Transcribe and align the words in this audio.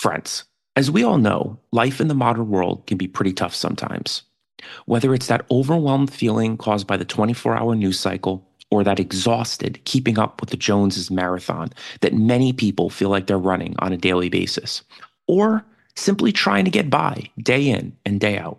Friends, 0.00 0.44
as 0.76 0.90
we 0.90 1.04
all 1.04 1.18
know, 1.18 1.60
life 1.72 2.00
in 2.00 2.08
the 2.08 2.14
modern 2.14 2.48
world 2.48 2.86
can 2.86 2.96
be 2.96 3.06
pretty 3.06 3.34
tough 3.34 3.54
sometimes. 3.54 4.22
Whether 4.86 5.12
it's 5.12 5.26
that 5.26 5.44
overwhelmed 5.50 6.10
feeling 6.10 6.56
caused 6.56 6.86
by 6.86 6.96
the 6.96 7.04
24 7.04 7.54
hour 7.54 7.74
news 7.74 8.00
cycle 8.00 8.48
or 8.70 8.82
that 8.82 8.98
exhausted 8.98 9.78
keeping 9.84 10.18
up 10.18 10.40
with 10.40 10.48
the 10.48 10.56
Joneses 10.56 11.10
marathon 11.10 11.68
that 12.00 12.14
many 12.14 12.54
people 12.54 12.88
feel 12.88 13.10
like 13.10 13.26
they're 13.26 13.36
running 13.36 13.74
on 13.80 13.92
a 13.92 13.98
daily 13.98 14.30
basis, 14.30 14.82
or 15.28 15.66
simply 15.96 16.32
trying 16.32 16.64
to 16.64 16.70
get 16.70 16.88
by 16.88 17.30
day 17.38 17.68
in 17.68 17.94
and 18.06 18.20
day 18.20 18.38
out. 18.38 18.58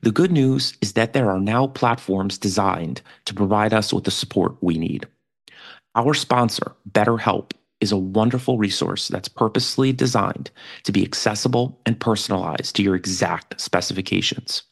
The 0.00 0.10
good 0.10 0.32
news 0.32 0.76
is 0.80 0.94
that 0.94 1.12
there 1.12 1.30
are 1.30 1.38
now 1.38 1.68
platforms 1.68 2.36
designed 2.36 3.00
to 3.26 3.34
provide 3.34 3.72
us 3.72 3.92
with 3.92 4.02
the 4.02 4.10
support 4.10 4.56
we 4.60 4.76
need. 4.76 5.06
Our 5.94 6.14
sponsor, 6.14 6.72
BetterHelp, 6.90 7.52
is 7.84 7.92
a 7.92 7.96
wonderful 7.96 8.58
resource 8.58 9.06
that's 9.08 9.28
purposely 9.28 9.92
designed 9.92 10.50
to 10.82 10.90
be 10.90 11.04
accessible 11.04 11.78
and 11.86 12.00
personalized 12.00 12.74
to 12.74 12.82
your 12.82 12.96
exact 12.96 13.60
specifications. 13.60 14.64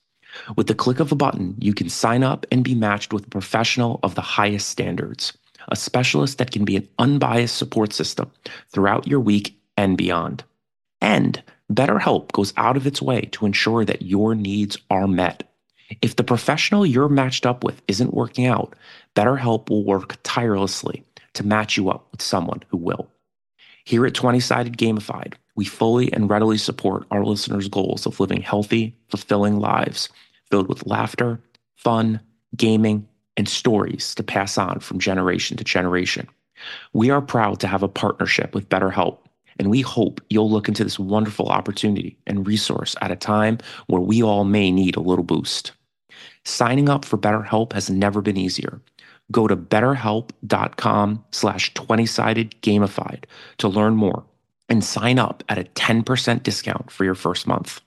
With 0.57 0.67
the 0.67 0.75
click 0.75 0.99
of 0.99 1.13
a 1.13 1.15
button, 1.15 1.55
you 1.61 1.75
can 1.75 1.91
sign 1.91 2.25
up 2.25 2.47
and 2.51 2.65
be 2.65 2.75
matched 2.75 3.13
with 3.13 3.27
a 3.27 3.31
professional 3.31 4.01
of 4.03 4.15
the 4.15 4.23
highest 4.23 4.71
standards, 4.71 5.37
a 5.69 5.77
specialist 5.77 6.39
that 6.39 6.51
can 6.51 6.65
be 6.65 6.75
an 6.75 6.89
unbiased 6.99 7.57
support 7.57 7.93
system 7.93 8.31
throughout 8.71 9.07
your 9.07 9.21
week 9.21 9.57
and 9.77 9.99
beyond. 9.99 10.43
And 11.03 11.43
BetterHelp 11.71 12.33
goes 12.33 12.55
out 12.57 12.79
of 12.79 12.87
its 12.87 13.03
way 13.03 13.23
to 13.33 13.47
ensure 13.47 13.85
that 13.85 14.03
your 14.03 14.35
needs 14.35 14.79
are 14.91 15.07
met. 15.07 15.53
If 16.01 16.17
the 16.17 16.25
professional 16.25 16.87
you're 16.87 17.11
matched 17.11 17.45
up 17.45 17.63
with 17.63 17.83
isn't 17.87 18.15
working 18.15 18.47
out, 18.47 18.75
BetterHelp 19.15 19.69
will 19.69 19.85
work 19.85 20.17
tirelessly 20.23 21.05
to 21.35 21.47
match 21.47 21.77
you 21.77 21.91
up 21.91 22.09
with 22.13 22.23
someone 22.23 22.63
who 22.69 22.77
will. 22.77 23.09
Here 23.85 24.07
at 24.07 24.15
20 24.15 24.41
Sided 24.41 24.77
Gamified, 24.77 25.35
we 25.57 25.65
fully 25.65 26.13
and 26.13 26.31
readily 26.31 26.59
support 26.59 27.07
our 27.11 27.25
listeners' 27.25 27.69
goals 27.69 28.07
of 28.07 28.21
living 28.21 28.41
healthy, 28.41 28.97
fulfilling 29.09 29.59
lives 29.59 30.09
filled 30.51 30.69
with 30.69 30.87
laughter, 30.87 31.41
fun, 31.77 32.21
gaming, 32.57 33.09
and 33.39 33.49
stories 33.49 34.15
to 34.15 34.23
pass 34.23 34.59
on 34.59 34.81
from 34.81 34.99
generation 34.99 35.57
to 35.57 35.65
generation. 35.65 36.29
We 36.93 37.09
are 37.09 37.23
proud 37.23 37.59
to 37.61 37.67
have 37.67 37.83
a 37.83 37.89
partnership 37.89 38.55
with 38.55 38.69
BetterHelp, 38.69 39.19
and 39.59 39.71
we 39.71 39.81
hope 39.81 40.21
you'll 40.29 40.51
look 40.51 40.69
into 40.69 40.85
this 40.85 40.99
wonderful 40.99 41.49
opportunity 41.49 42.19
and 42.27 42.47
resource 42.47 42.95
at 43.01 43.11
a 43.11 43.17
time 43.17 43.59
where 43.87 44.03
we 44.03 44.23
all 44.23 44.45
may 44.45 44.71
need 44.71 44.95
a 44.95 45.01
little 45.01 45.25
boost. 45.25 45.73
Signing 46.45 46.91
up 46.91 47.05
for 47.07 47.17
BetterHelp 47.17 47.73
has 47.73 47.89
never 47.89 48.21
been 48.21 48.37
easier. 48.37 48.81
Go 49.33 49.49
to 49.49 49.57
betterhelp.com 49.57 51.25
slash 51.33 51.73
20-sided 51.75 52.55
gamified 52.63 53.25
to 53.59 53.69
learn 53.69 53.97
more 53.97 54.25
and 54.69 54.85
sign 54.85 55.19
up 55.19 55.43
at 55.49 55.59
a 55.59 55.65
10% 55.65 56.43
discount 56.43 56.91
for 56.91 57.05
your 57.05 57.15
first 57.15 57.47
month. 57.47 57.81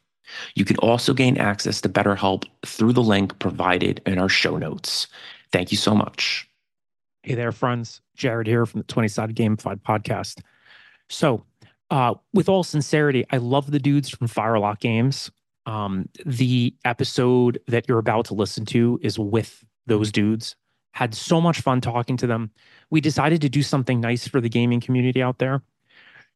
You 0.55 0.66
can 0.66 0.77
also 0.77 1.13
gain 1.13 1.38
access 1.38 1.81
to 1.81 1.89
BetterHelp 1.89 2.45
through 2.66 2.94
the 2.94 3.03
link 3.03 3.38
provided 3.39 4.01
in 4.06 4.17
our 4.17 4.29
show 4.29 4.57
notes. 4.57 5.07
Thank 5.51 5.72
you 5.72 5.78
so 5.78 5.95
much. 5.95 6.50
Hey 7.23 7.35
there, 7.35 7.51
friends. 7.51 8.01
Jared 8.16 8.47
here 8.47 8.66
from 8.66 8.81
the 8.81 8.88
20 8.88 9.07
Sided 9.07 9.35
Gamified 9.35 9.81
podcast. 9.81 10.41
So, 11.09 11.45
uh, 11.91 12.16
with 12.33 12.50
all 12.50 12.63
sincerity, 12.63 13.25
I 13.31 13.38
love 13.38 13.69
the 13.69 13.79
dudes 13.79 14.09
from 14.09 14.27
Firelock 14.27 14.79
Games. 14.79 15.31
Um, 15.67 16.09
the 16.25 16.75
episode 16.83 17.59
that 17.67 17.88
you're 17.88 18.00
about 18.00 18.25
to 18.25 18.33
listen 18.33 18.66
to 18.66 19.00
is 19.01 19.19
with 19.19 19.63
those 19.88 20.12
dudes 20.12 20.56
had 20.95 21.13
so 21.13 21.39
much 21.41 21.59
fun 21.59 21.81
talking 21.81 22.16
to 22.16 22.25
them. 22.25 22.50
We 22.89 23.01
decided 23.01 23.41
to 23.41 23.50
do 23.50 23.61
something 23.61 24.00
nice 24.00 24.29
for 24.29 24.39
the 24.39 24.47
gaming 24.47 24.79
community 24.79 25.22
out 25.22 25.39
there. 25.39 25.61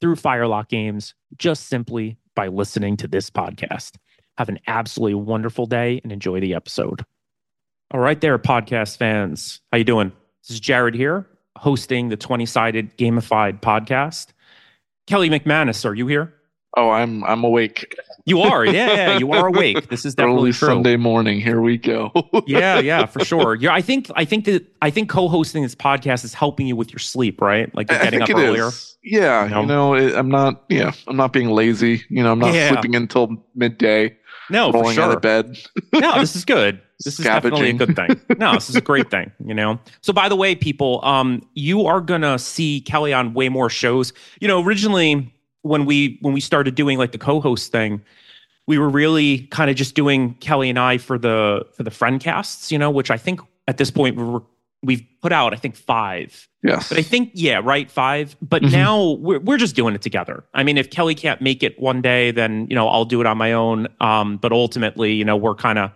through 0.00 0.16
Firelock 0.16 0.68
Games 0.68 1.14
just 1.36 1.68
simply 1.68 2.18
by 2.34 2.48
listening 2.48 2.96
to 2.98 3.08
this 3.08 3.30
podcast. 3.30 3.96
Have 4.38 4.48
an 4.48 4.58
absolutely 4.66 5.14
wonderful 5.14 5.66
day 5.66 6.00
and 6.02 6.12
enjoy 6.12 6.40
the 6.40 6.54
episode. 6.54 7.04
All 7.90 8.00
right 8.00 8.20
there, 8.20 8.38
podcast 8.38 8.96
fans. 8.96 9.60
How 9.70 9.78
you 9.78 9.84
doing? 9.84 10.12
This 10.42 10.50
is 10.50 10.60
Jared 10.60 10.94
here, 10.94 11.26
hosting 11.56 12.08
the 12.08 12.16
20-sided 12.16 12.96
gamified 12.96 13.60
podcast. 13.60 14.28
Kelly 15.06 15.28
McManus, 15.28 15.84
are 15.84 15.94
you 15.94 16.06
here? 16.06 16.34
Oh, 16.76 16.90
I'm 16.90 17.22
I'm 17.24 17.44
awake. 17.44 17.94
You 18.24 18.40
are, 18.40 18.64
yeah, 18.64 18.92
yeah, 18.94 19.18
you 19.18 19.32
are 19.32 19.48
awake. 19.48 19.88
This 19.88 20.04
is 20.04 20.14
definitely 20.14 20.42
Early 20.50 20.52
true. 20.52 20.68
Sunday 20.68 20.96
morning. 20.96 21.40
Here 21.40 21.60
we 21.60 21.76
go. 21.76 22.12
yeah, 22.46 22.78
yeah, 22.78 23.04
for 23.04 23.24
sure. 23.24 23.56
Yeah, 23.56 23.74
I 23.74 23.80
think 23.82 24.10
I 24.14 24.24
think 24.24 24.44
that 24.44 24.64
I 24.80 24.90
think 24.90 25.10
co-hosting 25.10 25.62
this 25.64 25.74
podcast 25.74 26.24
is 26.24 26.32
helping 26.32 26.66
you 26.68 26.76
with 26.76 26.92
your 26.92 27.00
sleep, 27.00 27.40
right? 27.40 27.74
Like 27.74 27.88
getting 27.88 28.22
up 28.22 28.30
earlier. 28.30 28.68
is. 28.68 28.96
Yeah, 29.02 29.44
You 29.46 29.50
know? 29.50 29.60
you 29.62 29.66
know, 29.66 29.94
it, 29.94 30.14
I'm 30.14 30.28
not. 30.28 30.62
Yeah, 30.68 30.92
I'm 31.08 31.16
not 31.16 31.32
being 31.32 31.50
lazy. 31.50 32.02
You 32.08 32.22
know, 32.22 32.30
I'm 32.32 32.38
not 32.38 32.54
Yeah. 32.54 32.70
sleeping 32.70 32.94
until 32.94 33.36
midday, 33.56 34.16
No, 34.48 34.70
for 34.70 34.82
rolling 34.82 34.98
out 34.98 35.10
of 35.12 35.20
bed. 35.20 35.58
no, 35.92 36.20
this 36.20 36.36
is 36.36 36.44
good. 36.44 36.80
This 37.04 37.18
is 37.18 37.24
definitely 37.24 37.70
a 37.70 37.72
good 37.72 37.96
thing. 37.96 38.20
No, 38.38 38.54
this 38.54 38.70
is 38.70 38.76
a 38.76 38.80
great 38.80 39.10
thing, 39.10 39.32
you 39.44 39.54
know. 39.54 39.80
So 40.02 40.12
by 40.12 40.28
the 40.28 40.36
way, 40.36 40.54
people, 40.54 41.04
um, 41.04 41.42
you 41.54 41.86
are 41.86 42.00
gonna 42.00 42.38
see 42.38 42.80
Kelly 42.82 43.12
on 43.12 43.34
way 43.34 43.48
more 43.48 43.68
shows. 43.68 44.12
You 44.40 44.46
know, 44.46 44.62
originally 44.62 45.34
when 45.62 45.84
we 45.84 46.18
when 46.20 46.34
we 46.34 46.40
started 46.40 46.74
doing 46.74 46.98
like 46.98 47.12
the 47.12 47.18
co-host 47.18 47.72
thing, 47.72 48.02
we 48.66 48.78
were 48.78 48.88
really 48.88 49.40
kind 49.50 49.70
of 49.70 49.76
just 49.76 49.94
doing 49.94 50.34
Kelly 50.34 50.68
and 50.70 50.78
I 50.78 50.98
for 50.98 51.18
the 51.18 51.66
for 51.76 51.82
the 51.82 51.90
friend 51.90 52.20
casts, 52.20 52.70
you 52.70 52.78
know, 52.78 52.90
which 52.90 53.10
I 53.10 53.16
think 53.16 53.40
at 53.68 53.76
this 53.78 53.90
point 53.90 54.16
we 54.16 54.24
were 54.24 54.42
we've 54.84 55.04
put 55.20 55.30
out, 55.32 55.52
I 55.52 55.56
think 55.56 55.76
five. 55.76 56.48
Yes. 56.64 56.88
But 56.88 56.98
I 56.98 57.02
think, 57.02 57.30
yeah, 57.34 57.60
right, 57.62 57.88
five. 57.90 58.36
But 58.42 58.62
Mhm. 58.62 58.72
now 58.72 59.10
we're 59.12 59.38
we're 59.40 59.58
just 59.58 59.76
doing 59.76 59.94
it 59.94 60.02
together. 60.02 60.44
I 60.54 60.62
mean, 60.64 60.76
if 60.78 60.90
Kelly 60.90 61.14
can't 61.14 61.40
make 61.40 61.62
it 61.62 61.78
one 61.80 62.02
day, 62.02 62.30
then 62.32 62.66
you 62.68 62.74
know 62.74 62.88
I'll 62.88 63.04
do 63.04 63.20
it 63.20 63.26
on 63.26 63.38
my 63.38 63.52
own. 63.52 63.88
Um, 64.00 64.36
but 64.38 64.52
ultimately, 64.52 65.12
you 65.12 65.24
know, 65.24 65.36
we're 65.36 65.54
kind 65.54 65.78
of 65.78 65.90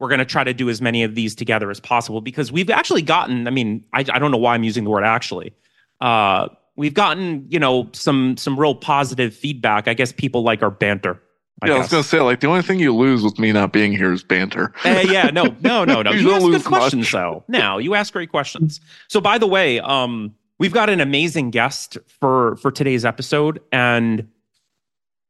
we're 0.00 0.08
going 0.08 0.18
to 0.18 0.24
try 0.24 0.42
to 0.42 0.52
do 0.52 0.68
as 0.68 0.80
many 0.82 1.04
of 1.04 1.14
these 1.14 1.36
together 1.36 1.70
as 1.70 1.78
possible 1.78 2.20
because 2.20 2.50
we've 2.50 2.68
actually 2.70 3.02
gotten. 3.02 3.46
I 3.46 3.50
mean, 3.50 3.84
I, 3.92 4.00
I 4.00 4.18
don't 4.18 4.32
know 4.32 4.36
why 4.38 4.54
I'm 4.54 4.64
using 4.64 4.82
the 4.84 4.90
word 4.90 5.04
actually. 5.04 5.52
Uh, 6.00 6.48
we've 6.76 6.94
gotten 6.94 7.46
you 7.48 7.58
know 7.58 7.88
some 7.92 8.36
some 8.36 8.58
real 8.58 8.74
positive 8.74 9.34
feedback. 9.34 9.88
I 9.88 9.94
guess 9.94 10.12
people 10.12 10.42
like 10.42 10.62
our 10.62 10.70
banter. 10.70 11.20
I 11.62 11.68
yeah, 11.68 11.74
guess. 11.74 11.76
I 11.76 11.80
was 11.80 11.90
gonna 11.90 12.02
say 12.04 12.20
like 12.20 12.40
the 12.40 12.46
only 12.48 12.62
thing 12.62 12.78
you 12.78 12.94
lose 12.94 13.22
with 13.22 13.38
me 13.38 13.52
not 13.52 13.72
being 13.72 13.92
here 13.92 14.12
is 14.12 14.22
banter. 14.22 14.72
uh, 14.84 15.04
yeah, 15.08 15.30
no, 15.32 15.44
no, 15.60 15.84
no, 15.84 16.02
no. 16.02 16.10
you, 16.10 16.28
you 16.28 16.32
ask 16.32 16.44
good 16.44 16.64
questions 16.64 17.06
much. 17.06 17.12
though. 17.12 17.44
Now 17.48 17.78
you 17.78 17.94
ask 17.94 18.12
great 18.12 18.30
questions. 18.30 18.80
So 19.08 19.20
by 19.20 19.38
the 19.38 19.46
way, 19.46 19.80
um, 19.80 20.34
we've 20.58 20.72
got 20.72 20.90
an 20.90 21.00
amazing 21.00 21.50
guest 21.50 21.98
for 22.20 22.56
for 22.56 22.70
today's 22.70 23.04
episode, 23.04 23.60
and 23.72 24.28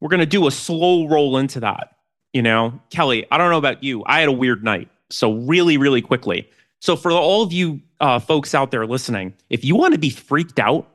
we're 0.01 0.11
gonna 0.11 0.27
do 0.27 0.47
a 0.47 0.51
slow 0.51 1.07
roll 1.07 1.37
into 1.37 1.61
that. 1.61 1.91
You 2.33 2.43
know, 2.43 2.81
Kelly, 2.91 3.27
I 3.31 3.39
don't 3.39 3.51
know 3.51 3.59
about 3.59 3.85
you. 3.85 4.03
I 4.07 4.21
had 4.21 4.29
a 4.29 4.33
weird 4.33 4.65
night. 4.65 4.89
So 5.11 5.35
really, 5.35 5.77
really 5.77 6.03
quickly. 6.03 6.49
So 6.81 6.97
for 6.97 7.13
all 7.13 7.43
of 7.43 7.53
you 7.53 7.81
uh, 8.01 8.19
folks 8.19 8.55
out 8.55 8.71
there 8.71 8.87
listening, 8.87 9.35
if 9.51 9.65
you 9.65 9.77
want 9.77 9.93
to 9.95 9.99
be 9.99 10.11
freaked 10.11 10.59
out 10.59 10.89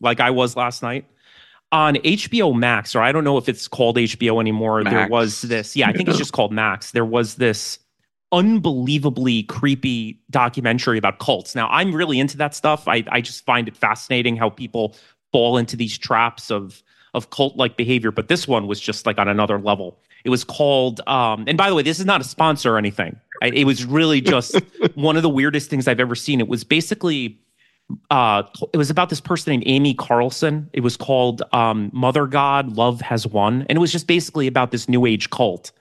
like 0.00 0.20
I 0.20 0.30
was 0.30 0.56
last 0.56 0.82
night, 0.82 1.06
on 1.72 1.96
HBO 1.96 2.54
Max, 2.54 2.94
or 2.94 3.00
I 3.00 3.12
don't 3.12 3.24
know 3.24 3.38
if 3.38 3.48
it's 3.48 3.68
called 3.68 3.96
HBO 3.96 4.40
anymore. 4.40 4.82
Max. 4.82 4.94
There 4.94 5.08
was 5.08 5.42
this, 5.42 5.76
yeah, 5.76 5.88
I 5.88 5.92
think 5.92 6.08
it's 6.08 6.18
just 6.18 6.32
called 6.32 6.52
Max. 6.52 6.92
There 6.92 7.04
was 7.04 7.36
this 7.36 7.78
unbelievably 8.32 9.44
creepy 9.44 10.20
documentary 10.30 10.98
about 10.98 11.18
cults. 11.18 11.54
Now, 11.54 11.68
I'm 11.68 11.94
really 11.94 12.18
into 12.18 12.36
that 12.38 12.54
stuff. 12.54 12.88
I, 12.88 13.04
I 13.08 13.20
just 13.20 13.44
find 13.44 13.68
it 13.68 13.76
fascinating 13.76 14.36
how 14.36 14.50
people 14.50 14.96
fall 15.32 15.58
into 15.58 15.76
these 15.76 15.96
traps 15.98 16.50
of 16.50 16.82
of 17.14 17.30
cult 17.30 17.56
like 17.56 17.76
behavior. 17.76 18.10
But 18.10 18.28
this 18.28 18.46
one 18.46 18.66
was 18.66 18.78
just 18.78 19.06
like 19.06 19.18
on 19.18 19.26
another 19.26 19.58
level. 19.58 19.98
It 20.24 20.30
was 20.30 20.44
called, 20.44 21.00
um, 21.06 21.44
and 21.46 21.56
by 21.56 21.70
the 21.70 21.74
way, 21.74 21.82
this 21.82 21.98
is 21.98 22.04
not 22.04 22.20
a 22.20 22.24
sponsor 22.24 22.74
or 22.74 22.78
anything. 22.78 23.18
I, 23.42 23.46
it 23.48 23.64
was 23.64 23.84
really 23.84 24.20
just 24.20 24.56
one 24.94 25.16
of 25.16 25.22
the 25.22 25.28
weirdest 25.28 25.70
things 25.70 25.88
I've 25.88 26.00
ever 26.00 26.14
seen. 26.14 26.40
It 26.40 26.48
was 26.48 26.62
basically 26.62 27.38
uh 28.10 28.42
it 28.72 28.76
was 28.76 28.90
about 28.90 29.10
this 29.10 29.20
person 29.20 29.52
named 29.52 29.64
Amy 29.66 29.94
Carlson. 29.94 30.68
It 30.72 30.80
was 30.80 30.96
called 30.96 31.42
um 31.52 31.90
Mother 31.92 32.26
God 32.26 32.76
Love 32.76 33.00
Has 33.00 33.26
Won 33.26 33.64
and 33.68 33.76
it 33.76 33.80
was 33.80 33.92
just 33.92 34.06
basically 34.06 34.46
about 34.46 34.70
this 34.70 34.88
new 34.88 35.06
age 35.06 35.30
cult. 35.30 35.72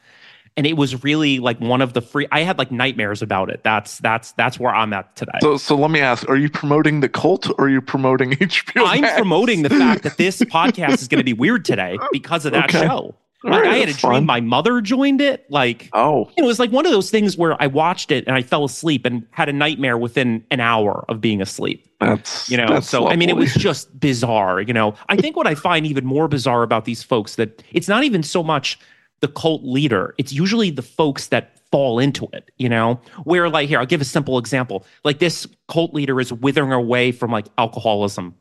And 0.58 0.66
it 0.66 0.78
was 0.78 1.04
really 1.04 1.40
like 1.40 1.60
one 1.60 1.82
of 1.82 1.92
the 1.94 2.02
free 2.02 2.28
I 2.32 2.42
had 2.42 2.58
like 2.58 2.72
nightmares 2.72 3.22
about 3.22 3.50
it. 3.50 3.62
That's 3.64 3.98
that's 4.00 4.32
that's 4.34 4.60
where 4.60 4.74
I'm 4.74 4.94
at 4.94 5.16
today. 5.16 5.40
So 5.42 5.58
so 5.58 5.76
let 5.76 5.92
me 5.92 6.00
ask, 6.00 6.28
are 6.30 6.38
you 6.38 6.50
promoting 6.50 7.02
the 7.02 7.10
cult 7.10 7.50
or 7.50 7.66
are 7.66 7.70
you 7.70 7.82
promoting 7.82 8.32
HBO? 8.34 8.84
I'm 8.86 9.18
promoting 9.18 9.64
the 9.64 9.70
fact 9.70 10.04
that 10.04 10.18
this 10.18 10.40
podcast 10.42 11.02
is 11.02 11.08
going 11.08 11.20
to 11.20 11.26
be 11.26 11.34
weird 11.34 11.66
today 11.66 11.98
because 12.12 12.46
of 12.46 12.54
that 12.54 12.70
okay. 12.74 12.88
show. 12.88 13.16
Like 13.46 13.62
right, 13.62 13.74
I 13.74 13.78
had 13.78 13.90
a 13.90 13.94
dream 13.94 14.14
fun. 14.14 14.26
my 14.26 14.42
mother 14.42 14.82
joined 14.82 15.22
it. 15.22 15.46
Like 15.52 15.90
oh, 15.94 16.32
it 16.36 16.44
was 16.44 16.58
like 16.58 16.72
one 16.72 16.86
of 16.88 16.92
those 16.92 17.12
things 17.12 17.38
where 17.38 17.62
I 17.62 17.68
watched 17.68 18.10
it 18.10 18.26
and 18.26 18.36
I 18.36 18.42
fell 18.42 18.66
asleep 18.66 19.06
and 19.06 19.26
had 19.30 19.50
a 19.50 19.54
nightmare 19.54 20.00
within 20.00 20.44
an 20.50 20.60
hour 20.60 21.06
of 21.10 21.22
being 21.22 21.44
asleep. 21.44 21.88
That's 22.00 22.50
you 22.50 22.58
know. 22.58 22.68
That's 22.68 22.90
so 22.90 23.02
lovely. 23.02 23.14
I 23.14 23.18
mean, 23.18 23.30
it 23.30 23.36
was 23.36 23.54
just 23.58 24.00
bizarre. 24.00 24.62
You 24.62 24.74
know, 24.74 24.96
I 25.10 25.16
think 25.16 25.36
what 25.36 25.46
I 25.46 25.54
find 25.54 25.86
even 25.86 26.06
more 26.06 26.28
bizarre 26.28 26.64
about 26.64 26.86
these 26.86 27.04
folks 27.04 27.36
that 27.36 27.64
it's 27.72 27.88
not 27.88 28.04
even 28.04 28.24
so 28.24 28.42
much 28.42 28.80
the 29.20 29.28
cult 29.28 29.64
leader; 29.64 30.16
it's 30.18 30.34
usually 30.34 30.72
the 30.72 30.82
folks 30.82 31.28
that 31.28 31.60
fall 31.70 32.00
into 32.00 32.28
it. 32.34 32.50
You 32.58 32.70
know, 32.70 33.00
where 33.26 33.48
like 33.48 33.70
here, 33.70 33.78
I'll 33.78 33.86
give 33.86 34.02
a 34.02 34.06
simple 34.06 34.40
example. 34.40 34.88
Like 35.04 35.20
this 35.20 35.46
cult 35.68 35.94
leader 35.94 36.20
is 36.20 36.34
withering 36.34 36.72
away 36.72 37.12
from 37.12 37.30
like 37.30 37.46
alcoholism, 37.60 38.34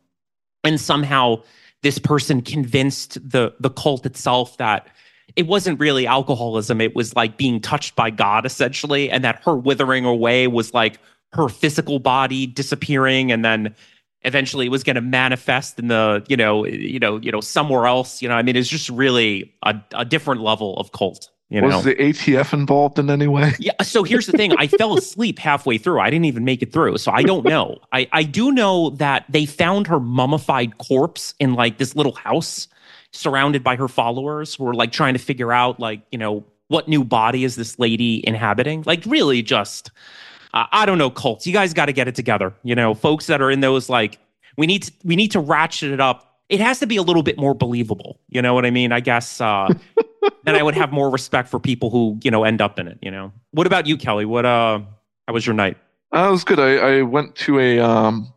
and 0.65 0.81
somehow 0.81 1.43
this 1.85 1.99
person 1.99 2.41
convinced 2.41 3.19
the 3.31 3.55
the 3.61 3.71
cult 3.71 4.05
itself 4.07 4.57
that 4.57 4.89
it 5.37 5.47
wasn't 5.47 5.79
really 5.79 6.07
alcoholism. 6.07 6.81
It 6.81 6.97
was 6.97 7.15
like 7.15 7.37
being 7.37 7.61
touched 7.61 7.95
by 7.95 8.11
god 8.11 8.47
essentially 8.47 9.11
and 9.11 9.23
that 9.23 9.43
her 9.45 9.55
withering 9.55 10.05
away 10.05 10.49
was 10.49 10.75
like 10.75 10.99
her 11.35 11.49
physical 11.49 11.99
body 11.99 12.47
disappearing 12.47 13.31
and 13.31 13.45
then 13.45 13.75
eventually 14.23 14.67
it 14.67 14.71
was 14.71 14.83
going 14.83 14.97
to 14.97 15.03
manifest 15.03 15.79
in 15.79 15.89
the 15.89 16.25
you 16.27 16.37
know 16.37 16.65
you 16.65 16.99
know 16.99 17.19
you 17.19 17.31
know 17.31 17.43
somewhere 17.43 17.87
else 17.87 18.23
you 18.23 18.29
know? 18.29 18.35
I 18.35 18.43
mean 18.43 18.57
it's 18.57 18.69
just 18.69 18.89
really 18.89 19.55
a, 19.63 19.79
a 19.93 20.05
different 20.07 20.41
level 20.41 20.79
of 20.79 20.93
cult 20.93 21.29
you 21.55 21.63
was 21.63 21.73
know? 21.73 21.83
the 21.83 21.95
ATF 21.95 22.53
involved 22.53 22.99
in 22.99 23.11
any 23.11 23.27
way? 23.27 23.53
Yeah. 23.59 23.73
So 23.83 24.03
here's 24.03 24.27
the 24.27 24.33
thing: 24.33 24.53
I 24.59 24.67
fell 24.67 24.97
asleep 24.99 25.39
halfway 25.39 25.79
through. 25.79 26.01
I 26.01 26.11
didn't 26.11 26.27
even 26.27 26.45
make 26.45 26.63
it 26.63 26.73
through, 26.73 26.99
so 26.99 27.13
I 27.13 27.23
don't 27.23 27.45
know. 27.49 27.79
I 27.93 28.09
I 28.13 28.23
do 28.23 28.53
know 28.53 28.91
that 28.91 29.25
they 29.29 29.47
found 29.47 29.87
her 29.87 30.01
mummified 30.01 30.79
corpse 30.79 31.35
in 31.39 31.55
like 31.55 31.79
this 31.79 31.95
little 31.95 32.15
house, 32.15 32.69
surrounded 33.13 33.63
by 33.63 33.77
her 33.77 33.89
followers, 33.89 34.55
who 34.55 34.65
were 34.65 34.75
like 34.75 34.93
trying 34.93 35.15
to 35.15 35.21
figure 35.21 35.53
out 35.53 35.81
like 35.81 36.01
you 36.11 36.19
know 36.19 36.45
what 36.69 36.89
new 36.89 37.05
body 37.05 37.45
is 37.45 37.57
this 37.57 37.79
lady 37.79 38.27
inhabiting? 38.27 38.83
Like 38.87 39.05
really, 39.07 39.43
just 39.43 39.91
uh, 40.55 40.67
I 40.73 40.87
don't 40.87 40.99
know 40.99 41.11
cults. 41.11 41.47
You 41.47 41.53
guys 41.53 41.75
got 41.75 41.87
to 41.87 41.93
get 41.93 42.09
it 42.09 42.15
together. 42.15 42.55
You 42.63 42.75
know, 42.75 42.95
folks 42.95 43.27
that 43.27 43.41
are 43.43 43.51
in 43.51 43.61
those 43.61 43.89
like 43.89 44.19
we 44.57 44.67
need 44.67 44.85
to 44.85 44.93
we 45.05 45.17
need 45.17 45.33
to 45.33 45.41
ratchet 45.41 45.93
it 45.93 46.01
up 46.01 46.34
it 46.49 46.61
has 46.61 46.79
to 46.81 46.87
be 46.87 46.97
a 46.97 47.03
little 47.03 47.23
bit 47.23 47.39
more 47.39 47.55
believable. 47.55 48.21
You 48.29 48.43
know 48.43 48.55
what 48.55 48.67
I 48.67 48.71
mean? 48.71 48.93
I 48.93 49.01
guess 49.01 49.41
uh, 49.41 49.69
then 50.45 50.55
I 50.55 50.63
would 50.63 50.75
have 50.75 50.93
more 50.93 51.11
respect 51.11 51.49
for 51.49 51.59
people 51.59 51.91
who 51.91 52.19
you 52.23 52.31
know 52.31 52.45
end 52.45 52.61
up 52.61 52.79
in 52.79 52.89
it. 52.89 52.99
You 53.03 53.11
know. 53.11 53.33
What 53.53 53.67
about 53.67 53.87
you, 53.87 53.97
Kelly? 53.97 54.25
What 54.25 54.45
uh, 54.45 54.81
how 55.27 55.35
was 55.35 55.47
your 55.47 55.55
night? 55.55 55.77
Uh, 56.15 56.29
it 56.29 56.31
was 56.31 56.45
good. 56.45 56.61
I, 56.61 56.99
I 56.99 57.03
went 57.03 57.35
to 57.37 57.59
a 57.59 57.81
um, 57.81 58.33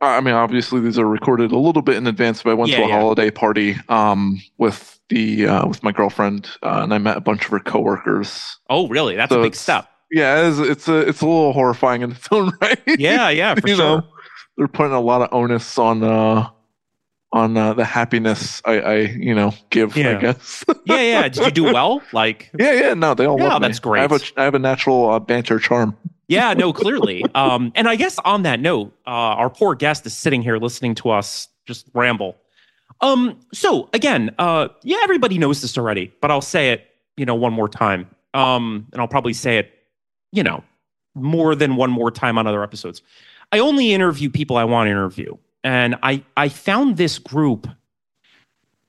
I 0.00 0.20
mean, 0.20 0.34
obviously 0.34 0.80
these 0.80 0.98
are 0.98 1.06
recorded 1.06 1.50
a 1.50 1.58
little 1.58 1.82
bit 1.82 1.96
in 1.96 2.06
advance, 2.06 2.42
but 2.42 2.50
I 2.50 2.54
went 2.54 2.70
yeah, 2.70 2.78
to 2.78 2.84
a 2.84 2.88
yeah. 2.88 2.98
holiday 3.00 3.30
party 3.30 3.76
um 3.88 4.40
with 4.58 4.98
the 5.08 5.46
uh, 5.46 5.66
with 5.66 5.82
my 5.82 5.92
girlfriend, 5.92 6.48
uh, 6.62 6.80
and 6.82 6.94
I 6.94 6.98
met 6.98 7.16
a 7.16 7.20
bunch 7.20 7.44
of 7.44 7.50
her 7.50 7.60
coworkers. 7.60 8.58
Oh, 8.70 8.88
really? 8.88 9.16
That's 9.16 9.32
so 9.32 9.40
a 9.40 9.42
big 9.42 9.54
step. 9.54 9.88
Yeah, 10.10 10.48
it's, 10.48 10.58
it's 10.58 10.88
a 10.88 10.98
it's 11.00 11.20
a 11.20 11.26
little 11.26 11.52
horrifying 11.52 12.02
in 12.02 12.12
its 12.12 12.28
own 12.30 12.52
right. 12.60 12.80
Yeah, 12.86 13.28
yeah, 13.28 13.54
for 13.54 13.68
you 13.68 13.76
sure. 13.76 13.98
Know, 13.98 14.06
they're 14.56 14.68
putting 14.68 14.92
a 14.92 15.00
lot 15.00 15.22
of 15.22 15.28
onus 15.32 15.78
on 15.78 16.02
uh 16.02 16.48
on 17.32 17.56
uh, 17.56 17.74
the 17.74 17.84
happiness 17.84 18.62
I, 18.64 18.80
I, 18.80 18.96
you 19.00 19.34
know, 19.34 19.52
give. 19.70 19.96
Yeah. 19.96 20.16
I 20.16 20.20
guess. 20.20 20.64
yeah, 20.84 21.00
yeah. 21.00 21.28
Did 21.28 21.44
you 21.44 21.50
do 21.50 21.64
well? 21.64 22.02
Like, 22.12 22.50
yeah, 22.58 22.72
yeah. 22.72 22.94
No, 22.94 23.14
they 23.14 23.26
all 23.26 23.38
yeah, 23.38 23.48
love 23.48 23.62
me. 23.62 23.68
that's 23.68 23.78
great. 23.80 24.00
I 24.00 24.02
have 24.02 24.12
a, 24.12 24.20
I 24.36 24.44
have 24.44 24.54
a 24.54 24.58
natural 24.58 25.10
uh, 25.10 25.18
banter 25.18 25.58
charm. 25.58 25.96
yeah, 26.28 26.54
no, 26.54 26.72
clearly. 26.72 27.24
Um, 27.34 27.72
and 27.74 27.88
I 27.88 27.96
guess 27.96 28.18
on 28.20 28.42
that 28.42 28.60
note, 28.60 28.94
uh, 29.06 29.10
our 29.10 29.50
poor 29.50 29.74
guest 29.74 30.06
is 30.06 30.14
sitting 30.14 30.42
here 30.42 30.58
listening 30.58 30.94
to 30.96 31.10
us 31.10 31.48
just 31.66 31.86
ramble. 31.92 32.36
Um, 33.00 33.38
so 33.52 33.88
again, 33.92 34.34
uh, 34.38 34.68
yeah, 34.82 34.98
everybody 35.02 35.38
knows 35.38 35.62
this 35.62 35.78
already, 35.78 36.12
but 36.20 36.30
I'll 36.30 36.40
say 36.40 36.70
it, 36.70 36.86
you 37.16 37.24
know, 37.24 37.34
one 37.34 37.52
more 37.52 37.68
time. 37.68 38.08
Um, 38.34 38.86
and 38.92 39.00
I'll 39.00 39.08
probably 39.08 39.32
say 39.32 39.58
it, 39.58 39.72
you 40.32 40.42
know, 40.42 40.64
more 41.14 41.54
than 41.54 41.76
one 41.76 41.90
more 41.90 42.10
time 42.10 42.38
on 42.38 42.46
other 42.46 42.62
episodes. 42.62 43.02
I 43.52 43.58
only 43.60 43.92
interview 43.92 44.30
people 44.30 44.56
I 44.56 44.64
want 44.64 44.86
to 44.88 44.90
interview 44.90 45.36
and 45.68 45.96
I 46.02 46.24
I 46.34 46.48
found 46.48 46.96
this 46.96 47.18
group. 47.18 47.68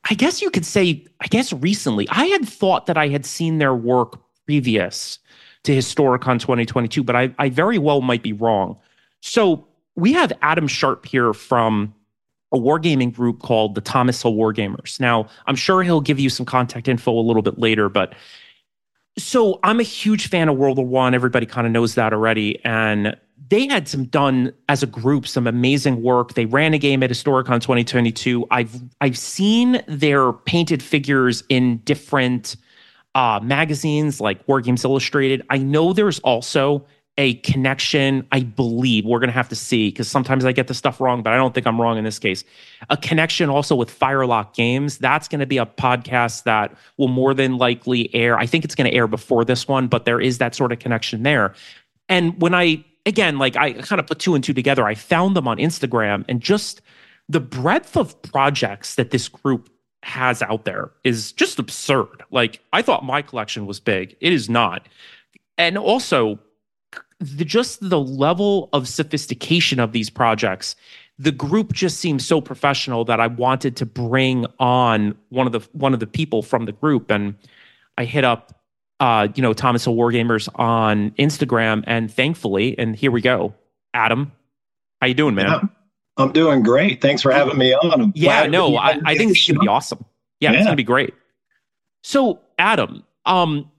I 0.09 0.13
guess 0.13 0.41
you 0.41 0.49
could 0.49 0.65
say, 0.65 1.05
I 1.19 1.27
guess 1.27 1.51
recently, 1.51 2.07
I 2.09 2.25
had 2.27 2.47
thought 2.47 2.85
that 2.85 2.97
I 2.97 3.09
had 3.09 3.25
seen 3.25 3.57
their 3.57 3.75
work 3.75 4.17
previous 4.45 5.19
to 5.63 5.73
Historicon 5.73 6.39
2022, 6.39 7.03
but 7.03 7.17
I, 7.17 7.35
I 7.37 7.49
very 7.49 7.77
well 7.77 7.99
might 7.99 8.23
be 8.23 8.31
wrong. 8.31 8.77
So 9.19 9.67
we 9.95 10.13
have 10.13 10.31
Adam 10.41 10.69
Sharp 10.69 11.05
here 11.05 11.33
from 11.33 11.93
a 12.53 12.57
wargaming 12.57 13.13
group 13.13 13.41
called 13.41 13.75
the 13.75 13.81
Thomas 13.81 14.21
Hill 14.21 14.35
Wargamers. 14.35 15.01
Now, 15.01 15.27
I'm 15.47 15.57
sure 15.57 15.83
he'll 15.83 15.99
give 15.99 16.17
you 16.17 16.29
some 16.29 16.45
contact 16.45 16.87
info 16.87 17.11
a 17.11 17.19
little 17.19 17.43
bit 17.43 17.59
later, 17.59 17.89
but 17.89 18.15
so 19.17 19.59
I'm 19.63 19.81
a 19.81 19.83
huge 19.83 20.29
fan 20.29 20.47
of 20.47 20.55
World 20.55 20.77
War 20.77 20.87
One. 20.87 21.13
Everybody 21.13 21.45
kind 21.45 21.67
of 21.67 21.73
knows 21.73 21.95
that 21.95 22.13
already. 22.13 22.63
And 22.63 23.17
they 23.47 23.67
had 23.67 23.87
some 23.87 24.05
done 24.05 24.53
as 24.67 24.83
a 24.83 24.87
group 24.87 25.27
some 25.27 25.47
amazing 25.47 26.01
work. 26.01 26.33
They 26.33 26.45
ran 26.45 26.73
a 26.73 26.77
game 26.77 27.01
at 27.03 27.09
Historicon 27.09 27.61
2022. 27.61 28.45
I've 28.51 28.81
I've 29.01 29.17
seen 29.17 29.81
their 29.87 30.33
painted 30.33 30.83
figures 30.83 31.43
in 31.49 31.77
different 31.77 32.55
uh, 33.15 33.39
magazines 33.41 34.21
like 34.21 34.47
War 34.47 34.61
Games 34.61 34.83
Illustrated. 34.83 35.41
I 35.49 35.57
know 35.57 35.93
there's 35.93 36.19
also 36.19 36.85
a 37.17 37.33
connection. 37.35 38.25
I 38.31 38.41
believe 38.41 39.05
we're 39.05 39.19
going 39.19 39.29
to 39.29 39.33
have 39.33 39.49
to 39.49 39.55
see 39.55 39.89
because 39.89 40.07
sometimes 40.07 40.45
I 40.45 40.53
get 40.53 40.67
the 40.67 40.73
stuff 40.73 41.01
wrong, 41.01 41.21
but 41.21 41.33
I 41.33 41.35
don't 41.35 41.53
think 41.53 41.67
I'm 41.67 41.79
wrong 41.79 41.97
in 41.97 42.05
this 42.05 42.17
case. 42.17 42.45
A 42.89 42.95
connection 42.95 43.49
also 43.49 43.75
with 43.75 43.91
Firelock 43.91 44.53
Games. 44.53 44.97
That's 44.99 45.27
going 45.27 45.39
to 45.39 45.45
be 45.45 45.57
a 45.57 45.65
podcast 45.65 46.43
that 46.43 46.73
will 46.97 47.09
more 47.09 47.33
than 47.33 47.57
likely 47.57 48.13
air. 48.15 48.37
I 48.37 48.45
think 48.45 48.63
it's 48.63 48.73
going 48.73 48.89
to 48.89 48.95
air 48.95 49.07
before 49.07 49.43
this 49.43 49.67
one, 49.67 49.87
but 49.87 50.05
there 50.05 50.21
is 50.21 50.37
that 50.37 50.55
sort 50.55 50.71
of 50.71 50.79
connection 50.79 51.23
there. 51.23 51.53
And 52.07 52.41
when 52.41 52.53
I 52.53 52.85
again, 53.05 53.37
like 53.37 53.55
I 53.55 53.73
kind 53.73 53.99
of 53.99 54.07
put 54.07 54.19
two 54.19 54.35
and 54.35 54.43
two 54.43 54.53
together. 54.53 54.85
I 54.85 54.95
found 54.95 55.35
them 55.35 55.47
on 55.47 55.57
Instagram 55.57 56.25
and 56.27 56.41
just 56.41 56.81
the 57.27 57.39
breadth 57.39 57.95
of 57.95 58.19
projects 58.21 58.95
that 58.95 59.11
this 59.11 59.27
group 59.27 59.69
has 60.03 60.41
out 60.41 60.65
there 60.65 60.91
is 61.03 61.31
just 61.33 61.59
absurd. 61.59 62.23
Like 62.31 62.61
I 62.73 62.81
thought 62.81 63.03
my 63.03 63.21
collection 63.21 63.65
was 63.65 63.79
big. 63.79 64.15
It 64.21 64.33
is 64.33 64.49
not. 64.49 64.87
And 65.57 65.77
also 65.77 66.39
the, 67.19 67.43
just 67.43 67.89
the 67.89 67.99
level 67.99 68.69
of 68.71 68.87
sophistication 68.87 69.79
of 69.79 69.91
these 69.91 70.09
projects 70.09 70.75
the 71.19 71.31
group 71.33 71.73
just 71.73 71.99
seems 71.99 72.25
so 72.25 72.39
professional 72.39 73.03
that 73.03 73.19
I 73.19 73.27
wanted 73.27 73.75
to 73.75 73.85
bring 73.85 74.45
on 74.57 75.15
one 75.27 75.45
of 75.45 75.51
the 75.51 75.59
one 75.73 75.93
of 75.93 75.99
the 75.99 76.07
people 76.07 76.41
from 76.41 76.65
the 76.65 76.71
group 76.71 77.11
and 77.11 77.35
I 77.97 78.05
hit 78.05 78.23
up 78.23 78.58
uh, 78.99 79.27
you 79.35 79.41
know, 79.41 79.53
Thomas 79.53 79.85
Hill 79.85 79.95
Wargamers 79.95 80.49
on 80.55 81.11
Instagram, 81.11 81.83
and 81.87 82.11
thankfully, 82.11 82.77
and 82.77 82.95
here 82.95 83.11
we 83.11 83.21
go. 83.21 83.53
Adam, 83.93 84.31
how 85.01 85.07
you 85.07 85.13
doing, 85.13 85.35
man? 85.35 85.47
Yeah, 85.47 85.61
I'm 86.17 86.31
doing 86.31 86.63
great. 86.63 87.01
Thanks 87.01 87.21
for 87.21 87.31
having 87.31 87.57
me 87.57 87.73
on. 87.73 87.91
I'm 87.91 88.11
yeah, 88.15 88.45
no, 88.45 88.75
I, 88.75 88.99
I 89.05 89.17
think 89.17 89.31
it's 89.31 89.47
gonna 89.47 89.59
be 89.59 89.67
awesome. 89.67 90.03
Yeah, 90.39 90.51
yeah, 90.51 90.57
it's 90.57 90.65
gonna 90.65 90.75
be 90.75 90.83
great. 90.83 91.13
So, 92.03 92.39
Adam, 92.57 93.03
um, 93.25 93.69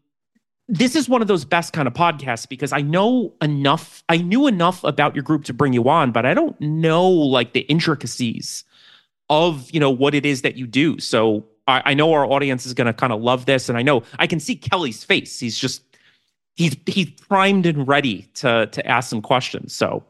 this 0.68 0.94
is 0.94 1.08
one 1.08 1.20
of 1.20 1.28
those 1.28 1.44
best 1.44 1.72
kind 1.72 1.88
of 1.88 1.94
podcasts 1.94 2.48
because 2.48 2.72
I 2.72 2.80
know 2.80 3.34
enough. 3.42 4.02
I 4.08 4.18
knew 4.18 4.46
enough 4.46 4.84
about 4.84 5.14
your 5.14 5.22
group 5.22 5.44
to 5.44 5.52
bring 5.52 5.72
you 5.72 5.88
on, 5.88 6.12
but 6.12 6.24
I 6.24 6.32
don't 6.32 6.58
know 6.60 7.08
like 7.08 7.52
the 7.52 7.60
intricacies 7.60 8.64
of 9.28 9.70
you 9.70 9.80
know 9.80 9.90
what 9.90 10.14
it 10.14 10.24
is 10.24 10.42
that 10.42 10.56
you 10.56 10.66
do. 10.66 10.98
So 10.98 11.44
I, 11.70 11.82
I 11.86 11.94
know 11.94 12.12
our 12.12 12.26
audience 12.26 12.66
is 12.66 12.74
going 12.74 12.86
to 12.86 12.92
kind 12.92 13.12
of 13.12 13.20
love 13.20 13.46
this, 13.46 13.68
and 13.68 13.78
I 13.78 13.82
know 13.82 14.02
I 14.18 14.26
can 14.26 14.40
see 14.40 14.56
Kelly's 14.56 15.04
face. 15.04 15.38
He's 15.38 15.58
just 15.58 15.82
he's 16.54 16.76
he's 16.86 17.10
primed 17.10 17.66
and 17.66 17.86
ready 17.86 18.28
to 18.34 18.66
to 18.66 18.86
ask 18.86 19.08
some 19.10 19.22
questions. 19.22 19.74
So. 19.74 20.04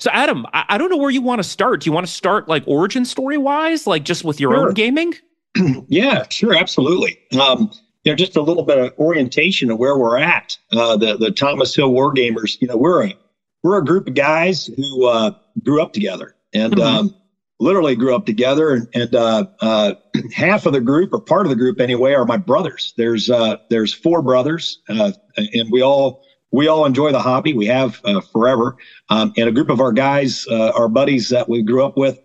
So 0.00 0.10
Adam, 0.12 0.46
I, 0.52 0.64
I 0.68 0.78
don't 0.78 0.90
know 0.90 0.96
where 0.96 1.10
you 1.10 1.20
want 1.20 1.40
to 1.40 1.42
start. 1.42 1.80
Do 1.80 1.90
you 1.90 1.92
want 1.92 2.06
to 2.06 2.12
start 2.12 2.46
like 2.46 2.62
origin 2.68 3.04
story 3.04 3.36
wise, 3.36 3.84
like 3.84 4.04
just 4.04 4.22
with 4.22 4.38
your 4.38 4.52
sure. 4.52 4.68
own 4.68 4.74
gaming? 4.74 5.12
yeah, 5.88 6.24
sure, 6.28 6.56
absolutely. 6.56 7.18
Um, 7.40 7.72
you 8.04 8.12
know, 8.12 8.16
just 8.16 8.36
a 8.36 8.40
little 8.40 8.62
bit 8.62 8.78
of 8.78 8.92
orientation 8.98 9.72
of 9.72 9.78
where 9.78 9.98
we're 9.98 10.18
at. 10.18 10.56
Uh, 10.70 10.96
the 10.96 11.16
the 11.16 11.32
Thomas 11.32 11.74
Hill 11.74 11.90
War 11.90 12.14
Gamers, 12.14 12.60
you 12.60 12.68
know, 12.68 12.76
we're 12.76 13.06
a 13.06 13.14
we're 13.62 13.78
a 13.78 13.84
group 13.84 14.06
of 14.06 14.14
guys 14.14 14.66
who 14.66 15.06
uh, 15.06 15.32
grew 15.64 15.82
up 15.82 15.92
together 15.92 16.34
and 16.54 16.74
mm-hmm. 16.74 16.82
um, 16.82 17.14
literally 17.60 17.96
grew 17.96 18.14
up 18.14 18.26
together. 18.26 18.72
And, 18.72 18.88
and 18.94 19.14
uh, 19.14 19.46
uh 19.60 19.94
half 20.34 20.66
of 20.66 20.72
the 20.72 20.80
group, 20.80 21.12
or 21.12 21.20
part 21.20 21.46
of 21.46 21.50
the 21.50 21.56
group 21.56 21.80
anyway, 21.80 22.12
are 22.12 22.24
my 22.24 22.36
brothers. 22.36 22.94
There's 22.96 23.30
uh, 23.30 23.56
there's 23.70 23.92
four 23.92 24.22
brothers, 24.22 24.80
uh, 24.88 25.12
and 25.36 25.70
we 25.70 25.82
all 25.82 26.22
we 26.50 26.66
all 26.66 26.86
enjoy 26.86 27.12
the 27.12 27.20
hobby. 27.20 27.52
We 27.52 27.66
have 27.66 28.00
forever, 28.32 28.76
um, 29.10 29.32
and 29.36 29.48
a 29.48 29.52
group 29.52 29.70
of 29.70 29.80
our 29.80 29.92
guys, 29.92 30.46
our 30.46 30.88
buddies 30.88 31.28
that 31.28 31.48
we 31.48 31.62
grew 31.62 31.84
up 31.84 31.96
with 31.96 32.18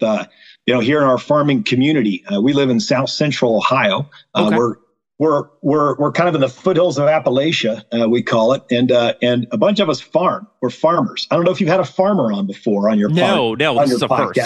you 0.66 0.74
know, 0.74 0.80
here 0.80 1.00
in 1.00 1.04
our 1.04 1.18
farming 1.18 1.64
community. 1.64 2.24
Uh, 2.32 2.42
we 2.42 2.54
live 2.54 2.70
in 2.70 2.80
South 2.80 3.10
Central 3.10 3.58
Ohio. 3.58 4.10
Uh, 4.34 4.48
okay. 4.48 4.58
We're 4.58 4.76
we're 5.20 5.48
we're 5.62 5.96
we're 5.98 6.12
kind 6.12 6.28
of 6.28 6.36
in 6.36 6.42
the 6.42 6.50
foothills 6.50 6.98
of 6.98 7.08
Appalachia, 7.08 7.84
uh, 7.92 8.10
we 8.10 8.24
call 8.24 8.54
it, 8.54 8.64
and 8.72 8.92
uh, 8.92 9.14
and 9.22 9.48
a 9.52 9.58
bunch 9.58 9.80
of 9.80 9.90
us 9.90 10.02
farm. 10.02 10.48
We're 10.62 10.70
farmers. 10.70 11.28
I 11.30 11.36
don't 11.36 11.46
know 11.46 11.52
if 11.52 11.62
you've 11.62 11.70
had 11.70 11.80
a 11.80 11.86
farmer 11.86 12.32
on 12.32 12.48
before 12.48 12.90
on 12.90 12.98
your 12.98 13.10
no 13.10 13.50
pod, 13.50 13.60
no. 13.60 13.80
This 13.82 13.92
is 13.92 14.02
a 14.02 14.08
first. 14.08 14.40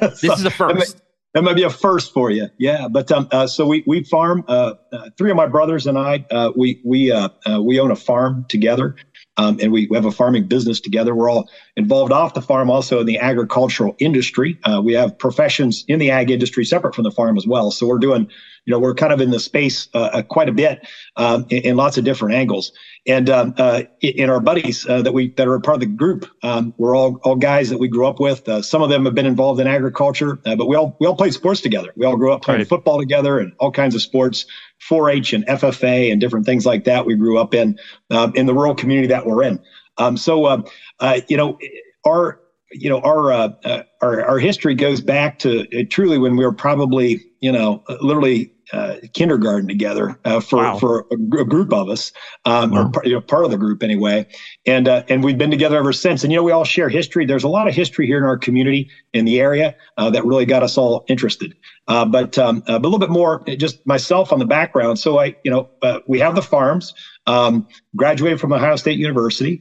this 0.00 0.38
is 0.38 0.44
a 0.44 0.50
first. 0.50 1.02
That 1.34 1.42
might, 1.42 1.54
be 1.54 1.64
a 1.64 1.70
first 1.70 2.14
for 2.14 2.30
you, 2.30 2.48
yeah. 2.56 2.88
But 2.88 3.12
um, 3.12 3.28
uh, 3.30 3.46
so 3.46 3.66
we 3.66 3.84
we 3.86 4.04
farm. 4.04 4.42
Uh, 4.48 4.74
uh, 4.90 5.10
three 5.18 5.30
of 5.30 5.36
my 5.36 5.46
brothers 5.46 5.86
and 5.86 5.98
I, 5.98 6.24
uh, 6.30 6.52
we 6.56 6.80
we 6.82 7.12
we 7.60 7.78
own 7.78 7.90
a 7.90 7.96
farm 7.96 8.46
together. 8.48 8.96
Um, 9.38 9.58
and 9.60 9.70
we, 9.70 9.86
we, 9.90 9.94
have 9.94 10.06
a 10.06 10.12
farming 10.12 10.46
business 10.46 10.80
together. 10.80 11.14
We're 11.14 11.28
all 11.28 11.50
involved 11.76 12.10
off 12.10 12.32
the 12.32 12.40
farm, 12.40 12.70
also 12.70 13.00
in 13.00 13.06
the 13.06 13.18
agricultural 13.18 13.94
industry. 13.98 14.58
Uh, 14.64 14.80
we 14.82 14.94
have 14.94 15.18
professions 15.18 15.84
in 15.88 15.98
the 15.98 16.10
ag 16.10 16.30
industry 16.30 16.64
separate 16.64 16.94
from 16.94 17.04
the 17.04 17.10
farm 17.10 17.36
as 17.36 17.46
well. 17.46 17.70
So 17.70 17.86
we're 17.86 17.98
doing, 17.98 18.30
you 18.66 18.72
know, 18.72 18.78
we're 18.78 18.94
kind 18.94 19.12
of 19.12 19.20
in 19.20 19.30
the 19.30 19.40
space 19.40 19.88
uh, 19.94 20.10
uh 20.12 20.22
quite 20.22 20.48
a 20.48 20.52
bit 20.52 20.86
um, 21.16 21.46
in, 21.50 21.62
in, 21.62 21.76
lots 21.76 21.96
of 21.96 22.04
different 22.04 22.34
angles. 22.34 22.72
And 23.06 23.30
um, 23.30 23.54
uh, 23.56 23.84
in 24.00 24.28
our 24.28 24.40
buddies 24.40 24.86
uh, 24.88 25.02
that 25.02 25.12
we 25.12 25.30
that 25.36 25.48
are 25.48 25.58
part 25.60 25.76
of 25.76 25.80
the 25.80 25.86
group, 25.86 26.26
um, 26.42 26.74
we're 26.76 26.96
all 26.96 27.18
all 27.22 27.36
guys 27.36 27.70
that 27.70 27.78
we 27.78 27.88
grew 27.88 28.06
up 28.06 28.20
with. 28.20 28.48
Uh, 28.48 28.60
some 28.60 28.82
of 28.82 28.90
them 28.90 29.04
have 29.04 29.14
been 29.14 29.26
involved 29.26 29.60
in 29.60 29.66
agriculture, 29.66 30.40
but 30.44 30.66
we 30.66 30.76
all 30.76 30.96
we 31.00 31.06
all 31.06 31.16
played 31.16 31.32
sports 31.32 31.60
together. 31.60 31.92
We 31.96 32.04
all 32.04 32.16
grew 32.16 32.32
up 32.32 32.42
playing 32.42 32.60
right. 32.60 32.68
football 32.68 32.98
together 32.98 33.38
and 33.38 33.52
all 33.58 33.70
kinds 33.70 33.94
of 33.94 34.02
sports. 34.02 34.46
4-H 34.90 35.32
and 35.32 35.46
FFA 35.46 36.12
and 36.12 36.20
different 36.20 36.44
things 36.44 36.66
like 36.66 36.84
that. 36.84 37.06
We 37.06 37.14
grew 37.14 37.38
up 37.38 37.54
in 37.54 37.78
um, 38.10 38.32
in 38.34 38.46
the 38.46 38.52
rural 38.54 38.74
community 38.74 39.08
that 39.08 39.26
we're 39.26 39.42
in. 39.42 39.58
Um, 39.98 40.16
so 40.16 40.44
uh, 40.44 40.62
uh, 41.00 41.20
you 41.28 41.36
know 41.36 41.58
our 42.06 42.40
you 42.72 42.90
know 42.90 43.00
our, 43.00 43.32
uh, 43.32 43.48
uh 43.64 43.82
our 44.02 44.24
our 44.24 44.38
history 44.38 44.74
goes 44.74 45.00
back 45.00 45.38
to 45.40 45.60
uh, 45.78 45.84
truly 45.88 46.18
when 46.18 46.36
we 46.36 46.44
were 46.44 46.52
probably 46.52 47.24
you 47.40 47.52
know 47.52 47.82
literally 48.00 48.52
uh, 48.72 48.96
kindergarten 49.12 49.68
together 49.68 50.18
uh, 50.24 50.40
for 50.40 50.58
wow. 50.58 50.78
for 50.78 51.06
a, 51.12 51.14
a, 51.14 51.44
group 51.44 51.72
of 51.72 51.88
us, 51.88 52.10
um, 52.44 52.72
wow. 52.72 52.90
or 52.94 53.04
you 53.04 53.12
know, 53.12 53.20
part 53.20 53.44
of 53.44 53.50
the 53.52 53.56
group 53.56 53.82
anyway, 53.82 54.26
and 54.66 54.88
uh, 54.88 55.04
and 55.08 55.22
we've 55.22 55.38
been 55.38 55.52
together 55.52 55.76
ever 55.76 55.92
since. 55.92 56.24
And 56.24 56.32
you 56.32 56.38
know, 56.38 56.42
we 56.42 56.50
all 56.50 56.64
share 56.64 56.88
history. 56.88 57.26
There's 57.26 57.44
a 57.44 57.48
lot 57.48 57.68
of 57.68 57.74
history 57.74 58.06
here 58.06 58.18
in 58.18 58.24
our 58.24 58.36
community 58.36 58.90
in 59.12 59.24
the 59.24 59.40
area 59.40 59.76
uh, 59.98 60.10
that 60.10 60.24
really 60.24 60.46
got 60.46 60.64
us 60.64 60.76
all 60.76 61.04
interested. 61.08 61.54
Uh, 61.86 62.04
but 62.04 62.38
um, 62.38 62.64
uh, 62.66 62.78
but 62.78 62.88
a 62.88 62.90
little 62.90 62.98
bit 62.98 63.10
more, 63.10 63.44
just 63.56 63.86
myself 63.86 64.32
on 64.32 64.40
the 64.40 64.46
background. 64.46 64.98
So 64.98 65.20
I, 65.20 65.36
you 65.44 65.50
know, 65.50 65.68
we 66.06 66.18
have 66.18 66.34
the 66.34 66.42
farms. 66.42 66.92
Um, 67.28 67.66
graduated 67.96 68.40
from 68.40 68.52
Ohio 68.52 68.76
State 68.76 68.98
University, 68.98 69.60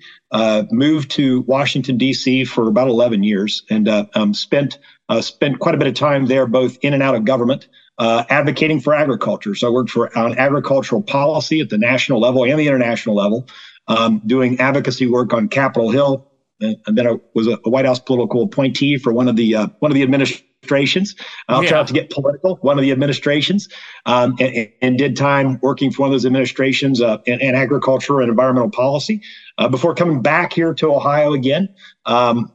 moved 0.72 1.10
to 1.12 1.42
Washington 1.42 1.98
D.C. 1.98 2.46
for 2.46 2.68
about 2.68 2.88
11 2.88 3.24
years, 3.24 3.64
and 3.72 3.88
um, 3.88 4.36
spent 4.36 4.78
spent 5.22 5.60
quite 5.60 5.74
a 5.74 5.78
bit 5.80 5.88
of 5.88 5.96
time 5.96 6.28
there, 6.28 6.46
both 6.46 6.78
in 6.82 6.94
and 6.94 7.02
out 7.02 7.16
of 7.16 7.26
government 7.26 7.68
uh, 7.98 8.24
advocating 8.30 8.80
for 8.80 8.94
agriculture. 8.94 9.56
So 9.56 9.68
I 9.68 9.72
worked 9.72 9.90
for 9.90 10.16
on 10.18 10.38
agricultural 10.38 11.02
policy 11.02 11.62
at 11.62 11.70
the 11.70 11.78
national 11.78 12.20
level 12.20 12.44
and 12.44 12.60
the 12.60 12.68
international 12.68 13.16
level, 13.16 13.48
um, 13.88 14.22
doing 14.26 14.60
advocacy 14.60 15.08
work 15.08 15.34
on 15.34 15.48
Capitol 15.48 15.92
Hill. 15.92 16.32
And, 16.60 16.78
and 16.88 16.98
then 16.98 17.08
I 17.08 17.16
was 17.34 17.48
a, 17.48 17.56
White 17.66 17.86
House 17.86 18.00
political 18.00 18.44
appointee 18.44 18.98
for 18.98 19.14
one 19.14 19.28
of 19.28 19.36
the 19.36 19.56
uh, 19.56 19.68
one 19.80 19.92
of 19.92 19.96
the 19.96 20.04
administrations. 20.04 21.16
I'll 21.48 21.64
yeah. 21.64 21.70
try 21.70 21.78
not 21.80 21.88
to 21.88 21.94
get 21.94 22.10
political. 22.10 22.56
One 22.58 22.78
of 22.78 22.82
the 22.82 22.92
administrations, 22.92 23.70
um, 24.06 24.36
and, 24.40 24.70
and, 24.82 24.98
did 24.98 25.16
time 25.16 25.60
working 25.62 25.92
for 25.92 26.04
one 26.04 26.10
of 26.10 26.14
those 26.14 26.26
administrations 26.26 27.02
uh, 27.02 27.18
in, 27.26 27.40
in, 27.42 27.56
agriculture 27.56 28.22
and 28.22 28.30
environmental 28.30 28.72
policy. 28.72 29.22
Uh, 29.58 29.68
before 29.68 29.94
coming 29.94 30.22
back 30.22 30.54
here 30.54 30.74
to 30.74 30.94
Ohio 30.94 31.34
again, 31.34 31.70
um, 32.06 32.52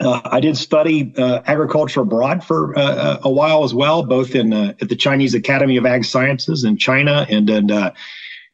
uh, 0.00 0.20
I 0.24 0.40
did 0.40 0.56
study 0.56 1.12
uh, 1.16 1.40
agriculture 1.46 2.02
abroad 2.02 2.44
for 2.44 2.78
uh, 2.78 2.82
uh 2.82 3.20
a 3.22 3.30
while 3.30 3.64
as 3.64 3.74
well, 3.74 4.02
both 4.02 4.34
in 4.34 4.52
uh, 4.52 4.74
at 4.80 4.88
the 4.88 4.96
Chinese 4.96 5.34
Academy 5.34 5.76
of 5.76 5.86
Ag 5.86 6.04
Sciences 6.04 6.64
in 6.64 6.76
China 6.76 7.26
and 7.30 7.48
and 7.48 7.70
uh, 7.70 7.92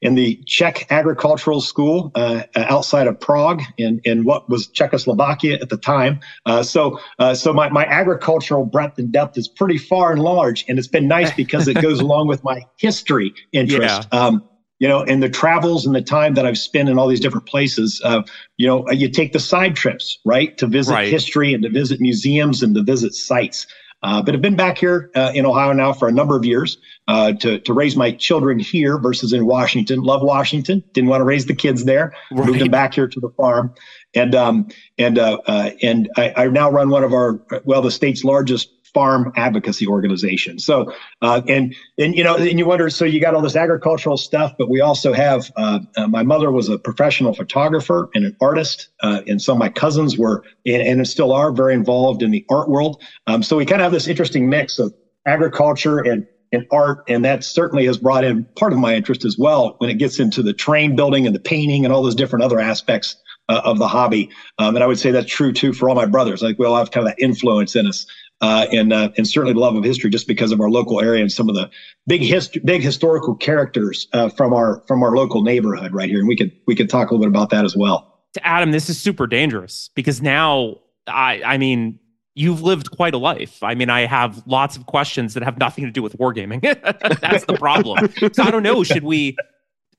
in 0.01 0.15
the 0.15 0.41
Czech 0.47 0.87
Agricultural 0.91 1.61
School 1.61 2.11
outside 2.57 3.07
of 3.07 3.21
Prague 3.21 3.63
in, 3.79 4.01
in 4.03 4.25
what 4.25 4.49
was 4.51 4.67
Czechoslovakia 4.67 5.59
at 5.61 5.69
the 5.69 5.77
time. 5.77 6.19
so 6.63 6.99
so 7.35 7.53
my, 7.53 7.69
my 7.69 7.85
agricultural 7.85 8.65
breadth 8.65 8.99
and 8.99 9.13
depth 9.13 9.39
is 9.39 9.47
pretty 9.47 9.79
far 9.79 10.11
and 10.11 10.21
large, 10.21 10.65
and 10.69 10.77
it's 10.77 10.89
been 10.89 11.07
nice 11.07 11.33
because 11.37 11.69
it 11.69 11.81
goes 11.81 12.01
along 12.01 12.27
with 12.27 12.43
my 12.43 12.63
history 12.79 13.33
interest. 13.53 14.09
Yeah. 14.13 14.19
Um, 14.19 14.43
you 14.83 14.89
know, 14.89 15.05
and 15.05 15.23
the 15.23 15.29
travels 15.29 15.87
and 15.87 15.95
the 15.95 16.03
time 16.03 16.35
that 16.35 16.45
I've 16.45 16.59
spent 16.59 16.89
in 16.89 16.99
all 16.99 17.07
these 17.07 17.21
different 17.21 17.47
places, 17.47 18.03
uh, 18.05 18.23
you 18.57 18.67
know, 18.67 18.91
you 18.91 19.09
take 19.09 19.33
the 19.33 19.39
side 19.39 19.77
trips, 19.77 20.19
right, 20.25 20.59
to 20.59 20.67
visit 20.67 20.93
right. 20.93 21.09
history 21.09 21.55
and 21.55 21.63
to 21.63 21.69
visit 21.69 22.01
museums 22.01 22.65
and 22.65 22.75
to 22.75 22.83
visit 22.83 23.15
sites. 23.15 23.65
Uh, 24.03 24.21
but 24.21 24.35
I've 24.35 24.43
been 24.43 24.57
back 24.57 24.79
here 24.79 25.09
uh, 25.15 25.31
in 25.37 25.47
Ohio 25.47 25.73
now 25.73 25.93
for 25.93 26.09
a 26.09 26.13
number 26.13 26.37
of 26.37 26.45
years 26.45 26.79
uh, 27.07 27.33
to 27.35 27.61
to 27.61 27.73
raise 27.73 27.95
my 27.95 28.11
children 28.11 28.59
here 28.59 28.99
versus 28.99 29.33
in 29.33 29.47
Washington. 29.47 30.03
Love 30.03 30.23
Washington. 30.23 30.83
Didn't 30.95 31.11
want 31.11 31.21
to 31.21 31.27
raise 31.27 31.47
the 31.47 31.55
kids 31.55 31.85
there. 31.85 32.13
Right. 32.33 32.49
Moved 32.49 32.59
them 32.59 32.71
back 32.73 32.93
here 32.93 33.07
to 33.07 33.21
the 33.21 33.31
farm, 33.37 33.73
and 34.17 34.35
um, 34.35 34.67
and 34.99 35.17
uh, 35.17 35.39
uh, 35.47 35.71
and 35.81 36.11
I, 36.17 36.33
I 36.37 36.49
now 36.49 36.69
run 36.69 36.91
one 36.91 37.05
of 37.05 37.13
our 37.13 37.41
well 37.65 37.83
the 37.83 37.93
state's 37.93 38.25
largest 38.25 38.69
farm 38.95 39.33
advocacy 39.37 39.87
organization. 39.87 40.59
So, 40.59 40.93
uh, 41.23 41.43
and 41.49 41.75
and 41.99 42.15
you 42.15 42.25
know, 42.25 42.37
and 42.37 42.59
you 42.59 42.67
wonder, 42.67 42.91
so 42.91 43.05
you 43.05 43.21
got 43.21 43.35
all 43.35 43.43
this 43.43 43.57
agricultural 43.57 44.17
stuff, 44.17 44.53
but 44.59 44.69
we 44.69 44.81
also 44.81 45.13
have. 45.13 45.51
Uh, 45.57 45.81
uh, 45.97 46.07
my 46.07 46.23
mother 46.23 46.51
was 46.51 46.69
a 46.69 46.79
professional 46.79 47.35
photographer 47.35 48.11
and 48.15 48.25
an 48.25 48.37
artist, 48.41 48.89
uh, 49.03 49.23
and 49.27 49.41
some 49.41 49.57
of 49.57 49.59
my 49.59 49.69
cousins 49.69 50.19
were, 50.19 50.45
and, 50.67 50.83
and 50.83 51.09
still 51.09 51.33
are, 51.33 51.53
very 51.53 51.75
involved 51.75 52.23
in 52.23 52.31
the 52.31 52.45
art 52.51 52.69
world. 52.69 53.03
Um, 53.27 53.43
so 53.43 53.57
we 53.57 53.67
kind 53.67 53.81
of 53.81 53.85
have 53.85 53.93
this 53.93 54.09
interesting 54.09 54.49
mix 54.49 54.79
of 54.79 54.95
agriculture 55.27 55.99
and 55.99 56.27
and 56.53 56.67
art, 56.71 57.05
and 57.09 57.25
that 57.25 57.45
certainly 57.45 57.87
has 57.87 57.97
brought 57.97 58.25
in 58.25 58.45
part 58.57 58.75
of 58.75 58.79
my 58.79 58.95
interest 58.95 59.25
as 59.25 59.39
well 59.39 59.75
when 59.79 59.89
it 59.89 59.95
gets 59.95 60.21
into 60.21 60.43
the 60.43 60.53
train 60.53 60.95
building 60.95 61.27
and 61.27 61.35
the 61.35 61.41
painting 61.41 61.85
and 61.85 61.95
all 61.95 62.03
those 62.03 62.15
different 62.15 62.45
other 62.45 62.61
aspects 62.61 63.17
uh, 63.49 63.63
of 63.65 63.79
the 63.79 63.89
hobby. 63.89 64.31
Um, 64.59 64.77
and 64.77 64.85
I 64.85 64.87
would 64.87 64.99
say 64.99 65.11
that's 65.11 65.31
true 65.31 65.53
too 65.53 65.73
for 65.73 65.89
all 65.89 65.95
my 65.95 66.07
brothers. 66.07 66.43
Like 66.43 66.59
we 66.59 66.67
all 66.67 66.77
have 66.77 66.91
kind 66.91 67.07
of 67.07 67.15
that 67.15 67.23
influence 67.23 67.75
in 67.75 67.87
us 67.87 68.07
uh, 68.43 68.67
and 68.73 68.93
uh, 68.93 69.11
and 69.17 69.27
certainly 69.27 69.55
the 69.55 69.61
love 69.61 69.77
of 69.77 69.85
history 69.85 70.11
just 70.11 70.27
because 70.27 70.53
of 70.53 70.61
our 70.61 70.69
local 70.69 71.01
area 71.01 71.23
and 71.23 71.31
some 71.33 71.49
of 71.49 71.55
the 71.55 71.71
big 72.07 72.21
hist- 72.21 72.59
big 72.65 72.83
historical 72.83 73.35
characters 73.37 74.09
uh, 74.13 74.29
from 74.29 74.53
our 74.53 74.83
from 74.87 75.03
our 75.03 75.17
local 75.17 75.43
neighborhood 75.43 75.95
right 75.95 76.11
here. 76.11 76.19
And 76.19 76.29
we 76.29 76.37
could 76.37 76.53
we 76.67 76.75
could 76.75 76.91
talk 76.91 77.11
a 77.11 77.15
little 77.15 77.25
bit 77.25 77.29
about 77.29 77.51
that 77.51 77.65
as 77.65 77.77
well. 77.77 78.21
Adam, 78.43 78.73
this 78.73 78.91
is 78.91 79.01
super 79.01 79.27
dangerous 79.27 79.91
because 79.95 80.21
now 80.21 80.79
I 81.07 81.41
I 81.45 81.59
mean 81.59 82.01
you've 82.35 82.63
lived 82.63 82.91
quite 82.91 83.15
a 83.15 83.19
life. 83.19 83.63
I 83.63 83.75
mean, 83.75 83.91
I 83.91 84.07
have 84.07 84.43
lots 84.47 84.77
of 84.77 84.87
questions 84.87 85.35
that 85.35 85.43
have 85.43 85.59
nothing 85.59 85.85
to 85.85 85.91
do 85.91 86.03
with 86.03 86.19
wargaming. 86.19 86.63
That's 87.21 87.45
the 87.45 87.55
problem. 87.55 88.09
so 88.33 88.43
I 88.43 88.51
don't 88.51 88.63
know. 88.63 88.83
Should 88.83 89.05
we? 89.05 89.37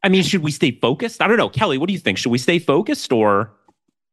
I 0.03 0.09
mean, 0.09 0.23
should 0.23 0.43
we 0.43 0.51
stay 0.51 0.71
focused? 0.71 1.21
I 1.21 1.27
don't 1.27 1.37
know, 1.37 1.47
Kelly. 1.47 1.77
What 1.77 1.87
do 1.87 1.93
you 1.93 1.99
think? 1.99 2.17
Should 2.17 2.31
we 2.31 2.37
stay 2.37 2.59
focused 2.59 3.13
or? 3.13 3.53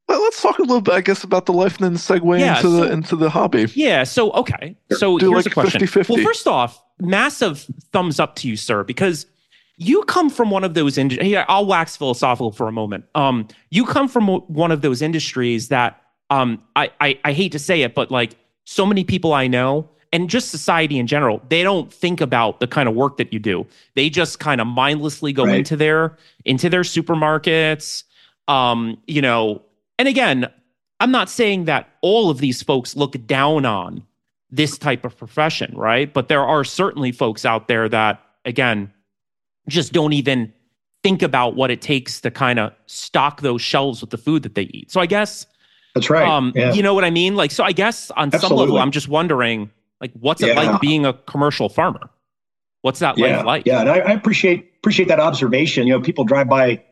Well, 0.09 0.23
let's 0.23 0.43
talk 0.43 0.59
a 0.59 0.63
little 0.63 0.81
bit, 0.81 0.95
I 0.95 1.01
guess, 1.01 1.23
about 1.23 1.47
the 1.47 1.53
life 1.53 1.81
and 1.81 1.85
then 1.85 1.95
segue 1.95 2.41
yeah, 2.41 2.57
into 2.57 2.63
so, 2.63 2.71
the 2.71 2.93
into 2.93 3.17
the 3.17 3.31
hobby. 3.31 3.67
Yeah. 3.75 4.05
So 4.05 4.33
okay. 4.33 4.77
So 4.91 5.19
Do 5.19 5.31
here's 5.31 5.47
like 5.47 5.53
a 5.53 5.55
question. 5.55 5.81
50-50. 5.81 6.09
Well, 6.09 6.25
first 6.25 6.47
off, 6.47 6.83
massive 6.99 7.67
thumbs 7.93 8.19
up 8.19 8.35
to 8.37 8.49
you, 8.49 8.57
sir, 8.57 8.83
because 8.83 9.27
you 9.77 10.03
come 10.03 10.29
from 10.29 10.51
one 10.51 10.65
of 10.65 10.75
those 10.75 10.99
industries. 10.99 11.31
Yeah, 11.31 11.45
I'll 11.49 11.67
wax 11.67 11.97
philosophical 11.97 12.51
for 12.51 12.67
a 12.67 12.73
moment. 12.73 13.05
Um, 13.15 13.47
you 13.71 13.87
come 13.87 14.09
from 14.09 14.29
one 14.29 14.73
of 14.73 14.83
those 14.83 15.01
industries 15.01 15.69
that 15.69 16.01
um, 16.29 16.63
I, 16.75 16.91
I 17.01 17.19
I 17.25 17.33
hate 17.33 17.53
to 17.53 17.59
say 17.59 17.83
it, 17.83 17.95
but 17.95 18.11
like 18.11 18.37
so 18.65 18.85
many 18.85 19.05
people 19.05 19.33
I 19.33 19.47
know 19.47 19.89
and 20.13 20.29
just 20.29 20.51
society 20.51 20.99
in 20.99 21.07
general, 21.07 21.41
they 21.49 21.63
don't 21.63 21.93
think 21.93 22.21
about 22.21 22.61
the 22.61 22.67
kind 22.67 22.89
of 22.89 22.95
work 22.95 23.17
that 23.19 23.33
you 23.33 23.39
do. 23.39 23.67
They 23.95 24.11
just 24.11 24.41
kind 24.41 24.61
of 24.61 24.67
mindlessly 24.67 25.33
go 25.33 25.45
right. 25.45 25.57
into 25.57 25.77
their 25.77 26.17
into 26.45 26.69
their 26.69 26.83
supermarkets. 26.83 28.05
Um, 28.49 28.99
you 29.07 29.23
know, 29.23 29.63
and 30.01 30.09
again, 30.09 30.51
I'm 30.99 31.11
not 31.11 31.29
saying 31.29 31.67
that 31.67 31.91
all 32.01 32.31
of 32.31 32.39
these 32.39 32.63
folks 32.63 32.97
look 32.97 33.27
down 33.27 33.67
on 33.67 34.03
this 34.51 34.79
type 34.79 35.05
of 35.05 35.15
profession, 35.15 35.75
right? 35.77 36.11
But 36.11 36.29
there 36.29 36.43
are 36.43 36.65
certainly 36.65 37.13
folks 37.13 37.45
out 37.45 37.69
there 37.69 37.87
that, 37.91 38.19
again, 38.47 38.91
just 39.69 39.93
don't 39.93 40.15
even 40.15 40.55
think 41.03 41.21
about 41.21 41.55
what 41.55 41.71
it 41.71 41.83
takes 41.83 42.19
to 42.23 42.31
kind 42.31 42.59
of 42.59 42.73
stock 42.87 43.43
those 43.43 43.61
shelves 43.61 44.01
with 44.01 44.09
the 44.09 44.17
food 44.17 44.43
that 44.45 44.55
they 44.55 44.63
eat. 44.73 44.91
So 44.91 45.03
I 45.03 45.07
guess 45.07 45.45
that's 45.95 46.09
right. 46.09 46.27
Um, 46.27 46.55
yeah. 46.57 46.73
You 46.73 46.83
know 46.83 46.95
what 46.95 47.05
I 47.05 47.11
mean? 47.11 47.37
Like, 47.37 47.51
so 47.51 47.63
I 47.63 47.73
guess 47.73 48.11
on 48.13 48.29
Absolutely. 48.29 48.49
some 48.49 48.57
level, 48.57 48.79
I'm 48.79 48.91
just 48.91 49.09
wondering, 49.09 49.71
like, 50.01 50.13
what's 50.15 50.43
it 50.43 50.57
like 50.57 50.81
being 50.81 51.05
a 51.05 51.13
commercial 51.13 51.69
farmer? 51.69 52.09
What's 52.81 53.01
that 53.01 53.19
yeah. 53.19 53.43
like? 53.43 53.67
Yeah, 53.67 53.81
and 53.81 53.91
I, 53.91 53.99
I, 53.99 54.13
appreciate 54.13 54.73
appreciate 54.79 55.09
that 55.09 55.21
observation. 55.21 55.87
You 55.87 55.93
know, 55.93 56.01
people 56.01 56.25
drive 56.25 56.49
by 56.49 56.83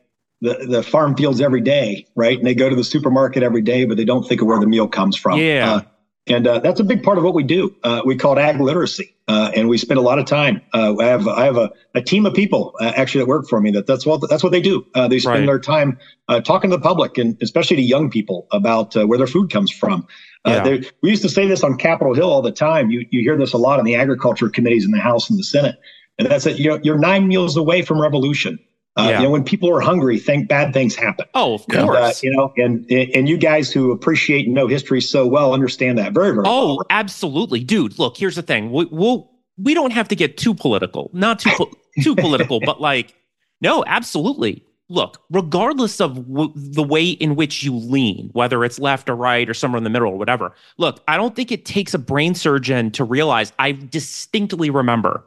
the 0.40 0.66
the 0.68 0.83
farm 0.83 1.16
fields 1.16 1.40
every 1.40 1.61
day, 1.61 2.07
right? 2.14 2.38
And 2.38 2.47
they 2.47 2.54
go 2.54 2.68
to 2.68 2.76
the 2.76 2.85
supermarket 2.85 3.42
every 3.42 3.62
day, 3.62 3.85
but 3.85 3.97
they 3.97 4.04
don't 4.04 4.26
think 4.26 4.40
of 4.40 4.47
where 4.47 4.61
the 4.61 4.66
meal 4.66 4.88
comes 4.88 5.16
from. 5.16 5.38
Yeah. 5.38 5.73
Uh, 5.73 5.80
and 6.28 6.47
uh, 6.47 6.59
that's 6.59 6.78
a 6.78 6.85
big 6.85 7.02
part 7.02 7.18
of 7.18 7.25
what 7.25 7.35
we 7.35 7.42
do. 7.42 7.75
Uh, 7.83 8.02
we 8.04 8.14
call 8.14 8.37
it 8.37 8.40
ag 8.40 8.61
literacy, 8.61 9.14
uh, 9.28 9.50
and 9.57 9.68
we 9.68 9.78
spend 9.78 9.99
a 9.99 10.02
lot 10.02 10.18
of 10.18 10.26
time. 10.26 10.61
Uh, 10.75 10.95
I 10.99 11.07
have 11.07 11.26
I 11.26 11.45
have 11.45 11.57
a, 11.57 11.71
a 11.95 12.02
team 12.02 12.26
of 12.26 12.35
people 12.35 12.75
uh, 12.80 12.92
actually 12.97 13.23
that 13.23 13.28
work 13.28 13.49
for 13.49 13.61
me. 13.61 13.71
That 13.71 13.87
that's 13.87 14.04
what 14.04 14.28
that's 14.28 14.42
what 14.42 14.52
they 14.52 14.61
do. 14.61 14.87
Uh, 14.95 15.09
they 15.09 15.18
spend 15.18 15.40
right. 15.40 15.47
their 15.47 15.59
time 15.59 15.99
talking 16.45 16.71
to 16.71 16.76
the 16.76 16.83
public 16.83 17.16
and 17.16 17.37
especially 17.40 17.76
to 17.76 17.83
young 17.83 18.11
people 18.11 18.47
about 18.52 18.95
where 18.95 19.16
their 19.16 19.26
food 19.26 19.50
comes 19.50 19.71
from. 19.71 20.07
Yeah. 20.47 20.80
We 21.02 21.11
used 21.11 21.23
to 21.23 21.28
say 21.28 21.47
this 21.47 21.62
on 21.62 21.76
Capitol 21.76 22.14
Hill 22.14 22.30
all 22.30 22.42
the 22.42 22.52
time. 22.52 22.90
You 22.90 23.07
you 23.11 23.21
hear 23.21 23.37
this 23.37 23.52
a 23.52 23.59
lot 23.59 23.78
in 23.78 23.85
the 23.85 23.95
agriculture 23.95 24.49
committees 24.49 24.85
in 24.85 24.90
the 24.90 25.00
House 25.00 25.30
and 25.30 25.38
the 25.38 25.45
Senate, 25.45 25.76
and 26.18 26.28
that's 26.28 26.47
it. 26.47 26.59
You're, 26.59 26.80
you're 26.83 26.99
nine 26.99 27.26
meals 27.26 27.57
away 27.57 27.83
from 27.83 28.00
revolution. 28.00 28.59
Uh, 28.99 29.09
yeah. 29.09 29.19
You 29.19 29.25
know, 29.26 29.31
when 29.31 29.45
people 29.45 29.71
are 29.71 29.81
hungry, 29.81 30.19
think 30.19 30.49
bad 30.49 30.73
things 30.73 30.97
happen. 30.97 31.25
Oh, 31.35 31.55
of 31.55 31.67
course. 31.69 31.78
And, 31.78 31.97
uh, 31.97 32.12
you 32.23 32.33
know, 32.33 32.52
and 32.57 32.90
and 32.90 33.28
you 33.28 33.38
guys 33.38 33.71
who 33.71 33.93
appreciate 33.93 34.47
and 34.47 34.55
know 34.55 34.67
history 34.67 35.00
so 35.00 35.26
well 35.26 35.55
understand 35.55 35.99
that 35.99 36.12
very 36.12 36.33
very. 36.33 36.45
Oh, 36.45 36.76
well. 36.76 36.87
absolutely, 36.90 37.62
dude. 37.62 37.99
Look, 37.99 38.17
here's 38.17 38.35
the 38.35 38.43
thing. 38.43 38.73
We, 38.73 38.87
we'll 38.87 39.31
we 39.57 39.73
don't 39.73 39.93
have 39.93 40.09
to 40.09 40.17
get 40.17 40.37
too 40.37 40.52
political, 40.52 41.11
not 41.12 41.38
too 41.38 41.50
po- 41.57 41.71
too 42.02 42.17
political, 42.17 42.59
but 42.61 42.81
like, 42.81 43.14
no, 43.61 43.85
absolutely. 43.87 44.64
Look, 44.88 45.23
regardless 45.31 46.00
of 46.00 46.14
w- 46.28 46.52
the 46.57 46.83
way 46.83 47.11
in 47.11 47.37
which 47.37 47.62
you 47.62 47.76
lean, 47.76 48.31
whether 48.33 48.64
it's 48.64 48.78
left 48.78 49.09
or 49.11 49.14
right 49.14 49.49
or 49.49 49.55
somewhere 49.55 49.76
in 49.78 49.85
the 49.85 49.90
middle 49.90 50.09
or 50.09 50.17
whatever. 50.17 50.55
Look, 50.78 51.02
I 51.07 51.17
don't 51.17 51.37
think 51.37 51.52
it 51.52 51.67
takes 51.67 51.93
a 51.93 51.99
brain 51.99 52.35
surgeon 52.35 52.90
to 52.93 53.05
realize. 53.05 53.52
I 53.59 53.73
distinctly 53.73 54.71
remember 54.71 55.25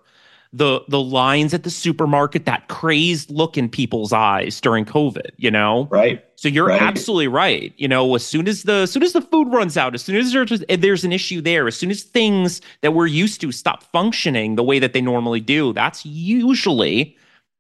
the 0.53 0.81
the 0.89 1.01
lines 1.01 1.53
at 1.53 1.63
the 1.63 1.69
supermarket, 1.69 2.45
that 2.45 2.67
crazed 2.67 3.31
look 3.31 3.57
in 3.57 3.69
people's 3.69 4.11
eyes 4.11 4.59
during 4.59 4.85
COVID, 4.85 5.31
you 5.37 5.49
know? 5.49 5.87
Right. 5.89 6.23
So 6.35 6.47
you're 6.49 6.67
right. 6.67 6.81
absolutely 6.81 7.27
right. 7.27 7.73
You 7.77 7.87
know, 7.87 8.15
as 8.15 8.25
soon 8.25 8.47
as 8.47 8.63
the 8.63 8.73
as 8.73 8.91
soon 8.91 9.03
as 9.03 9.13
the 9.13 9.21
food 9.21 9.47
runs 9.51 9.77
out, 9.77 9.93
as 9.95 10.03
soon 10.03 10.17
as 10.17 10.33
there's 10.33 10.63
there's 10.67 11.03
an 11.03 11.13
issue 11.13 11.41
there, 11.41 11.67
as 11.67 11.75
soon 11.75 11.91
as 11.91 12.03
things 12.03 12.61
that 12.81 12.93
we're 12.93 13.07
used 13.07 13.39
to 13.41 13.51
stop 13.51 13.83
functioning 13.83 14.55
the 14.55 14.63
way 14.63 14.79
that 14.79 14.93
they 14.93 15.01
normally 15.01 15.39
do, 15.39 15.71
that's 15.73 16.05
usually 16.05 17.15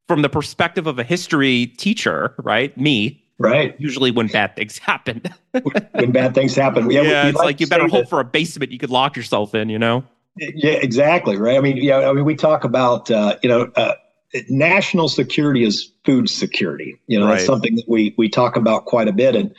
from 0.07 0.21
the 0.21 0.29
perspective 0.29 0.87
of 0.87 0.99
a 0.99 1.03
history 1.03 1.67
teacher, 1.77 2.35
right? 2.39 2.77
Me, 2.77 3.21
Right. 3.39 3.75
Usually 3.79 4.11
when 4.11 4.27
bad 4.27 4.55
things 4.55 4.77
happen. 4.77 5.23
when 5.93 6.11
bad 6.11 6.35
things 6.35 6.55
happen. 6.55 6.91
Yeah, 6.91 7.01
yeah 7.01 7.27
it's 7.27 7.37
like, 7.37 7.45
like 7.45 7.59
you 7.59 7.65
better 7.65 7.87
hope 7.87 8.03
that, 8.03 8.09
for 8.09 8.19
a 8.19 8.23
basement 8.23 8.71
you 8.71 8.77
could 8.77 8.91
lock 8.91 9.17
yourself 9.17 9.55
in, 9.55 9.67
you 9.67 9.79
know? 9.79 10.03
Yeah, 10.37 10.71
exactly. 10.73 11.37
Right. 11.37 11.57
I 11.57 11.61
mean, 11.61 11.77
yeah. 11.77 12.09
I 12.09 12.13
mean, 12.13 12.25
we 12.25 12.35
talk 12.35 12.63
about 12.63 13.11
uh, 13.11 13.37
you 13.43 13.49
know 13.49 13.71
uh, 13.75 13.93
national 14.49 15.09
security 15.09 15.63
is 15.63 15.91
food 16.05 16.29
security. 16.29 16.97
You 17.07 17.19
know, 17.19 17.25
right. 17.25 17.33
that's 17.33 17.45
something 17.45 17.75
that 17.75 17.85
we 17.87 18.15
we 18.17 18.29
talk 18.29 18.55
about 18.55 18.85
quite 18.85 19.07
a 19.07 19.13
bit, 19.13 19.35
and 19.35 19.53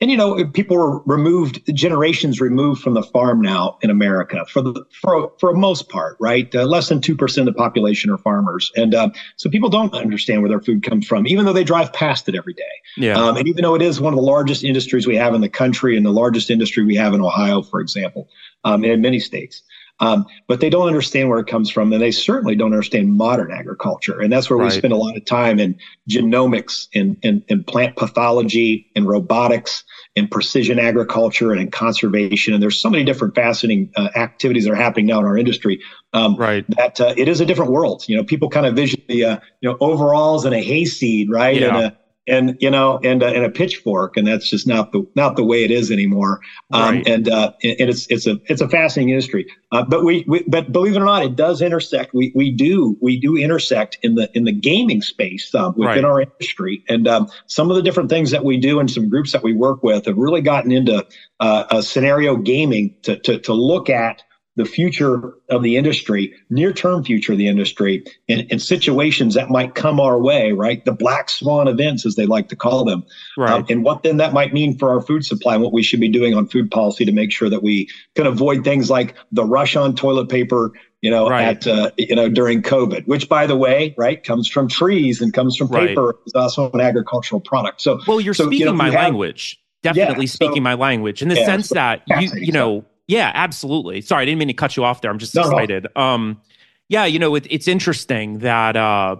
and 0.00 0.10
you 0.10 0.16
know, 0.16 0.44
people 0.48 0.76
are 0.76 0.98
removed 1.06 1.62
generations 1.74 2.38
removed 2.38 2.82
from 2.82 2.92
the 2.92 3.02
farm 3.02 3.40
now 3.40 3.78
in 3.80 3.88
America 3.88 4.44
for 4.46 4.60
the 4.60 4.84
for 5.00 5.32
for 5.40 5.54
most 5.54 5.88
part, 5.88 6.18
right? 6.20 6.54
Uh, 6.54 6.66
less 6.66 6.90
than 6.90 7.00
two 7.00 7.16
percent 7.16 7.48
of 7.48 7.54
the 7.54 7.58
population 7.58 8.10
are 8.10 8.18
farmers, 8.18 8.70
and 8.76 8.94
uh, 8.94 9.08
so 9.36 9.48
people 9.48 9.70
don't 9.70 9.94
understand 9.94 10.42
where 10.42 10.50
their 10.50 10.60
food 10.60 10.82
comes 10.82 11.06
from, 11.06 11.26
even 11.26 11.46
though 11.46 11.52
they 11.54 11.64
drive 11.64 11.94
past 11.94 12.28
it 12.28 12.34
every 12.34 12.52
day. 12.52 12.62
Yeah. 12.98 13.18
Um, 13.18 13.38
and 13.38 13.48
even 13.48 13.62
though 13.62 13.74
it 13.74 13.80
is 13.80 13.98
one 13.98 14.12
of 14.12 14.18
the 14.18 14.24
largest 14.24 14.64
industries 14.64 15.06
we 15.06 15.16
have 15.16 15.34
in 15.34 15.40
the 15.40 15.48
country, 15.48 15.96
and 15.96 16.04
the 16.04 16.10
largest 16.10 16.50
industry 16.50 16.84
we 16.84 16.96
have 16.96 17.14
in 17.14 17.22
Ohio, 17.22 17.62
for 17.62 17.80
example, 17.80 18.28
um, 18.64 18.84
and 18.84 18.92
in 18.92 19.00
many 19.00 19.18
states. 19.18 19.62
Um, 19.98 20.26
but 20.46 20.60
they 20.60 20.68
don't 20.68 20.86
understand 20.86 21.30
where 21.30 21.38
it 21.38 21.46
comes 21.46 21.70
from, 21.70 21.92
and 21.92 22.02
they 22.02 22.10
certainly 22.10 22.54
don't 22.54 22.72
understand 22.72 23.14
modern 23.14 23.50
agriculture. 23.50 24.20
And 24.20 24.30
that's 24.30 24.50
where 24.50 24.58
right. 24.58 24.66
we 24.66 24.70
spend 24.70 24.92
a 24.92 24.96
lot 24.96 25.16
of 25.16 25.24
time 25.24 25.58
in 25.58 25.78
genomics 26.10 26.88
and, 26.94 27.16
and, 27.22 27.42
and 27.48 27.66
plant 27.66 27.96
pathology 27.96 28.90
and 28.94 29.08
robotics 29.08 29.84
and 30.14 30.30
precision 30.30 30.78
agriculture 30.78 31.52
and 31.52 31.60
in 31.60 31.70
conservation. 31.70 32.52
And 32.52 32.62
there's 32.62 32.80
so 32.80 32.90
many 32.90 33.04
different 33.04 33.34
fascinating 33.34 33.90
uh, 33.96 34.08
activities 34.14 34.64
that 34.64 34.72
are 34.72 34.76
happening 34.76 35.06
now 35.06 35.20
in 35.20 35.24
our 35.24 35.38
industry. 35.38 35.80
Um, 36.12 36.36
right. 36.36 36.64
That 36.76 37.00
uh, 37.00 37.14
it 37.16 37.28
is 37.28 37.40
a 37.40 37.46
different 37.46 37.70
world. 37.70 38.04
You 38.06 38.16
know, 38.16 38.24
people 38.24 38.50
kind 38.50 38.66
of 38.66 38.74
vision 38.74 39.00
the 39.08 39.24
uh, 39.24 39.38
you 39.60 39.70
know 39.70 39.76
overalls 39.80 40.44
and 40.44 40.54
a 40.54 40.62
hayseed, 40.62 41.30
right? 41.30 41.60
Yeah. 41.60 41.68
And 41.68 41.76
a 41.86 41.98
and 42.26 42.56
you 42.60 42.70
know 42.70 42.98
and 43.02 43.22
uh, 43.22 43.26
and 43.26 43.44
a 43.44 43.50
pitchfork 43.50 44.16
and 44.16 44.26
that's 44.26 44.48
just 44.48 44.66
not 44.66 44.92
the 44.92 45.06
not 45.14 45.36
the 45.36 45.44
way 45.44 45.64
it 45.64 45.70
is 45.70 45.90
anymore 45.90 46.40
um, 46.72 46.96
right. 46.96 47.08
and 47.08 47.28
uh, 47.28 47.52
and 47.62 47.88
it's 47.88 48.06
it's 48.08 48.26
a 48.26 48.40
it's 48.46 48.60
a 48.60 48.68
fascinating 48.68 49.10
industry 49.10 49.46
uh, 49.72 49.82
but 49.82 50.04
we, 50.04 50.24
we, 50.26 50.42
but 50.48 50.72
believe 50.72 50.96
it 50.96 51.02
or 51.02 51.04
not 51.04 51.22
it 51.22 51.36
does 51.36 51.62
intersect 51.62 52.14
we 52.14 52.32
we 52.34 52.50
do 52.50 52.96
we 53.00 53.18
do 53.18 53.36
intersect 53.36 53.98
in 54.02 54.14
the 54.14 54.30
in 54.36 54.44
the 54.44 54.52
gaming 54.52 55.02
space 55.02 55.54
um, 55.54 55.74
within 55.76 55.86
right. 55.86 56.04
our 56.04 56.20
industry 56.20 56.82
and 56.88 57.06
um, 57.06 57.28
some 57.46 57.70
of 57.70 57.76
the 57.76 57.82
different 57.82 58.10
things 58.10 58.30
that 58.30 58.44
we 58.44 58.56
do 58.56 58.80
and 58.80 58.90
some 58.90 59.08
groups 59.08 59.32
that 59.32 59.42
we 59.42 59.52
work 59.52 59.82
with 59.82 60.06
have 60.06 60.16
really 60.16 60.40
gotten 60.40 60.72
into 60.72 61.06
uh, 61.40 61.64
a 61.70 61.82
scenario 61.82 62.36
gaming 62.36 62.94
to 63.02 63.18
to 63.18 63.38
to 63.38 63.52
look 63.52 63.88
at 63.88 64.22
the 64.56 64.64
future 64.64 65.34
of 65.50 65.62
the 65.62 65.76
industry, 65.76 66.34
near 66.50 66.72
term 66.72 67.04
future 67.04 67.32
of 67.32 67.38
the 67.38 67.46
industry, 67.46 68.04
in, 68.26 68.46
and 68.50 68.60
situations 68.60 69.34
that 69.34 69.50
might 69.50 69.74
come 69.74 70.00
our 70.00 70.18
way, 70.18 70.52
right? 70.52 70.84
The 70.84 70.92
black 70.92 71.28
swan 71.28 71.68
events, 71.68 72.06
as 72.06 72.16
they 72.16 72.26
like 72.26 72.48
to 72.48 72.56
call 72.56 72.84
them. 72.84 73.04
Right. 73.36 73.52
Um, 73.52 73.66
and 73.68 73.84
what 73.84 74.02
then 74.02 74.16
that 74.16 74.32
might 74.32 74.52
mean 74.52 74.76
for 74.78 74.90
our 74.90 75.00
food 75.00 75.24
supply 75.24 75.54
and 75.54 75.62
what 75.62 75.72
we 75.72 75.82
should 75.82 76.00
be 76.00 76.08
doing 76.08 76.34
on 76.34 76.48
food 76.48 76.70
policy 76.70 77.04
to 77.04 77.12
make 77.12 77.32
sure 77.32 77.50
that 77.50 77.62
we 77.62 77.88
can 78.14 78.26
avoid 78.26 78.64
things 78.64 78.90
like 78.90 79.14
the 79.30 79.44
rush 79.44 79.76
on 79.76 79.94
toilet 79.94 80.28
paper, 80.28 80.72
you 81.02 81.10
know, 81.10 81.28
right. 81.28 81.44
at, 81.44 81.66
uh, 81.66 81.90
you 81.98 82.16
know, 82.16 82.28
during 82.28 82.62
COVID, 82.62 83.06
which 83.06 83.28
by 83.28 83.46
the 83.46 83.56
way, 83.56 83.94
right, 83.98 84.24
comes 84.24 84.48
from 84.48 84.68
trees 84.68 85.20
and 85.20 85.34
comes 85.34 85.56
from 85.56 85.68
paper. 85.68 86.06
Right. 86.06 86.14
It's 86.24 86.34
also 86.34 86.70
an 86.72 86.80
agricultural 86.80 87.40
product. 87.42 87.82
So, 87.82 88.00
well, 88.06 88.20
you're 88.20 88.34
so, 88.34 88.44
speaking 88.44 88.60
you 88.60 88.66
know, 88.66 88.72
my 88.72 88.86
have, 88.86 88.94
language. 88.94 89.60
Definitely 89.82 90.24
yeah, 90.24 90.30
speaking 90.30 90.56
so, 90.56 90.62
my 90.62 90.74
language 90.74 91.20
in 91.20 91.28
the 91.28 91.36
yeah, 91.36 91.44
sense 91.44 91.68
so 91.68 91.74
that 91.74 92.02
you, 92.08 92.30
you 92.34 92.52
know, 92.52 92.84
yeah, 93.08 93.30
absolutely. 93.34 94.00
Sorry, 94.00 94.22
I 94.22 94.24
didn't 94.24 94.38
mean 94.38 94.48
to 94.48 94.54
cut 94.54 94.76
you 94.76 94.84
off 94.84 95.00
there. 95.00 95.10
I'm 95.10 95.18
just 95.18 95.34
no, 95.34 95.42
excited. 95.42 95.86
No. 95.94 96.02
Um, 96.02 96.40
yeah, 96.88 97.04
you 97.04 97.18
know, 97.18 97.34
it, 97.34 97.46
it's 97.50 97.68
interesting 97.68 98.38
that 98.38 98.76
uh, 98.76 99.16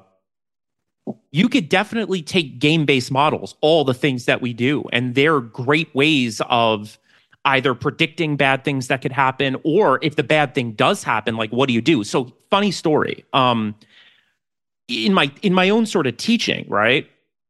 you 1.31 1.49
could 1.49 1.68
definitely 1.68 2.22
take 2.22 2.59
game-based 2.59 3.11
models, 3.11 3.57
all 3.61 3.85
the 3.85 3.94
things 3.94 4.25
that 4.25 4.40
we 4.40 4.53
do, 4.53 4.85
and 4.92 5.14
they're 5.14 5.40
great 5.40 5.92
ways 5.94 6.40
of 6.49 6.99
either 7.44 7.75
predicting 7.75 8.37
bad 8.37 8.64
things 8.64 8.88
that 8.88 9.03
could 9.03 9.12
happen, 9.12 9.57
or 9.62 10.01
if 10.03 10.16
the 10.16 10.25
bad 10.25 10.55
thing 10.55 10.72
does 10.72 11.05
happen, 11.05 11.37
like 11.37 11.51
what 11.51 11.68
do 11.68 11.72
you 11.72 11.81
do? 11.81 12.03
So, 12.03 12.33
funny 12.51 12.72
story. 12.72 13.25
Um, 13.33 13.75
in 14.88 15.14
my 15.14 15.31
in 15.42 15.55
my 15.55 15.68
own 15.68 15.87
sort 15.87 16.07
of 16.07 16.16
teaching, 16.16 16.64
right? 16.68 17.09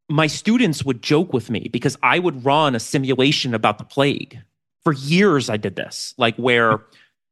My 0.09 0.27
students 0.27 0.85
would 0.85 1.03
joke 1.03 1.33
with 1.33 1.51
me 1.51 1.68
because 1.72 1.96
I 2.03 2.18
would 2.18 2.44
run 2.44 2.75
a 2.75 2.81
simulation 2.81 3.55
about 3.55 3.79
the 3.79 3.85
plague 3.85 4.38
for 4.87 4.92
years 4.92 5.51
I 5.51 5.57
did 5.57 5.75
this, 5.75 6.14
like 6.16 6.37
where 6.37 6.79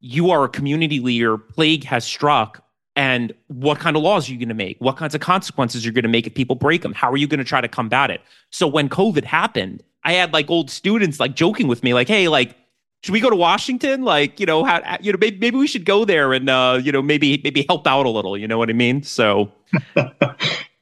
you 0.00 0.32
are 0.32 0.42
a 0.42 0.48
community 0.48 0.98
leader, 0.98 1.38
plague 1.38 1.84
has 1.84 2.04
struck, 2.04 2.64
and 2.96 3.32
what 3.46 3.78
kind 3.78 3.96
of 3.96 4.02
laws 4.02 4.28
are 4.28 4.32
you 4.32 4.38
going 4.38 4.48
to 4.48 4.56
make? 4.56 4.76
What 4.80 4.96
kinds 4.96 5.14
of 5.14 5.20
consequences 5.20 5.80
are 5.80 5.84
you're 5.84 5.92
going 5.92 6.02
to 6.02 6.08
make 6.08 6.26
if 6.26 6.34
people 6.34 6.56
break 6.56 6.82
them? 6.82 6.92
How 6.92 7.12
are 7.12 7.16
you 7.16 7.28
going 7.28 7.38
to 7.38 7.44
try 7.44 7.60
to 7.60 7.68
combat 7.68 8.10
it? 8.10 8.22
So 8.50 8.66
when 8.66 8.88
COVID 8.88 9.22
happened, 9.22 9.84
I 10.02 10.14
had 10.14 10.32
like 10.32 10.50
old 10.50 10.68
students 10.68 11.20
like 11.20 11.36
joking 11.36 11.68
with 11.68 11.84
me, 11.84 11.94
like, 11.94 12.08
"Hey, 12.08 12.26
like, 12.26 12.56
should 13.04 13.12
we 13.12 13.20
go 13.20 13.30
to 13.30 13.36
Washington? 13.36 14.02
Like, 14.02 14.40
you 14.40 14.46
know, 14.46 14.64
how 14.64 14.82
you 15.00 15.12
know 15.12 15.18
maybe, 15.20 15.38
maybe 15.38 15.56
we 15.56 15.68
should 15.68 15.84
go 15.84 16.04
there 16.04 16.32
and 16.32 16.50
uh, 16.50 16.80
you 16.82 16.90
know 16.90 17.02
maybe 17.02 17.40
maybe 17.44 17.64
help 17.68 17.86
out 17.86 18.04
a 18.04 18.10
little. 18.10 18.36
You 18.36 18.48
know 18.48 18.58
what 18.58 18.68
I 18.68 18.72
mean? 18.72 19.04
So 19.04 19.52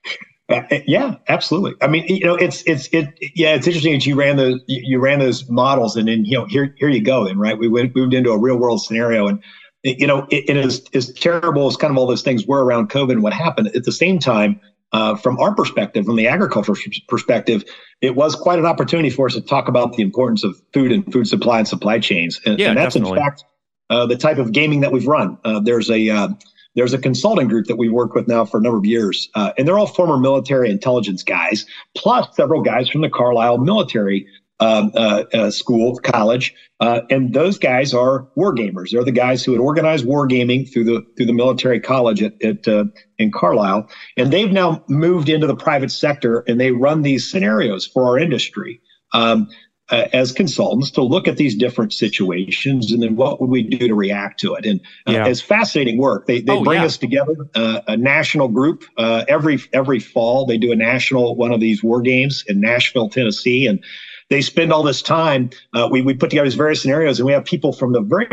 Uh, 0.48 0.62
yeah, 0.87 1.14
absolutely. 1.28 1.74
I 1.81 1.87
mean, 1.87 2.05
you 2.09 2.24
know, 2.24 2.35
it's 2.35 2.62
it's 2.66 2.88
it. 2.92 3.09
Yeah, 3.35 3.55
it's 3.55 3.66
interesting 3.66 3.92
that 3.94 4.05
you 4.05 4.16
ran 4.16 4.37
those 4.37 4.61
you 4.66 4.98
ran 4.98 5.20
those 5.20 5.48
models, 5.48 5.96
and 5.96 6.09
then 6.09 6.24
you 6.24 6.37
know 6.37 6.46
here 6.46 6.74
here 6.78 6.88
you 6.88 7.02
go. 7.02 7.26
And 7.26 7.40
right, 7.40 7.59
we 7.59 7.68
went 7.68 7.94
moved 7.94 8.12
into 8.12 8.31
a 8.31 8.38
real 8.38 8.57
world 8.57 8.83
scenario, 8.83 9.28
and 9.28 9.42
you 9.83 10.07
know, 10.07 10.26
it, 10.31 10.44
it 10.48 10.57
is 10.57 10.83
as 10.94 11.12
terrible 11.12 11.66
as 11.66 11.76
kind 11.76 11.90
of 11.90 11.98
all 11.98 12.07
those 12.07 12.22
things 12.22 12.46
were 12.46 12.64
around 12.64 12.88
COVID 12.88 13.12
and 13.12 13.22
what 13.22 13.33
happened. 13.33 13.70
At 13.74 13.85
the 13.85 13.92
same 13.92 14.18
time, 14.18 14.61
uh, 14.92 15.16
from 15.16 15.38
our 15.38 15.55
perspective, 15.55 16.05
from 16.05 16.16
the 16.16 16.28
agriculture 16.28 16.74
perspective, 17.09 17.64
it 18.00 18.14
was 18.14 18.37
quite 18.37 18.59
an 18.59 18.66
opportunity 18.66 19.11
for 19.11 19.26
us 19.26 19.35
to 19.35 19.40
talk 19.40 19.68
about 19.68 19.94
the 19.94 20.02
importance 20.02 20.44
of 20.44 20.61
food 20.72 20.92
and 20.92 21.11
food 21.12 21.26
supply 21.26 21.59
and 21.59 21.68
supply 21.68 21.98
chains. 21.98 22.40
And, 22.46 22.59
yeah, 22.59 22.68
and 22.68 22.78
that's 22.78 22.94
definitely. 22.94 23.18
in 23.18 23.24
fact 23.24 23.44
uh, 23.90 24.07
the 24.07 24.16
type 24.16 24.38
of 24.38 24.52
gaming 24.52 24.81
that 24.81 24.92
we've 24.92 25.07
run. 25.07 25.38
Uh, 25.44 25.61
there's 25.61 25.90
a 25.90 26.09
uh, 26.09 26.28
there's 26.74 26.94
a 26.94 26.98
consulting 26.98 27.48
group 27.48 27.66
that 27.66 27.76
we 27.76 27.88
work 27.88 28.14
with 28.14 28.28
now 28.28 28.44
for 28.44 28.58
a 28.58 28.62
number 28.62 28.78
of 28.78 28.87
years, 28.87 29.28
uh, 29.35 29.52
and 29.56 29.66
they're 29.66 29.78
all 29.78 29.87
former 29.87 30.18
military 30.18 30.70
intelligence 30.70 31.22
guys, 31.22 31.64
plus 31.96 32.26
several 32.35 32.62
guys 32.62 32.88
from 32.88 33.02
the 33.02 33.11
Carlisle 33.11 33.58
military 33.58 34.26
um, 34.61 34.92
uh, 34.94 35.24
uh, 35.35 35.50
school, 35.50 35.96
college, 35.96 36.54
uh, 36.78 37.00
and 37.11 37.32
those 37.35 37.58
guys 37.58 37.92
are 37.92 38.28
war 38.37 38.54
gamers. 38.54 38.90
They're 38.90 39.02
the 39.02 39.11
guys 39.11 39.44
who 39.44 39.52
had 39.52 39.61
organized 39.61 40.04
wargaming 40.06 40.72
through 40.72 40.85
the 40.85 41.02
through 41.16 41.26
the 41.26 41.32
military 41.32 41.80
college 41.80 42.22
at, 42.22 42.32
at 42.42 42.68
uh, 42.68 42.85
in 43.18 43.32
Carlisle, 43.32 43.88
and 44.16 44.32
they've 44.32 44.52
now 44.52 44.85
moved 44.88 45.28
into 45.28 45.48
the 45.48 45.56
private 45.56 45.90
sector 45.90 46.44
and 46.46 46.61
they 46.61 46.70
run 46.70 47.02
these 47.02 47.28
scenarios 47.28 47.87
for 47.87 48.04
our 48.04 48.18
industry. 48.18 48.80
Um, 49.12 49.48
uh, 49.92 50.09
as 50.12 50.33
consultants 50.33 50.90
to 50.90 51.02
look 51.02 51.28
at 51.28 51.37
these 51.37 51.55
different 51.55 51.92
situations 51.92 52.90
and 52.90 53.02
then 53.02 53.14
what 53.14 53.40
would 53.40 53.50
we 53.50 53.62
do 53.62 53.87
to 53.87 53.94
react 53.94 54.40
to 54.40 54.55
it. 54.55 54.64
And 54.64 54.81
uh, 55.07 55.12
yeah. 55.12 55.26
it's 55.26 55.42
fascinating 55.42 55.98
work. 55.98 56.26
They, 56.26 56.40
they 56.40 56.55
oh, 56.55 56.64
bring 56.64 56.81
yeah. 56.81 56.87
us 56.87 56.96
together 56.96 57.35
uh, 57.55 57.83
a 57.87 57.96
national 57.96 58.48
group 58.48 58.85
uh, 58.96 59.24
every 59.28 59.61
every 59.72 60.00
fall. 60.00 60.46
They 60.46 60.57
do 60.57 60.72
a 60.72 60.76
national 60.76 61.37
one 61.37 61.52
of 61.52 61.61
these 61.61 61.83
war 61.83 62.00
games 62.00 62.42
in 62.48 62.61
nashville 62.61 63.11
tennessee. 63.11 63.66
And 63.66 63.85
they 64.31 64.40
spend 64.40 64.72
all 64.72 64.83
this 64.83 65.02
time 65.02 65.50
uh, 65.74 65.88
we, 65.92 66.00
we 66.00 66.14
put 66.14 66.31
together 66.31 66.48
these 66.48 66.55
various 66.55 66.81
scenarios 66.81 67.20
and 67.20 67.26
we 67.26 67.33
have 67.33 67.44
people 67.44 67.72
from 67.72 67.92
the 67.92 68.00
very 68.00 68.28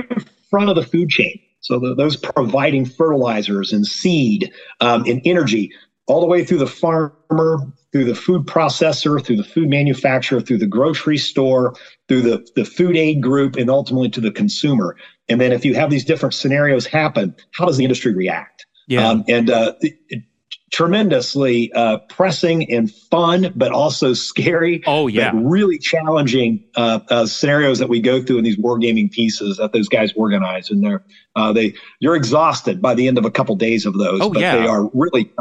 front 0.50 0.70
of 0.70 0.76
the 0.76 0.84
food 0.84 1.10
chain. 1.10 1.40
So 1.60 1.78
the, 1.78 1.94
those 1.94 2.16
providing 2.16 2.86
fertilizers 2.86 3.74
and 3.74 3.86
seed 3.86 4.52
um, 4.80 5.04
and 5.06 5.22
energy 5.26 5.74
all 6.08 6.22
the 6.22 6.28
way 6.28 6.46
through 6.46 6.60
the 6.60 6.68
farmer, 6.68 7.60
through 7.92 8.06
the 8.06 8.16
food 8.16 8.46
processor, 8.46 9.24
through 9.24 9.38
the 9.38 9.44
food 9.44 9.70
manufacturer, 9.70 10.42
through 10.42 10.60
the 10.60 10.68
grocery 10.68 11.18
store, 11.18 11.76
through 12.08 12.22
the, 12.22 12.48
the 12.56 12.66
food 12.66 12.96
aid 12.96 13.22
group, 13.22 13.56
and 13.56 13.70
ultimately 13.70 14.10
to 14.10 14.22
the 14.22 14.32
consumer. 14.32 14.96
And 15.28 15.40
then 15.42 15.52
if 15.52 15.66
you 15.66 15.76
have 15.76 15.90
these 15.90 16.06
different 16.06 16.34
scenarios 16.34 16.86
happen, 16.86 17.36
how 17.52 17.66
does 17.66 17.78
the 17.78 17.84
industry 17.84 18.14
react? 18.14 18.66
Yeah. 18.88 19.08
Um, 19.08 19.24
and 19.28 19.50
uh, 19.50 19.74
it, 19.82 20.24
tremendously 20.72 21.72
uh, 21.74 21.98
pressing 22.10 22.72
and 22.72 22.92
fun, 22.92 23.52
but 23.56 23.72
also 23.72 24.14
scary. 24.14 24.84
Oh 24.86 25.08
yeah, 25.08 25.32
really 25.34 25.78
challenging 25.78 26.64
uh, 26.76 27.00
uh, 27.10 27.26
scenarios 27.26 27.80
that 27.80 27.90
we 27.90 28.02
go 28.02 28.22
through 28.22 28.38
in 28.38 28.44
these 28.44 28.58
wargaming 28.58 29.12
pieces 29.12 29.58
that 29.58 29.74
those 29.74 29.88
guys 29.88 30.14
organize, 30.16 30.70
and 30.70 30.84
they're 30.84 31.04
uh, 31.36 31.52
they 31.54 31.74
you're 32.00 32.16
exhausted 32.16 32.82
by 32.82 32.94
the 32.94 33.08
end 33.08 33.18
of 33.18 33.26
a 33.26 33.32
couple 33.32 33.56
days 33.56 33.86
of 33.86 33.98
those. 33.98 34.22
Oh, 34.22 34.30
but 34.30 34.42
yeah. 34.42 34.58
they 34.58 34.68
are 34.68 34.90
really 34.94 35.32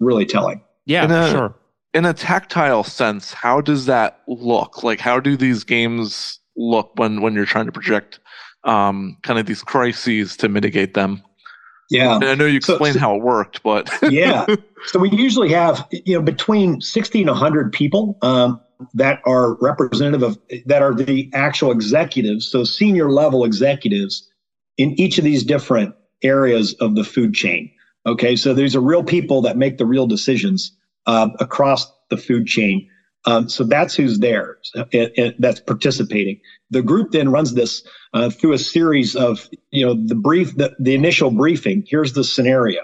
really 0.00 0.26
telling. 0.26 0.62
Yeah, 0.84 1.04
in 1.04 1.10
a, 1.10 1.30
sure. 1.30 1.54
In 1.94 2.04
a 2.04 2.12
tactile 2.12 2.84
sense, 2.84 3.32
how 3.32 3.60
does 3.60 3.86
that 3.86 4.20
look? 4.28 4.82
Like, 4.82 5.00
how 5.00 5.20
do 5.20 5.36
these 5.36 5.64
games 5.64 6.38
look 6.56 6.92
when 6.96 7.22
when 7.22 7.34
you're 7.34 7.46
trying 7.46 7.66
to 7.66 7.72
project 7.72 8.20
um, 8.64 9.16
kind 9.22 9.38
of 9.38 9.46
these 9.46 9.62
crises 9.62 10.36
to 10.38 10.48
mitigate 10.48 10.94
them? 10.94 11.22
Yeah, 11.90 12.16
and 12.16 12.24
I 12.24 12.34
know 12.34 12.44
you 12.44 12.58
explained 12.58 12.94
so, 12.94 12.98
so, 12.98 12.98
how 12.98 13.14
it 13.16 13.22
worked, 13.22 13.62
but 13.62 13.90
yeah. 14.10 14.44
So 14.86 14.98
we 14.98 15.10
usually 15.10 15.50
have 15.50 15.86
you 15.90 16.14
know 16.14 16.22
between 16.22 16.80
sixty 16.82 17.22
and 17.22 17.30
hundred 17.30 17.72
people 17.72 18.18
um, 18.20 18.60
that 18.94 19.20
are 19.24 19.54
representative 19.60 20.22
of 20.22 20.38
that 20.66 20.82
are 20.82 20.94
the 20.94 21.30
actual 21.32 21.72
executives, 21.72 22.46
so 22.46 22.64
senior 22.64 23.10
level 23.10 23.44
executives 23.44 24.28
in 24.76 24.92
each 25.00 25.16
of 25.16 25.24
these 25.24 25.42
different 25.42 25.94
areas 26.22 26.74
of 26.74 26.94
the 26.94 27.04
food 27.04 27.34
chain. 27.34 27.70
Okay, 28.06 28.36
so 28.36 28.52
these 28.52 28.76
are 28.76 28.80
real 28.80 29.02
people 29.02 29.40
that 29.42 29.56
make 29.56 29.78
the 29.78 29.86
real 29.86 30.06
decisions 30.06 30.72
uh, 31.08 31.28
across 31.40 31.90
the 32.10 32.16
food 32.16 32.46
chain. 32.46 32.88
Um, 33.24 33.48
so 33.48 33.64
that's 33.64 33.94
who's 33.96 34.20
there, 34.20 34.58
and, 34.92 35.10
and 35.16 35.34
that's 35.40 35.60
participating. 35.60 36.40
The 36.70 36.82
group 36.82 37.10
then 37.10 37.30
runs 37.30 37.52
this 37.54 37.82
uh, 38.14 38.30
through 38.30 38.52
a 38.52 38.58
series 38.58 39.16
of, 39.16 39.48
you 39.70 39.84
know, 39.84 39.94
the 40.06 40.14
brief, 40.14 40.56
the, 40.56 40.74
the 40.78 40.94
initial 40.94 41.30
briefing. 41.30 41.82
Here's 41.86 42.12
the 42.12 42.24
scenario, 42.24 42.80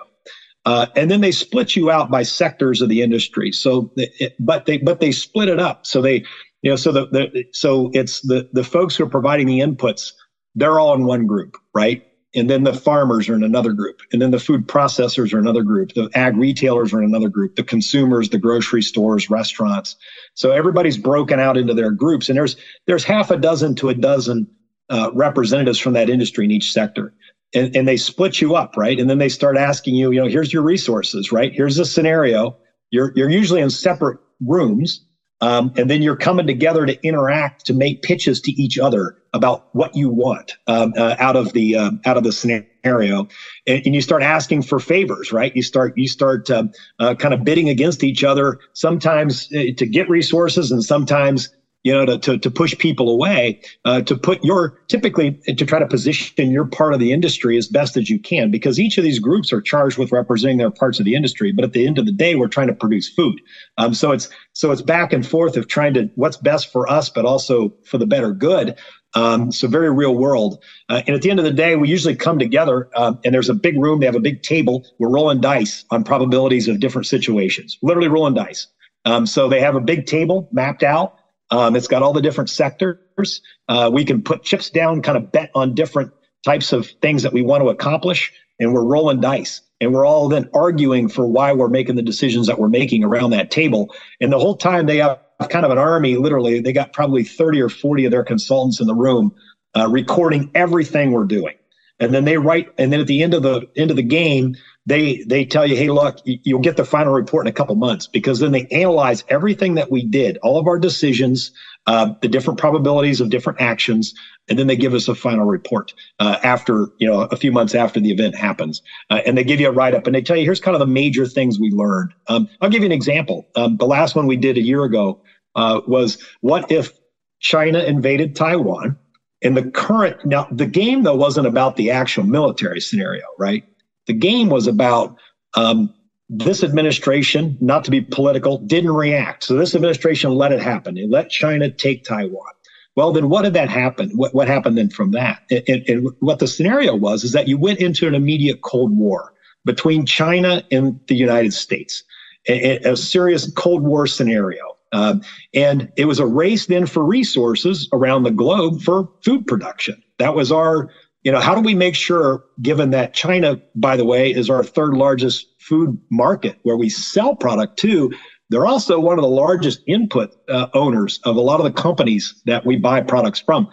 uh, 0.67 0.87
and 0.97 1.11
then 1.11 1.21
they 1.21 1.31
split 1.33 1.77
you 1.77 1.91
out 1.91 2.11
by 2.11 2.25
sectors 2.25 2.83
of 2.83 2.89
the 2.89 3.01
industry. 3.01 3.53
So, 3.53 3.93
it, 3.97 4.33
but 4.41 4.67
they 4.67 4.79
but 4.79 4.99
they 5.01 5.13
split 5.13 5.49
it 5.49 5.61
up. 5.61 5.87
So 5.87 6.03
they, 6.03 6.25
you 6.63 6.71
know, 6.71 6.77
so 6.77 6.93
the, 6.93 7.07
the 7.07 7.45
so 7.53 7.91
it's 7.95 8.21
the 8.23 8.49
the 8.53 8.65
folks 8.65 8.97
who 8.97 9.05
are 9.05 9.11
providing 9.11 9.47
the 9.47 9.61
inputs. 9.61 10.13
They're 10.57 10.79
all 10.79 10.95
in 10.95 11.05
one 11.05 11.27
group, 11.27 11.57
right? 11.75 12.03
And 12.35 12.51
then 12.51 12.65
the 12.65 12.75
farmers 12.75 13.29
are 13.29 13.35
in 13.35 13.45
another 13.45 13.73
group. 13.73 14.01
And 14.13 14.21
then 14.21 14.31
the 14.31 14.41
food 14.41 14.67
processors 14.67 15.33
are 15.33 15.39
another 15.39 15.63
group. 15.63 15.95
The 15.95 16.11
ag 16.15 16.37
retailers 16.37 16.93
are 16.93 16.99
in 17.01 17.09
another 17.09 17.29
group. 17.29 17.57
The 17.57 17.63
consumers 17.63 18.29
the 18.29 18.39
grocery 18.39 18.83
stores 18.83 19.31
restaurants. 19.31 19.97
So 20.35 20.51
everybody's 20.51 20.99
broken 20.99 21.39
out 21.39 21.57
into 21.57 21.75
their 21.75 21.91
groups. 21.91 22.29
And 22.29 22.37
there's 22.37 22.57
there's 22.87 23.05
half 23.05 23.31
a 23.31 23.37
dozen 23.37 23.75
to 23.77 23.89
a 23.89 23.95
dozen 23.95 24.49
uh, 24.91 25.11
representatives 25.15 25.79
from 25.79 25.93
that 25.95 26.11
industry 26.11 26.45
in 26.45 26.51
each 26.51 26.73
sector. 26.73 27.15
And, 27.55 27.75
and 27.77 27.87
they 27.87 27.97
split 27.97 28.41
you 28.41 28.57
up 28.57 28.77
right? 28.77 28.99
And 28.99 29.09
then 29.09 29.19
they 29.19 29.29
start 29.29 29.57
asking 29.57 29.95
you 29.95 30.11
you 30.11 30.21
know 30.21 30.29
here's 30.29 30.53
your 30.53 30.63
resources 30.63 31.31
right? 31.31 31.53
Here's 31.53 31.79
a 31.79 31.85
scenario. 31.85 32.57
You're 32.91 33.13
you're 33.15 33.31
usually 33.31 33.61
in 33.61 33.71
separate 33.71 34.19
rooms 34.41 35.05
um, 35.45 35.71
and 35.77 35.91
then 35.91 36.01
you're 36.01 36.17
coming 36.17 36.47
together 36.47 36.87
to 36.87 36.99
interact 37.07 37.67
to 37.67 37.75
make 37.75 38.01
pitches 38.01 38.41
to 38.41 38.53
each 38.53 38.79
other 38.79 39.15
about 39.35 39.67
what 39.73 39.95
you 39.95 40.09
want 40.09 40.53
um, 40.69 40.95
uh, 40.97 41.17
out 41.19 41.37
of 41.37 41.53
the 41.53 41.77
uh, 41.77 41.91
out 42.07 42.17
of 42.17 42.25
the 42.25 42.33
scenario, 42.33 43.29
and, 43.67 43.83
and, 43.85 43.95
you 43.95 44.01
start 44.01 44.23
asking 44.23 44.63
for 44.63 44.81
favors, 44.81 45.33
right? 45.33 45.55
You 45.55 45.63
start 45.63 45.93
you 45.97 46.09
start 46.09 46.49
uh, 46.49 46.65
uh 46.99 47.15
kind 47.17 47.35
of 47.35 47.45
bidding 47.45 47.69
against 47.69 48.03
each 48.03 48.25
other, 48.25 48.59
sometimes 48.73 49.47
uh, 49.55 49.65
to 49.77 49.87
get 49.87 50.09
resources, 50.09 50.73
and 50.73 50.83
sometimes 50.83 51.51
you 51.85 51.93
know, 51.93 52.05
to, 52.07 52.19
to, 52.19 52.39
to 52.39 52.51
push 52.51 52.77
people 52.79 53.11
away, 53.11 53.61
uh, 53.85 54.01
to 54.03 54.17
put 54.17 54.43
your 54.43 54.81
typically 54.89 55.33
to 55.47 55.67
try 55.67 55.79
to 55.79 55.87
position 55.87 56.51
your 56.51 56.65
part 56.65 56.95
of 56.95 57.01
the 57.01 57.13
industry 57.13 57.57
as 57.57 57.69
best 57.69 57.97
as 57.97 58.11
you 58.11 58.19
can, 58.19 58.51
because 58.51 58.81
each 58.81 58.99
of 58.99 59.05
these 59.05 59.19
groups 59.19 59.53
are 59.53 59.61
charged 59.61 59.99
with 59.99 60.11
representing 60.11 60.59
their 60.59 60.71
parts 60.71 60.99
of 60.99 61.05
the 61.05 61.15
industry. 61.15 61.53
But 61.53 61.65
at 61.65 61.73
the 61.73 61.87
end 61.87 61.99
of 61.99 62.07
the 62.07 62.13
day, 62.13 62.35
we're 62.35 62.49
trying 62.49 62.69
to 62.69 62.75
produce 62.75 63.09
food. 63.09 63.41
Um, 63.79 63.95
so 63.95 64.13
it's 64.13 64.29
so 64.55 64.73
it's 64.73 64.83
back 64.83 65.13
and 65.13 65.27
forth 65.27 65.57
of 65.57 65.69
trying 65.69 65.95
to 65.95 66.11
what's 66.15 66.39
best 66.39 66.73
for 66.73 66.91
us, 66.91 67.11
but 67.11 67.25
also 67.25 67.75
for 67.85 67.99
the 67.99 68.07
better 68.07 68.33
good. 68.33 68.77
Um, 69.17 69.53
so 69.53 69.69
very 69.69 69.93
real 69.93 70.15
world. 70.15 70.61
Uh, 70.89 71.03
and 71.07 71.15
at 71.15 71.23
the 71.23 71.31
end 71.31 71.39
of 71.39 71.45
the 71.45 71.53
day, 71.53 71.77
we 71.77 71.89
usually 71.89 72.17
come 72.17 72.39
together 72.39 72.89
uh, 72.97 73.15
and 73.25 73.33
there's 73.33 73.49
a 73.49 73.55
big 73.55 73.79
room. 73.79 74.01
They 74.01 74.07
have 74.07 74.17
a 74.17 74.21
big 74.21 74.43
table. 74.43 74.85
We're 74.99 75.11
rolling 75.11 75.41
dice 75.41 75.85
on 75.91 76.03
probabilities 76.03 76.67
of 76.67 76.81
different 76.81 77.07
situations, 77.07 77.79
literally 77.83 78.09
rolling 78.09 78.35
dice. 78.35 78.67
Um, 79.05 79.27
so 79.27 79.49
they 79.49 79.61
have 79.61 79.77
a 79.77 79.81
big 79.81 80.07
table 80.07 80.49
mapped 80.51 80.83
out. 80.83 81.15
Um, 81.51 81.77
it's 81.77 81.87
got 81.87 82.03
all 82.03 82.13
the 82.13 82.23
different 82.23 82.51
sectors. 82.51 83.41
Uh, 83.69 83.91
we 83.93 84.05
can 84.05 84.23
put 84.23 84.43
chips 84.43 84.71
down, 84.71 85.03
kind 85.03 85.17
of 85.17 85.31
bet 85.31 85.51
on 85.55 85.75
different 85.75 86.13
types 86.45 86.73
of 86.73 86.87
things 87.03 87.23
that 87.23 87.33
we 87.33 87.43
want 87.43 87.63
to 87.63 87.69
accomplish, 87.69 88.33
and 88.59 88.73
we're 88.73 88.85
rolling 88.85 89.21
dice. 89.21 89.61
And 89.81 89.93
we're 89.93 90.07
all 90.07 90.29
then 90.29 90.49
arguing 90.55 91.09
for 91.09 91.27
why 91.27 91.53
we're 91.53 91.69
making 91.69 91.97
the 91.97 92.03
decisions 92.03 92.47
that 92.47 92.59
we're 92.59 92.69
making 92.69 93.05
around 93.05 93.31
that 93.31 93.51
table. 93.51 93.95
And 94.21 94.33
the 94.33 94.39
whole 94.39 94.57
time 94.57 94.87
they 94.87 94.99
have 94.99 95.19
kind 95.51 95.65
of 95.65 95.73
an 95.73 95.79
army, 95.79 96.17
literally, 96.17 96.61
they 96.61 96.73
got 96.73 96.93
probably 96.93 97.25
30 97.25 97.61
or 97.61 97.69
40 97.69 98.07
of 98.07 98.11
their 98.11 98.25
consultants 98.25 98.81
in 98.81 98.87
the 98.87 98.95
room 98.95 99.35
uh, 99.77 99.89
recording 99.89 100.51
everything 100.55 101.13
we're 101.13 101.25
doing. 101.25 101.55
And 102.01 102.15
then 102.15 102.25
they 102.25 102.39
write, 102.39 102.69
and 102.79 102.93
then 102.93 103.01
at 103.01 103.07
the 103.07 103.23
end 103.23 103.35
of 103.35 103.43
the 103.43 103.69
end 103.77 103.91
of 103.91 103.97
the 103.97 104.03
game, 104.03 104.57
they 104.87 105.25
they 105.27 105.45
tell 105.45 105.67
you, 105.67 105.77
hey, 105.77 105.89
look, 105.89 106.19
you'll 106.25 106.61
get 106.61 106.77
the 106.77 106.85
final 106.85 107.13
report 107.13 107.47
in 107.47 107.51
a 107.51 107.55
couple 107.55 107.75
months 107.75 108.07
because 108.07 108.39
then 108.41 108.53
they 108.53 108.67
analyze 108.71 109.25
everything 109.29 109.75
that 109.75 109.91
we 109.91 110.05
did, 110.05 110.37
all 110.43 110.59
of 110.59 110.67
our 110.67 110.79
decisions, 110.79 111.51
uh, 111.87 112.11
the 112.21 112.29
different 112.29 112.59
probabilities 112.59 113.21
of 113.21 113.31
different 113.31 113.61
actions, 113.61 114.13
and 114.49 114.59
then 114.59 114.67
they 114.67 114.77
give 114.77 114.93
us 114.93 115.09
a 115.09 115.15
final 115.15 115.47
report 115.47 115.95
uh, 116.19 116.37
after 116.43 116.89
you 116.99 117.07
know 117.07 117.23
a 117.31 117.37
few 117.37 117.51
months 117.51 117.75
after 117.75 117.99
the 117.99 118.11
event 118.11 118.35
happens, 118.35 118.83
uh, 119.09 119.21
and 119.25 119.39
they 119.39 119.45
give 119.45 119.59
you 119.59 119.69
a 119.69 119.73
write 119.73 119.95
up 119.95 120.07
and 120.07 120.15
they 120.15 120.23
tell 120.23 120.37
you 120.37 120.45
here's 120.45 120.61
kind 120.61 120.75
of 120.75 120.81
the 120.81 120.87
major 120.87 121.27
things 121.27 121.59
we 121.59 121.71
learned. 121.71 122.13
Um, 122.29 122.47
I'll 122.61 122.71
give 122.71 122.83
you 122.83 122.87
an 122.87 122.93
example. 122.93 123.47
Um, 123.57 123.79
the 123.79 123.87
last 123.87 124.15
one 124.15 124.27
we 124.27 124.37
did 124.37 124.59
a 124.59 124.63
year 124.63 124.85
ago 124.85 125.23
uh, 125.55 125.81
was 125.87 126.19
what 126.41 126.71
if 126.71 126.93
China 127.41 127.79
invaded 127.81 128.37
Taiwan? 128.37 128.99
And 129.43 129.57
the 129.57 129.71
current 129.71 130.17
now 130.27 130.47
the 130.51 130.67
game 130.67 131.05
though 131.05 131.15
wasn't 131.17 131.47
about 131.47 131.77
the 131.77 131.91
actual 131.91 132.25
military 132.25 132.81
scenario, 132.81 133.25
right? 133.39 133.65
The 134.07 134.13
game 134.13 134.49
was 134.49 134.67
about 134.67 135.17
um, 135.57 135.93
this 136.29 136.63
administration, 136.63 137.57
not 137.61 137.85
to 137.85 137.91
be 137.91 138.01
political, 138.01 138.59
didn't 138.59 138.93
react. 138.93 139.45
So 139.45 139.57
this 139.57 139.75
administration 139.75 140.33
let 140.33 140.53
it 140.53 140.61
happen. 140.61 140.97
It 140.97 141.11
let 141.11 141.31
China 141.31 141.71
take 141.71 142.05
Taiwan. 142.05 142.53
Well, 142.97 143.13
then 143.13 143.29
what 143.29 143.43
did 143.43 143.55
that 143.55 143.69
happen? 143.69 144.11
What, 144.15 144.35
what 144.35 144.47
happened 144.47 144.79
then 144.79 144.89
from 144.89 145.11
that? 145.13 145.41
And, 145.51 145.83
and 145.89 146.09
what 146.21 146.39
the 146.39 146.47
scenario 146.47 146.95
was 146.95 147.25
is 147.25 147.33
that 147.33 147.49
you 147.49 147.59
went 147.59 147.81
into 147.81 148.07
an 148.07 148.15
immediate 148.15 148.61
Cold 148.63 148.97
War 148.97 149.33
between 149.65 150.07
China 150.07 150.63
and 150.71 150.99
the 151.09 151.17
United 151.17 151.53
States, 151.53 152.05
a, 152.49 152.79
a 152.79 152.97
serious 152.97 153.51
Cold 153.53 153.83
War 153.83 154.07
scenario. 154.07 154.77
Uh, 154.93 155.17
and 155.55 155.91
it 155.97 156.05
was 156.05 156.21
a 156.21 156.27
race 156.27 156.67
then 156.67 156.87
for 156.87 157.05
resources 157.05 157.89
around 157.93 158.23
the 158.23 158.31
globe 158.31 158.81
for 158.81 159.09
food 159.25 159.45
production. 159.47 160.01
That 160.19 160.37
was 160.37 160.53
our 160.53 160.89
you 161.25 161.33
know, 161.33 161.41
how 161.41 161.55
do 161.55 161.63
we 161.63 161.75
make 161.75 161.95
sure, 161.95 162.45
given 162.63 162.91
that 162.91 163.15
China, 163.15 163.61
by 163.75 163.97
the 163.97 164.05
way, 164.05 164.31
is 164.31 164.51
our 164.51 164.63
third 164.63 164.95
largest 164.95 165.47
food 165.59 165.99
market 166.11 166.59
where 166.63 166.77
we 166.77 166.91
sell 166.91 167.35
product 167.35 167.79
to, 167.79 168.13
they're 168.51 168.67
also 168.67 169.01
one 169.01 169.19
of 169.19 169.23
the 169.23 169.29
largest 169.29 169.81
input 169.87 170.37
uh, 170.49 170.69
owners 170.75 171.19
of 171.25 171.37
a 171.37 171.41
lot 171.41 171.61
of 171.61 171.65
the 171.65 171.73
companies 171.73 172.41
that 172.45 172.67
we 172.67 172.77
buy 172.77 173.01
products 173.01 173.41
from. 173.41 173.69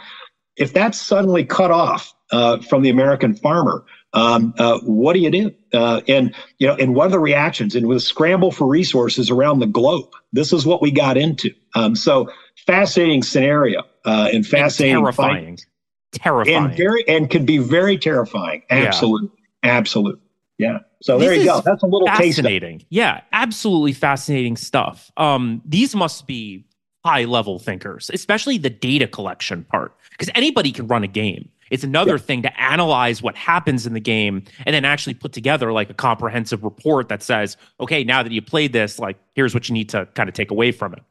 If 0.56 0.74
that's 0.74 1.00
suddenly 1.00 1.44
cut 1.44 1.72
off 1.72 2.14
uh, 2.32 2.62
from 2.62 2.84
the 2.84 2.90
American 2.90 3.36
farmer, 3.36 3.84
um, 4.14 4.54
uh, 4.58 4.80
what 4.80 5.14
do 5.14 5.20
you 5.20 5.30
do? 5.30 5.52
Uh, 5.74 6.02
and 6.08 6.34
you 6.60 6.68
know, 6.68 6.76
and 6.76 6.96
what 6.96 7.08
are 7.08 7.12
the 7.12 7.20
reactions? 7.20 7.76
And 7.76 7.88
with 7.88 8.02
scramble 8.02 8.52
for 8.52 8.68
resources 8.68 9.30
around 9.30 9.60
the 9.60 9.68
globe, 9.68 10.10
this 10.34 10.52
is 10.54 10.66
what 10.66 10.82
we 10.82 10.92
got 10.92 11.18
into. 11.18 11.50
Um, 11.76 11.96
so 11.96 12.30
fascinating 12.66 13.24
scenario 13.24 13.84
uh, 14.06 14.30
and 14.34 14.46
fascinating, 14.46 14.98
and 14.98 15.06
terrifying, 15.06 15.58
fight. 15.58 15.66
Terrifying, 16.12 16.66
and 16.66 16.78
very 16.78 17.08
and 17.08 17.30
could 17.30 17.46
be 17.46 17.58
very 17.58 17.98
terrifying. 17.98 18.64
Absolutely, 18.70 19.30
yeah. 19.64 19.72
absolutely. 19.72 20.22
Yeah. 20.58 20.80
So 21.02 21.18
this 21.18 21.28
there 21.28 21.38
you 21.38 21.46
go. 21.46 21.62
That's 21.62 21.82
a 21.82 21.88
little 21.88 22.08
fascinating. 22.08 22.84
Yeah, 22.90 23.22
absolutely 23.34 23.94
fascinating 23.94 24.56
stuff. 24.56 25.12
Um, 25.18 25.62
these 25.66 25.96
must 25.96 26.28
be 26.28 26.66
high 27.04 27.26
level 27.26 27.58
thinkers, 27.58 28.12
especially 28.14 28.58
the 28.60 28.70
data 28.70 29.08
collection 29.08 29.64
part, 29.64 29.96
because 30.12 30.30
anybody 30.36 30.72
can 30.72 30.88
run 30.88 31.04
a 31.04 31.08
game. 31.08 31.50
It's 31.72 31.84
another 31.84 32.12
yeah. 32.12 32.18
thing 32.18 32.42
to 32.44 32.62
analyze 32.62 33.24
what 33.24 33.36
happens 33.36 33.88
in 33.88 33.94
the 33.94 34.00
game 34.02 34.44
and 34.66 34.76
then 34.76 34.86
actually 34.86 35.14
put 35.14 35.32
together 35.32 35.72
like 35.72 35.90
a 35.90 35.94
comprehensive 35.94 36.64
report 36.64 37.08
that 37.08 37.24
says, 37.24 37.56
okay, 37.80 38.04
now 38.04 38.22
that 38.22 38.32
you 38.32 38.42
played 38.42 38.74
this, 38.74 39.00
like 39.00 39.18
here's 39.34 39.54
what 39.54 39.70
you 39.70 39.74
need 39.74 39.90
to 39.90 40.06
kind 40.14 40.28
of 40.28 40.36
take 40.36 40.52
away 40.52 40.72
from 40.72 40.94
it. 40.94 41.02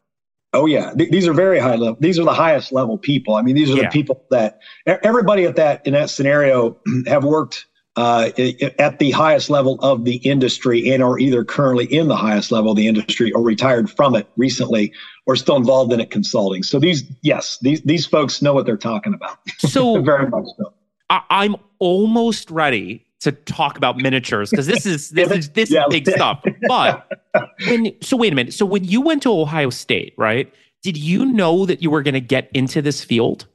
Oh 0.53 0.67
yeah, 0.67 0.93
Th- 0.95 1.11
these 1.11 1.29
are 1.29 1.33
very 1.33 1.59
high 1.59 1.77
level. 1.77 1.97
These 2.01 2.19
are 2.19 2.25
the 2.25 2.35
highest 2.35 2.73
level 2.73 2.99
people. 2.99 3.35
I 3.37 3.43
mean, 3.43 3.55
these 3.55 3.71
are 3.71 3.77
yeah. 3.77 3.85
the 3.85 3.89
people 3.91 4.25
that 4.31 4.61
everybody 4.87 5.45
at 5.45 5.57
that 5.57 5.87
in 5.87 5.93
that 5.93 6.11
scenario 6.11 6.77
have 7.07 7.25
worked 7.25 7.67
uh, 7.97 8.31
at 8.79 8.99
the 8.99 9.11
highest 9.11 9.51
level 9.51 9.79
of 9.81 10.05
the 10.05 10.17
industry 10.17 10.91
and 10.91 11.03
are 11.03 11.19
either 11.19 11.45
currently 11.45 11.85
in 11.87 12.09
the 12.09 12.17
highest 12.17 12.53
level 12.53 12.71
of 12.71 12.77
the 12.77 12.87
industry 12.87 13.33
or 13.33 13.43
retired 13.43 13.91
from 13.91 14.15
it 14.15 14.29
recently 14.37 14.93
or 15.27 15.37
still 15.37 15.57
involved 15.57 15.93
in 15.93 16.01
it 16.01 16.11
consulting. 16.11 16.63
So 16.63 16.79
these, 16.79 17.05
yes, 17.23 17.59
these 17.63 17.83
these 17.83 18.07
folks 18.07 18.43
know 18.43 18.55
what 18.55 18.67
they're 18.67 18.77
talking 18.77 19.13
about. 19.15 19.39
So 19.59 20.01
very 20.03 20.29
much 20.29 20.47
so. 20.57 20.73
I, 21.11 21.45
am 21.45 21.57
almost 21.79 22.51
ready 22.51 23.07
to 23.21 23.33
talk 23.33 23.77
about 23.77 23.97
miniatures 23.97 24.51
because 24.51 24.67
this 24.67 24.87
is 24.87 25.11
this 25.11 25.31
is 25.31 25.51
this 25.51 25.71
yeah, 25.71 25.83
is 25.83 25.91
big 25.91 26.09
stuff. 26.09 26.43
But 26.69 27.07
when 27.69 27.95
so 28.03 28.17
wait 28.17 28.33
a 28.33 28.37
minute. 28.37 28.55
So 28.55 28.67
when 28.67 28.85
you 28.85 29.01
went 29.01 29.23
to 29.25 29.33
Ohio 29.33 29.71
State, 29.71 30.15
right? 30.17 30.53
Did 30.83 30.97
you 30.97 31.27
know 31.27 31.67
that 31.67 31.83
you 31.83 31.91
were 31.91 32.03
going 32.03 32.15
to 32.15 32.21
get 32.21 32.51
into 32.55 32.81
this 32.81 33.05
field? 33.05 33.47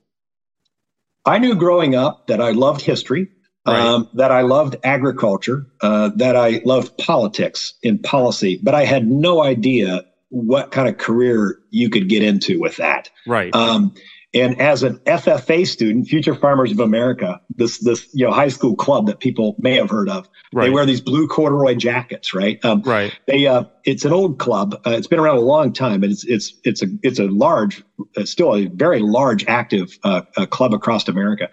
I 1.26 1.40
knew 1.40 1.56
growing 1.56 1.96
up 1.96 2.28
that 2.28 2.40
I 2.40 2.52
loved 2.52 2.82
history 2.82 3.30
Right. 3.68 3.80
Um, 3.80 4.08
that 4.14 4.32
I 4.32 4.42
loved 4.42 4.76
agriculture, 4.84 5.66
uh, 5.82 6.12
that 6.18 6.36
I 6.36 6.62
loved 6.66 6.96
politics 7.00 7.74
in 7.82 7.98
policy, 7.98 8.60
but 8.62 8.76
I 8.76 8.86
had 8.86 9.08
no 9.08 9.44
idea 9.44 10.06
what 10.30 10.72
kind 10.72 10.88
of 10.88 11.00
career 11.00 11.60
you 11.72 11.90
could 11.90 12.08
get 12.08 12.22
into 12.22 12.60
with 12.60 12.76
that. 12.76 13.10
Right. 13.26 13.56
Um, 13.56 13.96
and 14.36 14.62
as 14.62 14.84
an 14.84 15.00
FFA 15.06 15.66
student, 15.66 16.08
Future 16.08 16.36
Farmers 16.36 16.72
of 16.72 16.80
America, 16.80 17.42
this 17.50 17.80
this 17.80 18.08
you 18.14 18.26
know 18.26 18.32
high 18.32 18.50
school 18.50 18.76
club 18.76 19.08
that 19.08 19.20
people 19.20 19.56
may 19.58 19.76
have 19.76 19.90
heard 19.90 20.10
of, 20.10 20.30
right. 20.54 20.66
they 20.66 20.70
wear 20.70 20.86
these 20.86 21.02
blue 21.02 21.28
corduroy 21.28 21.76
jackets, 21.76 22.34
right? 22.34 22.64
Um, 22.64 22.82
right. 22.84 23.18
They 23.26 23.48
uh, 23.48 23.64
it's 23.86 24.06
an 24.06 24.14
old 24.14 24.38
club. 24.38 24.80
Uh, 24.86 24.92
it's 24.92 25.08
been 25.08 25.20
around 25.20 25.38
a 25.38 25.42
long 25.42 25.74
time, 25.74 26.02
but 26.02 26.12
it's 26.12 26.26
it's 26.26 26.54
it's 26.64 26.84
a 26.84 26.88
it's 27.02 27.18
a 27.18 27.26
large, 27.26 27.84
uh, 28.18 28.26
still 28.26 28.54
a 28.54 28.66
very 28.66 29.00
large 29.00 29.46
active 29.48 29.98
uh, 30.04 30.22
uh, 30.38 30.46
club 30.46 30.74
across 30.74 31.08
America 31.08 31.50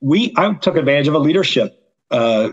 we 0.00 0.32
I 0.36 0.54
took 0.54 0.76
advantage 0.76 1.08
of 1.08 1.14
a 1.14 1.18
leadership 1.18 1.76
uh, 2.10 2.50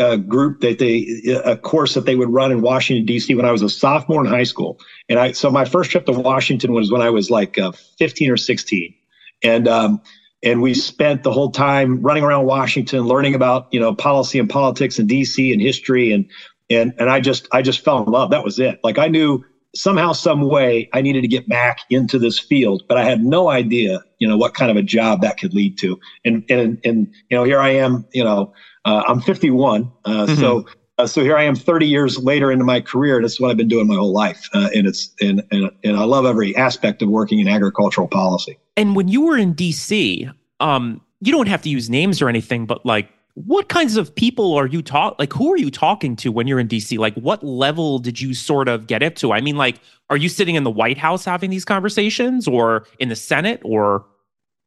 a 0.00 0.18
group 0.18 0.60
that 0.62 0.78
they 0.80 1.06
a 1.44 1.56
course 1.56 1.94
that 1.94 2.06
they 2.06 2.16
would 2.16 2.28
run 2.28 2.50
in 2.50 2.60
Washington 2.60 3.06
D.C. 3.06 3.34
when 3.34 3.44
I 3.44 3.52
was 3.52 3.62
a 3.62 3.68
sophomore 3.68 4.24
in 4.24 4.26
high 4.26 4.42
school, 4.42 4.80
and 5.08 5.18
I 5.18 5.32
so 5.32 5.50
my 5.50 5.64
first 5.64 5.92
trip 5.92 6.06
to 6.06 6.12
Washington 6.12 6.72
was 6.72 6.90
when 6.90 7.02
I 7.02 7.10
was 7.10 7.30
like 7.30 7.56
uh, 7.56 7.70
15 7.98 8.30
or 8.30 8.36
16, 8.36 8.94
and 9.42 9.68
um, 9.68 10.00
and 10.42 10.62
we 10.62 10.74
spent 10.74 11.22
the 11.22 11.32
whole 11.32 11.50
time 11.50 12.02
running 12.02 12.24
around 12.24 12.46
Washington, 12.46 13.02
learning 13.02 13.34
about 13.34 13.68
you 13.72 13.80
know 13.80 13.94
policy 13.94 14.38
and 14.38 14.48
politics 14.48 14.98
and 14.98 15.08
D.C. 15.08 15.52
and 15.52 15.60
history, 15.60 16.12
and 16.12 16.28
and 16.70 16.94
and 16.98 17.10
I 17.10 17.20
just 17.20 17.48
I 17.52 17.62
just 17.62 17.84
fell 17.84 18.04
in 18.04 18.10
love. 18.10 18.30
That 18.30 18.44
was 18.44 18.58
it. 18.58 18.78
Like 18.82 18.98
I 18.98 19.08
knew 19.08 19.44
somehow, 19.76 20.12
some 20.12 20.48
way, 20.48 20.88
I 20.92 21.02
needed 21.02 21.22
to 21.22 21.28
get 21.28 21.48
back 21.48 21.80
into 21.90 22.18
this 22.18 22.38
field, 22.38 22.82
but 22.88 22.96
I 22.96 23.04
had 23.04 23.22
no 23.22 23.50
idea, 23.50 24.02
you 24.18 24.26
know, 24.26 24.36
what 24.36 24.54
kind 24.54 24.70
of 24.70 24.76
a 24.76 24.82
job 24.82 25.20
that 25.20 25.38
could 25.38 25.54
lead 25.54 25.78
to. 25.78 26.00
And 26.24 26.44
and 26.48 26.80
and 26.84 27.12
you 27.30 27.36
know, 27.36 27.44
here 27.44 27.60
I 27.60 27.70
am. 27.70 28.06
You 28.12 28.24
know, 28.24 28.52
uh, 28.84 29.02
I'm 29.06 29.20
51, 29.20 29.92
uh, 30.04 30.10
mm-hmm. 30.10 30.40
so. 30.40 30.66
Uh, 30.98 31.06
so 31.06 31.22
here 31.22 31.36
I 31.36 31.42
am 31.42 31.54
30 31.54 31.86
years 31.86 32.18
later 32.18 32.50
into 32.50 32.64
my 32.64 32.80
career. 32.80 33.20
This 33.20 33.34
is 33.34 33.40
what 33.40 33.50
I've 33.50 33.56
been 33.56 33.68
doing 33.68 33.86
my 33.86 33.96
whole 33.96 34.12
life. 34.12 34.48
Uh, 34.54 34.70
and 34.74 34.86
it's, 34.86 35.14
and, 35.20 35.42
and, 35.50 35.70
and 35.84 35.96
I 35.96 36.04
love 36.04 36.24
every 36.24 36.56
aspect 36.56 37.02
of 37.02 37.08
working 37.10 37.38
in 37.38 37.48
agricultural 37.48 38.08
policy. 38.08 38.58
And 38.76 38.96
when 38.96 39.08
you 39.08 39.20
were 39.20 39.36
in 39.36 39.54
DC, 39.54 40.32
um, 40.60 41.02
you 41.20 41.32
don't 41.32 41.48
have 41.48 41.62
to 41.62 41.68
use 41.68 41.90
names 41.90 42.22
or 42.22 42.28
anything, 42.28 42.64
but 42.66 42.84
like 42.86 43.10
what 43.34 43.68
kinds 43.68 43.98
of 43.98 44.14
people 44.14 44.54
are 44.54 44.66
you 44.66 44.80
talk 44.80 45.14
like 45.18 45.30
who 45.30 45.52
are 45.52 45.58
you 45.58 45.70
talking 45.70 46.16
to 46.16 46.32
when 46.32 46.46
you're 46.46 46.58
in 46.58 46.68
DC? 46.68 46.98
Like 46.98 47.14
what 47.14 47.44
level 47.44 47.98
did 47.98 48.20
you 48.20 48.32
sort 48.32 48.66
of 48.66 48.86
get 48.86 49.02
up 49.02 49.14
to? 49.16 49.32
I 49.32 49.42
mean, 49.42 49.56
like, 49.56 49.78
are 50.08 50.16
you 50.16 50.30
sitting 50.30 50.54
in 50.54 50.64
the 50.64 50.70
White 50.70 50.96
House 50.96 51.24
having 51.24 51.50
these 51.50 51.64
conversations 51.64 52.48
or 52.48 52.86
in 52.98 53.10
the 53.10 53.16
Senate 53.16 53.60
or 53.62 54.06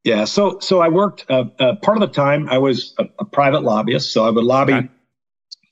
yeah, 0.03 0.23
so 0.25 0.59
so 0.59 0.79
I 0.79 0.87
worked 0.87 1.25
uh, 1.29 1.45
uh, 1.59 1.75
part 1.75 1.97
of 1.97 2.01
the 2.01 2.13
time 2.13 2.47
I 2.49 2.57
was 2.57 2.93
a, 2.99 3.05
a, 3.19 3.25
private 3.25 3.63
lobbyist, 3.63 4.13
so 4.13 4.25
I 4.25 4.29
would 4.29 4.45
lobby 4.45 4.73
okay. 4.73 4.89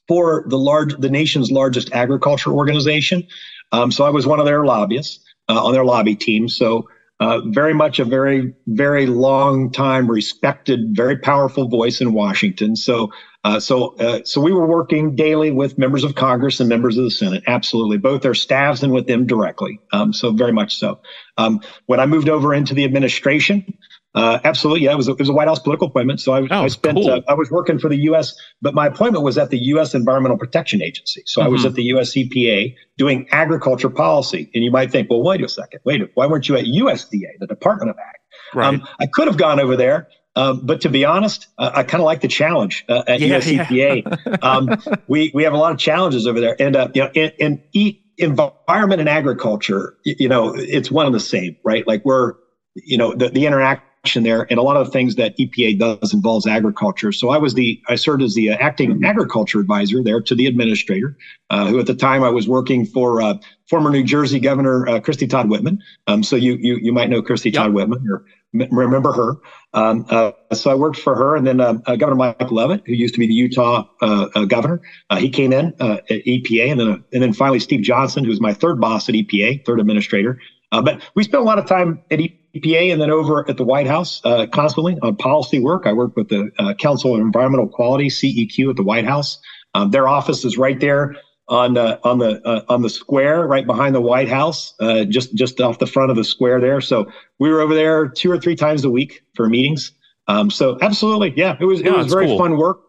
For 0.08 0.46
the 0.48 0.58
large 0.58 0.96
the 0.98 1.10
nation's 1.10 1.52
largest 1.52 1.92
agriculture 1.94 2.52
organization. 2.52 3.28
Um, 3.72 3.92
so 3.92 4.06
I 4.06 4.10
was 4.10 4.26
one 4.26 4.40
of 4.40 4.46
their 4.46 4.66
lobbyists 4.66 5.20
uh, 5.50 5.64
on 5.64 5.74
their 5.74 5.86
lobby 5.86 6.16
team. 6.16 6.48
So 6.48 6.88
uh, 7.20 7.42
very 7.46 7.74
much 7.74 7.98
a 7.98 8.06
very, 8.06 8.54
very 8.68 9.08
long 9.08 9.72
time 9.72 10.10
respected, 10.10 10.96
very 10.96 11.18
powerful 11.18 11.68
voice 11.68 12.00
in 12.00 12.14
Washington. 12.14 12.76
So, 12.76 13.12
uh, 13.44 13.60
so, 13.60 13.96
uh, 13.96 14.24
so 14.24 14.40
we 14.40 14.52
were 14.52 14.68
working 14.68 15.16
daily 15.16 15.50
with 15.50 15.80
members 15.80 16.04
of 16.04 16.14
Congress 16.14 16.60
and 16.60 16.70
members 16.70 16.96
of 16.98 17.06
the 17.06 17.12
Senate. 17.12 17.44
Absolutely, 17.48 17.98
both 17.98 18.22
their 18.22 18.36
staffs 18.36 18.84
and 18.84 18.94
with 18.94 19.08
them 19.08 19.26
directly. 19.26 19.80
Um, 19.92 20.14
so, 20.14 20.32
very 20.32 20.52
much 20.52 20.76
so. 20.78 21.00
Um, 21.38 21.62
when 21.88 22.00
I 22.00 22.06
moved 22.06 22.30
over 22.30 22.54
into 22.54 22.76
the 22.76 22.84
administration, 22.84 23.78
uh, 24.18 24.40
absolutely, 24.44 24.86
yeah. 24.86 24.92
It 24.92 24.98
was 24.98 25.08
a, 25.08 25.12
it 25.12 25.20
was 25.20 25.30
a 25.30 25.34
White 25.34 25.48
House 25.48 25.60
political 25.60 25.88
appointment. 25.88 26.20
So 26.20 26.34
I, 26.34 26.42
oh, 26.50 26.64
I 26.64 26.68
spent 26.68 26.98
cool. 26.98 27.10
uh, 27.10 27.22
I 27.28 27.34
was 27.34 27.52
working 27.52 27.78
for 27.78 27.90
the 27.90 27.98
U.S., 27.98 28.36
but 28.62 28.74
my 28.74 28.88
appointment 28.88 29.24
was 29.24 29.38
at 29.38 29.50
the 29.50 29.60
U.S. 29.60 29.94
Environmental 29.94 30.38
Protection 30.38 30.82
Agency. 30.82 31.24
So 31.26 31.40
mm-hmm. 31.40 31.48
I 31.48 31.50
was 31.50 31.62
mm-hmm. 31.62 31.68
at 31.68 31.74
the 31.76 31.84
U.S. 31.84 32.14
EPA 32.14 32.76
doing 32.98 33.28
agriculture 33.32 33.90
policy. 33.90 34.50
And 34.54 34.64
you 34.64 34.72
might 34.72 34.92
think, 34.92 35.10
well, 35.10 35.22
wait 35.22 35.44
a 35.44 35.50
second, 35.50 35.82
wait, 35.84 36.02
why 36.16 36.26
weren't 36.26 36.50
you 36.50 36.56
at 36.56 36.66
USDA, 36.66 37.40
the 37.40 37.48
Department 37.48 37.92
of 37.92 37.98
Ag? 37.98 38.16
Right. 38.56 38.68
Um, 38.68 38.88
I 39.00 39.08
could 39.08 39.28
have 39.28 39.38
gone 39.38 39.60
over 39.60 39.76
there. 39.76 40.08
Um, 40.36 40.66
but 40.66 40.82
to 40.82 40.90
be 40.90 41.04
honest, 41.04 41.48
uh, 41.58 41.72
I 41.74 41.84
kind 41.84 42.02
of 42.02 42.06
like 42.06 42.22
the 42.22 42.28
challenge 42.28 42.86
uh, 42.90 43.04
at 43.08 43.20
yeah, 43.20 43.40
USEPA. 43.40 43.70
Yeah. 44.26 44.36
um, 44.42 44.70
we 45.08 45.32
we 45.34 45.44
have 45.44 45.54
a 45.54 45.58
lot 45.58 45.72
of 45.72 45.80
challenges 45.80 46.28
over 46.28 46.40
there, 46.40 46.56
and 46.62 46.76
uh, 46.76 46.90
you 46.94 47.02
know, 47.02 47.10
and, 47.16 47.34
and 47.40 47.64
eat, 47.74 48.04
environment 48.18 49.00
and 49.00 49.10
agriculture, 49.10 49.96
you 50.04 50.28
know, 50.28 50.54
it's 50.56 50.92
one 50.92 51.06
and 51.06 51.16
the 51.16 51.20
same, 51.20 51.56
right? 51.64 51.88
Like 51.88 52.04
we're, 52.04 52.34
you 52.76 52.98
know, 52.98 53.14
the, 53.14 53.30
the 53.30 53.46
interact 54.16 54.28
there, 54.28 54.48
and 54.50 54.60
a 54.60 54.64
lot 54.64 54.78
of 54.78 54.86
the 54.86 54.92
things 54.92 55.16
that 55.16 55.38
EPA 55.38 55.80
does 55.80 56.14
involves 56.14 56.48
agriculture. 56.48 57.12
So 57.12 57.30
I 57.30 57.38
was 57.38 57.54
the 57.54 57.82
I 57.88 57.96
served 57.96 58.22
as 58.22 58.36
the 58.36 58.52
uh, 58.52 58.58
acting 58.60 59.04
agriculture 59.04 59.60
advisor 59.60 60.04
there 60.04 60.22
to 60.22 60.36
the 60.36 60.46
administrator, 60.48 61.18
uh, 61.50 61.68
who 61.68 61.80
at 61.80 61.88
the 61.88 61.96
time 61.96 62.24
I 62.24 62.30
was 62.30 62.48
working 62.48 62.86
for 62.86 63.22
uh, 63.22 63.36
former 63.70 63.90
New 63.90 64.04
Jersey 64.04 64.40
Governor 64.40 64.88
uh, 64.88 65.00
Christie 65.00 65.28
Todd 65.28 65.50
Whitman. 65.50 65.82
Um, 66.08 66.24
so 66.24 66.36
you 66.36 66.58
you 66.60 66.78
you 66.82 66.94
might 66.94 67.10
know 67.10 67.22
Christie 67.22 67.50
yep. 67.50 67.64
Todd 67.64 67.74
Whitman 67.74 68.06
or 68.10 68.26
m- 68.54 68.70
remember 68.72 69.12
her. 69.12 69.36
Um, 69.74 70.06
uh, 70.10 70.32
so 70.54 70.72
I 70.72 70.76
worked 70.76 70.98
for 70.98 71.16
her, 71.16 71.36
and 71.36 71.46
then 71.46 71.60
uh, 71.60 71.74
Governor 71.74 72.16
Mike 72.16 72.52
Leavitt, 72.52 72.84
who 72.86 72.94
used 72.94 73.14
to 73.14 73.20
be 73.20 73.28
the 73.28 73.34
Utah 73.34 73.86
governor, 74.48 74.82
he 75.18 75.30
came 75.30 75.54
in 75.54 75.74
at 75.80 76.08
EPA, 76.08 76.72
and 76.72 76.80
then 76.80 77.04
and 77.14 77.24
then 77.24 77.34
finally 77.34 77.60
Steve 77.60 77.82
Johnson, 77.82 78.24
who's 78.24 78.42
my 78.42 78.54
third 78.54 78.80
boss 78.80 79.10
at 79.10 79.16
EPA, 79.16 79.66
third 79.66 79.80
administrator. 79.80 80.40
But 80.72 81.02
we 81.16 81.24
spent 81.24 81.42
a 81.42 81.46
lot 81.46 81.60
of 81.60 81.66
time 81.66 82.02
at 82.12 82.20
EPA 82.20 82.92
and 82.92 83.02
then 83.02 83.10
over 83.10 83.48
at 83.50 83.58
the 83.58 83.64
White 83.64 83.88
House 83.88 84.22
uh, 84.24 84.48
constantly 84.48 84.98
on 85.02 85.16
policy 85.16 85.60
work. 85.60 85.84
I 85.86 85.94
work 85.94 86.16
with 86.16 86.30
the 86.30 86.52
uh, 86.58 86.74
Council 86.76 87.14
on 87.14 87.22
Environmental 87.22 87.68
Quality 87.68 88.10
(CEQ) 88.10 88.70
at 88.70 88.76
the 88.76 88.84
White 88.84 89.06
House. 89.06 89.40
Um, 89.74 89.92
their 89.92 90.08
office 90.08 90.44
is 90.44 90.58
right 90.58 90.80
there 90.80 91.16
on 91.48 91.74
the 91.74 92.00
on 92.04 92.20
the 92.20 92.46
uh, 92.46 92.64
on 92.68 92.82
the 92.82 92.90
square 92.90 93.48
right 93.48 93.66
behind 93.66 93.96
the 93.96 94.02
White 94.02 94.30
House, 94.30 94.74
uh, 94.80 95.06
just 95.06 95.34
just 95.36 95.62
off 95.62 95.80
the 95.80 95.88
front 95.88 96.12
of 96.12 96.18
the 96.18 96.24
square 96.24 96.60
there. 96.60 96.82
So 96.82 97.12
we 97.40 97.50
were 97.50 97.62
over 97.62 97.74
there 97.74 98.08
two 98.08 98.32
or 98.32 98.40
three 98.40 98.56
times 98.56 98.84
a 98.84 98.90
week 98.90 99.24
for 99.36 99.48
meetings. 99.48 99.94
Um, 100.28 100.52
so 100.52 100.78
absolutely, 100.82 101.34
yeah, 101.38 101.56
it 101.60 101.66
was 101.66 101.82
it 101.82 101.92
was 101.92 102.12
very 102.12 102.28
cool. 102.28 102.38
fun 102.38 102.58
work. 102.58 102.82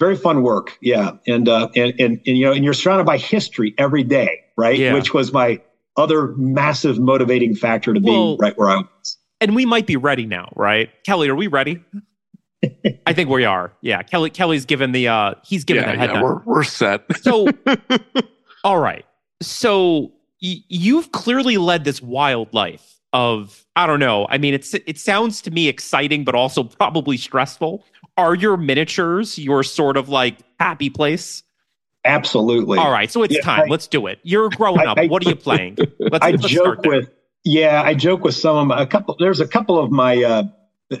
Very 0.00 0.16
fun 0.16 0.42
work, 0.42 0.76
yeah, 0.82 1.12
and, 1.28 1.48
uh, 1.48 1.68
and 1.76 1.94
and 2.00 2.20
and 2.26 2.36
you 2.36 2.46
know, 2.46 2.52
and 2.52 2.64
you're 2.64 2.74
surrounded 2.74 3.04
by 3.04 3.16
history 3.16 3.74
every 3.78 4.02
day, 4.02 4.40
right? 4.56 4.76
Yeah. 4.76 4.92
Which 4.92 5.14
was 5.14 5.32
my 5.32 5.60
other 5.96 6.34
massive 6.36 6.98
motivating 6.98 7.54
factor 7.54 7.94
to 7.94 8.00
well, 8.00 8.36
being 8.36 8.38
right 8.38 8.58
where 8.58 8.70
I 8.70 8.76
was. 8.76 9.16
And 9.40 9.54
we 9.54 9.66
might 9.66 9.86
be 9.86 9.96
ready 9.96 10.26
now, 10.26 10.52
right? 10.56 10.90
Kelly, 11.04 11.28
are 11.28 11.34
we 11.34 11.46
ready? 11.46 11.82
I 13.06 13.12
think 13.12 13.28
we 13.28 13.44
are. 13.44 13.72
Yeah, 13.82 14.02
Kelly. 14.02 14.30
Kelly's 14.30 14.64
given 14.64 14.92
the. 14.92 15.08
uh 15.08 15.34
He's 15.44 15.64
given 15.64 15.84
yeah, 15.84 15.92
the 15.92 15.98
head. 15.98 16.10
Yeah, 16.10 16.22
we're 16.22 16.42
we're 16.44 16.64
set. 16.64 17.04
So, 17.18 17.48
all 18.64 18.78
right. 18.78 19.04
So 19.42 20.12
y- 20.42 20.62
you've 20.68 21.12
clearly 21.12 21.58
led 21.58 21.84
this 21.84 22.00
wild 22.00 22.52
life 22.54 23.00
of 23.12 23.64
I 23.76 23.86
don't 23.86 24.00
know. 24.00 24.26
I 24.30 24.38
mean, 24.38 24.54
it's 24.54 24.74
it 24.74 24.98
sounds 24.98 25.42
to 25.42 25.50
me 25.50 25.68
exciting, 25.68 26.24
but 26.24 26.34
also 26.34 26.64
probably 26.64 27.16
stressful. 27.16 27.84
Are 28.16 28.34
your 28.34 28.56
miniatures 28.56 29.38
your 29.38 29.62
sort 29.62 29.96
of 29.96 30.08
like 30.08 30.38
happy 30.60 30.88
place? 30.90 31.42
Absolutely. 32.04 32.78
All 32.78 32.90
right, 32.90 33.10
so 33.10 33.22
it's 33.22 33.34
yeah, 33.34 33.40
time. 33.40 33.62
I, 33.62 33.64
Let's 33.66 33.86
do 33.86 34.06
it. 34.06 34.18
You're 34.22 34.50
growing 34.50 34.86
up. 34.86 34.98
I, 34.98 35.06
what 35.06 35.24
are 35.24 35.30
you 35.30 35.36
playing? 35.36 35.78
Let's, 35.98 36.24
I 36.24 36.32
let's 36.32 36.46
joke 36.46 36.82
with 36.82 37.10
yeah, 37.44 37.82
I 37.82 37.94
joke 37.94 38.24
with 38.24 38.34
some 38.34 38.70
a 38.70 38.86
couple. 38.86 39.16
There's 39.18 39.40
a 39.40 39.46
couple 39.46 39.78
of 39.78 39.90
my 39.90 40.22
uh, 40.22 40.44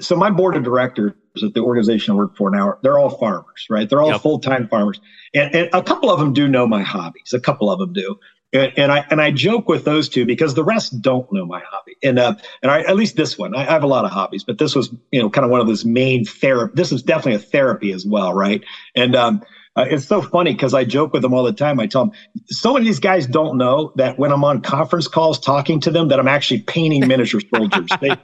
so 0.00 0.16
my 0.16 0.30
board 0.30 0.56
of 0.56 0.62
directors 0.62 1.12
at 1.42 1.54
the 1.54 1.60
organization 1.60 2.12
I 2.12 2.16
work 2.16 2.36
for 2.36 2.50
now, 2.50 2.78
they're 2.82 2.98
all 2.98 3.10
farmers, 3.10 3.66
right? 3.68 3.88
They're 3.88 4.00
all 4.00 4.12
yep. 4.12 4.20
full 4.20 4.38
time 4.38 4.68
farmers, 4.68 5.00
and, 5.34 5.54
and 5.54 5.70
a 5.72 5.82
couple 5.82 6.10
of 6.10 6.20
them 6.20 6.32
do 6.32 6.46
know 6.46 6.66
my 6.66 6.82
hobbies. 6.82 7.32
A 7.32 7.40
couple 7.40 7.70
of 7.70 7.78
them 7.78 7.92
do, 7.92 8.18
and, 8.52 8.72
and, 8.76 8.92
I 8.92 9.06
and 9.10 9.20
I 9.20 9.30
joke 9.30 9.68
with 9.68 9.84
those 9.84 10.08
two 10.08 10.26
because 10.26 10.54
the 10.54 10.64
rest 10.64 11.00
don't 11.02 11.30
know 11.32 11.44
my 11.44 11.60
hobby. 11.66 11.96
And 12.02 12.18
uh, 12.18 12.34
and 12.62 12.70
I, 12.70 12.82
at 12.82 12.96
least 12.96 13.16
this 13.16 13.36
one, 13.38 13.54
I, 13.54 13.62
I, 13.62 13.72
have 13.72 13.82
a 13.82 13.88
lot 13.88 14.04
of 14.04 14.10
hobbies, 14.10 14.44
but 14.44 14.58
this 14.58 14.74
was 14.74 14.94
you 15.10 15.20
know 15.20 15.30
kind 15.30 15.44
of 15.44 15.50
one 15.50 15.60
of 15.60 15.66
those 15.66 15.84
main 15.84 16.24
therapy. 16.24 16.72
This 16.76 16.92
is 16.92 17.02
definitely 17.02 17.34
a 17.34 17.38
therapy 17.40 17.92
as 17.92 18.06
well, 18.06 18.32
right? 18.32 18.62
And 18.94 19.16
um, 19.16 19.42
uh, 19.76 19.86
it's 19.88 20.06
so 20.06 20.22
funny 20.22 20.52
because 20.52 20.72
I 20.72 20.84
joke 20.84 21.12
with 21.12 21.22
them 21.22 21.34
all 21.34 21.42
the 21.42 21.52
time. 21.52 21.80
I 21.80 21.86
tell 21.86 22.06
them 22.06 22.14
so 22.46 22.72
many 22.74 22.84
of 22.84 22.86
these 22.86 23.00
guys 23.00 23.26
don't 23.26 23.58
know 23.58 23.92
that 23.96 24.18
when 24.18 24.30
I'm 24.30 24.44
on 24.44 24.60
conference 24.60 25.08
calls 25.08 25.38
talking 25.38 25.80
to 25.80 25.90
them 25.90 26.08
that 26.08 26.20
I'm 26.20 26.28
actually 26.28 26.62
painting 26.62 27.06
miniature 27.06 27.40
soldiers. 27.54 27.88
they 28.00 28.16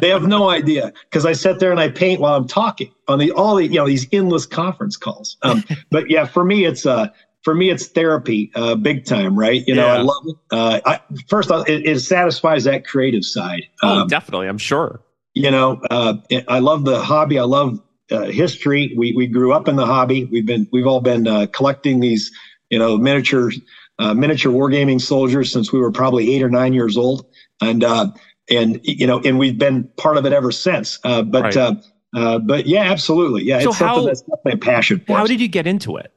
they 0.00 0.08
have 0.08 0.26
no 0.26 0.48
idea 0.48 0.92
because 1.10 1.26
I 1.26 1.32
sit 1.32 1.60
there 1.60 1.70
and 1.70 1.80
I 1.80 1.88
paint 1.88 2.20
while 2.20 2.34
I'm 2.34 2.48
talking 2.48 2.90
on 3.08 3.18
the 3.18 3.32
all 3.32 3.56
the 3.56 3.66
you 3.66 3.74
know 3.74 3.86
these 3.86 4.06
endless 4.12 4.46
conference 4.46 4.96
calls. 4.96 5.36
Um, 5.42 5.64
but 5.90 6.08
yeah, 6.10 6.24
for 6.24 6.44
me 6.44 6.64
it's 6.64 6.86
uh 6.86 7.08
for 7.42 7.54
me 7.54 7.70
it's 7.70 7.86
therapy, 7.88 8.50
uh, 8.54 8.74
big 8.74 9.04
time, 9.04 9.38
right? 9.38 9.62
You 9.66 9.74
know, 9.74 9.86
yeah. 9.86 9.94
I 9.94 9.98
love 9.98 10.24
it. 10.26 10.36
Uh, 10.50 10.80
I, 10.86 11.00
first, 11.28 11.50
it, 11.68 11.86
it, 11.86 12.00
satisfies 12.00 12.64
that 12.64 12.86
creative 12.86 13.22
side. 13.22 13.64
Oh, 13.82 14.00
um, 14.00 14.08
definitely, 14.08 14.48
I'm 14.48 14.56
sure. 14.56 15.02
You 15.34 15.50
know, 15.50 15.82
uh, 15.90 16.14
I 16.48 16.60
love 16.60 16.86
the 16.86 17.02
hobby. 17.02 17.38
I 17.38 17.42
love 17.42 17.80
uh, 18.10 18.24
history. 18.24 18.94
We 18.96 19.12
we 19.12 19.26
grew 19.26 19.52
up 19.52 19.68
in 19.68 19.76
the 19.76 19.86
hobby. 19.86 20.24
We've 20.24 20.46
been 20.46 20.68
we've 20.72 20.86
all 20.86 21.00
been 21.00 21.26
uh, 21.26 21.46
collecting 21.52 22.00
these 22.00 22.30
you 22.70 22.78
know 22.78 22.96
miniature 22.96 23.52
uh, 23.98 24.14
miniature 24.14 24.52
wargaming 24.52 25.00
soldiers 25.00 25.52
since 25.52 25.72
we 25.72 25.78
were 25.78 25.92
probably 25.92 26.34
eight 26.34 26.42
or 26.42 26.50
nine 26.50 26.72
years 26.72 26.96
old, 26.96 27.26
and 27.60 27.84
uh, 27.84 28.10
and 28.50 28.80
you 28.82 29.06
know 29.06 29.20
and 29.20 29.38
we've 29.38 29.58
been 29.58 29.84
part 29.96 30.16
of 30.16 30.26
it 30.26 30.32
ever 30.32 30.52
since. 30.52 30.98
Uh, 31.04 31.22
but 31.22 31.42
right. 31.42 31.56
uh, 31.56 31.74
uh, 32.14 32.38
but 32.38 32.66
yeah, 32.66 32.82
absolutely, 32.82 33.44
yeah. 33.44 33.60
So 33.60 33.70
it's 33.70 33.78
how, 33.78 33.94
something 33.94 34.06
that's 34.06 34.20
definitely 34.22 34.52
a 34.52 34.56
passion. 34.58 35.02
For 35.06 35.16
how 35.16 35.22
us. 35.24 35.28
did 35.28 35.40
you 35.40 35.48
get 35.48 35.66
into 35.66 35.96
it? 35.96 36.12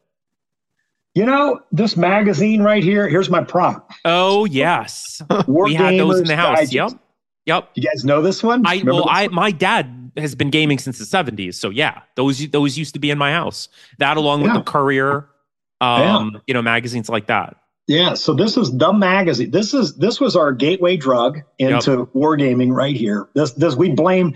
You 1.15 1.25
know, 1.25 1.59
this 1.71 1.97
magazine 1.97 2.61
right 2.61 2.83
here. 2.83 3.07
Here's 3.07 3.29
my 3.29 3.43
prop. 3.43 3.91
Oh 4.05 4.45
yes, 4.45 5.21
War 5.47 5.65
we 5.65 5.73
had 5.73 5.99
those 5.99 6.19
in 6.19 6.25
the 6.25 6.35
house. 6.35 6.57
Digest. 6.57 6.73
Yep. 6.73 6.91
Yep. 7.47 7.69
You 7.75 7.83
guys 7.83 8.03
know 8.03 8.21
this 8.21 8.43
one? 8.43 8.67
I 8.67 8.73
Remember 8.73 8.93
well, 8.93 9.09
I 9.09 9.27
one? 9.27 9.35
my 9.35 9.51
dad 9.51 9.96
has 10.19 10.35
been 10.35 10.49
gaming 10.49 10.79
since 10.79 10.97
the 10.97 11.05
70s. 11.05 11.55
So 11.55 11.69
yeah, 11.69 12.01
those 12.15 12.49
those 12.49 12.77
used 12.77 12.93
to 12.93 12.99
be 12.99 13.11
in 13.11 13.17
my 13.17 13.31
house. 13.31 13.69
That 13.99 14.17
along 14.17 14.43
with 14.43 14.53
the 14.53 14.61
Courier, 14.61 15.29
um, 15.81 16.31
yeah. 16.33 16.39
you 16.47 16.53
know, 16.53 16.61
magazines 16.61 17.09
like 17.09 17.27
that. 17.27 17.57
Yeah, 17.87 18.15
so 18.15 18.33
this 18.33 18.57
is 18.57 18.77
the 18.77 18.91
magazine. 18.91 19.51
This 19.51 19.73
is 19.73 19.95
this 19.95 20.19
was 20.19 20.35
our 20.35 20.51
gateway 20.51 20.97
drug 20.97 21.39
into 21.57 21.91
yep. 21.91 22.07
wargaming 22.13 22.73
right 22.73 22.95
here. 22.95 23.29
This 23.33 23.53
this 23.53 23.75
we 23.75 23.89
blame 23.89 24.35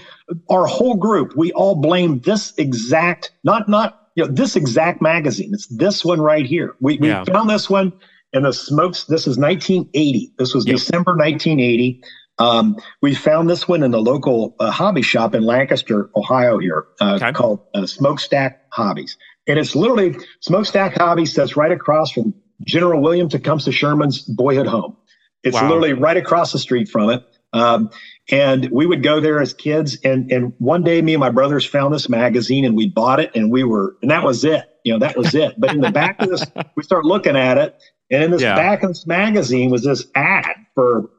our 0.50 0.66
whole 0.66 0.96
group. 0.96 1.36
We 1.36 1.52
all 1.52 1.76
blame 1.76 2.20
this 2.20 2.54
exact 2.58 3.32
not 3.44 3.68
not 3.68 4.10
you 4.16 4.26
know 4.26 4.32
this 4.32 4.56
exact 4.56 5.02
magazine. 5.02 5.52
It's 5.54 5.68
this 5.68 6.06
one 6.06 6.22
right 6.22 6.46
here. 6.46 6.76
We 6.80 6.98
we 6.98 7.10
yeah. 7.10 7.26
found 7.26 7.50
this 7.50 7.70
one 7.70 7.92
in 8.32 8.44
the 8.44 8.54
smokes. 8.54 9.04
This 9.06 9.28
is 9.28 9.38
1980. 9.38 10.34
This 10.38 10.54
was 10.54 10.66
yep. 10.66 10.78
December 10.78 11.12
1980. 11.12 12.02
Um, 12.42 12.76
we 13.02 13.14
found 13.14 13.50
this 13.50 13.68
one 13.68 13.84
in 13.84 13.92
the 13.92 14.02
local 14.02 14.56
uh, 14.60 14.72
hobby 14.72 15.04
shop 15.04 15.36
in 15.36 15.44
Lancaster, 15.44 16.10
Ohio, 16.16 16.58
here 16.58 16.88
uh, 17.00 17.16
okay. 17.16 17.32
called 17.32 17.62
uh, 17.76 17.86
Smokestack 17.86 18.64
Hobbies. 18.72 19.16
And 19.48 19.60
it's 19.60 19.76
literally 19.76 20.16
Smokestack 20.40 20.96
Hobbies 20.96 21.36
that's 21.36 21.56
right 21.56 21.72
across 21.72 22.12
from 22.12 22.34
General 22.66 23.00
William 23.00 23.30
Tecumseh 23.30 23.72
Sherman's 23.72 24.24
boyhood 24.24 24.66
home. 24.66 24.98
It's 25.44 25.56
wow. 25.56 25.68
literally 25.68 25.94
right 25.94 26.18
across 26.18 26.52
the 26.52 26.60
street 26.60 26.90
from 26.90 27.12
it. 27.12 27.24
Um, 27.54 27.92
and 28.32 28.70
we 28.72 28.88
would 28.88 29.04
go 29.04 29.20
there 29.20 29.40
as 29.40 29.54
kids. 29.54 29.98
And, 30.04 30.32
and 30.32 30.54
one 30.58 30.84
day, 30.84 31.02
me 31.02 31.14
and 31.14 31.20
my 31.20 31.30
brothers 31.30 31.66
found 31.66 31.94
this 31.94 32.10
magazine 32.10 32.66
and 32.66 32.76
we 32.76 32.88
bought 32.88 33.20
it 33.20 33.32
and 33.36 33.52
we 33.52 33.64
were, 33.64 33.98
and 34.02 34.10
that 34.10 34.24
was 34.24 34.44
it. 34.44 34.66
You 34.84 34.94
know, 34.94 35.00
that 35.00 35.16
was 35.16 35.36
it. 35.36 35.60
But 35.60 35.72
in 35.72 35.82
the 35.82 35.92
back 35.92 36.20
of 36.20 36.30
this, 36.30 36.44
we 36.76 36.82
start 36.82 37.06
looking 37.06 37.36
at 37.36 37.60
it. 37.60 37.76
And 38.10 38.24
in 38.24 38.32
this 38.32 38.42
yeah. 38.42 38.56
back 38.56 38.82
of 38.82 38.90
this 38.90 39.06
magazine 39.06 39.70
was 39.70 39.84
this 39.84 40.06
ad 40.16 40.56
for 40.74 41.10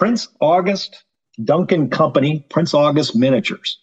Prince 0.00 0.28
August 0.40 1.04
Duncan 1.44 1.90
Company, 1.90 2.44
Prince 2.48 2.74
August 2.74 3.14
Miniatures. 3.14 3.78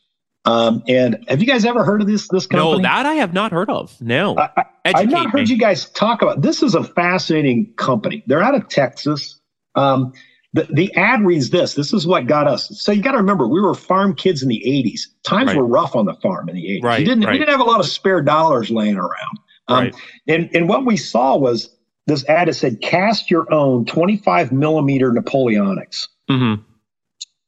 Um, 0.45 0.81
and 0.87 1.23
have 1.27 1.41
you 1.41 1.47
guys 1.47 1.65
ever 1.65 1.83
heard 1.83 2.01
of 2.01 2.07
this 2.07 2.27
this 2.29 2.47
company? 2.47 2.77
No, 2.77 2.81
that 2.81 3.05
I 3.05 3.15
have 3.15 3.33
not 3.33 3.51
heard 3.51 3.69
of. 3.69 3.99
No, 4.01 4.37
I, 4.37 4.65
have 4.85 5.09
not 5.09 5.29
heard 5.29 5.47
me. 5.47 5.53
you 5.53 5.57
guys 5.57 5.89
talk 5.91 6.21
about. 6.21 6.41
This 6.41 6.63
is 6.63 6.73
a 6.73 6.83
fascinating 6.83 7.73
company. 7.75 8.23
They're 8.27 8.41
out 8.41 8.55
of 8.55 8.67
Texas. 8.69 9.39
Um, 9.75 10.13
the, 10.53 10.67
the 10.71 10.93
ad 10.95 11.21
reads 11.25 11.49
this. 11.49 11.73
This 11.73 11.93
is 11.93 12.07
what 12.07 12.27
got 12.27 12.47
us. 12.47 12.69
So 12.81 12.93
you 12.93 13.01
got 13.01 13.11
to 13.11 13.17
remember, 13.17 13.47
we 13.47 13.59
were 13.59 13.75
farm 13.75 14.15
kids 14.15 14.41
in 14.41 14.47
the 14.47 14.63
'80s. 14.65 15.01
Times 15.23 15.49
right. 15.49 15.57
were 15.57 15.65
rough 15.65 15.95
on 15.95 16.05
the 16.05 16.15
farm 16.15 16.47
in 16.47 16.55
the 16.55 16.63
'80s. 16.63 16.83
Right, 16.83 16.99
we 16.99 17.05
didn't 17.05 17.25
right. 17.25 17.33
we 17.33 17.39
didn't 17.39 17.51
have 17.51 17.59
a 17.59 17.69
lot 17.69 17.81
of 17.81 17.85
spare 17.85 18.21
dollars 18.21 18.71
laying 18.71 18.97
around. 18.97 19.39
Um, 19.67 19.83
right. 19.83 19.95
And 20.27 20.49
and 20.55 20.69
what 20.69 20.85
we 20.85 20.95
saw 20.95 21.37
was 21.37 21.76
this 22.07 22.27
ad 22.27 22.47
that 22.47 22.53
said, 22.55 22.81
"Cast 22.81 23.29
your 23.29 23.51
own 23.53 23.85
25 23.85 24.51
millimeter 24.51 25.11
Napoleonics." 25.11 26.07
Mm-hmm. 26.29 26.63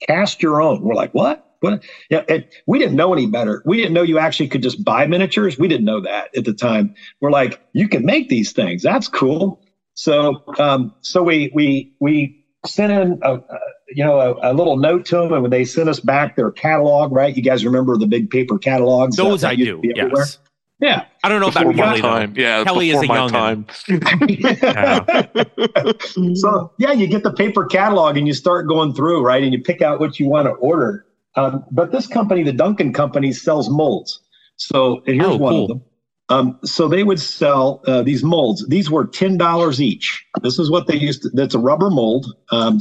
Cast 0.07 0.41
your 0.41 0.61
own. 0.61 0.81
We're 0.81 0.95
like, 0.95 1.13
what? 1.13 1.45
What? 1.61 1.83
Yeah, 2.09 2.23
it, 2.29 2.53
we 2.67 2.79
didn't 2.79 2.95
know 2.95 3.11
any 3.13 3.27
better. 3.27 3.61
We 3.65 3.77
didn't 3.77 3.93
know 3.93 4.01
you 4.01 4.17
actually 4.17 4.47
could 4.47 4.63
just 4.63 4.83
buy 4.83 5.05
miniatures. 5.07 5.57
We 5.59 5.67
didn't 5.67 5.85
know 5.85 5.99
that 6.01 6.35
at 6.37 6.45
the 6.45 6.53
time. 6.53 6.95
We're 7.19 7.31
like, 7.31 7.59
you 7.73 7.89
can 7.89 8.05
make 8.05 8.29
these 8.29 8.53
things. 8.53 8.81
That's 8.81 9.09
cool. 9.09 9.61
So, 9.93 10.41
um, 10.57 10.95
so 11.01 11.21
we 11.21 11.51
we 11.53 11.93
we 11.99 12.45
sent 12.65 12.93
in 12.93 13.19
a, 13.21 13.35
a 13.35 13.59
you 13.89 14.05
know 14.05 14.19
a, 14.19 14.51
a, 14.51 14.53
little 14.53 14.77
note 14.77 15.05
to 15.07 15.17
them, 15.17 15.33
and 15.33 15.41
when 15.41 15.51
they 15.51 15.65
sent 15.65 15.89
us 15.89 15.99
back 15.99 16.37
their 16.37 16.51
catalog, 16.51 17.11
right? 17.11 17.35
You 17.35 17.43
guys 17.43 17.65
remember 17.65 17.97
the 17.97 18.07
big 18.07 18.29
paper 18.29 18.57
catalogs? 18.57 19.17
Those 19.17 19.43
I 19.43 19.55
do. 19.55 19.81
Yes. 19.83 20.37
Yeah. 20.79 21.05
I 21.23 21.29
don't 21.29 21.41
know 21.41 21.47
before 21.47 21.71
about 21.71 21.75
Kelly. 21.75 22.01
Time. 22.01 22.33
Though. 22.33 22.41
Yeah, 22.41 22.63
Kelly 22.63 22.91
is 22.91 23.01
a 23.01 23.07
young 23.07 23.29
time. 23.29 23.65
so 26.35 26.71
yeah, 26.77 26.93
you 26.93 27.07
get 27.07 27.23
the 27.23 27.33
paper 27.35 27.65
catalog 27.65 28.15
and 28.15 28.27
you 28.27 28.33
start 28.33 28.67
going 28.67 28.93
through, 28.93 29.21
right? 29.21 29.43
And 29.43 29.53
you 29.53 29.61
pick 29.61 29.81
out 29.81 29.99
what 29.99 30.19
you 30.19 30.29
want 30.29 30.47
to 30.47 30.51
order. 30.51 31.05
Um, 31.35 31.65
but 31.71 31.91
this 31.91 32.07
company, 32.07 32.43
the 32.43 32.53
Duncan 32.53 32.93
Company, 32.93 33.33
sells 33.33 33.69
molds. 33.69 34.21
So 34.55 35.01
here's 35.05 35.25
oh, 35.25 35.37
one 35.37 35.53
cool. 35.53 35.63
of 35.63 35.69
them. 35.69 35.81
Um, 36.29 36.59
so 36.63 36.87
they 36.87 37.03
would 37.03 37.19
sell 37.19 37.81
uh, 37.87 38.03
these 38.03 38.23
molds. 38.23 38.65
These 38.67 38.89
were 38.89 39.05
ten 39.05 39.37
dollars 39.37 39.81
each. 39.81 40.25
This 40.41 40.59
is 40.59 40.71
what 40.71 40.87
they 40.87 40.95
used. 40.95 41.23
To, 41.23 41.29
that's 41.33 41.55
a 41.55 41.59
rubber 41.59 41.89
mold. 41.89 42.33
Um, 42.51 42.79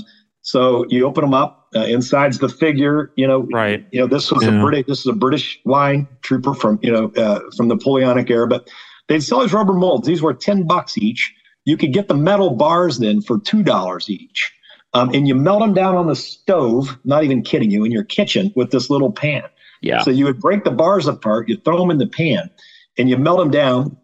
so 0.49 0.87
you 0.89 1.07
open 1.07 1.21
them 1.21 1.35
up. 1.35 1.69
Uh, 1.77 1.81
inside's 1.81 2.39
the 2.39 2.49
figure. 2.49 3.13
You 3.17 3.27
know, 3.27 3.47
right. 3.53 3.87
You 3.93 4.01
know, 4.01 4.07
this 4.07 4.33
was 4.33 4.43
yeah. 4.43 4.59
a 4.59 4.63
British. 4.63 4.87
This 4.87 5.01
is 5.01 5.07
a 5.07 5.13
British 5.13 5.61
line 5.67 6.09
trooper 6.23 6.55
from 6.55 6.79
you 6.83 6.91
know 6.91 7.13
uh, 7.19 7.41
from 7.55 7.69
the 7.69 7.75
Napoleonic 7.75 8.31
era. 8.31 8.47
But 8.47 8.71
they'd 9.09 9.23
sell 9.23 9.41
these 9.41 9.53
rubber 9.53 9.75
molds. 9.75 10.07
These 10.07 10.23
were 10.23 10.33
ten 10.33 10.67
bucks 10.67 10.97
each. 10.97 11.35
You 11.67 11.77
could 11.77 11.93
get 11.93 12.09
the 12.09 12.15
metal 12.15 12.57
bars 12.57 12.99
then 12.99 13.21
for 13.21 13.39
two 13.39 13.63
dollars 13.63 14.09
each. 14.09 14.51
Um, 14.95 15.11
and 15.13 15.29
you 15.29 15.35
melt 15.35 15.61
them 15.61 15.75
down 15.75 15.97
on 15.97 16.07
the 16.07 16.17
stove. 16.17 16.99
Not 17.05 17.25
even 17.25 17.43
kidding 17.43 17.71
you, 17.71 17.85
in 17.85 17.93
your 17.93 18.05
kitchen 18.05 18.51
with 18.57 18.71
this 18.71 18.89
little 18.89 19.13
pan. 19.13 19.43
Yeah. 19.83 20.01
So 20.01 20.11
you 20.11 20.25
would 20.25 20.41
break 20.41 20.65
the 20.65 20.71
bars 20.71 21.07
apart. 21.07 21.51
You 21.51 21.59
throw 21.59 21.79
them 21.79 21.91
in 21.91 21.99
the 21.99 22.07
pan, 22.07 22.49
and 22.97 23.11
you 23.11 23.19
melt 23.19 23.39
them 23.39 23.51
down. 23.51 23.99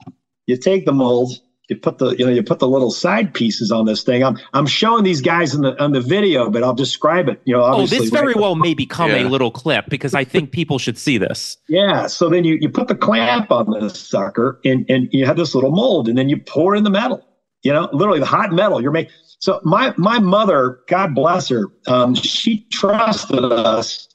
You 0.47 0.59
take 0.59 0.85
the 0.85 0.93
molds, 0.93 1.41
you 1.69 1.77
put 1.77 1.99
the 1.99 2.11
you 2.11 2.27
know 2.27 2.31
you 2.31 2.43
put 2.43 2.59
the 2.59 2.69
little 2.69 2.91
side 2.91 3.33
pieces 3.33 3.73
on 3.73 3.87
this 3.87 4.03
thing. 4.03 4.23
I'm 4.23 4.39
I'm 4.53 4.67
showing 4.67 5.03
these 5.03 5.23
guys 5.23 5.55
in 5.55 5.63
the 5.63 5.83
on 5.83 5.93
the 5.93 6.01
video, 6.01 6.51
but 6.51 6.63
I'll 6.63 6.75
describe 6.75 7.29
it. 7.29 7.41
You 7.45 7.55
know, 7.55 7.65
oh, 7.65 7.87
this 7.87 8.11
very 8.11 8.29
right 8.29 8.37
well 8.37 8.55
may 8.55 8.75
become 8.75 9.11
yeah. 9.11 9.27
a 9.27 9.29
little 9.29 9.51
clip 9.51 9.87
because 9.89 10.15
I 10.15 10.25
think 10.25 10.51
people 10.51 10.79
should 10.79 10.99
see 10.99 11.17
this. 11.17 11.57
Yeah. 11.69 12.07
So 12.07 12.29
then 12.29 12.45
you 12.45 12.57
you 12.61 12.69
put 12.69 12.89
the 12.89 12.95
clamp 12.95 13.51
on 13.51 13.71
this 13.81 13.99
sucker, 13.99 14.61
and 14.65 14.85
and 14.91 15.09
you 15.11 15.25
have 15.25 15.37
this 15.37 15.55
little 15.55 15.71
mold, 15.71 16.09
and 16.09 16.19
then 16.19 16.29
you 16.29 16.37
pour 16.37 16.75
in 16.75 16.85
the 16.85 16.91
metal. 16.91 17.27
You 17.63 17.73
know, 17.73 17.89
literally 17.93 18.21
the 18.21 18.27
hot 18.27 18.53
metal. 18.53 18.83
You're 18.83 18.93
making. 18.93 19.13
So 19.39 19.61
my 19.65 19.95
my 19.97 20.19
mother, 20.19 20.81
God 20.89 21.15
bless 21.15 21.49
her, 21.49 21.65
um, 21.87 22.15
she 22.15 22.67
trusted 22.73 23.43
us. 23.43 24.09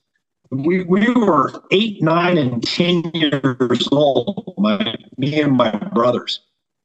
We 0.52 0.84
we 0.84 1.10
were 1.12 1.52
eight, 1.72 2.02
nine, 2.04 2.38
and 2.38 2.62
ten 2.64 3.10
years 3.14 3.88
old. 3.92 4.54
My 4.58 4.96
me 5.18 5.42
and 5.42 5.54
my 5.54 5.72
brothers 5.94 6.42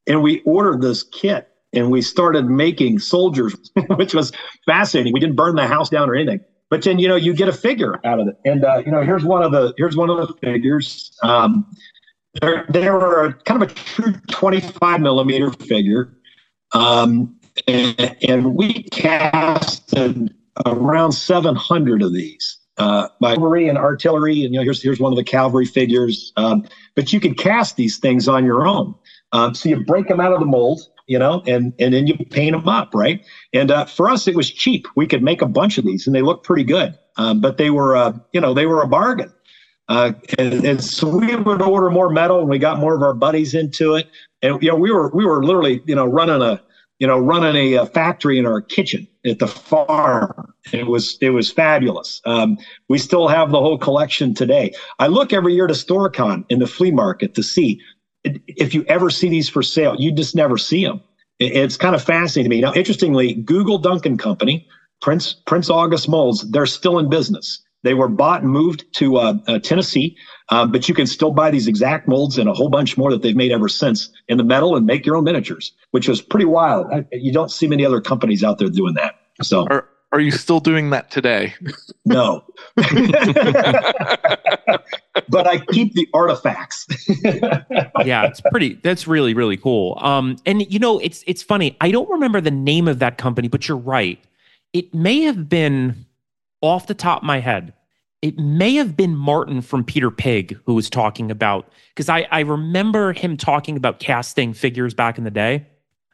and 0.07 0.21
we 0.21 0.41
ordered 0.41 0.81
this 0.81 1.03
kit 1.03 1.49
and 1.73 1.91
we 1.91 2.01
started 2.01 2.45
making 2.45 2.99
soldiers, 2.99 3.55
which 3.95 4.13
was 4.13 4.31
fascinating. 4.65 5.13
We 5.13 5.19
didn't 5.19 5.35
burn 5.35 5.55
the 5.55 5.67
house 5.67 5.89
down 5.89 6.09
or 6.09 6.15
anything. 6.15 6.39
but 6.69 6.83
then 6.83 6.99
you 6.99 7.07
know 7.07 7.15
you 7.15 7.33
get 7.33 7.47
a 7.47 7.53
figure 7.53 7.99
out 8.05 8.19
of 8.19 8.27
it, 8.27 8.37
and 8.45 8.63
uh, 8.63 8.81
you 8.85 8.91
know 8.91 9.01
here's 9.01 9.23
one 9.23 9.43
of 9.43 9.51
the 9.51 9.73
here's 9.77 9.95
one 9.95 10.09
of 10.09 10.27
the 10.27 10.33
figures. 10.35 11.17
Um, 11.23 11.65
there, 12.41 12.65
there 12.69 12.93
were 12.93 13.33
kind 13.45 13.63
of 13.63 13.71
a 13.71 13.73
true 13.73 14.13
25 14.29 14.99
millimeter 14.99 15.51
figure, 15.51 16.17
um, 16.73 17.35
and, 17.67 18.17
and 18.27 18.55
we 18.55 18.83
casted 18.83 20.33
around 20.65 21.13
700 21.13 22.01
of 22.01 22.13
these 22.13 22.57
uh, 22.77 23.07
by 23.21 23.35
cavalry 23.35 23.69
and 23.69 23.77
artillery. 23.77 24.43
And 24.43 24.53
you 24.53 24.59
know, 24.59 24.63
here's 24.63 24.81
here's 24.81 24.99
one 24.99 25.11
of 25.11 25.17
the 25.17 25.23
cavalry 25.23 25.65
figures. 25.65 26.33
Um, 26.35 26.65
but 26.95 27.13
you 27.13 27.19
could 27.19 27.37
cast 27.37 27.77
these 27.77 27.97
things 27.97 28.27
on 28.27 28.45
your 28.45 28.67
own. 28.67 28.95
Um, 29.31 29.53
so 29.53 29.69
you 29.69 29.83
break 29.83 30.07
them 30.07 30.19
out 30.19 30.33
of 30.33 30.39
the 30.39 30.45
mold, 30.45 30.81
you 31.07 31.19
know, 31.19 31.43
and 31.45 31.73
and 31.79 31.93
then 31.93 32.07
you 32.07 32.15
paint 32.31 32.55
them 32.55 32.67
up, 32.67 32.91
right? 32.93 33.25
And 33.53 33.71
uh, 33.71 33.85
for 33.85 34.09
us, 34.09 34.27
it 34.27 34.35
was 34.35 34.51
cheap. 34.51 34.87
We 34.95 35.07
could 35.07 35.23
make 35.23 35.41
a 35.41 35.47
bunch 35.47 35.77
of 35.77 35.85
these, 35.85 36.07
and 36.07 36.15
they 36.15 36.21
looked 36.21 36.45
pretty 36.45 36.63
good. 36.63 36.97
Um, 37.17 37.39
but 37.39 37.57
they 37.57 37.69
were, 37.69 37.95
uh, 37.95 38.13
you 38.33 38.41
know, 38.41 38.53
they 38.53 38.65
were 38.65 38.81
a 38.81 38.87
bargain. 38.87 39.31
Uh, 39.87 40.13
and, 40.39 40.65
and, 40.65 40.83
so 40.83 41.07
we 41.07 41.35
would 41.35 41.61
order 41.61 41.91
more 41.91 42.09
metal, 42.09 42.39
and 42.39 42.49
we 42.49 42.57
got 42.57 42.79
more 42.79 42.95
of 42.95 43.03
our 43.03 43.13
buddies 43.13 43.53
into 43.53 43.93
it. 43.93 44.09
And 44.41 44.61
you 44.61 44.69
know, 44.69 44.75
we 44.75 44.91
were 44.91 45.11
we 45.13 45.25
were 45.25 45.43
literally, 45.43 45.81
you 45.85 45.95
know, 45.95 46.05
running 46.05 46.41
a 46.41 46.61
you 46.99 47.05
know 47.05 47.19
running 47.19 47.55
a, 47.55 47.73
a 47.75 47.85
factory 47.85 48.39
in 48.39 48.47
our 48.47 48.61
kitchen 48.61 49.07
at 49.25 49.39
the 49.39 49.47
farm. 49.47 50.53
It 50.73 50.87
was 50.87 51.19
it 51.21 51.29
was 51.31 51.51
fabulous. 51.51 52.19
Um, 52.25 52.57
we 52.89 52.97
still 52.97 53.27
have 53.27 53.51
the 53.51 53.59
whole 53.59 53.77
collection 53.77 54.33
today. 54.33 54.73
I 54.97 55.05
look 55.05 55.33
every 55.33 55.53
year 55.53 55.67
to 55.67 55.73
Historicon 55.73 56.45
in 56.49 56.57
the 56.57 56.67
flea 56.67 56.91
market 56.91 57.35
to 57.35 57.43
see 57.43 57.79
if 58.47 58.73
you 58.73 58.83
ever 58.87 59.09
see 59.09 59.29
these 59.29 59.49
for 59.49 59.63
sale. 59.63 59.95
You 59.97 60.11
just 60.11 60.35
never 60.35 60.57
see 60.57 60.83
them. 60.83 61.01
It's 61.39 61.77
kind 61.77 61.95
of 61.95 62.03
fascinating 62.03 62.49
to 62.49 62.55
me. 62.55 62.61
Now, 62.61 62.73
interestingly, 62.73 63.33
Google 63.33 63.77
Duncan 63.77 64.17
Company, 64.17 64.67
Prince 65.01 65.33
Prince 65.45 65.69
August 65.69 66.07
molds, 66.07 66.49
they're 66.51 66.65
still 66.65 66.97
in 66.97 67.09
business. 67.09 67.61
They 67.83 67.93
were 67.93 68.07
bought 68.07 68.41
and 68.41 68.51
moved 68.51 68.85
to 68.95 69.17
uh, 69.17 69.33
uh, 69.47 69.59
Tennessee, 69.59 70.17
uh, 70.49 70.65
but 70.65 70.89
you 70.89 70.95
can 70.95 71.05
still 71.05 71.31
buy 71.31 71.51
these 71.51 71.67
exact 71.67 72.07
molds 72.07 72.39
and 72.39 72.49
a 72.49 72.53
whole 72.53 72.69
bunch 72.69 72.97
more 72.97 73.11
that 73.11 73.21
they've 73.21 73.35
made 73.35 73.51
ever 73.51 73.67
since 73.67 74.09
in 74.27 74.37
the 74.37 74.43
metal 74.43 74.75
and 74.75 74.87
make 74.87 75.05
your 75.05 75.17
own 75.17 75.23
miniatures, 75.23 75.71
which 75.91 76.07
was 76.07 76.19
pretty 76.19 76.45
wild. 76.45 76.87
I, 76.91 77.05
you 77.11 77.31
don't 77.31 77.51
see 77.51 77.67
many 77.67 77.85
other 77.85 78.01
companies 78.01 78.43
out 78.43 78.57
there 78.57 78.69
doing 78.69 78.95
that. 78.95 79.15
So. 79.43 79.67
Are, 79.69 79.87
are 80.13 80.19
you 80.19 80.31
still 80.31 80.59
doing 80.59 80.89
that 80.91 81.11
today? 81.11 81.53
No. 82.05 82.43
but 85.29 85.47
I 85.47 85.59
keep 85.59 85.93
the 85.93 86.07
artifacts. 86.13 86.87
yeah, 88.05 88.25
it's 88.25 88.41
pretty 88.41 88.79
that's 88.83 89.07
really 89.07 89.33
really 89.33 89.57
cool. 89.57 89.97
Um 90.01 90.37
and 90.45 90.61
you 90.71 90.79
know, 90.79 90.99
it's 90.99 91.23
it's 91.27 91.43
funny. 91.43 91.75
I 91.81 91.91
don't 91.91 92.09
remember 92.09 92.41
the 92.41 92.51
name 92.51 92.87
of 92.87 92.99
that 92.99 93.17
company, 93.17 93.47
but 93.47 93.67
you're 93.67 93.77
right. 93.77 94.19
It 94.73 94.93
may 94.93 95.21
have 95.21 95.47
been 95.47 96.05
off 96.61 96.87
the 96.87 96.93
top 96.93 97.19
of 97.19 97.23
my 97.23 97.39
head, 97.39 97.73
it 98.21 98.39
may 98.39 98.73
have 98.73 98.97
been 98.97 99.15
Martin 99.15 99.61
from 99.61 99.83
Peter 99.83 100.09
Pig 100.09 100.57
who 100.65 100.73
was 100.73 100.89
talking 100.89 101.29
about 101.29 101.69
because 101.93 102.09
I, 102.09 102.27
I 102.31 102.39
remember 102.39 103.13
him 103.13 103.37
talking 103.37 103.77
about 103.77 103.99
casting 103.99 104.53
figures 104.53 104.95
back 104.95 105.17
in 105.17 105.23
the 105.23 105.31
day. 105.31 105.67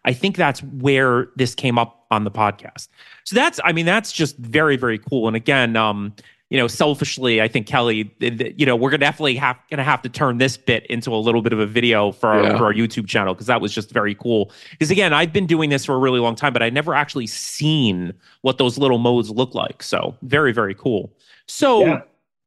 I 0.04 0.12
think 0.12 0.36
that's 0.36 0.62
where 0.62 1.30
this 1.38 1.56
came 1.56 1.78
up 1.78 2.06
on 2.12 2.26
the 2.26 2.32
podcast. 2.32 2.90
So 3.24 3.36
that's, 3.36 3.60
I 3.64 3.72
mean, 3.72 3.86
that's 3.86 4.12
just 4.12 4.36
very, 4.38 4.76
very 4.76 4.98
cool. 4.98 5.28
And 5.28 5.38
again, 5.38 5.78
um, 5.78 6.14
you 6.52 6.58
know, 6.58 6.68
selfishly, 6.68 7.42
I 7.42 7.48
think 7.48 7.66
Kelly, 7.66 8.14
you 8.20 8.66
know, 8.66 8.76
we're 8.76 8.90
gonna 8.90 9.00
definitely 9.00 9.36
have 9.38 9.58
gonna 9.70 9.86
have 9.86 10.02
to 10.02 10.10
turn 10.10 10.38
this 10.38 10.58
bit 10.58 10.86
into 10.88 11.16
a 11.16 11.16
little 11.16 11.42
bit 11.42 11.54
of 11.54 11.60
a 11.60 11.66
video 11.66 12.12
for 12.12 12.28
our, 12.28 12.44
yeah. 12.44 12.58
for 12.58 12.66
our 12.66 12.74
YouTube 12.74 13.08
channel 13.08 13.34
because 13.34 13.48
that 13.48 13.62
was 13.62 13.74
just 13.74 13.90
very 13.90 14.14
cool. 14.14 14.52
Because 14.72 14.92
again, 14.92 15.14
I've 15.14 15.32
been 15.32 15.48
doing 15.48 15.70
this 15.70 15.86
for 15.86 15.96
a 15.96 15.98
really 15.98 16.20
long 16.20 16.36
time, 16.36 16.52
but 16.52 16.62
I 16.62 16.70
never 16.70 16.94
actually 16.94 17.28
seen 17.28 18.14
what 18.42 18.58
those 18.58 18.78
little 18.78 18.98
modes 18.98 19.30
look 19.30 19.56
like. 19.56 19.82
So 19.82 20.14
very, 20.24 20.52
very 20.52 20.76
cool. 20.76 21.14
So, 21.48 21.86
yeah. 21.86 22.02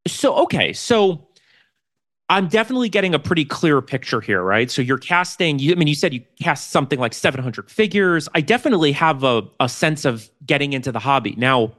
so 0.06 0.34
okay, 0.36 0.74
so 0.74 1.26
I'm 2.28 2.48
definitely 2.48 2.90
getting 2.90 3.14
a 3.14 3.18
pretty 3.18 3.46
clear 3.46 3.80
picture 3.80 4.20
here, 4.20 4.42
right? 4.42 4.70
So 4.70 4.82
you're 4.82 4.98
casting, 4.98 5.58
you, 5.58 5.72
I 5.72 5.76
mean, 5.76 5.88
you 5.88 5.94
said 5.94 6.12
you 6.12 6.22
cast 6.42 6.72
something 6.72 6.98
like 6.98 7.14
700 7.14 7.70
figures. 7.70 8.28
I 8.34 8.42
definitely 8.42 8.92
have 8.92 9.24
a, 9.24 9.44
a 9.60 9.68
sense 9.70 10.04
of 10.04 10.30
getting 10.44 10.74
into 10.74 10.92
the 10.92 10.98
hobby. 10.98 11.34
Now, 11.38 11.72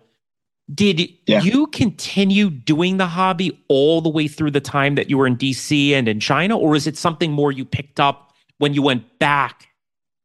did 0.74 1.10
yeah. 1.28 1.42
you 1.42 1.68
continue 1.68 2.50
doing 2.50 2.98
the 2.98 3.06
hobby 3.06 3.64
all 3.68 4.02
the 4.02 4.10
way 4.10 4.28
through 4.28 4.52
the 4.52 4.62
time 4.62 4.96
that 4.96 5.10
you 5.10 5.18
were 5.18 5.28
in 5.28 5.38
DC 5.38 5.92
and 5.92 6.08
in 6.08 6.20
China, 6.20 6.58
or 6.58 6.76
is 6.76 6.88
it 6.88 6.98
something 6.98 7.32
more 7.32 7.52
you 7.52 7.66
picked 7.66 8.00
up 8.00 8.34
when 8.58 8.74
you 8.74 8.82
went 8.82 9.20
back 9.20 9.68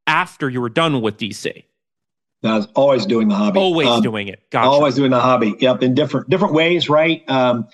after 0.07 0.49
you 0.49 0.61
were 0.61 0.71
done 0.71 1.03
with 1.03 1.19
DC? 1.19 1.65
I 2.43 2.57
was 2.57 2.69
always 2.75 3.05
doing 3.05 3.29
the 3.29 3.35
hobby. 3.35 3.61
Always 3.61 3.89
um, 3.89 4.03
doing 4.03 4.29
it. 4.29 4.43
Gotcha. 4.51 4.67
Always 4.67 4.95
doing 4.95 5.11
the 5.11 5.21
hobby. 5.21 5.55
Yep, 5.59 5.83
in 5.83 5.95
different 5.95 6.31
different 6.31 6.55
ways, 6.55 6.89
right? 6.89 7.23
Um, 7.29 7.69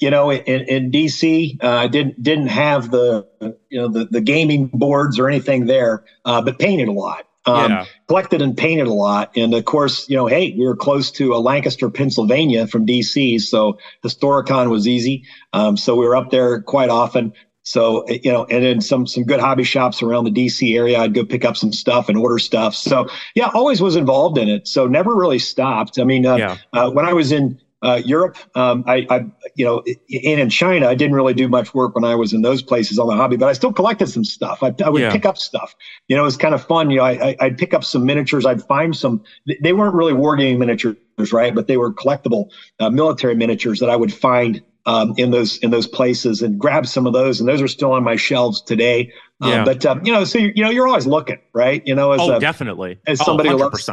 you 0.00 0.10
know, 0.10 0.30
in, 0.30 0.62
in 0.68 0.90
DC, 0.90 1.64
I 1.64 1.84
uh, 1.84 1.86
didn't 1.88 2.22
didn't 2.22 2.48
have 2.48 2.90
the 2.90 3.26
you 3.70 3.80
know 3.80 3.88
the, 3.88 4.04
the 4.04 4.20
gaming 4.20 4.66
boards 4.66 5.18
or 5.18 5.28
anything 5.28 5.64
there, 5.64 6.04
uh, 6.26 6.42
but 6.42 6.58
painted 6.58 6.88
a 6.88 6.92
lot 6.92 7.26
um, 7.46 7.70
yeah. 7.70 7.84
collected 8.06 8.42
and 8.42 8.56
painted 8.56 8.86
a 8.86 8.92
lot. 8.92 9.32
And 9.36 9.54
of 9.54 9.64
course, 9.64 10.08
you 10.08 10.16
know, 10.16 10.26
hey, 10.26 10.54
we 10.56 10.64
were 10.64 10.76
close 10.76 11.10
to 11.12 11.34
uh, 11.34 11.38
Lancaster, 11.38 11.90
Pennsylvania 11.90 12.66
from 12.66 12.86
DC. 12.86 13.40
So 13.40 13.78
Historicon 14.04 14.70
was 14.70 14.86
easy. 14.86 15.24
Um, 15.52 15.76
so 15.76 15.96
we 15.96 16.06
were 16.06 16.16
up 16.16 16.30
there 16.30 16.62
quite 16.62 16.90
often. 16.90 17.32
So, 17.64 18.08
you 18.08 18.32
know, 18.32 18.44
and 18.46 18.64
then 18.64 18.80
some, 18.80 19.06
some 19.06 19.22
good 19.22 19.38
hobby 19.38 19.62
shops 19.62 20.02
around 20.02 20.24
the 20.24 20.32
DC 20.32 20.76
area. 20.76 20.98
I'd 20.98 21.14
go 21.14 21.24
pick 21.24 21.44
up 21.44 21.56
some 21.56 21.72
stuff 21.72 22.08
and 22.08 22.18
order 22.18 22.38
stuff. 22.38 22.74
So 22.74 23.08
yeah, 23.36 23.50
always 23.54 23.80
was 23.80 23.94
involved 23.94 24.36
in 24.36 24.48
it. 24.48 24.66
So 24.66 24.88
never 24.88 25.14
really 25.14 25.38
stopped. 25.38 25.98
I 25.98 26.04
mean, 26.04 26.26
uh, 26.26 26.36
yeah. 26.36 26.56
uh, 26.72 26.90
when 26.90 27.06
I 27.06 27.12
was 27.12 27.30
in, 27.30 27.60
uh, 27.82 28.00
Europe, 28.04 28.36
um, 28.54 28.84
I, 28.86 29.06
I, 29.10 29.24
you 29.56 29.64
know, 29.64 29.82
and 30.24 30.40
in 30.40 30.50
China, 30.50 30.88
I 30.88 30.94
didn't 30.94 31.16
really 31.16 31.34
do 31.34 31.48
much 31.48 31.74
work 31.74 31.94
when 31.94 32.04
I 32.04 32.14
was 32.14 32.32
in 32.32 32.42
those 32.42 32.62
places 32.62 32.98
on 32.98 33.08
the 33.08 33.14
hobby, 33.14 33.36
but 33.36 33.48
I 33.48 33.52
still 33.52 33.72
collected 33.72 34.08
some 34.08 34.24
stuff. 34.24 34.62
I, 34.62 34.74
I 34.84 34.88
would 34.88 35.02
yeah. 35.02 35.10
pick 35.10 35.26
up 35.26 35.36
stuff. 35.36 35.74
You 36.08 36.16
know, 36.16 36.22
it 36.22 36.26
was 36.26 36.36
kind 36.36 36.54
of 36.54 36.64
fun. 36.64 36.90
You 36.90 36.98
know, 36.98 37.04
I, 37.04 37.36
would 37.40 37.58
pick 37.58 37.74
up 37.74 37.84
some 37.84 38.06
miniatures. 38.06 38.46
I'd 38.46 38.62
find 38.62 38.96
some. 38.96 39.24
They 39.62 39.72
weren't 39.72 39.94
really 39.94 40.12
wargaming 40.12 40.58
miniatures, 40.58 40.96
right? 41.32 41.54
But 41.54 41.66
they 41.66 41.76
were 41.76 41.92
collectible 41.92 42.50
uh, 42.78 42.90
military 42.90 43.34
miniatures 43.34 43.80
that 43.80 43.90
I 43.90 43.96
would 43.96 44.12
find 44.12 44.62
um, 44.86 45.14
in 45.16 45.30
those 45.30 45.58
in 45.58 45.70
those 45.70 45.86
places 45.86 46.42
and 46.42 46.58
grab 46.58 46.86
some 46.86 47.06
of 47.06 47.12
those, 47.12 47.40
and 47.40 47.48
those 47.48 47.62
are 47.62 47.68
still 47.68 47.92
on 47.92 48.04
my 48.04 48.16
shelves 48.16 48.60
today. 48.62 49.12
Um, 49.40 49.50
yeah. 49.50 49.64
but 49.64 49.84
um, 49.86 50.04
you 50.04 50.12
know, 50.12 50.24
so 50.24 50.38
you 50.38 50.62
know, 50.62 50.70
you're 50.70 50.86
always 50.86 51.06
looking, 51.06 51.38
right? 51.52 51.82
You 51.84 51.94
know, 51.94 52.12
as 52.12 52.20
oh, 52.20 52.36
a, 52.36 52.40
definitely 52.40 52.98
as 53.06 53.24
somebody 53.24 53.48
oh, 53.48 53.56
100%. 53.56 53.58
who 53.58 53.64
loves 53.64 53.84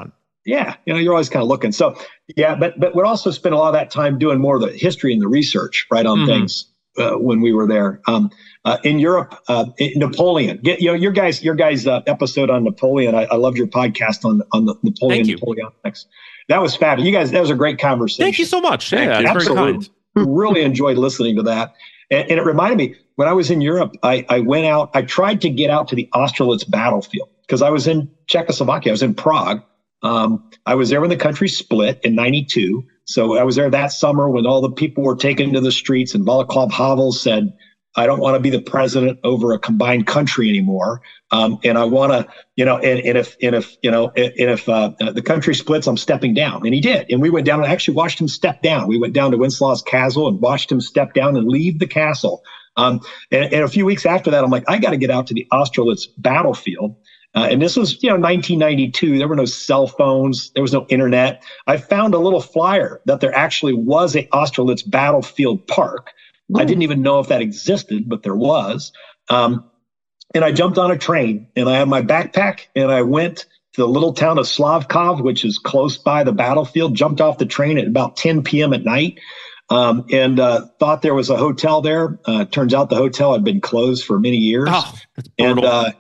yeah, 0.45 0.75
you 0.85 0.93
know, 0.93 0.99
you're 0.99 1.13
always 1.13 1.29
kind 1.29 1.43
of 1.43 1.49
looking. 1.49 1.71
So 1.71 1.95
yeah, 2.35 2.55
but 2.55 2.79
but 2.79 2.95
we'd 2.95 3.03
also 3.03 3.31
spend 3.31 3.53
a 3.53 3.57
lot 3.57 3.67
of 3.67 3.73
that 3.73 3.91
time 3.91 4.17
doing 4.17 4.39
more 4.39 4.55
of 4.55 4.61
the 4.61 4.71
history 4.71 5.13
and 5.13 5.21
the 5.21 5.27
research, 5.27 5.85
right, 5.91 6.05
on 6.05 6.19
mm-hmm. 6.19 6.27
things 6.27 6.65
uh, 6.97 7.11
when 7.11 7.41
we 7.41 7.53
were 7.53 7.67
there. 7.67 8.01
Um, 8.07 8.31
uh, 8.65 8.77
in 8.83 8.99
Europe, 8.99 9.35
uh, 9.47 9.65
Napoleon, 9.95 10.59
get, 10.61 10.81
you 10.81 10.87
know, 10.87 10.93
your 10.93 11.11
guys, 11.11 11.41
your 11.41 11.55
guys' 11.55 11.87
uh, 11.87 12.01
episode 12.07 12.49
on 12.49 12.63
Napoleon. 12.63 13.15
I, 13.15 13.23
I 13.25 13.35
loved 13.35 13.57
your 13.57 13.67
podcast 13.67 14.25
on 14.25 14.41
on 14.51 14.65
the 14.65 14.75
Napoleon 14.83 15.25
Napoleonics. 15.25 16.05
That 16.49 16.61
was 16.61 16.75
fabulous. 16.75 17.07
You 17.07 17.13
guys, 17.13 17.31
that 17.31 17.41
was 17.41 17.51
a 17.51 17.55
great 17.55 17.79
conversation. 17.79 18.25
Thank 18.25 18.39
you 18.39 18.45
so 18.45 18.59
much. 18.59 18.91
Yeah, 18.91 19.23
absolutely. 19.25 19.89
really 20.15 20.61
enjoyed 20.63 20.97
listening 20.97 21.35
to 21.37 21.43
that. 21.43 21.75
And, 22.11 22.29
and, 22.31 22.39
it 22.39 22.43
reminded 22.43 22.77
me 22.77 22.95
when 23.15 23.27
I 23.27 23.33
was 23.33 23.51
in 23.51 23.61
Europe, 23.61 23.95
I, 24.01 24.25
I 24.29 24.39
went 24.39 24.65
out, 24.65 24.89
I 24.95 25.03
tried 25.03 25.41
to 25.41 25.49
get 25.49 25.69
out 25.69 25.87
to 25.89 25.95
the 25.95 26.09
Austerlitz 26.13 26.63
battlefield 26.63 27.29
because 27.41 27.61
I 27.61 27.69
was 27.69 27.87
in 27.87 28.09
Czechoslovakia, 28.25 28.91
I 28.91 28.93
was 28.93 29.03
in 29.03 29.13
Prague, 29.13 29.61
um, 30.01 30.49
I 30.65 30.75
was 30.75 30.89
there 30.89 31.01
when 31.01 31.09
the 31.09 31.17
country 31.17 31.49
split 31.49 31.99
in 32.03 32.15
92. 32.15 32.83
So 33.05 33.37
I 33.37 33.43
was 33.43 33.55
there 33.55 33.69
that 33.69 33.91
summer 33.91 34.29
when 34.29 34.45
all 34.45 34.61
the 34.61 34.71
people 34.71 35.03
were 35.03 35.15
taken 35.15 35.53
to 35.53 35.61
the 35.61 35.71
streets 35.71 36.13
and 36.13 36.25
Václav 36.25 36.71
Havel 36.71 37.11
said, 37.11 37.53
I 37.95 38.05
don't 38.05 38.19
want 38.19 38.35
to 38.35 38.39
be 38.39 38.51
the 38.51 38.61
president 38.61 39.19
over 39.23 39.51
a 39.51 39.59
combined 39.59 40.05
country 40.05 40.47
anymore. 40.47 41.01
Um, 41.31 41.59
and 41.63 41.77
I 41.77 41.85
want 41.85 42.11
to, 42.11 42.31
you 42.55 42.63
know, 42.63 42.77
and, 42.77 42.99
and, 42.99 43.17
if, 43.17 43.35
and 43.41 43.55
if, 43.55 43.75
you 43.81 43.89
know, 43.89 44.09
and 44.15 44.31
if 44.37 44.69
uh, 44.69 44.91
the 44.99 45.23
country 45.23 45.55
splits, 45.55 45.87
I'm 45.87 45.97
stepping 45.97 46.33
down. 46.35 46.65
And 46.65 46.73
he 46.73 46.81
did. 46.81 47.07
And 47.09 47.19
we 47.19 47.29
went 47.29 47.47
down 47.47 47.61
and 47.61 47.71
actually 47.71 47.95
watched 47.95 48.21
him 48.21 48.27
step 48.27 48.61
down. 48.61 48.87
We 48.87 48.99
went 48.99 49.13
down 49.13 49.31
to 49.31 49.37
Wenceslaus 49.37 49.81
Castle 49.81 50.27
and 50.27 50.39
watched 50.39 50.71
him 50.71 50.81
step 50.81 51.13
down 51.13 51.35
and 51.35 51.47
leave 51.47 51.79
the 51.79 51.87
castle. 51.87 52.43
Um, 52.77 53.01
and, 53.31 53.51
and, 53.51 53.63
a 53.63 53.67
few 53.67 53.85
weeks 53.85 54.05
after 54.05 54.31
that, 54.31 54.43
I'm 54.43 54.51
like, 54.51 54.69
I 54.69 54.77
got 54.77 54.91
to 54.91 54.97
get 54.97 55.09
out 55.09 55.27
to 55.27 55.33
the 55.33 55.47
Austerlitz 55.51 56.07
battlefield. 56.17 56.95
Uh, 57.36 57.47
and 57.51 57.61
this 57.61 57.75
was, 57.75 58.01
you 58.01 58.09
know, 58.09 58.15
1992. 58.15 59.17
There 59.17 59.27
were 59.27 59.36
no 59.36 59.45
cell 59.45 59.88
phones. 59.88 60.51
There 60.51 60.63
was 60.63 60.73
no 60.73 60.86
internet. 60.89 61.43
I 61.67 61.77
found 61.77 62.13
a 62.13 62.19
little 62.19 62.41
flyer 62.41 63.01
that 63.05 63.19
there 63.19 63.36
actually 63.36 63.73
was 63.73 64.15
a 64.15 64.27
Austerlitz 64.34 64.82
battlefield 64.82 65.67
park. 65.67 66.11
Ooh. 66.51 66.59
I 66.59 66.65
didn't 66.65 66.82
even 66.82 67.01
know 67.01 67.19
if 67.19 67.27
that 67.27 67.41
existed, 67.41 68.09
but 68.09 68.23
there 68.23 68.36
was. 68.36 68.91
Um, 69.30 69.69
and 70.34 70.43
I 70.43 70.51
jumped 70.51 70.77
on 70.77 70.91
a 70.91 70.97
train 70.97 71.47
and 71.55 71.69
I 71.69 71.77
had 71.77 71.88
my 71.88 72.01
backpack 72.01 72.67
and 72.75 72.91
I 72.91 73.03
went 73.03 73.45
to 73.73 73.82
the 73.82 73.88
little 73.88 74.13
town 74.13 74.38
of 74.38 74.45
Slavkov, 74.45 75.21
which 75.23 75.45
is 75.45 75.57
close 75.59 75.97
by 75.97 76.23
the 76.23 76.32
battlefield, 76.32 76.95
jumped 76.95 77.21
off 77.21 77.38
the 77.38 77.45
train 77.45 77.77
at 77.77 77.88
about 77.88 78.17
10 78.17 78.43
p.m. 78.43 78.73
at 78.73 78.84
night. 78.84 79.19
Um, 79.69 80.05
and 80.11 80.39
uh, 80.39 80.65
thought 80.80 81.03
there 81.03 81.13
was 81.13 81.30
a 81.30 81.38
hotel 81.38 81.82
there. 81.82 82.19
Uh, 82.25 82.45
turns 82.45 82.73
out 82.73 82.89
the 82.89 82.95
hotel 82.95 83.34
had 83.34 83.43
been 83.43 83.61
closed 83.61 84.03
for 84.03 84.19
many 84.19 84.38
years. 84.38 84.67
Oh, 84.71 84.93
and 85.38 85.63
uh, 85.63 85.91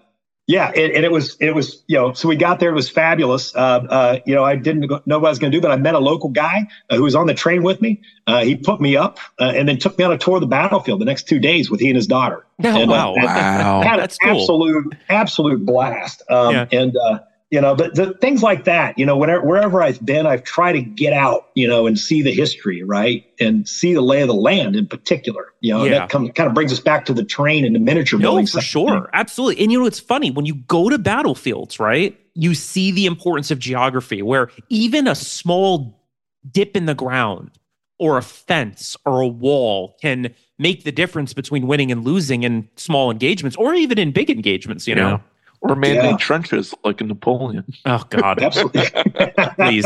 Yeah, 0.49 0.71
and, 0.75 0.91
and, 0.93 1.05
it 1.05 1.11
was 1.11 1.37
it 1.39 1.53
was 1.53 1.83
you 1.85 1.95
know 1.95 2.11
so 2.13 2.27
we 2.27 2.35
got 2.35 2.59
there 2.59 2.71
it 2.71 2.73
was 2.73 2.89
fabulous. 2.89 3.55
Uh, 3.55 3.85
uh, 3.87 4.19
you 4.25 4.33
know 4.33 4.43
I 4.43 4.55
didn't 4.55 4.89
know 5.05 5.19
what 5.19 5.27
I 5.27 5.29
was 5.29 5.37
going 5.37 5.51
to 5.51 5.55
do, 5.55 5.61
but 5.61 5.69
I 5.69 5.75
met 5.75 5.93
a 5.93 5.99
local 5.99 6.29
guy 6.29 6.67
uh, 6.89 6.95
who 6.95 7.03
was 7.03 7.13
on 7.13 7.27
the 7.27 7.35
train 7.35 7.61
with 7.61 7.83
me. 7.83 8.01
Uh, 8.25 8.43
he 8.43 8.55
put 8.55 8.81
me 8.81 8.97
up 8.97 9.19
uh, 9.39 9.53
and 9.55 9.69
then 9.69 9.77
took 9.77 9.95
me 9.99 10.05
on 10.05 10.11
a 10.11 10.17
tour 10.17 10.37
of 10.37 10.41
the 10.41 10.47
battlefield 10.47 11.01
the 11.01 11.05
next 11.05 11.27
two 11.27 11.37
days 11.37 11.69
with 11.69 11.79
he 11.79 11.89
and 11.89 11.95
his 11.95 12.07
daughter. 12.07 12.47
Oh, 12.61 12.81
and, 12.81 12.91
wow, 12.91 13.15
wow, 13.15 13.81
had 13.81 13.99
That's 13.99 14.17
an 14.21 14.31
cool. 14.31 14.41
absolute 14.41 14.95
absolute 15.07 15.65
blast. 15.65 16.23
Um, 16.29 16.55
yeah. 16.55 16.65
And 16.71 16.97
you 17.51 17.59
know 17.59 17.75
but 17.75 17.95
the 17.95 18.13
things 18.15 18.43
like 18.43 18.65
that 18.65 18.97
you 18.97 19.05
know 19.05 19.17
whenever 19.17 19.45
wherever 19.45 19.81
i've 19.81 20.03
been 20.05 20.25
i've 20.25 20.43
tried 20.43 20.73
to 20.73 20.81
get 20.81 21.13
out 21.13 21.49
you 21.55 21.67
know 21.67 21.87
and 21.87 21.99
see 21.99 22.21
the 22.21 22.31
history 22.31 22.83
right? 22.83 23.25
And 23.41 23.67
see 23.69 23.93
the 23.93 24.01
lay 24.01 24.21
of 24.21 24.27
the 24.27 24.33
land 24.33 24.75
in 24.75 24.85
particular 24.85 25.53
you 25.61 25.73
know 25.73 25.85
yeah. 25.85 25.99
that 25.99 26.09
come, 26.09 26.29
kind 26.29 26.47
of 26.47 26.53
brings 26.53 26.73
us 26.73 26.79
back 26.79 27.05
to 27.05 27.13
the 27.13 27.23
terrain 27.23 27.65
and 27.65 27.73
the 27.73 27.79
miniature 27.79 28.19
no, 28.19 28.29
building 28.31 28.47
for 28.47 28.61
sure. 28.61 29.09
Absolutely. 29.13 29.63
And 29.63 29.71
you 29.71 29.79
know 29.79 29.85
it's 29.85 29.99
funny 29.99 30.31
when 30.31 30.45
you 30.45 30.55
go 30.55 30.89
to 30.89 30.97
battlefields 30.97 31.79
right 31.79 32.19
you 32.33 32.53
see 32.53 32.91
the 32.91 33.05
importance 33.05 33.51
of 33.51 33.59
geography 33.59 34.21
where 34.21 34.49
even 34.69 35.07
a 35.07 35.15
small 35.15 35.99
dip 36.51 36.75
in 36.75 36.85
the 36.85 36.95
ground 36.95 37.51
or 37.97 38.17
a 38.17 38.21
fence 38.21 38.95
or 39.05 39.21
a 39.21 39.27
wall 39.27 39.95
can 40.01 40.33
make 40.57 40.83
the 40.83 40.91
difference 40.91 41.33
between 41.33 41.67
winning 41.67 41.91
and 41.91 42.03
losing 42.03 42.43
in 42.43 42.67
small 42.75 43.11
engagements 43.11 43.57
or 43.57 43.73
even 43.73 43.97
in 43.97 44.11
big 44.11 44.29
engagements 44.29 44.87
you 44.87 44.95
know 44.95 45.21
or 45.61 45.75
man-made 45.75 46.03
yeah. 46.03 46.17
trenches 46.17 46.73
like 46.83 47.01
in 47.01 47.07
Napoleon. 47.07 47.65
Oh 47.85 48.03
God, 48.09 48.39
absolutely. 48.43 48.85
Please. 49.55 49.85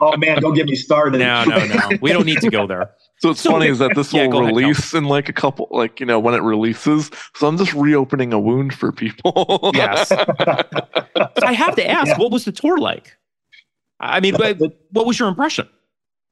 Oh 0.00 0.16
man, 0.16 0.40
don't 0.40 0.54
get 0.54 0.66
me 0.66 0.74
started. 0.74 1.18
No, 1.18 1.44
no, 1.44 1.64
no. 1.66 1.90
We 2.00 2.12
don't 2.12 2.26
need 2.26 2.40
to 2.40 2.50
go 2.50 2.66
there. 2.66 2.90
So 3.18 3.30
it's 3.30 3.40
so, 3.40 3.52
funny 3.52 3.68
is 3.68 3.78
that 3.78 3.94
this 3.94 4.12
yeah, 4.12 4.26
will 4.26 4.42
release 4.42 4.92
ahead, 4.92 5.04
in 5.04 5.08
like 5.08 5.28
a 5.28 5.32
couple, 5.32 5.68
like 5.70 6.00
you 6.00 6.06
know, 6.06 6.18
when 6.18 6.34
it 6.34 6.42
releases. 6.42 7.10
So 7.36 7.46
I'm 7.46 7.56
just 7.56 7.72
reopening 7.72 8.32
a 8.32 8.40
wound 8.40 8.74
for 8.74 8.92
people. 8.92 9.70
yes. 9.74 10.08
so 10.08 10.16
I 11.42 11.52
have 11.52 11.76
to 11.76 11.88
ask, 11.88 12.08
yeah. 12.08 12.18
what 12.18 12.32
was 12.32 12.44
the 12.44 12.52
tour 12.52 12.78
like? 12.78 13.16
I 14.00 14.20
mean, 14.20 14.34
but 14.36 14.58
what 14.90 15.06
was 15.06 15.18
your 15.18 15.28
impression? 15.28 15.68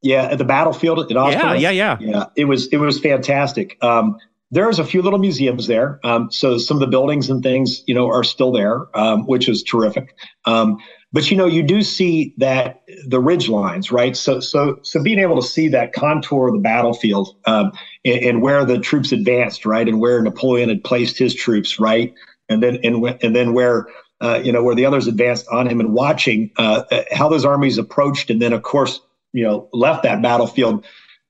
Yeah, 0.03 0.25
at 0.25 0.39
the 0.39 0.45
battlefield 0.45 0.99
at 0.99 1.17
Austerlitz. 1.17 1.61
Yeah, 1.61 1.71
yeah, 1.71 1.71
yeah. 1.71 1.97
Yeah, 2.01 2.25
it 2.37 2.47
was 2.47 2.67
it 2.69 2.79
was 2.79 2.99
fantastic. 2.99 3.83
Um, 3.83 4.19
there's 4.53 4.79
a 4.79 4.85
few 4.85 5.01
little 5.01 5.19
museums 5.19 5.67
there. 5.67 5.99
Um, 6.05 6.31
so 6.31 6.59
some 6.59 6.77
of 6.77 6.83
the 6.83 6.87
buildings 6.87 7.31
and 7.31 7.43
things, 7.43 7.83
you 7.87 7.95
know, 7.95 8.09
are 8.09 8.23
still 8.23 8.53
there, 8.53 8.87
um, 8.95 9.27
which 9.27 9.49
is 9.49 9.63
terrific. 9.63 10.15
Um, 10.45 10.77
but 11.11 11.31
you 11.31 11.37
know, 11.39 11.47
you 11.47 11.63
do 11.63 11.83
see 11.83 12.35
that 12.37 12.83
the 13.07 13.19
ridge 13.19 13.49
lines, 13.49 13.91
right? 13.91 14.15
So, 14.15 14.41
so, 14.41 14.79
so 14.83 15.03
being 15.03 15.19
able 15.19 15.37
to 15.41 15.47
see 15.47 15.69
that 15.69 15.95
contour 15.95 16.49
of 16.49 16.55
the 16.55 16.61
battlefield 16.61 17.35
um, 17.47 17.73
and, 18.05 18.23
and, 18.23 18.43
where 18.43 18.65
the 18.67 18.79
troops 18.79 19.11
advanced, 19.11 19.65
right, 19.65 19.89
and 19.89 20.01
where 20.01 20.21
Napoleon 20.21 20.69
had 20.69 20.85
placed 20.85 21.19
his 21.19 21.35
troops, 21.35 21.81
right, 21.81 22.13
and 22.49 22.63
then 22.63 22.79
and 22.85 23.05
and 23.23 23.35
then 23.35 23.55
where 23.55 23.87
uh, 24.21 24.41
you 24.43 24.53
know 24.53 24.63
where 24.63 24.75
the 24.75 24.85
others 24.87 25.07
advanced 25.07 25.47
on 25.51 25.67
him, 25.67 25.81
and 25.81 25.93
watching 25.93 26.51
uh, 26.57 26.83
how 27.11 27.29
those 27.29 27.45
armies 27.45 27.79
approached, 27.79 28.31
and 28.31 28.41
then 28.41 28.53
of 28.53 28.63
course, 28.63 29.01
you 29.33 29.45
know, 29.45 29.69
left 29.73 30.03
that 30.03 30.23
battlefield. 30.23 30.85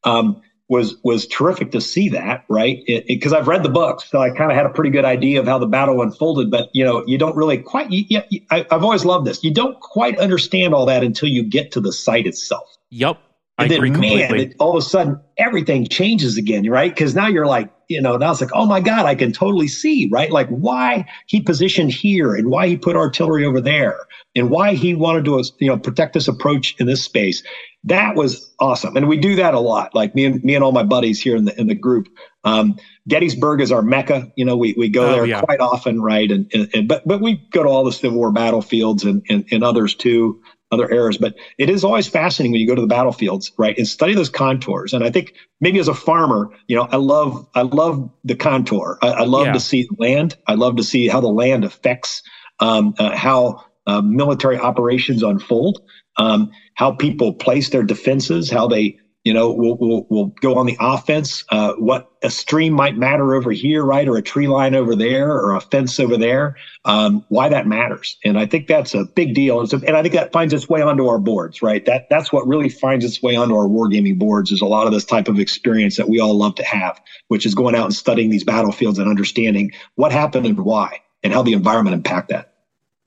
Um, 0.05 0.43
was 0.73 0.97
was 1.05 1.27
terrific 1.27 1.70
to 1.70 1.81
see 1.83 2.09
that, 2.09 2.45
right? 2.49 2.83
Because 3.07 3.35
I've 3.35 3.47
read 3.47 3.62
the 3.62 3.68
books, 3.68 4.09
so 4.11 4.20
I 4.20 4.31
kind 4.31 4.51
of 4.51 4.57
had 4.57 4.64
a 4.64 4.70
pretty 4.70 4.89
good 4.89 5.05
idea 5.05 5.39
of 5.39 5.47
how 5.47 5.59
the 5.59 5.66
battle 5.66 6.01
unfolded. 6.01 6.51
But 6.51 6.70
you 6.73 6.83
know, 6.83 7.05
you 7.07 7.18
don't 7.18 7.37
really 7.37 7.59
quite. 7.59 7.91
You, 7.91 8.23
you, 8.31 8.41
I, 8.51 8.64
I've 8.70 8.83
always 8.83 9.05
loved 9.05 9.27
this. 9.27 9.45
You 9.45 9.53
don't 9.53 9.79
quite 9.81 10.18
understand 10.18 10.73
all 10.73 10.87
that 10.87 11.05
until 11.05 11.29
you 11.29 11.43
get 11.43 11.73
to 11.73 11.81
the 11.81 11.93
site 11.93 12.27
itself. 12.27 12.66
Yep. 12.89 13.18
I 13.63 13.75
and 13.75 13.95
then, 13.95 14.01
man, 14.01 14.35
it, 14.37 14.57
all 14.59 14.77
of 14.77 14.77
a 14.77 14.87
sudden 14.87 15.21
everything 15.39 15.87
changes 15.87 16.37
again, 16.37 16.69
right? 16.69 16.95
Because 16.95 17.15
now 17.15 17.29
you're 17.29 17.47
like, 17.47 17.73
you 17.89 18.01
know, 18.01 18.17
now 18.17 18.31
it's 18.31 18.41
like, 18.41 18.51
oh 18.55 18.67
my 18.67 18.81
God, 18.81 19.07
I 19.07 19.15
can 19.15 19.33
totally 19.33 19.69
see, 19.69 20.09
right? 20.11 20.31
Like 20.31 20.49
why 20.49 21.07
he 21.27 21.41
positioned 21.41 21.93
here 21.93 22.35
and 22.35 22.49
why 22.49 22.69
he 22.69 22.77
put 22.77 22.97
artillery 22.97 23.45
over 23.45 23.61
there 23.61 23.99
and 24.35 24.51
why 24.51 24.75
he 24.75 24.95
wanted 24.95 25.25
to, 25.27 25.45
you 25.59 25.69
know, 25.69 25.79
protect 25.79 26.15
this 26.15 26.29
approach 26.29 26.75
in 26.79 26.87
this 26.87 27.05
space 27.05 27.43
that 27.85 28.15
was 28.15 28.53
awesome. 28.61 28.97
And 28.97 29.09
we 29.09 29.17
do 29.17 29.37
that 29.37 29.55
a 29.55 29.61
lot. 29.61 29.95
Like 29.95 30.15
me 30.15 30.25
and 30.25 30.43
me 30.45 30.55
and 30.55 30.63
all 30.63 30.73
my 30.73 30.85
buddies 30.85 31.21
here 31.21 31.37
in 31.37 31.47
the 31.47 31.61
in 31.61 31.67
the 31.67 31.75
group. 31.75 32.09
Um, 32.45 32.79
Gettysburg 33.09 33.61
is 33.61 33.73
our 33.73 33.83
mecca. 33.83 34.33
You 34.37 34.45
know, 34.45 34.57
we, 34.57 34.75
we 34.77 34.89
go 34.89 35.09
oh, 35.09 35.13
there 35.13 35.27
yeah. 35.27 35.41
quite 35.43 35.61
often, 35.61 36.01
right? 36.01 36.31
And, 36.31 36.51
and, 36.53 36.71
and, 36.75 36.89
but 36.89 37.07
but 37.07 37.21
we 37.21 37.37
go 37.51 37.63
to 37.63 37.69
all 37.69 37.85
the 37.85 37.93
Civil 37.93 38.19
War 38.19 38.33
battlefields 38.33 39.05
and, 39.05 39.25
and 39.29 39.45
and 39.51 39.65
others 39.65 39.95
too, 39.95 40.41
other 40.73 40.91
errors. 40.91 41.18
But 41.18 41.35
it 41.59 41.70
is 41.70 41.85
always 41.85 42.09
fascinating 42.09 42.53
when 42.53 42.61
you 42.61 42.66
go 42.66 42.75
to 42.75 42.81
the 42.81 42.89
battlefields, 42.89 43.53
right, 43.57 43.79
and 43.79 43.87
study 43.87 44.14
those 44.14 44.31
contours. 44.31 44.93
And 44.93 45.05
I 45.05 45.11
think 45.11 45.35
maybe 45.61 45.79
as 45.79 45.89
a 45.89 45.95
farmer, 45.95 46.51
you 46.66 46.75
know, 46.75 46.89
I 46.91 46.97
love 46.97 47.47
I 47.55 47.62
love 47.62 48.11
the 48.25 48.35
contour. 48.35 48.99
I, 49.03 49.09
I 49.09 49.25
love 49.25 49.47
yeah. 49.47 49.53
to 49.53 49.61
see 49.61 49.89
land. 49.99 50.37
I 50.49 50.55
love 50.55 50.77
to 50.77 50.83
see 50.83 51.07
how 51.07 51.20
the 51.20 51.29
land 51.29 51.64
affects 51.64 52.23
um, 52.59 52.95
uh, 52.99 53.16
how 53.16 53.64
uh, 53.87 54.01
military 54.01 54.59
operations 54.59 55.23
unfold 55.23 55.83
um, 56.16 56.51
how 56.75 56.93
people 56.93 57.35
place 57.35 57.70
their 57.70 57.83
defenses, 57.83 58.51
how 58.51 58.66
they 58.66 58.99
you 59.25 59.33
know 59.33 59.53
we'll, 59.53 59.77
will, 59.77 60.07
will 60.11 60.27
go 60.41 60.57
on 60.57 60.66
the 60.66 60.77
offense. 60.81 61.45
Uh, 61.51 61.75
what 61.75 62.11
a 62.23 62.31
stream 62.31 62.73
might 62.73 62.97
matter 62.97 63.35
over 63.35 63.51
here, 63.51 63.85
right, 63.85 64.09
or 64.09 64.16
a 64.16 64.23
tree 64.23 64.49
line 64.49 64.75
over 64.75 64.95
there, 64.95 65.31
or 65.33 65.55
a 65.55 65.61
fence 65.61 65.99
over 66.01 66.16
there. 66.16 66.57
Um, 66.85 67.25
why 67.29 67.49
that 67.49 67.66
matters, 67.66 68.16
and 68.25 68.39
I 68.39 68.47
think 68.47 68.66
that's 68.66 68.95
a 68.95 69.05
big 69.05 69.35
deal. 69.35 69.61
And, 69.61 69.68
so, 69.68 69.81
and 69.87 69.97
I 69.97 70.03
think 70.03 70.14
that 70.14 70.33
finds 70.33 70.53
its 70.53 70.68
way 70.68 70.83
onto 70.83 71.07
our 71.07 71.18
boards, 71.18 71.62
right? 71.62 71.85
That 71.85 72.09
that's 72.11 72.33
what 72.33 72.47
really 72.47 72.68
finds 72.68 73.05
its 73.05 73.23
way 73.23 73.37
onto 73.37 73.55
our 73.55 73.66
wargaming 73.66 74.18
boards 74.18 74.51
is 74.51 74.61
a 74.61 74.66
lot 74.66 74.87
of 74.87 74.93
this 74.93 75.05
type 75.05 75.29
of 75.29 75.39
experience 75.39 75.97
that 75.97 76.09
we 76.09 76.20
all 76.20 76.35
love 76.35 76.55
to 76.57 76.64
have, 76.64 77.01
which 77.29 77.47
is 77.47 77.55
going 77.55 77.75
out 77.75 77.85
and 77.85 77.95
studying 77.95 78.31
these 78.31 78.45
battlefields 78.45 78.99
and 78.99 79.09
understanding 79.09 79.73
what 79.95 80.12
happened 80.12 80.47
and 80.47 80.61
why, 80.61 81.01
and 81.23 81.33
how 81.33 81.43
the 81.43 81.53
environment 81.53 81.95
impact 81.95 82.29
that. 82.29 82.52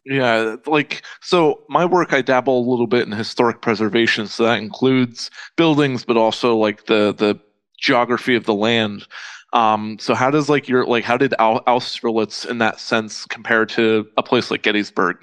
Yeah, 0.05 0.57
like 0.67 1.01
so 1.21 1.63
my 1.67 1.83
work 1.83 2.13
I 2.13 2.21
dabble 2.21 2.59
a 2.59 2.69
little 2.69 2.85
bit 2.85 3.07
in 3.07 3.11
historic 3.11 3.61
preservation, 3.61 4.27
so 4.27 4.43
that 4.43 4.59
includes 4.59 5.31
buildings 5.55 6.05
but 6.05 6.15
also 6.15 6.55
like 6.55 6.85
the 6.85 7.13
the 7.13 7.39
geography 7.79 8.35
of 8.35 8.45
the 8.45 8.53
land. 8.53 9.07
Um, 9.53 9.97
so 9.99 10.13
how 10.13 10.29
does 10.29 10.49
like 10.49 10.67
your 10.67 10.85
like 10.85 11.03
how 11.03 11.17
did 11.17 11.33
Austerlitz 11.39 12.45
in 12.45 12.59
that 12.59 12.79
sense 12.79 13.25
compare 13.25 13.65
to 13.67 14.07
a 14.17 14.23
place 14.23 14.51
like 14.51 14.63
Gettysburg? 14.63 15.17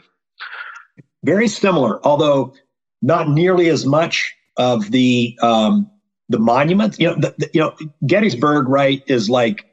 Very 1.25 1.47
similar, 1.47 2.05
although 2.05 2.53
not 3.03 3.29
nearly 3.29 3.69
as 3.69 3.87
much 3.87 4.35
of 4.57 4.91
the 4.91 5.39
um, 5.43 5.89
the 6.29 6.39
monuments. 6.39 6.99
You 6.99 7.09
know, 7.09 7.15
the, 7.17 7.35
the, 7.39 7.51
you 7.53 7.61
know 7.61 7.77
Gettysburg, 8.07 8.69
right, 8.69 9.03
is 9.07 9.29
like 9.29 9.67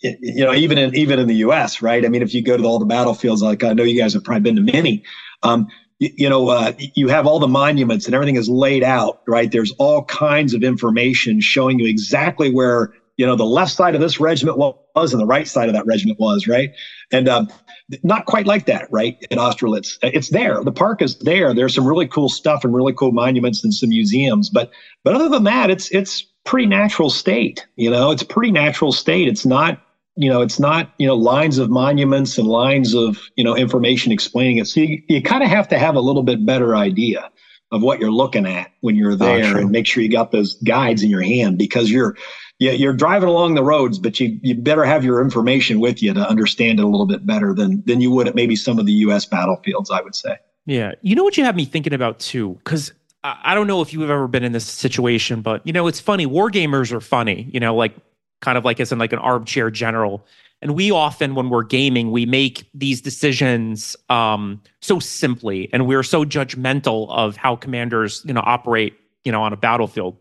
you 0.00 0.44
know, 0.44 0.54
even 0.54 0.78
in 0.78 0.94
even 0.94 1.18
in 1.18 1.26
the 1.26 1.36
U.S., 1.36 1.80
right? 1.80 2.04
I 2.04 2.08
mean, 2.08 2.22
if 2.22 2.34
you 2.34 2.42
go 2.42 2.56
to 2.56 2.64
all 2.64 2.78
the 2.78 2.86
battlefields, 2.86 3.42
like 3.42 3.64
I 3.64 3.72
know 3.72 3.82
you 3.82 4.00
guys 4.00 4.12
have 4.14 4.24
probably 4.24 4.42
been 4.42 4.56
to 4.56 4.72
many, 4.72 5.02
um, 5.42 5.68
you, 5.98 6.10
you, 6.16 6.28
know, 6.28 6.48
uh, 6.48 6.72
you 6.94 7.08
have 7.08 7.26
all 7.26 7.38
the 7.38 7.48
monuments 7.48 8.06
and 8.06 8.14
everything 8.14 8.36
is 8.36 8.48
laid 8.48 8.82
out, 8.82 9.22
right? 9.26 9.50
There's 9.50 9.72
all 9.78 10.04
kinds 10.04 10.54
of 10.54 10.62
information 10.62 11.40
showing 11.40 11.78
you 11.78 11.86
exactly 11.86 12.50
where 12.50 12.92
you 13.16 13.24
know 13.24 13.34
the 13.34 13.46
left 13.46 13.72
side 13.72 13.94
of 13.94 14.00
this 14.02 14.20
regiment 14.20 14.58
was 14.58 15.12
and 15.12 15.20
the 15.20 15.26
right 15.26 15.48
side 15.48 15.68
of 15.68 15.74
that 15.74 15.86
regiment 15.86 16.20
was, 16.20 16.46
right? 16.46 16.70
And 17.10 17.28
um, 17.28 17.48
not 18.02 18.26
quite 18.26 18.46
like 18.46 18.66
that, 18.66 18.88
right? 18.90 19.16
In 19.30 19.38
Austerlitz, 19.38 19.98
it's 20.02 20.28
there. 20.28 20.62
The 20.62 20.72
park 20.72 21.00
is 21.00 21.16
there. 21.20 21.54
There's 21.54 21.74
some 21.74 21.86
really 21.86 22.06
cool 22.06 22.28
stuff 22.28 22.64
and 22.64 22.74
really 22.74 22.92
cool 22.92 23.12
monuments 23.12 23.64
and 23.64 23.72
some 23.72 23.88
museums, 23.88 24.50
but 24.50 24.70
but 25.04 25.14
other 25.14 25.30
than 25.30 25.44
that, 25.44 25.70
it's 25.70 25.90
it's 25.90 26.22
pretty 26.44 26.66
natural 26.66 27.08
state. 27.08 27.66
You 27.76 27.90
know, 27.90 28.10
it's 28.10 28.22
pretty 28.22 28.50
natural 28.50 28.92
state. 28.92 29.28
It's 29.28 29.46
not 29.46 29.80
you 30.16 30.30
know, 30.30 30.40
it's 30.40 30.58
not, 30.58 30.92
you 30.98 31.06
know, 31.06 31.14
lines 31.14 31.58
of 31.58 31.70
monuments 31.70 32.38
and 32.38 32.48
lines 32.48 32.94
of, 32.94 33.18
you 33.36 33.44
know, 33.44 33.54
information 33.54 34.12
explaining 34.12 34.58
it. 34.58 34.66
So 34.66 34.80
you, 34.80 35.02
you 35.08 35.22
kind 35.22 35.42
of 35.42 35.50
have 35.50 35.68
to 35.68 35.78
have 35.78 35.94
a 35.94 36.00
little 36.00 36.22
bit 36.22 36.44
better 36.44 36.74
idea 36.74 37.30
of 37.70 37.82
what 37.82 38.00
you're 38.00 38.10
looking 38.10 38.46
at 38.46 38.70
when 38.80 38.96
you're 38.96 39.12
oh, 39.12 39.16
there 39.16 39.56
oh, 39.56 39.60
and 39.60 39.70
make 39.70 39.86
sure 39.86 40.02
you 40.02 40.10
got 40.10 40.32
those 40.32 40.54
guides 40.62 41.02
in 41.02 41.10
your 41.10 41.22
hand 41.22 41.58
because 41.58 41.90
you're, 41.90 42.16
yeah, 42.58 42.72
you're 42.72 42.94
driving 42.94 43.28
along 43.28 43.54
the 43.54 43.62
roads, 43.62 43.98
but 43.98 44.18
you, 44.18 44.38
you 44.42 44.54
better 44.54 44.84
have 44.84 45.04
your 45.04 45.20
information 45.20 45.80
with 45.80 46.02
you 46.02 46.14
to 46.14 46.26
understand 46.26 46.78
it 46.78 46.84
a 46.84 46.88
little 46.88 47.06
bit 47.06 47.26
better 47.26 47.52
than, 47.52 47.82
than 47.86 48.00
you 48.00 48.10
would 48.10 48.26
at 48.26 48.34
maybe 48.34 48.56
some 48.56 48.78
of 48.78 48.86
the 48.86 48.92
U.S. 48.92 49.26
battlefields, 49.26 49.90
I 49.90 50.00
would 50.00 50.14
say. 50.14 50.38
Yeah. 50.64 50.92
You 51.02 51.14
know 51.14 51.24
what 51.24 51.36
you 51.36 51.44
have 51.44 51.56
me 51.56 51.66
thinking 51.66 51.92
about 51.92 52.18
too? 52.18 52.54
Because 52.64 52.92
I 53.22 53.54
don't 53.54 53.66
know 53.66 53.82
if 53.82 53.92
you've 53.92 54.08
ever 54.08 54.28
been 54.28 54.44
in 54.44 54.52
this 54.52 54.64
situation, 54.64 55.42
but 55.42 55.66
you 55.66 55.72
know, 55.72 55.86
it's 55.86 56.00
funny. 56.00 56.26
War 56.26 56.50
gamers 56.50 56.92
are 56.92 57.00
funny. 57.00 57.48
You 57.52 57.60
know, 57.60 57.74
like 57.74 57.94
kind 58.40 58.58
of 58.58 58.64
like 58.64 58.80
as 58.80 58.92
in 58.92 58.98
like 58.98 59.12
an 59.12 59.18
armchair 59.18 59.70
general. 59.70 60.26
And 60.62 60.74
we 60.74 60.90
often, 60.90 61.34
when 61.34 61.50
we're 61.50 61.64
gaming, 61.64 62.10
we 62.10 62.24
make 62.24 62.68
these 62.72 63.02
decisions 63.02 63.94
um, 64.08 64.62
so 64.80 64.98
simply, 64.98 65.68
and 65.72 65.86
we're 65.86 66.02
so 66.02 66.24
judgmental 66.24 67.10
of 67.10 67.36
how 67.36 67.56
commanders, 67.56 68.22
you 68.24 68.32
know, 68.32 68.42
operate, 68.42 68.94
you 69.24 69.32
know, 69.32 69.42
on 69.42 69.52
a 69.52 69.56
battlefield. 69.56 70.16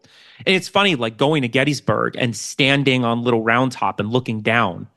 And 0.46 0.54
it's 0.54 0.68
funny, 0.68 0.96
like 0.96 1.18
going 1.18 1.42
to 1.44 1.48
Gettysburg 1.48 2.16
and 2.18 2.36
standing 2.36 3.06
on 3.06 3.24
Little 3.24 3.44
Round 3.44 3.72
Top 3.72 4.00
and 4.00 4.12
looking 4.12 4.42
down. 4.42 4.88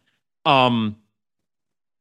Um, 0.45 0.97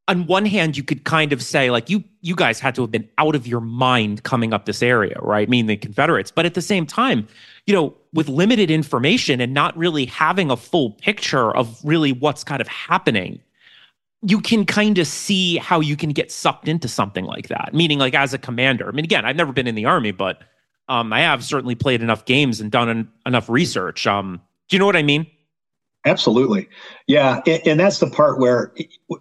on 0.08 0.26
one 0.26 0.46
hand, 0.46 0.78
you 0.78 0.84
could 0.84 1.04
kind 1.04 1.34
of 1.34 1.42
say, 1.44 1.70
like, 1.70 1.90
you 1.90 2.04
you 2.22 2.36
guys 2.36 2.60
had 2.60 2.76
to 2.76 2.82
have 2.82 2.92
been 2.92 3.08
out 3.18 3.36
of 3.36 3.46
your 3.46 3.60
mind 3.60 4.24
coming 4.24 4.54
up 4.54 4.66
this 4.66 4.82
area, 4.82 5.18
right? 5.22 5.48
I 5.48 5.50
mean, 5.50 5.66
the 5.66 5.76
Confederates. 5.76 6.32
But 6.32 6.46
at 6.46 6.54
the 6.54 6.62
same 6.62 6.86
time, 6.86 7.28
you 7.66 7.74
know, 7.74 7.94
with 8.14 8.30
limited 8.30 8.72
information 8.72 9.42
and 9.42 9.54
not 9.54 9.78
really 9.78 10.06
having 10.06 10.50
a 10.50 10.58
full 10.58 10.92
picture 10.92 11.56
of 11.56 11.78
really 11.84 12.14
what's 12.14 12.44
kind 12.44 12.62
of 12.62 12.68
happening, 12.68 13.42
you 14.22 14.40
can 14.40 14.66
kind 14.66 14.98
of 14.98 15.08
see 15.08 15.58
how 15.58 15.82
you 15.82 15.98
can 15.98 16.12
get 16.12 16.32
sucked 16.32 16.68
into 16.70 16.88
something 16.88 17.26
like 17.26 17.50
that. 17.50 17.74
Meaning, 17.74 18.00
like 18.00 18.16
as 18.16 18.34
a 18.34 18.38
commander. 18.38 18.88
I 18.88 18.92
mean, 18.92 19.06
again, 19.06 19.26
I've 19.26 19.36
never 19.36 19.52
been 19.52 19.68
in 19.68 19.76
the 19.76 19.86
army, 19.86 20.12
but 20.12 20.42
um, 20.88 21.12
I 21.12 21.20
have 21.20 21.44
certainly 21.44 21.76
played 21.76 22.02
enough 22.02 22.24
games 22.24 22.62
and 22.62 22.72
done 22.72 22.90
en- 22.90 23.12
enough 23.26 23.50
research. 23.50 24.08
Um, 24.08 24.42
do 24.70 24.76
you 24.76 24.80
know 24.80 24.86
what 24.86 24.96
I 24.96 25.04
mean? 25.04 25.28
Absolutely, 26.08 26.70
yeah, 27.06 27.42
and, 27.46 27.68
and, 27.68 27.80
that's 27.80 28.00
the 28.00 28.10
part 28.10 28.40
where, 28.40 28.74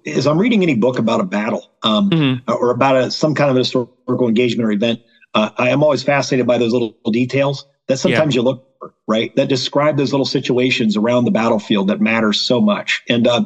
as 0.06 0.26
I'm 0.26 0.38
reading 0.38 0.62
any 0.62 0.74
book 0.74 0.98
about 0.98 1.20
a 1.20 1.24
battle 1.24 1.70
um, 1.82 2.10
mm-hmm. 2.10 2.52
or 2.52 2.70
about 2.70 2.96
a, 2.96 3.10
some 3.10 3.34
kind 3.34 3.50
of 3.50 3.56
historical 3.56 4.28
engagement 4.28 4.68
or 4.68 4.72
event, 4.72 5.00
uh, 5.34 5.50
I 5.56 5.70
am 5.70 5.82
always 5.82 6.02
fascinated 6.02 6.46
by 6.46 6.58
those 6.58 6.72
little 6.72 6.94
details 7.10 7.66
that 7.88 7.98
sometimes 7.98 8.34
yeah. 8.34 8.40
you 8.40 8.44
look 8.44 8.66
for, 8.78 8.94
right? 9.06 9.34
That 9.36 9.48
describe 9.48 9.96
those 9.96 10.12
little 10.12 10.26
situations 10.26 10.96
around 10.96 11.24
the 11.24 11.30
battlefield 11.30 11.88
that 11.88 12.00
matter 12.00 12.32
so 12.32 12.60
much. 12.60 13.02
And 13.08 13.26
uh, 13.26 13.44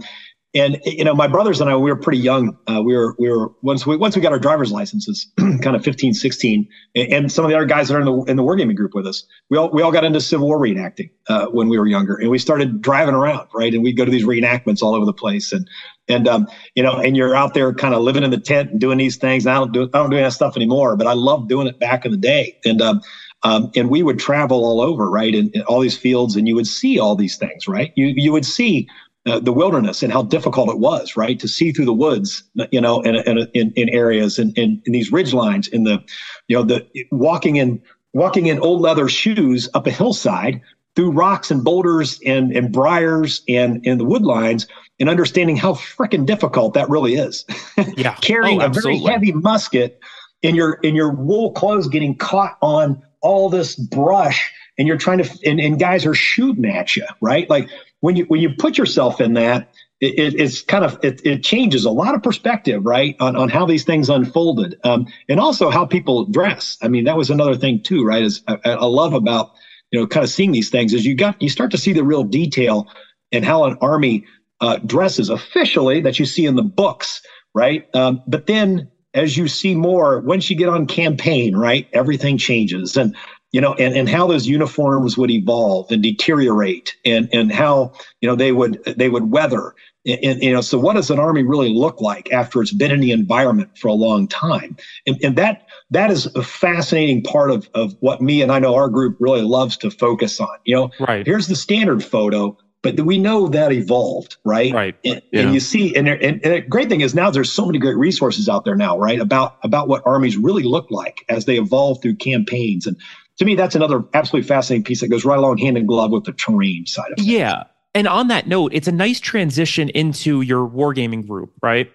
and 0.54 0.78
you 0.84 1.04
know 1.04 1.14
my 1.14 1.28
brothers 1.28 1.60
and 1.60 1.70
i 1.70 1.76
we 1.76 1.90
were 1.90 1.96
pretty 1.96 2.18
young. 2.18 2.56
Uh, 2.66 2.82
we 2.84 2.96
were 2.96 3.14
we 3.18 3.30
were 3.30 3.52
once 3.62 3.86
we 3.86 3.96
once 3.96 4.16
we 4.16 4.22
got 4.22 4.32
our 4.32 4.38
driver's 4.38 4.72
licenses 4.72 5.26
kind 5.38 5.76
of 5.76 5.84
15 5.84 6.14
16 6.14 6.68
and 6.96 7.30
some 7.30 7.44
of 7.44 7.50
the 7.50 7.56
other 7.56 7.66
guys 7.66 7.88
that 7.88 7.96
are 7.96 8.00
in 8.00 8.06
the 8.06 8.22
in 8.24 8.36
the 8.36 8.42
wargaming 8.42 8.74
group 8.74 8.94
with 8.94 9.06
us 9.06 9.24
we 9.48 9.56
all 9.56 9.70
we 9.70 9.82
all 9.82 9.92
got 9.92 10.04
into 10.04 10.20
civil 10.20 10.46
war 10.46 10.58
reenacting 10.58 11.10
uh, 11.28 11.46
when 11.46 11.68
we 11.68 11.78
were 11.78 11.86
younger. 11.86 12.16
And 12.16 12.30
we 12.30 12.38
started 12.38 12.82
driving 12.82 13.14
around 13.14 13.48
right? 13.54 13.72
And 13.72 13.82
we'd 13.82 13.96
go 13.96 14.04
to 14.04 14.10
these 14.10 14.24
reenactments 14.24 14.82
all 14.82 14.94
over 14.94 15.06
the 15.06 15.12
place. 15.12 15.52
And 15.52 15.68
and 16.08 16.26
um, 16.26 16.48
you 16.74 16.82
know 16.82 16.96
and 16.96 17.16
you're 17.16 17.34
out 17.34 17.54
there 17.54 17.72
kind 17.72 17.94
of 17.94 18.02
living 18.02 18.24
in 18.24 18.30
the 18.30 18.40
tent 18.40 18.70
and 18.70 18.80
doing 18.80 18.98
these 18.98 19.16
things. 19.16 19.46
And 19.46 19.54
i 19.54 19.58
don't 19.58 19.72
do 19.72 19.84
i 19.84 19.98
don't 19.98 20.10
do 20.10 20.16
that 20.16 20.32
stuff 20.32 20.56
anymore 20.56 20.96
but 20.96 21.06
i 21.06 21.12
love 21.12 21.48
doing 21.48 21.68
it 21.68 21.78
back 21.78 22.04
in 22.04 22.10
the 22.10 22.18
day. 22.18 22.58
And 22.64 22.82
um, 22.82 23.00
um, 23.42 23.70
and 23.74 23.88
we 23.88 24.02
would 24.02 24.18
travel 24.18 24.64
all 24.66 24.82
over, 24.82 25.08
right, 25.08 25.34
in, 25.34 25.48
in, 25.50 25.62
all 25.62 25.80
these 25.80 25.96
fields, 25.96 26.36
and 26.36 26.46
you 26.46 26.54
would 26.54 26.66
see 26.66 26.98
all 26.98 27.16
these 27.16 27.36
things, 27.36 27.66
right? 27.66 27.92
You 27.96 28.12
you 28.14 28.32
would 28.32 28.44
see 28.44 28.86
uh, 29.26 29.38
the 29.38 29.52
wilderness 29.52 30.02
and 30.02 30.12
how 30.12 30.22
difficult 30.22 30.70
it 30.70 30.78
was, 30.78 31.16
right, 31.16 31.38
to 31.40 31.48
see 31.48 31.72
through 31.72 31.84
the 31.84 31.92
woods, 31.92 32.42
you 32.70 32.80
know, 32.80 33.00
in 33.02 33.16
in, 33.16 33.38
in, 33.54 33.72
in 33.76 33.88
areas 33.90 34.38
and 34.38 34.56
in, 34.56 34.82
in, 34.86 34.92
these 34.92 35.12
ridge 35.12 35.34
lines, 35.34 35.68
in 35.68 35.84
the, 35.84 36.02
you 36.48 36.56
know, 36.56 36.62
the 36.62 36.86
walking 37.10 37.56
in 37.56 37.82
walking 38.14 38.46
in 38.46 38.58
old 38.60 38.80
leather 38.80 39.08
shoes 39.08 39.68
up 39.74 39.86
a 39.86 39.90
hillside 39.90 40.60
through 40.96 41.12
rocks 41.12 41.50
and 41.50 41.62
boulders 41.62 42.18
and 42.24 42.52
and 42.56 42.72
briars 42.72 43.42
and 43.48 43.84
in 43.86 43.98
the 43.98 44.04
wood 44.04 44.22
lines, 44.22 44.66
and 44.98 45.10
understanding 45.10 45.56
how 45.56 45.74
freaking 45.74 46.24
difficult 46.24 46.74
that 46.74 46.88
really 46.88 47.14
is. 47.14 47.44
Yeah, 47.96 48.14
carrying 48.16 48.62
oh, 48.62 48.66
a 48.66 48.68
very 48.68 48.98
heavy 48.98 49.32
musket 49.32 50.00
in 50.42 50.54
your 50.54 50.74
in 50.82 50.94
your 50.94 51.10
wool 51.12 51.52
clothes, 51.52 51.88
getting 51.88 52.16
caught 52.16 52.56
on 52.62 53.02
all 53.20 53.50
this 53.50 53.76
brush, 53.76 54.50
and 54.78 54.88
you're 54.88 54.96
trying 54.96 55.18
to, 55.18 55.38
and, 55.44 55.60
and 55.60 55.78
guys 55.78 56.06
are 56.06 56.14
shooting 56.14 56.64
at 56.64 56.96
you, 56.96 57.06
right, 57.20 57.48
like 57.50 57.68
when 58.00 58.16
you 58.16 58.24
when 58.24 58.40
you 58.40 58.50
put 58.50 58.78
yourself 58.78 59.20
in 59.20 59.34
that, 59.34 59.72
it, 60.00 60.34
it's 60.38 60.62
kind 60.62 60.84
of 60.84 60.98
it, 61.02 61.20
it, 61.24 61.42
changes 61.42 61.84
a 61.84 61.90
lot 61.90 62.14
of 62.14 62.22
perspective, 62.22 62.84
right, 62.84 63.14
on, 63.20 63.36
on 63.36 63.48
how 63.48 63.66
these 63.66 63.84
things 63.84 64.08
unfolded, 64.08 64.78
um, 64.84 65.06
and 65.28 65.38
also 65.38 65.70
how 65.70 65.84
people 65.84 66.24
dress. 66.26 66.78
I 66.82 66.88
mean, 66.88 67.04
that 67.04 67.16
was 67.16 67.30
another 67.30 67.56
thing 67.56 67.82
too, 67.82 68.04
right? 68.04 68.22
Is 68.22 68.42
I, 68.48 68.58
I 68.64 68.84
love 68.86 69.12
about 69.12 69.52
you 69.90 70.00
know 70.00 70.06
kind 70.06 70.24
of 70.24 70.30
seeing 70.30 70.52
these 70.52 70.70
things 70.70 70.94
is 70.94 71.04
you 71.04 71.14
got 71.14 71.40
you 71.42 71.48
start 71.48 71.70
to 71.72 71.78
see 71.78 71.92
the 71.92 72.04
real 72.04 72.24
detail 72.24 72.88
and 73.32 73.44
how 73.44 73.64
an 73.64 73.76
army 73.80 74.24
uh, 74.60 74.78
dresses 74.78 75.28
officially 75.28 76.00
that 76.00 76.18
you 76.18 76.26
see 76.26 76.46
in 76.46 76.56
the 76.56 76.62
books, 76.62 77.22
right? 77.54 77.86
Um, 77.94 78.22
but 78.26 78.46
then 78.46 78.90
as 79.14 79.36
you 79.36 79.48
see 79.48 79.74
more, 79.74 80.20
once 80.20 80.48
you 80.48 80.56
get 80.56 80.68
on 80.68 80.86
campaign, 80.86 81.56
right, 81.56 81.88
everything 81.92 82.38
changes. 82.38 82.96
And 82.96 83.14
you 83.52 83.60
know, 83.60 83.74
and, 83.74 83.94
and 83.94 84.08
how 84.08 84.26
those 84.26 84.46
uniforms 84.46 85.18
would 85.18 85.30
evolve 85.30 85.90
and 85.90 86.02
deteriorate 86.02 86.96
and, 87.04 87.28
and 87.32 87.52
how, 87.52 87.92
you 88.20 88.28
know, 88.28 88.36
they 88.36 88.52
would, 88.52 88.82
they 88.84 89.08
would 89.08 89.30
weather. 89.30 89.74
And, 90.06 90.18
and, 90.22 90.42
you 90.42 90.52
know, 90.52 90.60
so 90.60 90.78
what 90.78 90.94
does 90.94 91.10
an 91.10 91.18
army 91.18 91.42
really 91.42 91.74
look 91.74 92.00
like 92.00 92.32
after 92.32 92.62
it's 92.62 92.72
been 92.72 92.90
in 92.90 93.00
the 93.00 93.10
environment 93.10 93.76
for 93.76 93.88
a 93.88 93.92
long 93.92 94.28
time? 94.28 94.76
And, 95.06 95.18
and 95.22 95.36
that, 95.36 95.66
that 95.90 96.10
is 96.10 96.26
a 96.36 96.42
fascinating 96.42 97.22
part 97.22 97.50
of, 97.50 97.68
of 97.74 97.96
what 98.00 98.22
me 98.22 98.40
and 98.40 98.52
I 98.52 98.60
know 98.60 98.74
our 98.74 98.88
group 98.88 99.16
really 99.18 99.42
loves 99.42 99.76
to 99.78 99.90
focus 99.90 100.40
on. 100.40 100.56
You 100.64 100.76
know, 100.76 100.90
right. 101.00 101.26
here's 101.26 101.48
the 101.48 101.56
standard 101.56 102.04
photo, 102.04 102.56
but 102.82 102.98
we 103.00 103.18
know 103.18 103.48
that 103.48 103.72
evolved, 103.72 104.36
right? 104.44 104.72
Right. 104.72 104.96
And, 105.04 105.20
yeah. 105.32 105.40
and 105.42 105.54
you 105.54 105.60
see, 105.60 105.94
and, 105.94 106.08
and, 106.08 106.22
and, 106.22 106.54
the 106.54 106.60
great 106.62 106.88
thing 106.88 107.02
is 107.02 107.14
now 107.14 107.30
there's 107.30 107.52
so 107.52 107.66
many 107.66 107.78
great 107.78 107.96
resources 107.96 108.48
out 108.48 108.64
there 108.64 108.76
now, 108.76 108.96
right? 108.98 109.20
About 109.20 109.58
about 109.62 109.88
what 109.88 110.02
armies 110.06 110.38
really 110.38 110.62
look 110.62 110.90
like 110.90 111.24
as 111.28 111.44
they 111.44 111.58
evolve 111.58 112.00
through 112.00 112.16
campaigns 112.16 112.86
and 112.86 112.96
to 113.40 113.46
me, 113.46 113.54
that's 113.54 113.74
another 113.74 114.04
absolutely 114.12 114.46
fascinating 114.46 114.84
piece 114.84 115.00
that 115.00 115.08
goes 115.08 115.24
right 115.24 115.38
along 115.38 115.56
hand 115.56 115.78
in 115.78 115.86
glove 115.86 116.10
with 116.10 116.24
the 116.24 116.32
terrain 116.32 116.84
side 116.84 117.10
of 117.10 117.18
it. 117.18 117.24
Yeah. 117.24 117.64
And 117.94 118.06
on 118.06 118.28
that 118.28 118.46
note, 118.46 118.74
it's 118.74 118.86
a 118.86 118.92
nice 118.92 119.18
transition 119.18 119.88
into 119.88 120.42
your 120.42 120.68
wargaming 120.68 121.26
group, 121.26 121.50
right? 121.62 121.90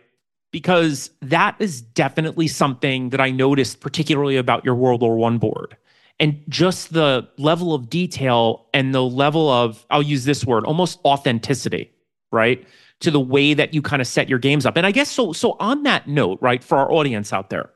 Because 0.52 1.12
that 1.22 1.56
is 1.60 1.82
definitely 1.82 2.48
something 2.48 3.12
that 3.12 3.22
I 3.22 3.30
noticed, 3.30 3.80
particularly 3.80 4.38
about 4.38 4.66
your 4.66 4.74
World 4.74 5.02
War 5.02 5.18
One 5.18 5.38
board. 5.38 5.78
And 6.20 6.42
just 6.50 6.94
the 6.94 7.30
level 7.38 7.76
of 7.76 7.92
detail 7.92 8.66
and 8.74 8.96
the 8.96 9.04
level 9.04 9.48
of, 9.48 9.86
I'll 9.92 10.02
use 10.02 10.26
this 10.26 10.46
word, 10.46 10.66
almost 10.66 11.00
authenticity, 11.06 11.92
right? 12.32 12.68
To 13.02 13.12
the 13.12 13.20
way 13.20 13.54
that 13.54 13.72
you 13.72 13.84
kind 13.84 14.02
of 14.02 14.08
set 14.08 14.28
your 14.30 14.40
games 14.40 14.66
up. 14.66 14.78
And 14.78 14.88
I 14.88 14.92
guess 14.92 15.12
so, 15.12 15.32
so 15.32 15.58
on 15.60 15.84
that 15.84 16.08
note, 16.08 16.40
right, 16.42 16.64
for 16.64 16.80
our 16.80 16.92
audience 16.92 17.32
out 17.32 17.52
there, 17.52 17.70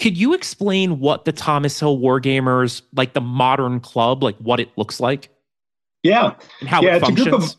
could 0.00 0.16
you 0.16 0.34
explain 0.34 0.98
what 0.98 1.26
the 1.26 1.32
Thomas 1.32 1.78
Hill 1.78 1.98
Wargamers, 1.98 2.82
like 2.94 3.12
the 3.12 3.20
modern 3.20 3.80
club, 3.80 4.22
like 4.22 4.36
what 4.38 4.58
it 4.58 4.70
looks 4.76 4.98
like? 4.98 5.28
Yeah. 6.02 6.34
And 6.60 6.68
how 6.68 6.82
yeah, 6.82 6.96
it 6.96 7.00
functions? 7.00 7.34
Of, 7.34 7.56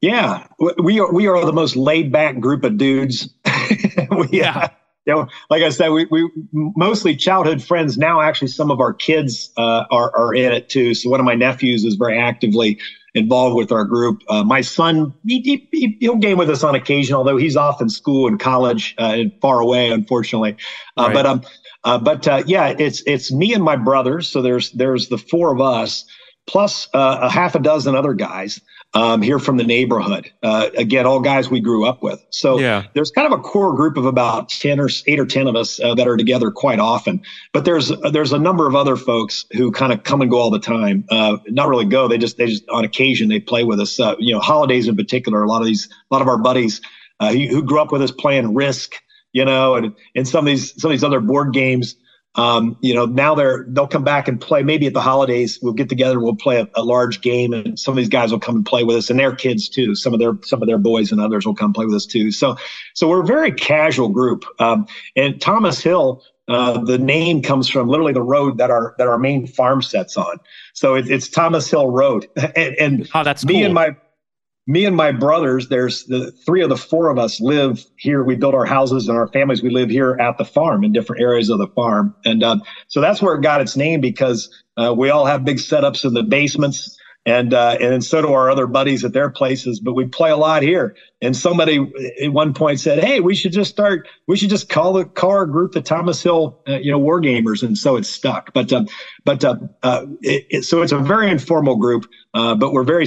yeah. 0.00 0.46
We 0.58 0.98
are 0.98 1.12
we 1.12 1.26
are 1.26 1.44
the 1.44 1.52
most 1.52 1.76
laid 1.76 2.10
back 2.10 2.40
group 2.40 2.64
of 2.64 2.78
dudes. 2.78 3.28
we, 4.10 4.28
yeah. 4.32 4.68
You 5.04 5.14
know, 5.14 5.28
like 5.50 5.62
I 5.62 5.68
said, 5.68 5.90
we, 5.90 6.06
we 6.06 6.28
mostly 6.52 7.14
childhood 7.14 7.62
friends. 7.62 7.96
Now, 7.96 8.20
actually, 8.20 8.48
some 8.48 8.72
of 8.72 8.80
our 8.80 8.92
kids 8.92 9.52
uh, 9.56 9.84
are, 9.90 10.16
are 10.16 10.34
in 10.34 10.52
it 10.52 10.68
too. 10.68 10.94
So 10.94 11.10
one 11.10 11.20
of 11.20 11.26
my 11.26 11.36
nephews 11.36 11.84
is 11.84 11.94
very 11.94 12.18
actively 12.18 12.80
involved 13.14 13.56
with 13.56 13.70
our 13.70 13.84
group. 13.84 14.20
Uh, 14.28 14.42
my 14.42 14.62
son, 14.62 15.14
he, 15.24 15.68
he, 15.70 16.08
will 16.08 16.16
game 16.16 16.38
with 16.38 16.50
us 16.50 16.64
on 16.64 16.74
occasion, 16.74 17.14
although 17.14 17.36
he's 17.36 17.56
off 17.56 17.80
in 17.80 17.88
school 17.88 18.26
and 18.26 18.40
college 18.40 18.96
uh, 18.98 19.14
and 19.14 19.32
far 19.40 19.60
away, 19.60 19.90
unfortunately. 19.90 20.56
Uh, 20.96 21.04
right. 21.04 21.14
But 21.14 21.26
um, 21.26 21.42
uh, 21.86 21.98
but 21.98 22.26
uh, 22.26 22.42
yeah, 22.46 22.74
it's 22.76 23.02
it's 23.06 23.30
me 23.32 23.54
and 23.54 23.62
my 23.62 23.76
brothers. 23.76 24.28
So 24.28 24.42
there's 24.42 24.72
there's 24.72 25.08
the 25.08 25.18
four 25.18 25.54
of 25.54 25.60
us 25.60 26.04
plus 26.46 26.88
uh, 26.92 27.18
a 27.22 27.30
half 27.30 27.54
a 27.54 27.60
dozen 27.60 27.94
other 27.94 28.12
guys 28.12 28.60
um, 28.92 29.22
here 29.22 29.38
from 29.38 29.56
the 29.56 29.62
neighborhood. 29.62 30.28
Uh, 30.42 30.68
again, 30.76 31.06
all 31.06 31.20
guys 31.20 31.48
we 31.48 31.60
grew 31.60 31.86
up 31.86 32.02
with. 32.02 32.24
So 32.30 32.58
yeah. 32.58 32.84
there's 32.94 33.12
kind 33.12 33.32
of 33.32 33.38
a 33.38 33.42
core 33.42 33.74
group 33.76 33.96
of 33.96 34.04
about 34.04 34.48
ten 34.48 34.80
or 34.80 34.88
eight 35.06 35.20
or 35.20 35.26
ten 35.26 35.46
of 35.46 35.54
us 35.54 35.78
uh, 35.78 35.94
that 35.94 36.08
are 36.08 36.16
together 36.16 36.50
quite 36.50 36.80
often. 36.80 37.22
But 37.52 37.64
there's 37.64 37.92
there's 38.10 38.32
a 38.32 38.38
number 38.38 38.66
of 38.66 38.74
other 38.74 38.96
folks 38.96 39.44
who 39.52 39.70
kind 39.70 39.92
of 39.92 40.02
come 40.02 40.20
and 40.22 40.30
go 40.30 40.38
all 40.38 40.50
the 40.50 40.58
time. 40.58 41.04
Uh, 41.08 41.36
not 41.46 41.68
really 41.68 41.84
go. 41.84 42.08
They 42.08 42.18
just 42.18 42.36
they 42.36 42.46
just 42.46 42.68
on 42.68 42.84
occasion 42.84 43.28
they 43.28 43.38
play 43.38 43.62
with 43.62 43.78
us. 43.78 43.96
you 44.18 44.34
know, 44.34 44.40
holidays 44.40 44.88
in 44.88 44.96
particular. 44.96 45.44
A 45.44 45.48
lot 45.48 45.60
of 45.60 45.66
these 45.68 45.88
a 46.10 46.14
lot 46.14 46.20
of 46.20 46.26
our 46.26 46.38
buddies 46.38 46.80
who, 47.20 47.46
who 47.46 47.62
grew 47.62 47.80
up 47.80 47.92
with 47.92 48.02
us 48.02 48.10
playing 48.10 48.54
Risk 48.54 48.96
you 49.36 49.44
know, 49.44 49.74
and 49.74 49.94
and 50.14 50.26
some 50.26 50.46
of 50.46 50.46
these 50.46 50.80
some 50.80 50.90
of 50.90 50.94
these 50.94 51.04
other 51.04 51.20
board 51.20 51.52
games. 51.52 51.94
Um, 52.36 52.78
you 52.80 52.94
know, 52.94 53.04
now 53.04 53.34
they're 53.34 53.66
they'll 53.68 53.86
come 53.86 54.02
back 54.02 54.28
and 54.28 54.40
play. 54.40 54.62
Maybe 54.62 54.86
at 54.86 54.94
the 54.94 55.02
holidays, 55.02 55.58
we'll 55.60 55.74
get 55.74 55.90
together 55.90 56.14
and 56.14 56.22
we'll 56.22 56.36
play 56.36 56.58
a, 56.58 56.68
a, 56.74 56.82
large 56.82 57.20
game, 57.20 57.52
and 57.52 57.78
some 57.78 57.92
of 57.92 57.96
these 57.96 58.08
guys 58.08 58.32
will 58.32 58.40
come 58.40 58.56
and 58.56 58.64
play 58.64 58.82
with 58.82 58.96
us, 58.96 59.10
and 59.10 59.20
their 59.20 59.34
kids 59.34 59.68
too. 59.68 59.94
Some 59.94 60.14
of 60.14 60.20
their 60.20 60.38
some 60.42 60.62
of 60.62 60.68
their 60.68 60.78
boys 60.78 61.12
and 61.12 61.20
others 61.20 61.44
will 61.44 61.54
come 61.54 61.74
play 61.74 61.84
with 61.84 61.94
us 61.94 62.06
too. 62.06 62.30
So, 62.30 62.56
so 62.94 63.08
we're 63.08 63.22
a 63.22 63.26
very 63.26 63.52
casual 63.52 64.08
group. 64.08 64.46
Um, 64.58 64.86
and 65.16 65.38
Thomas 65.38 65.82
Hill, 65.82 66.22
uh, 66.48 66.82
the 66.82 66.98
name 66.98 67.42
comes 67.42 67.68
from 67.68 67.88
literally 67.88 68.14
the 68.14 68.22
road 68.22 68.56
that 68.56 68.70
our 68.70 68.94
that 68.96 69.06
our 69.06 69.18
main 69.18 69.46
farm 69.46 69.82
sets 69.82 70.16
on. 70.16 70.38
So 70.72 70.94
it, 70.94 71.10
it's 71.10 71.28
Thomas 71.28 71.70
Hill 71.70 71.90
Road, 71.90 72.26
and, 72.56 72.74
and 72.78 73.10
oh, 73.14 73.22
that's 73.22 73.44
me 73.44 73.56
cool. 73.56 73.64
and 73.66 73.74
my 73.74 73.96
me 74.66 74.84
and 74.84 74.96
my 74.96 75.12
brothers, 75.12 75.68
there's 75.68 76.04
the 76.04 76.32
three 76.44 76.62
of 76.62 76.68
the 76.68 76.76
four 76.76 77.08
of 77.08 77.18
us 77.18 77.40
live 77.40 77.84
here. 77.96 78.24
We 78.24 78.34
build 78.34 78.54
our 78.54 78.64
houses 78.64 79.08
and 79.08 79.16
our 79.16 79.28
families. 79.28 79.62
We 79.62 79.70
live 79.70 79.90
here 79.90 80.16
at 80.20 80.38
the 80.38 80.44
farm 80.44 80.82
in 80.82 80.92
different 80.92 81.22
areas 81.22 81.50
of 81.50 81.58
the 81.58 81.68
farm. 81.68 82.14
And 82.24 82.42
uh, 82.42 82.56
so 82.88 83.00
that's 83.00 83.22
where 83.22 83.36
it 83.36 83.42
got 83.42 83.60
its 83.60 83.76
name 83.76 84.00
because 84.00 84.48
uh, 84.76 84.92
we 84.96 85.08
all 85.08 85.24
have 85.24 85.44
big 85.44 85.58
setups 85.58 86.04
in 86.04 86.14
the 86.14 86.24
basements. 86.24 86.96
And, 87.24 87.54
uh, 87.54 87.76
and 87.80 88.04
so 88.04 88.22
do 88.22 88.32
our 88.32 88.50
other 88.50 88.68
buddies 88.68 89.04
at 89.04 89.12
their 89.12 89.30
places, 89.30 89.80
but 89.80 89.94
we 89.94 90.04
play 90.04 90.30
a 90.30 90.36
lot 90.36 90.62
here. 90.62 90.94
And 91.20 91.36
somebody 91.36 91.84
at 92.22 92.32
one 92.32 92.54
point 92.54 92.78
said, 92.78 93.02
Hey, 93.02 93.18
we 93.18 93.34
should 93.34 93.52
just 93.52 93.70
start, 93.70 94.06
we 94.28 94.36
should 94.36 94.50
just 94.50 94.68
call 94.68 94.92
the 94.92 95.06
car 95.06 95.44
group 95.44 95.72
the 95.72 95.80
Thomas 95.80 96.22
Hill, 96.22 96.60
uh, 96.68 96.78
you 96.78 96.92
know, 96.92 96.98
War 96.98 97.20
Gamers. 97.20 97.64
And 97.64 97.76
so 97.76 97.96
it's 97.96 98.08
stuck. 98.08 98.52
But, 98.52 98.72
but, 99.24 99.44
uh, 99.44 99.56
uh, 99.82 100.06
it, 100.22 100.46
it, 100.50 100.62
so 100.62 100.82
it's 100.82 100.92
a 100.92 100.98
very 100.98 101.28
informal 101.28 101.74
group, 101.74 102.06
but 102.32 102.72
we're 102.72 102.84
very, 102.84 103.06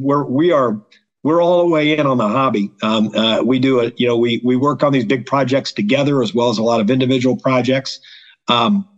we're, 0.00 0.24
we 0.24 0.50
are, 0.50 0.80
we're 1.22 1.42
all 1.42 1.58
the 1.58 1.68
way 1.68 1.96
in 1.96 2.06
on 2.06 2.18
the 2.18 2.28
hobby. 2.28 2.70
Um, 2.82 3.14
uh, 3.14 3.42
we 3.42 3.58
do 3.58 3.80
it, 3.80 3.94
you 3.98 4.06
know, 4.06 4.16
we 4.16 4.40
we 4.44 4.56
work 4.56 4.82
on 4.82 4.92
these 4.92 5.04
big 5.04 5.26
projects 5.26 5.72
together 5.72 6.22
as 6.22 6.34
well 6.34 6.50
as 6.50 6.58
a 6.58 6.62
lot 6.62 6.80
of 6.80 6.90
individual 6.90 7.36
projects. 7.36 8.00
Um, 8.48 8.88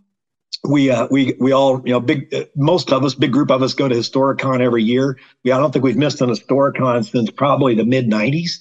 we 0.64 0.90
uh, 0.90 1.08
we 1.10 1.34
we 1.40 1.52
all 1.52 1.82
you 1.84 1.92
know 1.92 2.00
big 2.00 2.32
uh, 2.32 2.44
most 2.54 2.92
of 2.92 3.04
us 3.04 3.14
big 3.14 3.32
group 3.32 3.50
of 3.50 3.62
us 3.62 3.74
go 3.74 3.88
to 3.88 3.94
Historicon 3.94 4.60
every 4.60 4.84
year. 4.84 5.18
We 5.44 5.50
I 5.50 5.58
don't 5.58 5.72
think 5.72 5.84
we've 5.84 5.96
missed 5.96 6.20
an 6.20 6.30
Historicon 6.30 7.04
since 7.04 7.30
probably 7.30 7.74
the 7.74 7.84
mid 7.84 8.08
'90s. 8.08 8.52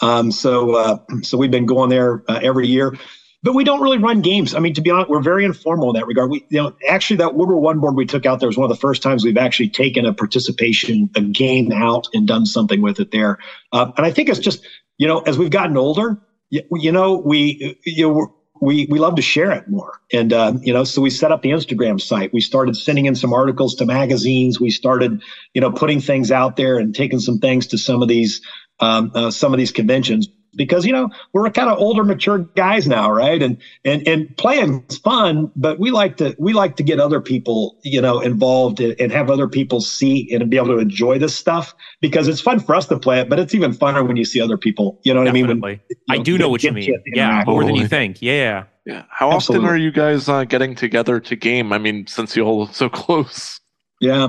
Um, 0.00 0.30
so 0.30 0.76
uh, 0.76 0.98
so 1.22 1.36
we've 1.36 1.50
been 1.50 1.66
going 1.66 1.90
there 1.90 2.22
uh, 2.28 2.38
every 2.40 2.68
year 2.68 2.96
but 3.42 3.54
we 3.54 3.64
don't 3.64 3.80
really 3.80 3.98
run 3.98 4.20
games. 4.20 4.54
I 4.54 4.58
mean, 4.58 4.74
to 4.74 4.80
be 4.80 4.90
honest, 4.90 5.08
we're 5.08 5.22
very 5.22 5.44
informal 5.44 5.90
in 5.90 5.94
that 5.94 6.06
regard. 6.06 6.30
We, 6.30 6.44
you 6.48 6.62
know, 6.62 6.72
actually, 6.88 7.18
that 7.18 7.34
World 7.34 7.50
War 7.50 7.60
One 7.60 7.78
board 7.78 7.94
we 7.94 8.06
took 8.06 8.26
out 8.26 8.40
there 8.40 8.48
was 8.48 8.56
one 8.56 8.68
of 8.68 8.76
the 8.76 8.80
first 8.80 9.02
times 9.02 9.24
we've 9.24 9.36
actually 9.36 9.68
taken 9.68 10.04
a 10.04 10.12
participation, 10.12 11.08
a 11.14 11.20
game 11.20 11.70
out, 11.72 12.08
and 12.12 12.26
done 12.26 12.46
something 12.46 12.82
with 12.82 12.98
it 12.98 13.10
there. 13.12 13.38
Uh, 13.72 13.92
and 13.96 14.04
I 14.04 14.10
think 14.10 14.28
it's 14.28 14.40
just, 14.40 14.66
you 14.98 15.06
know, 15.06 15.20
as 15.20 15.38
we've 15.38 15.50
gotten 15.50 15.76
older, 15.76 16.20
you, 16.50 16.62
you 16.72 16.90
know, 16.90 17.18
we, 17.18 17.78
you 17.84 18.08
know, 18.08 18.34
we 18.60 18.88
we 18.90 18.98
love 18.98 19.14
to 19.14 19.22
share 19.22 19.52
it 19.52 19.68
more, 19.68 20.00
and 20.12 20.32
uh, 20.32 20.54
you 20.60 20.72
know, 20.72 20.82
so 20.82 21.00
we 21.00 21.10
set 21.10 21.30
up 21.30 21.42
the 21.42 21.50
Instagram 21.50 22.00
site. 22.00 22.32
We 22.32 22.40
started 22.40 22.76
sending 22.76 23.06
in 23.06 23.14
some 23.14 23.32
articles 23.32 23.76
to 23.76 23.86
magazines. 23.86 24.58
We 24.60 24.70
started, 24.70 25.22
you 25.54 25.60
know, 25.60 25.70
putting 25.70 26.00
things 26.00 26.32
out 26.32 26.56
there 26.56 26.78
and 26.78 26.92
taking 26.92 27.20
some 27.20 27.38
things 27.38 27.68
to 27.68 27.78
some 27.78 28.02
of 28.02 28.08
these 28.08 28.40
um, 28.80 29.12
uh, 29.14 29.30
some 29.30 29.54
of 29.54 29.58
these 29.58 29.70
conventions 29.70 30.26
because 30.56 30.84
you 30.84 30.92
know 30.92 31.08
we're 31.32 31.48
kind 31.50 31.68
of 31.68 31.78
older 31.78 32.04
mature 32.04 32.38
guys 32.56 32.86
now 32.86 33.10
right? 33.10 33.42
And 33.42 33.56
and 33.84 34.06
and 34.06 34.36
playing 34.36 34.84
is 34.88 34.98
fun 34.98 35.50
but 35.56 35.78
we 35.78 35.90
like 35.90 36.16
to 36.18 36.34
we 36.38 36.52
like 36.52 36.76
to 36.76 36.82
get 36.82 37.00
other 37.00 37.20
people 37.20 37.78
you 37.82 38.00
know 38.00 38.20
involved 38.20 38.80
and 38.80 39.12
have 39.12 39.30
other 39.30 39.48
people 39.48 39.80
see 39.80 40.32
and 40.32 40.48
be 40.50 40.56
able 40.56 40.68
to 40.68 40.78
enjoy 40.78 41.18
this 41.18 41.34
stuff 41.34 41.74
because 42.00 42.28
it's 42.28 42.40
fun 42.40 42.60
for 42.60 42.74
us 42.74 42.86
to 42.86 42.98
play 42.98 43.20
it 43.20 43.28
but 43.28 43.38
it's 43.38 43.54
even 43.54 43.72
funner 43.72 44.06
when 44.06 44.16
you 44.16 44.24
see 44.24 44.40
other 44.40 44.56
people 44.56 45.00
you 45.04 45.12
know 45.12 45.20
what 45.20 45.26
Definitely. 45.26 45.52
i 45.52 45.54
mean? 45.54 45.60
When, 45.60 45.78
you 45.88 45.96
know, 46.08 46.14
i 46.14 46.18
do 46.22 46.38
know 46.38 46.48
what 46.48 46.62
you 46.62 46.72
mean. 46.72 46.94
yeah 47.06 47.44
more 47.46 47.64
than 47.64 47.74
you 47.74 47.88
think. 47.88 48.20
Yeah 48.22 48.64
yeah 48.84 49.04
how 49.10 49.32
Absolutely. 49.32 49.66
often 49.66 49.74
are 49.74 49.78
you 49.78 49.92
guys 49.92 50.28
uh, 50.28 50.44
getting 50.44 50.74
together 50.74 51.20
to 51.20 51.36
game? 51.36 51.72
I 51.72 51.78
mean 51.78 52.06
since 52.06 52.36
you 52.36 52.44
all 52.44 52.60
live 52.60 52.74
so 52.74 52.88
close. 52.88 53.60
Yeah. 54.00 54.28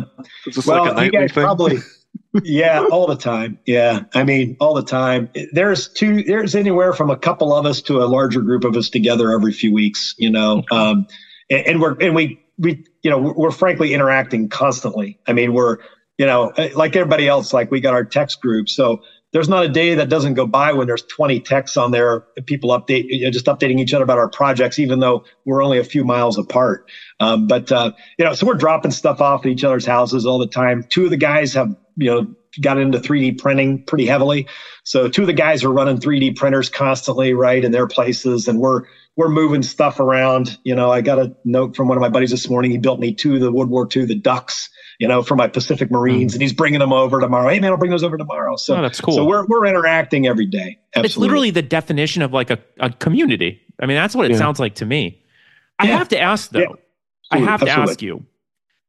Well, 0.66 0.84
like 0.84 0.92
a 0.92 0.96
nightly 0.96 1.28
thing? 1.28 1.44
probably 1.44 1.78
yeah, 2.44 2.84
all 2.92 3.08
the 3.08 3.16
time. 3.16 3.60
Yeah, 3.66 4.02
I 4.14 4.24
mean, 4.24 4.56
all 4.60 4.74
the 4.74 4.84
time. 4.84 5.30
There's 5.52 5.90
two. 5.90 6.24
There's 6.24 6.56
anywhere 6.56 6.94
from 6.94 7.10
a 7.10 7.18
couple 7.18 7.54
of 7.54 7.66
us 7.66 7.82
to 7.84 8.04
a 8.04 8.06
larger 8.06 8.42
group 8.42 8.64
of 8.64 8.76
us 8.76 8.90
together 8.90 9.32
every 9.32 9.52
few 9.52 9.74
weeks. 9.74 10.14
You 10.18 10.30
know, 10.30 10.64
um, 10.72 11.08
and, 11.50 11.66
and 11.66 11.82
we're 11.82 11.96
and 12.00 12.16
we 12.16 12.40
we 12.58 12.84
you 13.02 13.10
know 13.10 13.18
we're, 13.18 13.34
we're 13.34 13.52
frankly 13.52 13.94
interacting 13.94 14.48
constantly. 14.50 15.20
I 15.28 15.34
mean, 15.34 15.54
we're 15.54 15.78
you 16.18 16.26
know 16.26 16.54
like 16.76 16.96
everybody 16.96 17.28
else. 17.28 17.52
Like 17.52 17.72
we 17.72 17.80
got 17.80 17.94
our 17.94 18.06
text 18.06 18.42
group, 18.42 18.70
so 18.70 19.00
there's 19.32 19.50
not 19.50 19.64
a 19.64 19.70
day 19.70 19.94
that 19.94 20.10
doesn't 20.10 20.34
go 20.34 20.46
by 20.46 20.74
when 20.74 20.88
there's 20.88 21.04
20 21.04 21.40
texts 21.42 21.78
on 21.78 21.92
there, 21.92 22.24
people 22.46 22.72
update, 22.72 23.06
you 23.08 23.26
know, 23.26 23.32
just 23.32 23.46
updating 23.46 23.80
each 23.80 23.94
other 23.94 24.04
about 24.04 24.18
our 24.18 24.30
projects, 24.30 24.80
even 24.80 25.00
though 25.00 25.24
we're 25.46 25.64
only 25.64 25.78
a 25.78 25.84
few 25.84 26.04
miles 26.04 26.38
apart. 26.38 26.90
Um, 27.20 27.48
but 27.48 27.72
uh, 27.72 27.92
you 28.18 28.26
know, 28.26 28.34
so 28.34 28.48
we're 28.48 28.56
dropping 28.56 28.92
stuff 28.92 29.22
off 29.22 29.46
at 29.46 29.52
each 29.52 29.64
other's 29.64 29.86
houses 29.86 30.26
all 30.26 30.40
the 30.40 30.48
time. 30.48 30.84
Two 30.90 31.06
of 31.06 31.12
the 31.12 31.18
guys 31.18 31.54
have 31.54 31.76
you 31.96 32.10
know 32.10 32.28
got 32.62 32.78
into 32.78 32.98
3D 32.98 33.38
printing 33.38 33.84
pretty 33.86 34.06
heavily. 34.06 34.48
So 34.84 35.08
two 35.08 35.22
of 35.22 35.28
the 35.28 35.34
guys 35.34 35.64
are 35.64 35.72
running 35.72 35.98
3D 35.98 36.36
printers 36.36 36.70
constantly, 36.70 37.34
right, 37.34 37.64
in 37.64 37.72
their 37.72 37.88
places, 37.88 38.48
and 38.48 38.60
we're 38.60 38.82
we're 39.16 39.30
moving 39.30 39.62
stuff 39.62 40.00
around. 40.00 40.58
You 40.64 40.74
know, 40.74 40.92
I 40.92 41.02
got 41.02 41.20
a 41.20 41.36
note 41.46 41.76
from 41.76 41.88
one 41.88 41.98
of 41.98 42.02
my 42.02 42.10
buddies 42.10 42.32
this 42.32 42.50
morning. 42.50 42.72
He 42.72 42.78
built 42.78 43.00
me 43.00 43.14
two 43.14 43.38
the 43.38 43.52
World 43.52 43.70
War 43.70 43.88
II, 43.94 44.06
the 44.06 44.16
ducks, 44.16 44.70
you 45.00 45.08
know, 45.08 45.24
for 45.24 45.36
my 45.36 45.48
Pacific 45.48 45.90
Marines, 45.90 46.34
mm. 46.34 46.36
and 46.36 46.42
he's 46.42 46.54
bringing 46.54 46.80
them 46.80 46.94
over 46.94 47.20
tomorrow. 47.20 47.50
Hey 47.50 47.60
man, 47.60 47.72
I'll 47.72 47.78
bring 47.78 47.92
those 47.92 48.04
over 48.04 48.18
tomorrow. 48.18 48.58
So 48.58 48.76
oh, 48.76 48.82
that's 48.82 49.02
cool. 49.02 49.16
So 49.16 49.26
we're 49.26 49.46
we're 49.48 49.66
interacting 49.66 50.28
every 50.28 50.46
day. 50.46 50.78
Absolutely. 50.94 51.08
It's 51.08 51.18
literally 51.18 51.52
the 51.52 51.62
definition 51.62 52.22
of 52.22 52.34
like 52.34 52.50
a, 52.50 52.60
a 52.80 52.92
community. 52.92 53.62
I 53.82 53.86
mean, 53.86 53.96
that's 53.96 54.14
what 54.14 54.26
it 54.26 54.32
yeah. 54.32 54.38
sounds 54.38 54.60
like 54.60 54.76
to 54.76 54.86
me. 54.86 55.24
I 55.80 55.88
yeah. 55.88 55.98
have 55.98 56.10
to 56.10 56.20
ask 56.20 56.52
though. 56.52 56.60
Yeah. 56.60 56.68
I 57.32 57.38
have 57.40 57.62
Absolutely. 57.62 57.86
to 57.86 57.92
ask 57.92 58.02
you 58.02 58.26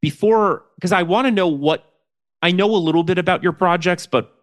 before 0.00 0.64
because 0.76 0.92
I 0.92 1.04
want 1.04 1.26
to 1.26 1.30
know 1.30 1.46
what 1.46 1.84
I 2.42 2.52
know 2.52 2.74
a 2.74 2.76
little 2.76 3.04
bit 3.04 3.18
about 3.18 3.42
your 3.42 3.52
projects, 3.52 4.06
but 4.06 4.34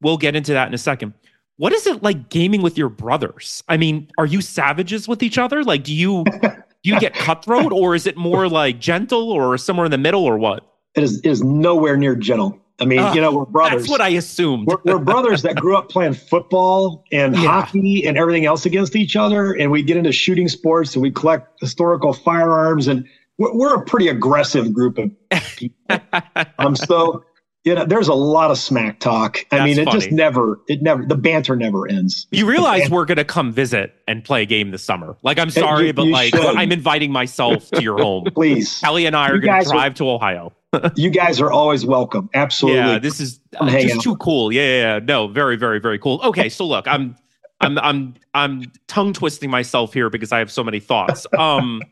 we'll 0.00 0.16
get 0.16 0.34
into 0.34 0.52
that 0.54 0.68
in 0.68 0.74
a 0.74 0.78
second. 0.78 1.14
What 1.58 1.72
is 1.72 1.86
it 1.86 2.02
like 2.02 2.28
gaming 2.28 2.62
with 2.62 2.76
your 2.76 2.88
brothers? 2.88 3.62
I 3.68 3.76
mean, 3.76 4.10
are 4.18 4.26
you 4.26 4.40
savages 4.40 5.06
with 5.06 5.22
each 5.22 5.38
other? 5.38 5.62
Like, 5.62 5.84
do 5.84 5.94
you 5.94 6.24
do 6.24 6.60
you 6.82 6.98
get 6.98 7.14
cutthroat, 7.14 7.72
or 7.72 7.94
is 7.94 8.06
it 8.06 8.16
more 8.16 8.48
like 8.48 8.80
gentle, 8.80 9.30
or 9.30 9.56
somewhere 9.56 9.86
in 9.86 9.90
the 9.90 9.98
middle, 9.98 10.24
or 10.24 10.36
what? 10.36 10.75
It 10.96 11.04
is, 11.04 11.18
it 11.18 11.26
is 11.26 11.42
nowhere 11.42 11.96
near 11.96 12.16
gentle. 12.16 12.58
I 12.78 12.84
mean, 12.84 12.98
uh, 12.98 13.14
you 13.14 13.20
know, 13.20 13.34
we're 13.34 13.44
brothers. 13.46 13.82
That's 13.82 13.90
what 13.90 14.00
I 14.02 14.08
assumed. 14.10 14.66
we're, 14.66 14.76
we're, 14.84 14.98
brothers 14.98 15.42
that 15.42 15.56
grew 15.56 15.76
up 15.76 15.88
playing 15.88 16.12
football 16.12 17.04
and 17.10 17.34
yeah. 17.34 17.40
hockey 17.42 18.06
and 18.06 18.18
everything 18.18 18.44
else 18.44 18.66
against 18.66 18.96
each 18.96 19.16
other, 19.16 19.52
and 19.54 19.70
we 19.70 19.82
get 19.82 19.96
into 19.96 20.12
shooting 20.12 20.48
sports 20.48 20.94
and 20.94 21.02
we 21.02 21.10
collect 21.10 21.58
historical 21.60 22.12
firearms 22.12 22.86
and 22.86 23.06
we're 23.38 23.74
a 23.74 23.84
pretty 23.84 24.08
aggressive 24.08 24.72
group 24.72 24.98
of 24.98 25.10
people. 25.56 26.00
um, 26.58 26.74
so 26.74 27.22
you 27.66 27.74
know, 27.74 27.84
there's 27.84 28.06
a 28.06 28.14
lot 28.14 28.52
of 28.52 28.58
smack 28.58 29.00
talk. 29.00 29.44
I 29.50 29.64
mean, 29.64 29.76
it 29.76 29.86
funny. 29.86 29.98
just 29.98 30.12
never, 30.12 30.60
it 30.68 30.82
never, 30.82 31.04
the 31.04 31.16
banter 31.16 31.56
never 31.56 31.88
ends. 31.88 32.28
You 32.30 32.46
realize 32.46 32.88
we're 32.88 33.04
going 33.04 33.16
to 33.16 33.24
come 33.24 33.50
visit 33.50 33.92
and 34.06 34.24
play 34.24 34.42
a 34.42 34.46
game 34.46 34.70
this 34.70 34.84
summer. 34.84 35.16
Like, 35.24 35.36
I'm 35.36 35.50
sorry, 35.50 35.88
you, 35.88 35.92
but 35.92 36.06
like, 36.06 36.32
should. 36.32 36.44
I'm 36.44 36.70
inviting 36.70 37.10
myself 37.10 37.68
to 37.72 37.82
your 37.82 37.98
home. 37.98 38.26
Please. 38.34 38.78
Kelly 38.78 39.04
and 39.04 39.16
I 39.16 39.30
are 39.30 39.38
going 39.38 39.64
to 39.64 39.68
drive 39.68 39.92
are, 39.92 39.94
to 39.96 40.10
Ohio. 40.10 40.52
you 40.94 41.10
guys 41.10 41.40
are 41.40 41.50
always 41.50 41.84
welcome. 41.84 42.30
Absolutely. 42.34 42.78
Yeah, 42.78 42.98
this 43.00 43.18
is 43.18 43.40
uh, 43.58 43.68
just 43.68 44.00
too 44.00 44.16
cool. 44.18 44.52
Yeah, 44.52 44.62
yeah, 44.62 44.94
yeah. 44.94 45.00
No, 45.02 45.26
very, 45.26 45.56
very, 45.56 45.80
very 45.80 45.98
cool. 45.98 46.20
Okay, 46.22 46.48
so 46.48 46.64
look, 46.64 46.86
I'm 46.86 47.16
I'm 47.60 47.78
I'm 47.78 48.14
I'm 48.34 48.70
tongue 48.86 49.12
twisting 49.12 49.50
myself 49.50 49.94
here 49.94 50.10
because 50.10 50.30
I 50.30 50.38
have 50.38 50.50
so 50.50 50.62
many 50.62 50.78
thoughts. 50.78 51.26
Um, 51.38 51.82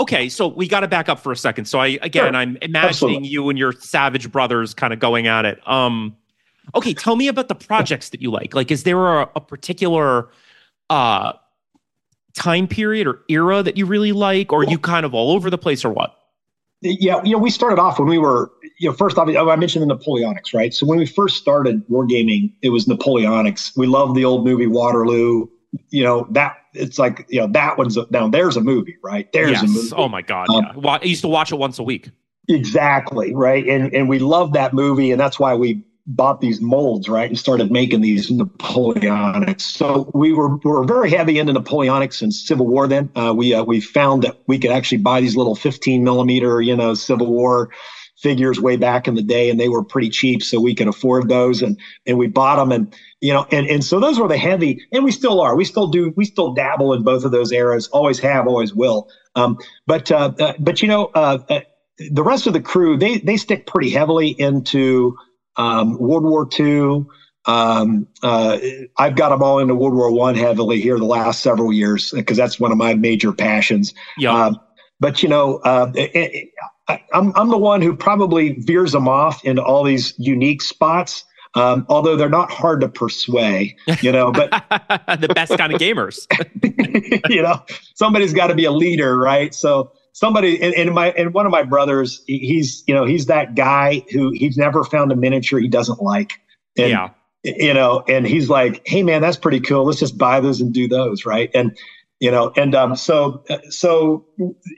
okay, 0.00 0.28
so 0.28 0.48
we 0.48 0.66
got 0.66 0.80
to 0.80 0.88
back 0.88 1.08
up 1.08 1.20
for 1.20 1.32
a 1.32 1.36
second. 1.36 1.66
So 1.66 1.78
I 1.78 1.98
again, 2.02 2.32
sure. 2.32 2.36
I'm 2.36 2.58
imagining 2.60 2.88
Absolutely. 2.88 3.28
you 3.28 3.48
and 3.48 3.58
your 3.58 3.72
savage 3.72 4.30
brothers 4.32 4.74
kind 4.74 4.92
of 4.92 4.98
going 4.98 5.26
at 5.28 5.44
it. 5.44 5.66
Um, 5.68 6.16
okay, 6.74 6.92
tell 6.92 7.16
me 7.16 7.28
about 7.28 7.48
the 7.48 7.54
projects 7.54 8.10
that 8.10 8.20
you 8.20 8.30
like. 8.30 8.54
Like, 8.54 8.70
is 8.70 8.82
there 8.82 9.20
a, 9.20 9.30
a 9.36 9.40
particular 9.40 10.28
uh, 10.90 11.32
time 12.34 12.66
period 12.66 13.06
or 13.06 13.20
era 13.28 13.62
that 13.62 13.76
you 13.76 13.86
really 13.86 14.12
like, 14.12 14.52
or 14.52 14.64
you 14.64 14.78
kind 14.78 15.06
of 15.06 15.14
all 15.14 15.32
over 15.32 15.50
the 15.50 15.58
place, 15.58 15.84
or 15.84 15.90
what? 15.90 16.16
Yeah, 16.82 17.22
you 17.24 17.32
know, 17.32 17.38
we 17.38 17.50
started 17.50 17.80
off 17.80 17.98
when 17.98 18.08
we 18.08 18.18
were, 18.18 18.50
you 18.78 18.88
know, 18.88 18.94
first 18.94 19.16
off, 19.18 19.28
I 19.28 19.56
mentioned 19.56 19.88
the 19.88 19.94
Napoleonics, 19.94 20.52
right? 20.52 20.74
So 20.74 20.86
when 20.86 20.98
we 20.98 21.06
first 21.06 21.36
started 21.36 21.86
wargaming, 21.88 22.52
it 22.62 22.70
was 22.70 22.86
Napoleonics. 22.86 23.76
We 23.76 23.86
loved 23.86 24.14
the 24.14 24.24
old 24.24 24.44
movie 24.44 24.66
Waterloo. 24.66 25.48
You 25.90 26.04
know, 26.04 26.26
that 26.30 26.56
it's 26.72 26.98
like, 26.98 27.26
you 27.28 27.40
know, 27.40 27.48
that 27.48 27.76
one's 27.76 27.96
a, 27.96 28.06
now 28.10 28.28
there's 28.28 28.56
a 28.56 28.60
movie, 28.60 28.96
right? 29.02 29.30
There's 29.32 29.50
yes. 29.50 29.62
a 29.62 29.66
movie. 29.66 29.92
Oh 29.96 30.08
my 30.08 30.22
God. 30.22 30.48
Um, 30.48 30.64
yeah. 30.64 30.72
Well, 30.76 30.98
I 31.00 31.04
used 31.04 31.22
to 31.22 31.28
watch 31.28 31.52
it 31.52 31.56
once 31.56 31.78
a 31.78 31.82
week. 31.82 32.10
Exactly. 32.48 33.34
Right. 33.34 33.66
And 33.66 33.92
and 33.94 34.08
we 34.08 34.18
love 34.18 34.52
that 34.52 34.72
movie. 34.72 35.10
And 35.10 35.20
that's 35.20 35.38
why 35.38 35.54
we 35.54 35.84
bought 36.06 36.40
these 36.40 36.60
molds, 36.60 37.08
right, 37.08 37.28
and 37.28 37.38
started 37.38 37.72
making 37.72 38.00
these 38.00 38.30
Napoleonics. 38.30 39.62
So 39.62 40.10
we 40.14 40.32
were 40.32 40.56
we 40.56 40.70
were 40.70 40.84
very 40.84 41.10
heavy 41.10 41.38
into 41.38 41.52
Napoleonics 41.52 42.22
and 42.22 42.32
Civil 42.32 42.66
War. 42.66 42.86
Then 42.86 43.10
uh, 43.16 43.34
we 43.36 43.52
uh, 43.52 43.64
we 43.64 43.80
found 43.80 44.22
that 44.22 44.40
we 44.46 44.58
could 44.58 44.70
actually 44.70 44.98
buy 44.98 45.20
these 45.20 45.36
little 45.36 45.56
15 45.56 46.04
millimeter, 46.04 46.60
you 46.60 46.76
know, 46.76 46.94
Civil 46.94 47.26
War 47.26 47.70
figures 48.18 48.60
way 48.60 48.76
back 48.76 49.06
in 49.06 49.14
the 49.14 49.22
day, 49.22 49.50
and 49.50 49.60
they 49.60 49.68
were 49.68 49.82
pretty 49.82 50.08
cheap, 50.08 50.42
so 50.42 50.60
we 50.60 50.74
could 50.74 50.88
afford 50.88 51.28
those, 51.28 51.62
and 51.62 51.78
and 52.06 52.18
we 52.18 52.26
bought 52.26 52.56
them, 52.56 52.72
and 52.72 52.94
you 53.20 53.32
know, 53.32 53.46
and 53.50 53.66
and 53.66 53.84
so 53.84 54.00
those 54.00 54.18
were 54.18 54.28
the 54.28 54.38
heavy, 54.38 54.84
and 54.92 55.04
we 55.04 55.12
still 55.12 55.40
are. 55.40 55.56
We 55.56 55.64
still 55.64 55.88
do. 55.88 56.12
We 56.16 56.24
still 56.24 56.54
dabble 56.54 56.92
in 56.92 57.02
both 57.02 57.24
of 57.24 57.30
those 57.30 57.52
eras. 57.52 57.88
Always 57.88 58.18
have. 58.20 58.46
Always 58.46 58.74
will. 58.74 59.08
Um, 59.34 59.58
but 59.86 60.10
uh, 60.10 60.32
uh 60.38 60.54
but 60.58 60.82
you 60.82 60.88
know. 60.88 61.10
Uh, 61.14 61.38
uh, 61.48 61.60
the 62.10 62.22
rest 62.22 62.46
of 62.46 62.52
the 62.52 62.60
crew, 62.60 62.96
they 62.96 63.18
they 63.18 63.36
stick 63.36 63.66
pretty 63.66 63.90
heavily 63.90 64.28
into 64.28 65.16
um, 65.56 65.98
World 65.98 66.24
War 66.24 66.48
II. 66.58 67.06
Um, 67.46 68.06
uh, 68.22 68.58
I've 68.98 69.14
got 69.14 69.30
them 69.30 69.42
all 69.42 69.58
into 69.58 69.74
World 69.74 69.94
War 69.94 70.12
One 70.12 70.34
heavily 70.34 70.80
here 70.80 70.98
the 70.98 71.04
last 71.04 71.42
several 71.42 71.72
years 71.72 72.10
because 72.10 72.36
that's 72.36 72.60
one 72.60 72.72
of 72.72 72.78
my 72.78 72.94
major 72.94 73.32
passions. 73.32 73.94
Yeah. 74.18 74.32
Um, 74.32 74.60
but 74.98 75.22
you 75.22 75.28
know, 75.28 75.58
uh, 75.58 75.92
it, 75.94 76.10
it, 76.14 76.48
I, 76.88 77.02
I'm 77.12 77.32
I'm 77.36 77.48
the 77.48 77.58
one 77.58 77.82
who 77.82 77.96
probably 77.96 78.52
veers 78.60 78.92
them 78.92 79.08
off 79.08 79.44
into 79.44 79.62
all 79.62 79.84
these 79.84 80.14
unique 80.18 80.62
spots. 80.62 81.24
Um, 81.54 81.86
although 81.88 82.16
they're 82.16 82.28
not 82.28 82.50
hard 82.50 82.82
to 82.82 82.88
persuade, 82.88 83.76
you 84.02 84.12
know, 84.12 84.30
but 84.30 84.50
the 85.20 85.32
best 85.34 85.56
kind 85.56 85.72
of 85.72 85.80
gamers, 85.80 86.26
you 87.30 87.40
know, 87.40 87.64
somebody's 87.94 88.34
got 88.34 88.48
to 88.48 88.54
be 88.54 88.66
a 88.66 88.70
leader, 88.70 89.16
right? 89.16 89.54
So 89.54 89.92
somebody 90.16 90.60
and, 90.62 90.74
and 90.74 90.94
my 90.94 91.12
and 91.12 91.34
one 91.34 91.44
of 91.44 91.52
my 91.52 91.62
brothers 91.62 92.22
he's 92.26 92.82
you 92.86 92.94
know 92.94 93.04
he's 93.04 93.26
that 93.26 93.54
guy 93.54 94.02
who 94.12 94.30
he's 94.32 94.56
never 94.56 94.82
found 94.82 95.12
a 95.12 95.16
miniature 95.16 95.60
he 95.60 95.68
doesn't 95.68 96.02
like 96.02 96.40
and, 96.78 96.88
yeah 96.88 97.10
you 97.44 97.74
know 97.74 98.02
and 98.08 98.26
he's 98.26 98.48
like 98.48 98.80
hey 98.86 99.02
man 99.02 99.20
that's 99.20 99.36
pretty 99.36 99.60
cool 99.60 99.84
let's 99.84 100.00
just 100.00 100.16
buy 100.16 100.40
those 100.40 100.62
and 100.62 100.72
do 100.72 100.88
those 100.88 101.26
right 101.26 101.50
and 101.54 101.76
you 102.20 102.30
know 102.30 102.50
and 102.56 102.74
um, 102.74 102.96
so 102.96 103.42
so 103.68 104.24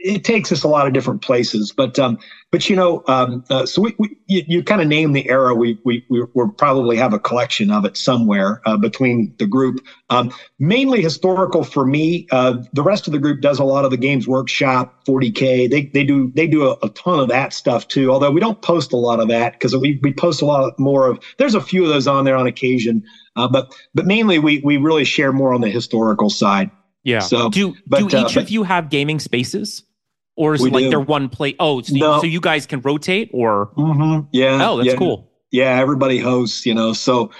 it 0.00 0.24
takes 0.24 0.50
us 0.52 0.64
a 0.64 0.68
lot 0.68 0.86
of 0.86 0.92
different 0.92 1.22
places 1.22 1.72
but 1.76 1.98
um, 1.98 2.18
but 2.50 2.68
you 2.68 2.76
know 2.76 3.02
um, 3.08 3.42
uh, 3.50 3.64
so 3.66 3.82
we, 3.82 3.94
we 3.98 4.16
you, 4.26 4.42
you 4.48 4.62
kind 4.62 4.80
of 4.80 4.88
name 4.88 5.12
the 5.12 5.28
era 5.28 5.54
we 5.54 5.78
we 5.84 6.02
we 6.08 6.24
will 6.34 6.50
probably 6.58 6.96
have 6.96 7.12
a 7.12 7.18
collection 7.18 7.70
of 7.70 7.84
it 7.84 7.96
somewhere 7.96 8.60
uh, 8.66 8.76
between 8.76 9.32
the 9.38 9.46
group 9.46 9.78
um, 10.10 10.30
mainly 10.58 11.02
historical 11.02 11.62
for 11.62 11.84
me 11.86 12.26
uh, 12.32 12.54
the 12.72 12.82
rest 12.82 13.06
of 13.06 13.12
the 13.12 13.18
group 13.20 13.40
does 13.40 13.58
a 13.58 13.64
lot 13.64 13.84
of 13.84 13.90
the 13.90 13.96
games 13.96 14.26
workshop 14.26 14.92
40k 15.08 15.70
they 15.70 15.90
they 15.94 16.04
do 16.04 16.30
they 16.34 16.46
do 16.46 16.66
a, 16.68 16.76
a 16.82 16.88
ton 16.90 17.20
of 17.20 17.28
that 17.28 17.52
stuff 17.52 17.86
too 17.88 18.10
although 18.10 18.30
we 18.30 18.40
don't 18.40 18.60
post 18.62 18.92
a 18.92 18.96
lot 18.96 19.20
of 19.20 19.28
that 19.28 19.52
because 19.52 19.76
we 19.76 19.98
we 20.02 20.12
post 20.12 20.42
a 20.42 20.46
lot 20.46 20.72
more 20.78 21.08
of 21.08 21.18
there's 21.38 21.54
a 21.54 21.60
few 21.60 21.82
of 21.84 21.88
those 21.88 22.06
on 22.06 22.24
there 22.24 22.36
on 22.36 22.46
occasion 22.46 23.02
Uh, 23.36 23.48
but 23.48 23.66
but 23.94 24.06
mainly 24.06 24.38
we 24.38 24.60
we 24.64 24.76
really 24.76 25.04
share 25.04 25.32
more 25.32 25.54
on 25.54 25.60
the 25.60 25.70
historical 25.70 26.30
side. 26.30 26.70
Yeah. 27.04 27.20
So 27.20 27.50
do 27.50 27.74
but, 27.86 28.08
do 28.08 28.18
each 28.18 28.36
uh, 28.36 28.40
of 28.40 28.50
you 28.50 28.62
have 28.62 28.90
gaming 28.90 29.20
spaces? 29.20 29.84
Or 30.36 30.54
is 30.54 30.62
like 30.62 30.84
do. 30.84 30.90
they're 30.90 31.00
one 31.00 31.28
plate? 31.28 31.56
Oh, 31.58 31.82
so, 31.82 31.96
no. 31.96 32.14
you, 32.14 32.20
so, 32.20 32.26
you, 32.28 32.40
guys 32.40 32.64
can 32.64 32.80
rotate 32.80 33.28
or? 33.32 33.72
Mm-hmm. 33.76 34.28
Yeah. 34.32 34.68
Oh, 34.68 34.76
that's 34.76 34.90
yeah. 34.90 34.94
cool. 34.94 35.28
Yeah, 35.50 35.80
everybody 35.80 36.18
hosts, 36.18 36.64
you 36.64 36.74
know. 36.74 36.92
So 36.92 37.32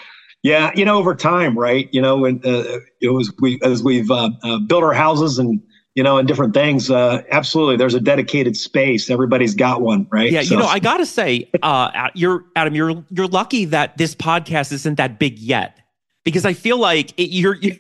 yeah, 0.43 0.73
you 0.75 0.85
know, 0.85 0.99
over 0.99 1.15
time, 1.15 1.59
right? 1.59 1.89
You 1.93 2.01
know, 2.01 2.17
when 2.17 2.41
uh, 2.45 2.79
it 3.01 3.11
was 3.11 3.33
we 3.41 3.61
as 3.63 3.83
we've 3.83 4.11
uh, 4.11 4.31
uh, 4.43 4.59
built 4.61 4.83
our 4.83 4.95
houses 4.95 5.39
and 5.39 5.61
you 5.95 6.05
know, 6.05 6.17
and 6.17 6.29
different 6.29 6.55
things. 6.55 6.91
Uh, 6.91 7.23
absolutely, 7.31 7.77
there's 7.77 7.95
a 7.95 8.01
dedicated 8.01 8.57
space. 8.57 9.11
Everybody's 9.11 9.55
got 9.55 9.81
one, 9.81 10.07
right? 10.13 10.31
Yeah, 10.31 10.43
so. 10.43 10.55
you 10.55 10.61
know, 10.61 10.67
I 10.67 10.79
gotta 10.79 11.07
say, 11.07 11.51
uh, 11.63 12.09
you're 12.15 12.45
Adam, 12.55 12.75
you're 12.75 13.05
you're 13.11 13.27
lucky 13.27 13.65
that 13.67 13.97
this 13.99 14.15
podcast 14.15 14.73
isn't 14.73 14.95
that 14.95 15.19
big 15.19 15.39
yet, 15.39 15.81
because 16.25 16.47
I 16.47 16.53
feel 16.53 16.79
like 16.79 17.19
it, 17.19 17.31
you're. 17.31 17.57
You, 17.57 17.79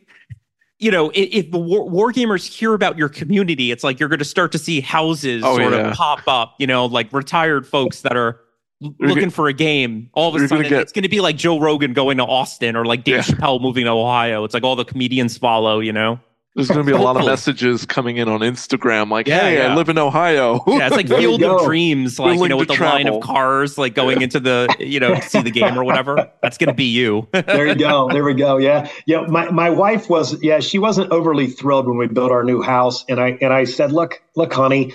you 0.78 0.90
know, 0.90 1.10
if, 1.10 1.28
if 1.32 1.50
the 1.50 1.58
war, 1.58 1.88
war, 1.88 2.12
gamers 2.12 2.46
hear 2.46 2.74
about 2.74 2.96
your 2.96 3.08
community, 3.08 3.72
it's 3.72 3.82
like 3.82 3.98
you're 3.98 4.08
going 4.08 4.20
to 4.20 4.24
start 4.24 4.52
to 4.52 4.58
see 4.58 4.80
houses 4.80 5.42
oh, 5.44 5.56
sort 5.56 5.72
yeah. 5.72 5.88
of 5.88 5.94
pop 5.94 6.22
up. 6.26 6.54
You 6.58 6.66
know, 6.66 6.86
like 6.86 7.12
retired 7.12 7.66
folks 7.66 8.02
that 8.02 8.16
are 8.16 8.40
looking 8.80 9.30
for 9.30 9.48
a 9.48 9.52
game. 9.52 10.08
All 10.12 10.34
of 10.34 10.40
a 10.40 10.46
sudden, 10.46 10.68
get, 10.68 10.80
it's 10.80 10.92
going 10.92 11.02
to 11.02 11.08
be 11.08 11.20
like 11.20 11.36
Joe 11.36 11.58
Rogan 11.58 11.92
going 11.92 12.18
to 12.18 12.24
Austin 12.24 12.76
or 12.76 12.84
like 12.84 13.04
Dave 13.04 13.16
yeah. 13.16 13.22
Chappelle 13.22 13.60
moving 13.60 13.86
to 13.86 13.90
Ohio. 13.90 14.44
It's 14.44 14.54
like 14.54 14.62
all 14.62 14.76
the 14.76 14.84
comedians 14.84 15.36
follow. 15.36 15.80
You 15.80 15.92
know. 15.92 16.20
There's 16.58 16.66
going 16.66 16.84
to 16.84 16.92
be 16.92 16.96
a 16.96 17.00
lot 17.00 17.16
of 17.16 17.22
oh. 17.22 17.26
messages 17.26 17.86
coming 17.86 18.16
in 18.16 18.28
on 18.28 18.40
Instagram, 18.40 19.10
like, 19.10 19.28
yeah, 19.28 19.42
"Hey, 19.42 19.58
yeah. 19.58 19.72
I 19.72 19.76
live 19.76 19.88
in 19.88 19.96
Ohio." 19.96 20.64
yeah, 20.66 20.88
it's 20.88 20.96
like 20.96 21.06
Field 21.18 21.40
of 21.40 21.64
Dreams, 21.64 22.18
like 22.18 22.36
you 22.36 22.48
know, 22.48 22.56
with 22.56 22.66
the 22.66 22.74
travel. 22.74 22.96
line 22.96 23.06
of 23.06 23.22
cars, 23.22 23.78
like 23.78 23.94
going 23.94 24.22
into 24.22 24.40
the, 24.40 24.74
you 24.80 24.98
know, 24.98 25.20
see 25.20 25.40
the 25.40 25.52
game 25.52 25.78
or 25.78 25.84
whatever. 25.84 26.28
That's 26.42 26.58
going 26.58 26.66
to 26.66 26.74
be 26.74 26.86
you. 26.86 27.28
there 27.30 27.68
you 27.68 27.76
go. 27.76 28.08
There 28.10 28.24
we 28.24 28.34
go. 28.34 28.56
Yeah, 28.56 28.90
yeah. 29.06 29.20
My 29.28 29.48
my 29.52 29.70
wife 29.70 30.10
was, 30.10 30.42
yeah, 30.42 30.58
she 30.58 30.80
wasn't 30.80 31.12
overly 31.12 31.46
thrilled 31.46 31.86
when 31.86 31.96
we 31.96 32.08
built 32.08 32.32
our 32.32 32.42
new 32.42 32.60
house, 32.60 33.04
and 33.08 33.20
I 33.20 33.38
and 33.40 33.52
I 33.52 33.62
said, 33.62 33.92
"Look, 33.92 34.20
look, 34.34 34.52
honey, 34.52 34.92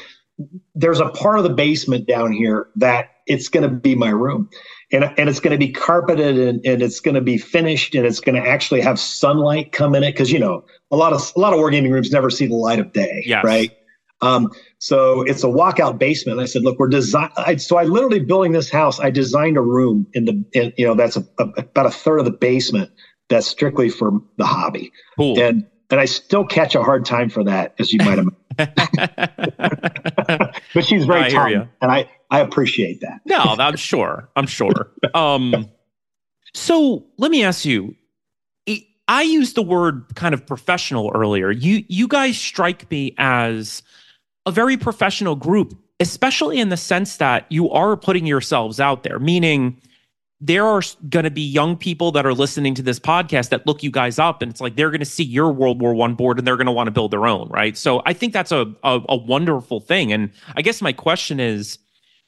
there's 0.75 0.99
a 0.99 1.07
part 1.07 1.37
of 1.37 1.45
the 1.45 1.53
basement 1.53 2.07
down 2.07 2.33
here 2.33 2.67
that 2.75 3.11
it's 3.25 3.47
going 3.47 3.63
to 3.63 3.73
be 3.73 3.95
my 3.95 4.09
room." 4.09 4.49
And, 4.93 5.11
and 5.17 5.27
it's 5.27 5.39
going 5.39 5.51
to 5.51 5.57
be 5.57 5.71
carpeted 5.71 6.37
and, 6.37 6.65
and 6.65 6.81
it's 6.81 6.99
going 6.99 7.15
to 7.15 7.21
be 7.21 7.37
finished 7.37 7.95
and 7.95 8.05
it's 8.05 8.19
going 8.19 8.41
to 8.41 8.47
actually 8.47 8.79
have 8.79 8.99
sunlight 8.99 9.71
come 9.71 9.95
in 9.95 10.03
it 10.03 10.11
because 10.11 10.31
you 10.31 10.39
know 10.39 10.63
a 10.91 10.95
lot 10.95 11.11
of 11.11 11.33
a 11.35 11.39
lot 11.39 11.51
of 11.51 11.59
wargaming 11.59 11.91
rooms 11.91 12.11
never 12.11 12.29
see 12.29 12.45
the 12.45 12.55
light 12.55 12.79
of 12.79 12.93
day 12.93 13.23
yes. 13.25 13.43
right? 13.43 13.71
Um, 14.21 14.51
so 14.77 15.23
it's 15.23 15.43
a 15.43 15.47
walkout 15.47 15.97
basement. 15.97 16.39
I 16.39 16.45
said 16.45 16.61
look 16.61 16.79
we're 16.79 16.87
design 16.87 17.29
I, 17.35 17.57
so 17.57 17.77
i 17.77 17.83
literally 17.83 18.19
building 18.19 18.53
this 18.53 18.69
house 18.69 18.99
i 18.99 19.09
designed 19.09 19.57
a 19.57 19.61
room 19.61 20.07
in 20.13 20.25
the 20.25 20.45
in, 20.53 20.71
you 20.77 20.85
know 20.85 20.95
that's 20.95 21.17
a, 21.17 21.27
a, 21.39 21.43
about 21.57 21.87
a 21.87 21.91
third 21.91 22.19
of 22.19 22.25
the 22.25 22.31
basement 22.31 22.91
that's 23.29 23.47
strictly 23.47 23.89
for 23.89 24.11
the 24.37 24.45
hobby. 24.45 24.91
Cool. 25.17 25.39
and 25.39 25.65
and 25.89 25.99
i 25.99 26.05
still 26.05 26.45
catch 26.45 26.75
a 26.75 26.83
hard 26.83 27.03
time 27.03 27.29
for 27.29 27.43
that 27.43 27.73
as 27.79 27.91
you 27.91 27.99
might 28.05 28.19
imagine. 28.19 28.37
But 30.73 30.85
she's 30.85 31.05
very 31.05 31.31
kind 31.31 31.67
and 31.81 31.91
i 31.91 32.09
I 32.33 32.39
appreciate 32.39 33.01
that. 33.01 33.21
no, 33.25 33.37
I'm 33.37 33.75
sure. 33.75 34.29
I'm 34.35 34.47
sure. 34.47 34.91
Um, 35.13 35.69
so 36.53 37.05
let 37.17 37.31
me 37.31 37.43
ask 37.43 37.63
you. 37.65 37.95
I 39.07 39.23
used 39.23 39.55
the 39.55 39.61
word 39.61 40.05
kind 40.15 40.33
of 40.33 40.45
professional 40.45 41.11
earlier. 41.13 41.51
You 41.51 41.83
you 41.89 42.07
guys 42.07 42.37
strike 42.37 42.89
me 42.89 43.13
as 43.17 43.83
a 44.45 44.51
very 44.51 44.77
professional 44.77 45.35
group, 45.35 45.77
especially 45.99 46.59
in 46.59 46.69
the 46.69 46.77
sense 46.77 47.17
that 47.17 47.45
you 47.49 47.69
are 47.69 47.97
putting 47.97 48.25
yourselves 48.25 48.79
out 48.79 49.03
there, 49.03 49.19
meaning 49.19 49.79
there 50.39 50.65
are 50.65 50.81
going 51.09 51.23
to 51.23 51.31
be 51.31 51.41
young 51.41 51.77
people 51.77 52.11
that 52.11 52.25
are 52.25 52.33
listening 52.33 52.75
to 52.75 52.81
this 52.81 52.99
podcast 52.99 53.49
that 53.49 53.65
look 53.65 53.81
you 53.81 53.89
guys 53.89 54.19
up 54.19 54.41
and 54.41 54.51
it's 54.51 54.59
like 54.59 54.75
they're 54.75 54.89
going 54.89 54.99
to 54.99 55.05
see 55.05 55.23
your 55.23 55.53
world 55.53 55.79
war 55.79 55.93
one 55.93 56.15
board 56.15 56.37
and 56.37 56.45
they're 56.45 56.57
going 56.57 56.65
to 56.65 56.71
want 56.71 56.87
to 56.87 56.91
build 56.91 57.11
their 57.11 57.25
own 57.25 57.47
right 57.47 57.77
so 57.77 58.01
i 58.05 58.11
think 58.11 58.33
that's 58.33 58.51
a, 58.51 58.65
a, 58.83 58.99
a 59.07 59.15
wonderful 59.15 59.79
thing 59.79 60.11
and 60.11 60.31
i 60.57 60.61
guess 60.61 60.81
my 60.81 60.91
question 60.91 61.39
is 61.39 61.77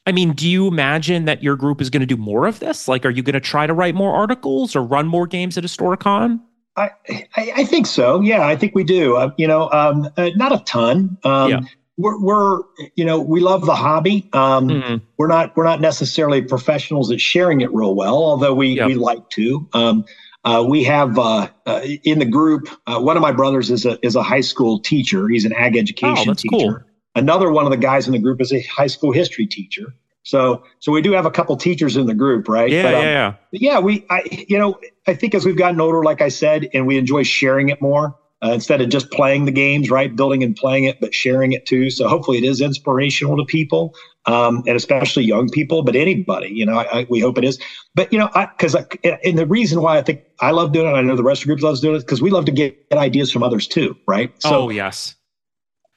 I 0.05 0.11
mean, 0.11 0.33
do 0.33 0.47
you 0.47 0.67
imagine 0.67 1.25
that 1.25 1.41
your 1.41 1.55
group 1.55 1.81
is 1.81 1.89
going 1.89 2.01
to 2.01 2.05
do 2.05 2.17
more 2.17 2.45
of 2.45 2.59
this? 2.59 2.87
Like, 2.87 3.05
are 3.05 3.09
you 3.09 3.23
going 3.23 3.33
to 3.33 3.39
try 3.39 3.65
to 3.65 3.73
write 3.73 3.95
more 3.95 4.15
articles 4.15 4.75
or 4.75 4.83
run 4.83 5.07
more 5.07 5.25
games 5.25 5.57
at 5.57 5.63
Historicon? 5.63 6.39
I, 6.77 6.91
I, 7.35 7.51
I 7.57 7.63
think 7.63 7.87
so. 7.87 8.19
Yeah, 8.21 8.45
I 8.45 8.55
think 8.55 8.75
we 8.75 8.83
do. 8.83 9.15
Uh, 9.15 9.31
you 9.37 9.47
know, 9.47 9.69
um, 9.71 10.09
uh, 10.17 10.29
not 10.35 10.51
a 10.51 10.59
ton. 10.65 11.17
Um, 11.23 11.51
yeah. 11.51 11.59
We're, 11.97 12.19
we're, 12.19 12.59
you 12.95 13.05
know, 13.05 13.21
we 13.21 13.39
love 13.39 13.65
the 13.65 13.75
hobby. 13.75 14.29
Um, 14.33 14.67
mm-hmm. 14.67 14.95
We're 15.17 15.27
not, 15.27 15.55
we're 15.55 15.63
not 15.63 15.79
necessarily 15.79 16.41
professionals 16.41 17.09
at 17.09 17.21
sharing 17.21 17.61
it 17.61 17.73
real 17.73 17.95
well, 17.95 18.17
although 18.17 18.53
we, 18.53 18.83
we 18.83 18.95
like 18.95 19.29
to. 19.31 19.67
Um, 19.71 20.05
uh, 20.45 20.63
we 20.67 20.83
have 20.83 21.17
uh, 21.17 21.47
uh, 21.65 21.81
in 22.03 22.19
the 22.19 22.25
group. 22.25 22.69
Uh, 22.85 22.99
one 22.99 23.17
of 23.17 23.21
my 23.21 23.31
brothers 23.31 23.71
is 23.71 23.83
a 23.85 23.97
is 24.05 24.15
a 24.15 24.21
high 24.21 24.41
school 24.41 24.79
teacher. 24.79 25.27
He's 25.27 25.43
an 25.43 25.53
ag 25.53 25.75
education 25.75 26.29
oh, 26.29 26.33
teacher. 26.35 26.49
Cool. 26.49 26.79
Another 27.15 27.49
one 27.51 27.65
of 27.65 27.71
the 27.71 27.77
guys 27.77 28.07
in 28.07 28.13
the 28.13 28.19
group 28.19 28.41
is 28.41 28.51
a 28.51 28.61
high 28.63 28.87
school 28.87 29.11
history 29.11 29.47
teacher. 29.47 29.95
So, 30.23 30.63
so 30.79 30.91
we 30.91 31.01
do 31.01 31.11
have 31.11 31.25
a 31.25 31.31
couple 31.31 31.55
teachers 31.55 31.95
in 31.95 32.07
the 32.07 32.13
group, 32.15 32.47
right? 32.47 32.69
Yeah, 32.69 32.83
but, 32.83 32.93
um, 32.95 33.05
yeah, 33.05 33.33
yeah. 33.51 33.79
we, 33.79 34.05
I, 34.09 34.23
you 34.47 34.57
know, 34.57 34.79
I 35.07 35.13
think 35.13 35.35
as 35.35 35.45
we've 35.45 35.55
gotten 35.55 35.79
older, 35.79 36.03
like 36.03 36.19
I 36.19 36.29
said, 36.29 36.67
and 36.73 36.87
we 36.87 36.97
enjoy 36.97 37.23
sharing 37.23 37.69
it 37.69 37.79
more 37.79 38.15
uh, 38.43 38.51
instead 38.51 38.81
of 38.81 38.89
just 38.89 39.09
playing 39.11 39.45
the 39.45 39.51
games, 39.51 39.91
right? 39.91 40.13
Building 40.15 40.43
and 40.43 40.55
playing 40.55 40.85
it, 40.85 40.97
but 40.99 41.13
sharing 41.13 41.51
it 41.51 41.65
too. 41.67 41.91
So 41.91 42.07
hopefully, 42.07 42.39
it 42.39 42.43
is 42.43 42.59
inspirational 42.59 43.37
to 43.37 43.45
people, 43.45 43.93
um, 44.25 44.63
and 44.65 44.75
especially 44.75 45.25
young 45.25 45.47
people, 45.47 45.83
but 45.83 45.95
anybody. 45.95 46.49
You 46.51 46.65
know, 46.65 46.79
I, 46.79 47.01
I, 47.01 47.05
we 47.07 47.19
hope 47.19 47.37
it 47.37 47.43
is. 47.43 47.59
But 47.93 48.11
you 48.11 48.17
know, 48.17 48.29
because 48.57 48.75
and 48.75 49.37
the 49.37 49.45
reason 49.45 49.81
why 49.81 49.97
I 49.97 50.01
think 50.01 50.21
I 50.41 50.51
love 50.51 50.73
doing 50.73 50.87
it, 50.87 50.97
I 50.97 51.01
know 51.01 51.15
the 51.15 51.23
rest 51.23 51.43
of 51.43 51.47
the 51.47 51.53
group 51.53 51.63
loves 51.63 51.81
doing 51.81 51.95
it, 51.95 51.99
because 51.99 52.21
we 52.21 52.31
love 52.31 52.45
to 52.45 52.51
get 52.51 52.75
ideas 52.93 53.31
from 53.31 53.43
others 53.43 53.67
too, 53.67 53.95
right? 54.07 54.31
So, 54.39 54.63
oh 54.63 54.69
yes 54.69 55.15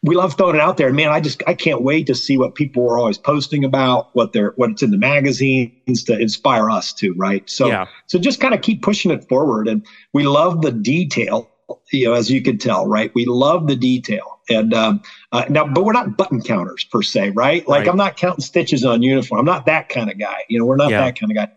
we 0.02 0.14
love 0.14 0.36
throwing 0.36 0.54
it 0.54 0.60
out 0.60 0.76
there. 0.76 0.92
Man, 0.92 1.10
I 1.10 1.20
just 1.20 1.42
I 1.46 1.54
can't 1.54 1.82
wait 1.82 2.06
to 2.06 2.14
see 2.14 2.38
what 2.38 2.54
people 2.54 2.88
are 2.88 2.98
always 2.98 3.18
posting 3.18 3.64
about, 3.64 4.14
what 4.14 4.32
they're 4.32 4.52
what's 4.56 4.82
in 4.82 4.90
the 4.90 4.98
magazines 4.98 6.04
to 6.04 6.18
inspire 6.18 6.70
us 6.70 6.92
to, 6.94 7.12
right? 7.14 7.48
So 7.50 7.66
yeah. 7.66 7.86
so 8.06 8.18
just 8.18 8.40
kind 8.40 8.54
of 8.54 8.62
keep 8.62 8.82
pushing 8.82 9.10
it 9.10 9.28
forward. 9.28 9.66
And 9.66 9.84
we 10.12 10.22
love 10.22 10.62
the 10.62 10.70
detail, 10.70 11.50
you 11.92 12.06
know, 12.06 12.12
as 12.14 12.30
you 12.30 12.42
can 12.42 12.58
tell, 12.58 12.86
right? 12.86 13.10
We 13.14 13.24
love 13.24 13.66
the 13.66 13.76
detail. 13.76 14.40
And 14.48 14.72
um, 14.72 15.02
uh, 15.32 15.44
now, 15.50 15.66
but 15.66 15.84
we're 15.84 15.92
not 15.92 16.16
button 16.16 16.42
counters 16.42 16.84
per 16.84 17.02
se, 17.02 17.30
right? 17.30 17.66
Like 17.66 17.80
right. 17.80 17.88
I'm 17.88 17.96
not 17.96 18.16
counting 18.16 18.44
stitches 18.44 18.84
on 18.84 19.02
uniform. 19.02 19.40
I'm 19.40 19.46
not 19.46 19.66
that 19.66 19.88
kind 19.88 20.10
of 20.10 20.18
guy. 20.18 20.44
You 20.48 20.60
know, 20.60 20.64
we're 20.64 20.76
not 20.76 20.90
yeah. 20.90 21.00
that 21.00 21.18
kind 21.18 21.32
of 21.32 21.36
guy 21.36 21.52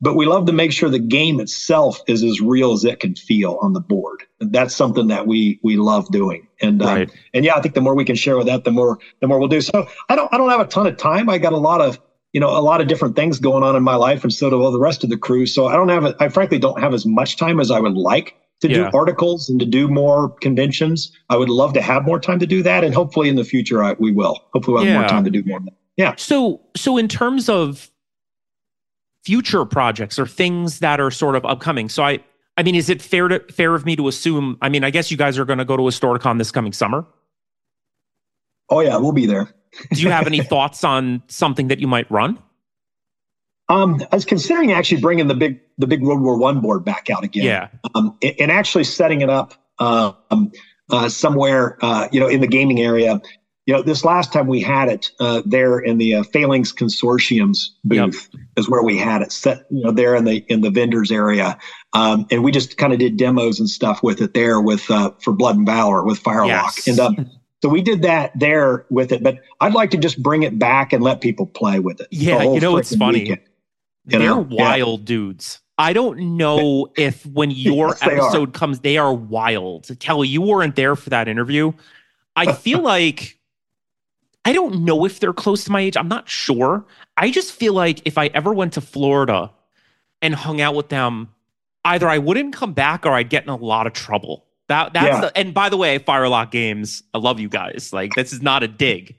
but 0.00 0.16
we 0.16 0.26
love 0.26 0.44
to 0.44 0.52
make 0.52 0.70
sure 0.70 0.90
the 0.90 0.98
game 0.98 1.40
itself 1.40 1.98
is 2.06 2.22
as 2.22 2.38
real 2.40 2.72
as 2.72 2.84
it 2.84 3.00
can 3.00 3.14
feel 3.14 3.58
on 3.62 3.72
the 3.72 3.80
board. 3.80 4.22
That's 4.52 4.74
something 4.74 5.08
that 5.08 5.26
we 5.26 5.60
we 5.62 5.76
love 5.76 6.10
doing. 6.10 6.46
And 6.60 6.82
um, 6.82 6.88
right. 6.88 7.10
and 7.32 7.44
yeah, 7.44 7.54
I 7.54 7.60
think 7.60 7.74
the 7.74 7.80
more 7.80 7.94
we 7.94 8.04
can 8.04 8.16
share 8.16 8.36
with 8.36 8.46
that, 8.46 8.64
the 8.64 8.70
more 8.70 8.98
the 9.20 9.26
more 9.26 9.38
we'll 9.38 9.48
do. 9.48 9.60
So 9.60 9.88
I 10.08 10.16
don't 10.16 10.32
I 10.32 10.38
don't 10.38 10.50
have 10.50 10.60
a 10.60 10.66
ton 10.66 10.86
of 10.86 10.96
time. 10.96 11.28
I 11.28 11.38
got 11.38 11.52
a 11.52 11.58
lot 11.58 11.80
of 11.80 12.00
you 12.32 12.40
know 12.40 12.56
a 12.56 12.60
lot 12.60 12.80
of 12.80 12.86
different 12.86 13.16
things 13.16 13.38
going 13.38 13.62
on 13.62 13.76
in 13.76 13.82
my 13.82 13.96
life, 13.96 14.22
and 14.22 14.32
so 14.32 14.50
do 14.50 14.62
all 14.62 14.72
the 14.72 14.80
rest 14.80 15.04
of 15.04 15.10
the 15.10 15.16
crew. 15.16 15.46
So 15.46 15.66
I 15.66 15.74
don't 15.74 15.88
have 15.88 16.04
a, 16.04 16.16
I 16.20 16.28
frankly 16.28 16.58
don't 16.58 16.80
have 16.80 16.94
as 16.94 17.06
much 17.06 17.36
time 17.36 17.60
as 17.60 17.70
I 17.70 17.80
would 17.80 17.94
like 17.96 18.36
to 18.60 18.68
yeah. 18.68 18.90
do 18.90 18.96
articles 18.96 19.48
and 19.48 19.58
to 19.60 19.66
do 19.66 19.88
more 19.88 20.30
conventions. 20.40 21.12
I 21.28 21.36
would 21.36 21.48
love 21.48 21.72
to 21.74 21.82
have 21.82 22.04
more 22.04 22.20
time 22.20 22.38
to 22.38 22.46
do 22.46 22.62
that, 22.62 22.84
and 22.84 22.94
hopefully 22.94 23.28
in 23.28 23.36
the 23.36 23.44
future 23.44 23.82
I, 23.82 23.94
we 23.98 24.12
will. 24.12 24.40
Hopefully 24.52 24.74
we'll 24.74 24.84
have 24.84 24.92
yeah. 24.92 25.00
more 25.00 25.08
time 25.08 25.24
to 25.24 25.30
do 25.30 25.42
more. 25.44 25.60
Yeah. 25.96 26.14
So 26.16 26.60
so 26.76 26.96
in 26.96 27.08
terms 27.08 27.48
of 27.48 27.90
future 29.24 29.64
projects 29.64 30.18
or 30.18 30.26
things 30.26 30.80
that 30.80 31.00
are 31.00 31.10
sort 31.10 31.34
of 31.34 31.44
upcoming. 31.44 31.88
So 31.88 32.02
I 32.02 32.20
I 32.56 32.62
mean, 32.62 32.74
is 32.74 32.88
it 32.88 33.02
fair 33.02 33.28
to 33.28 33.40
fair 33.52 33.74
of 33.74 33.84
me 33.84 33.96
to 33.96 34.08
assume? 34.08 34.58
I 34.62 34.68
mean, 34.68 34.84
I 34.84 34.90
guess 34.90 35.10
you 35.10 35.16
guys 35.16 35.38
are 35.38 35.44
going 35.44 35.58
to 35.58 35.64
go 35.64 35.76
to 35.76 35.82
Historicon 35.82 36.38
this 36.38 36.50
coming 36.50 36.72
summer. 36.72 37.04
Oh 38.70 38.80
yeah, 38.80 38.96
we'll 38.96 39.12
be 39.12 39.26
there. 39.26 39.48
Do 39.92 40.00
you 40.00 40.10
have 40.10 40.26
any 40.26 40.40
thoughts 40.52 40.84
on 40.84 41.22
something 41.28 41.68
that 41.68 41.80
you 41.80 41.86
might 41.86 42.10
run? 42.10 42.38
Um, 43.68 44.02
I 44.12 44.16
was 44.16 44.24
considering 44.24 44.72
actually 44.72 45.00
bringing 45.00 45.26
the 45.26 45.34
big 45.34 45.60
the 45.78 45.86
big 45.86 46.02
World 46.02 46.20
War 46.20 46.38
One 46.38 46.60
board 46.60 46.84
back 46.84 47.10
out 47.10 47.24
again. 47.24 47.44
Yeah. 47.44 47.68
Um, 47.94 48.16
and, 48.22 48.34
and 48.38 48.52
actually 48.52 48.84
setting 48.84 49.20
it 49.20 49.30
up 49.30 49.54
um, 49.78 50.52
uh, 50.90 51.08
somewhere, 51.08 51.78
uh, 51.82 52.08
you 52.12 52.20
know, 52.20 52.28
in 52.28 52.40
the 52.40 52.46
gaming 52.46 52.80
area 52.80 53.20
you 53.66 53.72
know, 53.72 53.82
this 53.82 54.04
last 54.04 54.32
time 54.32 54.46
we 54.46 54.60
had 54.60 54.88
it 54.88 55.10
uh, 55.20 55.42
there 55.46 55.78
in 55.78 55.96
the 55.96 56.16
uh, 56.16 56.22
Phalanx 56.24 56.70
Consortium's 56.70 57.74
booth 57.84 58.28
yep. 58.32 58.42
is 58.56 58.68
where 58.68 58.82
we 58.82 58.98
had 58.98 59.22
it 59.22 59.32
set, 59.32 59.64
you 59.70 59.82
know, 59.82 59.90
there 59.90 60.14
in 60.14 60.24
the 60.24 60.44
in 60.48 60.60
the 60.60 60.70
vendors 60.70 61.10
area, 61.10 61.58
um, 61.94 62.26
and 62.30 62.44
we 62.44 62.52
just 62.52 62.76
kind 62.76 62.92
of 62.92 62.98
did 62.98 63.16
demos 63.16 63.58
and 63.58 63.70
stuff 63.70 64.02
with 64.02 64.20
it 64.20 64.34
there 64.34 64.60
with 64.60 64.90
uh, 64.90 65.10
for 65.22 65.32
Blood 65.32 65.56
and 65.56 65.66
Valor 65.66 66.04
with 66.04 66.18
Firelock, 66.18 66.74
yes. 66.76 66.88
and 66.88 67.00
um, 67.00 67.30
so 67.62 67.70
we 67.70 67.80
did 67.80 68.02
that 68.02 68.38
there 68.38 68.84
with 68.90 69.12
it. 69.12 69.22
But 69.22 69.38
I'd 69.62 69.72
like 69.72 69.90
to 69.92 69.96
just 69.96 70.22
bring 70.22 70.42
it 70.42 70.58
back 70.58 70.92
and 70.92 71.02
let 71.02 71.22
people 71.22 71.46
play 71.46 71.78
with 71.78 72.00
it. 72.00 72.08
Yeah, 72.10 72.42
you 72.42 72.60
know, 72.60 72.76
it's 72.76 72.94
funny. 72.94 73.20
Weekend, 73.20 73.40
They're 74.04 74.20
know? 74.20 74.46
wild 74.50 75.00
yeah. 75.00 75.06
dudes. 75.06 75.60
I 75.78 75.94
don't 75.94 76.36
know 76.36 76.88
if 76.98 77.24
when 77.24 77.50
your 77.50 77.88
yes, 77.88 78.02
episode 78.02 78.52
comes, 78.52 78.80
they 78.80 78.98
are 78.98 79.14
wild. 79.14 79.88
Kelly, 80.00 80.28
you 80.28 80.42
weren't 80.42 80.76
there 80.76 80.96
for 80.96 81.08
that 81.08 81.28
interview. 81.28 81.72
I 82.36 82.52
feel 82.52 82.82
like 82.82 83.38
I 84.44 84.52
don't 84.52 84.84
know 84.84 85.04
if 85.04 85.20
they're 85.20 85.32
close 85.32 85.64
to 85.64 85.72
my 85.72 85.80
age. 85.80 85.96
I'm 85.96 86.08
not 86.08 86.28
sure. 86.28 86.84
I 87.16 87.30
just 87.30 87.52
feel 87.52 87.72
like 87.72 88.02
if 88.04 88.18
I 88.18 88.26
ever 88.28 88.52
went 88.52 88.74
to 88.74 88.80
Florida 88.80 89.50
and 90.20 90.34
hung 90.34 90.60
out 90.60 90.74
with 90.74 90.90
them, 90.90 91.28
either 91.84 92.08
I 92.08 92.18
wouldn't 92.18 92.54
come 92.54 92.72
back 92.72 93.06
or 93.06 93.12
I'd 93.12 93.30
get 93.30 93.44
in 93.44 93.48
a 93.48 93.56
lot 93.56 93.86
of 93.86 93.92
trouble. 93.92 94.44
That 94.68 94.92
that's 94.92 95.06
yeah. 95.06 95.20
the, 95.20 95.38
and 95.38 95.52
by 95.52 95.68
the 95.68 95.76
way, 95.76 95.98
Firelock 95.98 96.50
Games, 96.50 97.02
I 97.12 97.18
love 97.18 97.38
you 97.38 97.48
guys. 97.48 97.92
Like 97.92 98.12
this 98.14 98.32
is 98.32 98.42
not 98.42 98.62
a 98.62 98.68
dig. 98.68 99.18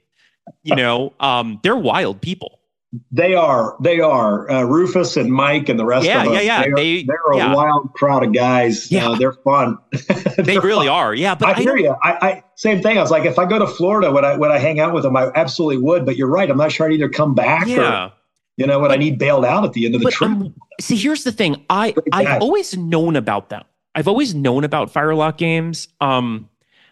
You 0.62 0.76
know, 0.76 1.12
um, 1.18 1.58
they're 1.62 1.76
wild 1.76 2.20
people. 2.20 2.60
They 3.10 3.34
are. 3.34 3.76
They 3.80 4.00
are. 4.00 4.50
Uh, 4.50 4.62
Rufus 4.62 5.16
and 5.16 5.30
Mike 5.30 5.68
and 5.68 5.78
the 5.78 5.84
rest 5.84 6.06
yeah, 6.06 6.22
of 6.22 6.28
us. 6.28 6.34
Yeah, 6.34 6.40
yeah, 6.40 6.74
they, 6.74 7.02
they 7.02 7.12
are 7.12 7.36
yeah. 7.36 7.52
a 7.52 7.56
wild 7.56 7.92
crowd 7.94 8.24
of 8.24 8.32
guys. 8.32 8.90
Yeah. 8.90 9.10
Uh, 9.10 9.16
they're 9.16 9.32
fun. 9.32 9.78
they're 9.92 10.44
they 10.44 10.58
really 10.58 10.86
fun. 10.86 10.96
are. 10.96 11.14
Yeah, 11.14 11.34
but 11.34 11.48
I, 11.48 11.52
I 11.52 11.54
hear 11.54 11.76
you. 11.76 11.94
I, 12.02 12.12
I, 12.28 12.44
same 12.54 12.82
thing. 12.82 12.98
I 12.98 13.00
was 13.00 13.10
like, 13.10 13.24
if 13.24 13.38
I 13.38 13.44
go 13.44 13.58
to 13.58 13.66
Florida, 13.66 14.10
would 14.10 14.24
I 14.24 14.36
would 14.36 14.50
I 14.50 14.58
hang 14.58 14.80
out 14.80 14.92
with 14.92 15.02
them? 15.02 15.16
I 15.16 15.30
absolutely 15.34 15.78
would. 15.78 16.06
But 16.06 16.16
you're 16.16 16.28
right. 16.28 16.48
I'm 16.50 16.56
not 16.56 16.72
sure 16.72 16.86
I'd 16.86 16.92
either 16.92 17.08
come 17.08 17.34
back 17.34 17.66
yeah. 17.66 18.06
or 18.06 18.12
you 18.56 18.66
know, 18.66 18.78
what 18.78 18.90
I 18.90 18.96
need 18.96 19.18
bailed 19.18 19.44
out 19.44 19.64
at 19.64 19.74
the 19.74 19.84
end 19.86 19.94
of 19.94 20.00
the 20.00 20.10
trip. 20.10 20.30
Um, 20.30 20.54
see, 20.80 20.96
here's 20.96 21.24
the 21.24 21.32
thing. 21.32 21.64
I 21.68 21.94
I've 22.12 22.40
always 22.40 22.76
known 22.76 23.16
about 23.16 23.50
them. 23.50 23.62
I've 23.94 24.08
always 24.08 24.34
known 24.34 24.64
about 24.64 24.90
Firelock 24.90 25.38
games. 25.38 25.88
Um, 26.00 26.48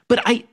but 0.09 0.23
I 0.27 0.45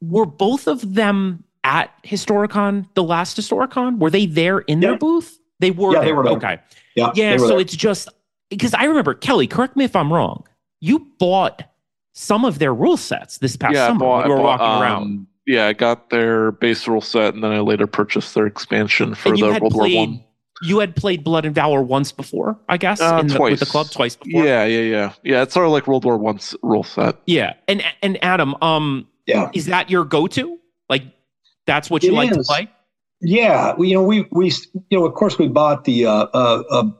were 0.00 0.26
both 0.26 0.66
of 0.66 0.94
them 0.94 1.44
at 1.64 1.90
Historicon, 2.04 2.86
the 2.94 3.02
last 3.02 3.36
Historicon? 3.36 3.98
Were 3.98 4.10
they 4.10 4.26
there 4.26 4.60
in 4.60 4.80
yeah. 4.80 4.90
their 4.90 4.98
booth? 4.98 5.38
They 5.58 5.70
were. 5.70 5.94
Yeah, 5.94 6.00
they 6.02 6.12
were. 6.12 6.24
There. 6.24 6.32
Okay. 6.34 6.58
Yeah. 6.94 7.10
Yeah. 7.14 7.36
So 7.36 7.48
there. 7.48 7.60
it's 7.60 7.76
just 7.76 8.08
because 8.48 8.74
I 8.74 8.84
remember 8.84 9.14
Kelly. 9.14 9.46
Correct 9.46 9.76
me 9.76 9.84
if 9.84 9.94
I'm 9.94 10.12
wrong. 10.12 10.44
You 10.80 11.06
bought 11.18 11.62
some 12.12 12.44
of 12.44 12.58
their 12.58 12.74
rule 12.74 12.96
sets 12.96 13.38
this 13.38 13.56
past 13.56 13.74
yeah, 13.74 13.88
summer. 13.88 14.00
Bought, 14.00 14.24
we 14.24 14.30
were 14.30 14.36
bought, 14.36 14.60
walking 14.60 14.66
um, 14.66 14.82
around. 14.82 15.26
Yeah, 15.46 15.66
I 15.66 15.72
got 15.72 16.10
their 16.10 16.52
base 16.52 16.86
rule 16.86 17.00
set, 17.00 17.34
and 17.34 17.42
then 17.42 17.52
I 17.52 17.60
later 17.60 17.86
purchased 17.86 18.34
their 18.34 18.46
expansion 18.46 19.14
for 19.14 19.36
the 19.36 19.42
World 19.42 19.72
played, 19.72 19.94
War 19.94 20.06
One 20.06 20.24
you 20.60 20.78
had 20.78 20.94
played 20.94 21.24
Blood 21.24 21.44
and 21.44 21.54
Valor 21.54 21.82
once 21.82 22.12
before, 22.12 22.58
I 22.68 22.76
guess, 22.76 23.00
uh, 23.00 23.22
the, 23.22 23.34
twice 23.34 23.52
with 23.52 23.60
the 23.60 23.66
club 23.66 23.90
twice 23.90 24.16
before. 24.16 24.44
Yeah, 24.44 24.64
yeah, 24.64 24.80
yeah, 24.80 25.12
yeah. 25.22 25.42
It's 25.42 25.54
sort 25.54 25.66
of 25.66 25.72
like 25.72 25.86
World 25.86 26.04
War 26.04 26.18
One 26.18 26.38
rule 26.62 26.82
set. 26.82 27.16
Yeah, 27.26 27.54
and 27.66 27.82
and 28.02 28.22
Adam, 28.22 28.54
um, 28.62 29.08
yeah, 29.26 29.50
is 29.54 29.66
that 29.66 29.90
your 29.90 30.04
go-to? 30.04 30.58
Like, 30.88 31.04
that's 31.70 31.88
what 31.88 32.02
you 32.02 32.10
it 32.10 32.16
like 32.16 32.30
is. 32.32 32.38
to 32.38 32.42
play? 32.42 32.68
Yeah, 33.20 33.76
you 33.78 33.94
know, 33.94 34.02
we 34.02 34.26
we 34.32 34.52
you 34.88 34.98
know, 34.98 35.06
of 35.06 35.14
course, 35.14 35.38
we 35.38 35.46
bought 35.46 35.84
the 35.84 36.06
uh, 36.06 36.26
uh, 36.34 36.62
uh 36.70 36.90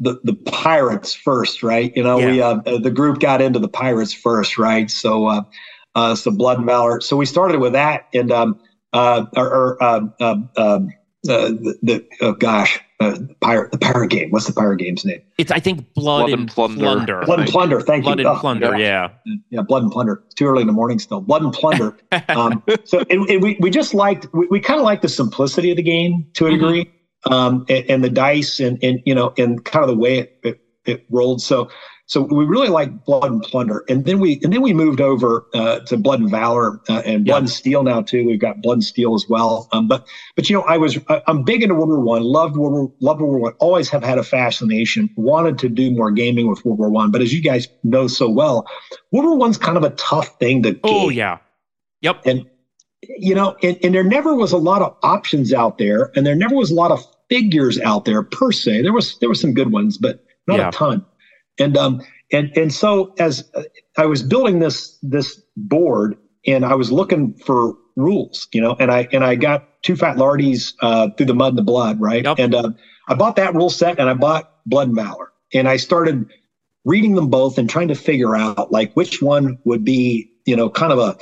the 0.00 0.20
the 0.24 0.34
pirates 0.34 1.14
first, 1.14 1.62
right? 1.62 1.92
You 1.96 2.02
know, 2.02 2.18
yeah. 2.18 2.26
we 2.26 2.42
uh, 2.42 2.78
the 2.78 2.90
group 2.90 3.20
got 3.20 3.40
into 3.40 3.58
the 3.58 3.68
pirates 3.68 4.12
first, 4.12 4.58
right? 4.58 4.90
So, 4.90 5.26
uh, 5.26 5.42
uh, 5.94 6.14
so 6.14 6.30
Blood 6.30 6.58
and 6.58 6.66
Valor. 6.66 7.00
So 7.00 7.16
we 7.16 7.26
started 7.26 7.60
with 7.60 7.72
that, 7.72 8.06
and 8.12 8.30
um, 8.30 8.60
uh, 8.92 9.24
or, 9.34 9.46
or 9.46 9.82
uh, 9.82 10.00
uh, 10.20 10.36
uh, 10.56 10.80
the, 11.22 11.78
the 11.82 12.06
oh 12.20 12.32
gosh, 12.32 12.80
uh, 13.00 13.18
pirate 13.40 13.70
the 13.70 13.78
pirate 13.78 14.08
game. 14.08 14.30
What's 14.30 14.46
the 14.46 14.52
pirate 14.52 14.78
game's 14.78 15.04
name? 15.04 15.22
It's 15.38 15.52
I 15.52 15.60
think 15.60 15.92
Blood, 15.94 16.26
Blood 16.26 16.30
and, 16.30 16.40
and 16.40 16.50
Plunder. 16.50 16.78
Plunder. 16.78 17.22
Blood 17.24 17.40
and 17.40 17.48
Plunder. 17.48 17.80
Thank 17.80 18.04
Blood 18.04 18.18
you. 18.18 18.24
Blood 18.24 18.30
and 18.30 18.38
oh, 18.38 18.40
Plunder. 18.40 18.78
Yeah. 18.78 19.10
yeah. 19.24 19.34
yeah, 19.50 19.62
Blood 19.62 19.82
and 19.84 19.92
Plunder. 19.92 20.22
It's 20.26 20.34
too 20.34 20.46
early 20.46 20.62
in 20.62 20.66
the 20.66 20.72
morning 20.72 20.98
still. 20.98 21.20
Blood 21.20 21.42
and 21.42 21.52
Plunder. 21.52 21.96
um, 22.28 22.62
so 22.84 23.00
it, 23.08 23.30
it, 23.30 23.40
we 23.40 23.56
we 23.60 23.70
just 23.70 23.94
liked 23.94 24.26
we, 24.32 24.46
we 24.50 24.60
kind 24.60 24.80
of 24.80 24.84
liked 24.84 25.02
the 25.02 25.08
simplicity 25.08 25.70
of 25.70 25.76
the 25.76 25.82
game 25.82 26.26
to 26.34 26.46
a 26.46 26.50
mm-hmm. 26.50 26.58
degree, 26.58 26.92
um, 27.30 27.64
and, 27.68 27.90
and, 27.90 28.04
the 28.04 28.10
dice 28.10 28.58
and 28.58 28.82
and 28.82 29.00
you 29.04 29.14
know 29.14 29.32
and 29.38 29.64
kind 29.64 29.84
of 29.84 29.88
the 29.88 29.96
way 29.96 30.18
it, 30.18 30.38
it, 30.42 30.60
it 30.84 31.06
rolled. 31.10 31.40
So 31.40 31.70
so 32.08 32.22
we 32.22 32.46
really 32.46 32.68
like 32.68 33.04
Blood 33.04 33.30
and 33.30 33.42
Plunder, 33.42 33.84
and 33.86 34.06
then 34.06 34.18
we 34.18 34.40
and 34.42 34.50
then 34.50 34.62
we 34.62 34.72
moved 34.72 34.98
over 34.98 35.46
uh, 35.52 35.80
to 35.80 35.98
Blood 35.98 36.20
and 36.20 36.30
Valor 36.30 36.80
uh, 36.88 37.02
and 37.04 37.26
Blood 37.26 37.42
and 37.42 37.50
Steel 37.50 37.82
now 37.82 38.00
too. 38.00 38.24
We've 38.24 38.40
got 38.40 38.62
Blood 38.62 38.74
and 38.74 38.84
Steel 38.84 39.14
as 39.14 39.26
well. 39.28 39.68
Um, 39.72 39.88
but 39.88 40.06
but 40.34 40.48
you 40.48 40.56
know, 40.56 40.62
I 40.62 40.78
was 40.78 40.98
I'm 41.26 41.42
big 41.44 41.62
into 41.62 41.74
World 41.74 41.90
War 41.90 42.00
One. 42.00 42.22
Loved 42.22 42.56
World 42.56 42.72
War 42.72 42.92
loved 43.00 43.20
World 43.20 43.32
War 43.32 43.40
One. 43.40 43.52
Always 43.58 43.90
have 43.90 44.02
had 44.02 44.16
a 44.16 44.22
fascination. 44.22 45.10
Wanted 45.16 45.58
to 45.58 45.68
do 45.68 45.90
more 45.90 46.10
gaming 46.10 46.48
with 46.48 46.64
World 46.64 46.78
War 46.78 46.88
One. 46.88 47.10
But 47.10 47.20
as 47.20 47.34
you 47.34 47.42
guys 47.42 47.68
know 47.84 48.06
so 48.06 48.26
well, 48.26 48.66
World 49.12 49.26
War 49.26 49.36
One's 49.36 49.58
kind 49.58 49.76
of 49.76 49.84
a 49.84 49.90
tough 49.90 50.28
thing 50.38 50.62
to. 50.62 50.80
Oh 50.84 51.10
yeah, 51.10 51.36
yep. 52.00 52.22
And 52.24 52.46
you 53.02 53.34
know, 53.34 53.54
and, 53.62 53.78
and 53.84 53.94
there 53.94 54.02
never 54.02 54.34
was 54.34 54.52
a 54.52 54.56
lot 54.56 54.80
of 54.80 54.96
options 55.02 55.52
out 55.52 55.76
there, 55.76 56.10
and 56.16 56.24
there 56.24 56.34
never 56.34 56.54
was 56.54 56.70
a 56.70 56.74
lot 56.74 56.90
of 56.90 57.06
figures 57.28 57.78
out 57.80 58.06
there 58.06 58.22
per 58.22 58.50
se. 58.50 58.80
There 58.80 58.94
was 58.94 59.18
there 59.18 59.28
were 59.28 59.34
some 59.34 59.52
good 59.52 59.72
ones, 59.72 59.98
but 59.98 60.24
not 60.46 60.58
yeah. 60.58 60.68
a 60.68 60.72
ton. 60.72 61.04
And 61.58 61.76
um 61.76 62.00
and 62.32 62.50
and 62.56 62.72
so 62.72 63.14
as 63.18 63.50
I 63.96 64.06
was 64.06 64.22
building 64.22 64.58
this 64.58 64.98
this 65.02 65.40
board 65.56 66.16
and 66.46 66.64
I 66.64 66.74
was 66.74 66.92
looking 66.92 67.34
for 67.34 67.74
rules, 67.96 68.48
you 68.52 68.60
know, 68.60 68.76
and 68.78 68.90
I 68.90 69.08
and 69.12 69.24
I 69.24 69.34
got 69.34 69.82
Too 69.82 69.96
Fat 69.96 70.16
Lardies 70.16 70.72
uh, 70.80 71.08
through 71.16 71.26
the 71.26 71.34
mud 71.34 71.50
and 71.50 71.58
the 71.58 71.62
blood, 71.62 72.00
right? 72.00 72.24
Yep. 72.24 72.38
And 72.38 72.54
uh, 72.54 72.70
I 73.08 73.14
bought 73.14 73.36
that 73.36 73.54
rule 73.54 73.70
set 73.70 73.98
and 73.98 74.08
I 74.08 74.14
bought 74.14 74.50
Blood 74.66 74.88
and 74.88 74.96
Valor, 74.96 75.32
and 75.52 75.68
I 75.68 75.76
started 75.76 76.26
reading 76.84 77.14
them 77.14 77.28
both 77.28 77.58
and 77.58 77.68
trying 77.68 77.88
to 77.88 77.94
figure 77.94 78.36
out 78.36 78.72
like 78.72 78.94
which 78.94 79.20
one 79.20 79.58
would 79.64 79.84
be, 79.84 80.30
you 80.46 80.56
know, 80.56 80.70
kind 80.70 80.92
of 80.92 80.98
a 80.98 81.16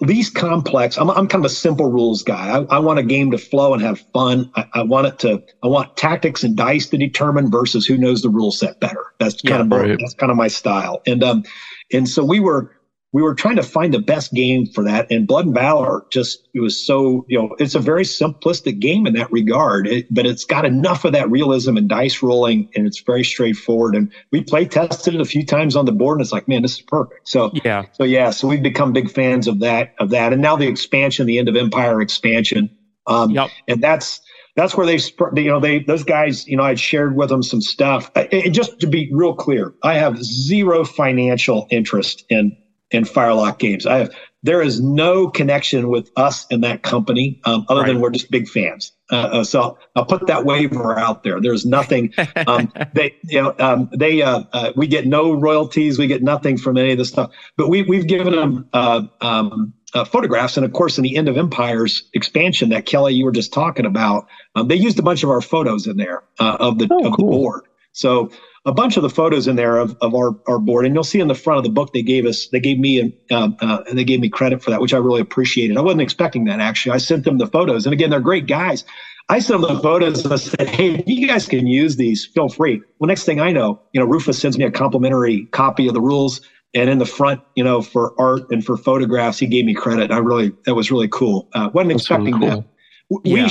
least 0.00 0.34
complex. 0.34 0.98
I'm, 0.98 1.10
I'm 1.10 1.28
kind 1.28 1.44
of 1.44 1.50
a 1.50 1.54
simple 1.54 1.90
rules 1.90 2.22
guy. 2.22 2.58
I, 2.58 2.76
I 2.76 2.78
want 2.80 2.98
a 2.98 3.02
game 3.02 3.30
to 3.30 3.38
flow 3.38 3.74
and 3.74 3.82
have 3.82 4.00
fun. 4.12 4.50
I, 4.56 4.66
I, 4.74 4.82
want 4.82 5.06
it 5.06 5.18
to, 5.20 5.42
I 5.62 5.68
want 5.68 5.96
tactics 5.96 6.42
and 6.42 6.56
dice 6.56 6.88
to 6.88 6.98
determine 6.98 7.50
versus 7.50 7.86
who 7.86 7.96
knows 7.96 8.22
the 8.22 8.28
rule 8.28 8.50
set 8.50 8.80
better. 8.80 9.04
That's 9.20 9.40
kind 9.42 9.70
yeah, 9.70 9.78
of, 9.78 9.88
right. 9.88 9.98
that's 10.00 10.14
kind 10.14 10.32
of 10.32 10.36
my 10.36 10.48
style. 10.48 11.00
And, 11.06 11.22
um, 11.22 11.44
and 11.92 12.08
so 12.08 12.24
we 12.24 12.40
were, 12.40 12.74
we 13.12 13.22
were 13.22 13.34
trying 13.34 13.56
to 13.56 13.62
find 13.62 13.94
the 13.94 13.98
best 13.98 14.32
game 14.34 14.66
for 14.66 14.84
that. 14.84 15.10
And 15.10 15.26
Blood 15.26 15.46
and 15.46 15.54
Valor 15.54 16.04
just, 16.12 16.46
it 16.52 16.60
was 16.60 16.84
so, 16.84 17.24
you 17.28 17.38
know, 17.38 17.54
it's 17.58 17.74
a 17.74 17.80
very 17.80 18.04
simplistic 18.04 18.80
game 18.80 19.06
in 19.06 19.14
that 19.14 19.32
regard, 19.32 19.86
it, 19.86 20.06
but 20.10 20.26
it's 20.26 20.44
got 20.44 20.66
enough 20.66 21.04
of 21.04 21.12
that 21.12 21.30
realism 21.30 21.76
and 21.76 21.88
dice 21.88 22.22
rolling 22.22 22.68
and 22.74 22.86
it's 22.86 23.00
very 23.00 23.24
straightforward. 23.24 23.94
And 23.94 24.12
we 24.30 24.42
play 24.42 24.66
tested 24.66 25.14
it 25.14 25.20
a 25.20 25.24
few 25.24 25.44
times 25.44 25.74
on 25.74 25.86
the 25.86 25.92
board 25.92 26.18
and 26.18 26.24
it's 26.24 26.32
like, 26.32 26.48
man, 26.48 26.62
this 26.62 26.74
is 26.74 26.82
perfect. 26.82 27.26
So, 27.26 27.50
yeah. 27.64 27.84
So, 27.92 28.04
yeah. 28.04 28.30
So 28.30 28.46
we've 28.46 28.62
become 28.62 28.92
big 28.92 29.10
fans 29.10 29.48
of 29.48 29.60
that, 29.60 29.94
of 29.98 30.10
that. 30.10 30.34
And 30.34 30.42
now 30.42 30.56
the 30.56 30.68
expansion, 30.68 31.26
the 31.26 31.38
end 31.38 31.48
of 31.48 31.56
Empire 31.56 32.02
expansion. 32.02 32.68
Um, 33.06 33.30
yep. 33.30 33.48
And 33.68 33.82
that's, 33.82 34.20
that's 34.54 34.76
where 34.76 34.86
they, 34.86 34.98
you 35.40 35.48
know, 35.48 35.60
they, 35.60 35.78
those 35.78 36.04
guys, 36.04 36.46
you 36.46 36.58
know, 36.58 36.64
I'd 36.64 36.80
shared 36.80 37.16
with 37.16 37.30
them 37.30 37.42
some 37.42 37.62
stuff. 37.62 38.10
It, 38.16 38.50
just 38.50 38.80
to 38.80 38.86
be 38.86 39.08
real 39.12 39.32
clear, 39.32 39.72
I 39.82 39.94
have 39.94 40.22
zero 40.22 40.84
financial 40.84 41.66
interest 41.70 42.24
in 42.28 42.54
and 42.92 43.08
Firelock 43.08 43.58
Games. 43.58 43.86
I 43.86 43.98
have 43.98 44.14
there 44.42 44.62
is 44.62 44.80
no 44.80 45.28
connection 45.28 45.88
with 45.88 46.10
us 46.16 46.46
and 46.50 46.62
that 46.62 46.82
company 46.82 47.40
um, 47.44 47.66
other 47.68 47.80
right. 47.80 47.88
than 47.88 48.00
we're 48.00 48.10
just 48.10 48.30
big 48.30 48.48
fans. 48.48 48.92
Uh, 49.10 49.16
uh, 49.16 49.44
so 49.44 49.78
I'll 49.96 50.04
put 50.04 50.28
that 50.28 50.44
waiver 50.44 50.96
out 50.96 51.24
there. 51.24 51.40
There's 51.40 51.66
nothing. 51.66 52.14
Um, 52.46 52.72
they 52.94 53.16
you 53.24 53.42
know 53.42 53.54
um, 53.58 53.90
they 53.96 54.22
uh, 54.22 54.44
uh, 54.52 54.72
we 54.76 54.86
get 54.86 55.06
no 55.06 55.32
royalties. 55.32 55.98
We 55.98 56.06
get 56.06 56.22
nothing 56.22 56.56
from 56.56 56.76
any 56.76 56.92
of 56.92 56.98
this 56.98 57.08
stuff. 57.08 57.32
But 57.56 57.68
we 57.68 57.82
we've 57.82 58.06
given 58.06 58.34
them. 58.34 58.68
Uh, 58.72 59.02
um, 59.20 59.74
uh, 59.94 60.04
photographs, 60.04 60.58
and 60.58 60.66
of 60.66 60.72
course, 60.74 60.98
in 60.98 61.02
the 61.02 61.16
End 61.16 61.28
of 61.28 61.38
Empires 61.38 62.10
expansion 62.12 62.68
that 62.68 62.84
Kelly 62.84 63.14
you 63.14 63.24
were 63.24 63.32
just 63.32 63.54
talking 63.54 63.86
about, 63.86 64.26
um, 64.54 64.68
they 64.68 64.74
used 64.74 64.98
a 64.98 65.02
bunch 65.02 65.22
of 65.22 65.30
our 65.30 65.40
photos 65.40 65.86
in 65.86 65.96
there 65.96 66.24
of 66.38 66.78
the 66.78 66.86
oh, 66.90 67.06
of 67.06 67.14
cool. 67.14 67.30
the 67.30 67.36
board. 67.38 67.62
So 67.92 68.30
a 68.64 68.72
bunch 68.72 68.96
of 68.96 69.02
the 69.02 69.08
photos 69.08 69.46
in 69.46 69.56
there 69.56 69.78
of, 69.78 69.96
of 70.00 70.14
our, 70.14 70.32
our 70.46 70.58
board, 70.58 70.84
and 70.84 70.94
you'll 70.94 71.04
see 71.04 71.20
in 71.20 71.28
the 71.28 71.34
front 71.34 71.58
of 71.58 71.64
the 71.64 71.70
book 71.70 71.92
they 71.92 72.02
gave 72.02 72.26
us 72.26 72.48
they 72.52 72.60
gave 72.60 72.78
me 72.78 73.12
uh, 73.30 73.48
uh, 73.60 73.82
they 73.92 74.04
gave 74.04 74.20
me 74.20 74.28
credit 74.28 74.62
for 74.62 74.70
that, 74.70 74.80
which 74.80 74.94
I 74.94 74.98
really 74.98 75.20
appreciated. 75.20 75.76
I 75.76 75.80
wasn't 75.80 76.02
expecting 76.02 76.44
that 76.44 76.60
actually. 76.60 76.92
I 76.92 76.98
sent 76.98 77.24
them 77.24 77.38
the 77.38 77.46
photos, 77.46 77.86
and 77.86 77.92
again, 77.92 78.10
they're 78.10 78.20
great 78.20 78.46
guys. 78.46 78.84
I 79.30 79.40
sent 79.40 79.60
them 79.60 79.74
the 79.74 79.82
photos 79.82 80.24
and 80.24 80.32
I 80.32 80.36
said, 80.36 80.68
"Hey, 80.68 81.02
you 81.06 81.26
guys 81.26 81.46
can 81.46 81.66
use 81.66 81.96
these, 81.96 82.26
feel 82.26 82.48
free." 82.48 82.80
Well, 82.98 83.08
next 83.08 83.24
thing 83.24 83.40
I 83.40 83.52
know, 83.52 83.80
you 83.92 84.00
know, 84.00 84.06
Rufus 84.06 84.38
sends 84.38 84.58
me 84.58 84.64
a 84.64 84.70
complimentary 84.70 85.46
copy 85.52 85.86
of 85.86 85.94
the 85.94 86.00
rules, 86.00 86.40
and 86.74 86.90
in 86.90 86.98
the 86.98 87.06
front, 87.06 87.40
you 87.54 87.64
know, 87.64 87.82
for 87.82 88.12
art 88.18 88.42
and 88.50 88.64
for 88.64 88.76
photographs, 88.76 89.38
he 89.38 89.46
gave 89.46 89.64
me 89.64 89.74
credit. 89.74 90.10
I 90.10 90.18
really 90.18 90.52
that 90.66 90.74
was 90.74 90.90
really 90.90 91.08
cool. 91.08 91.48
Uh, 91.54 91.70
wasn't 91.72 91.90
That's 91.90 92.02
expecting 92.02 92.34
really 92.34 92.50
cool. 92.50 92.60
that. 92.60 92.68
We 93.24 93.36
yeah 93.36 93.48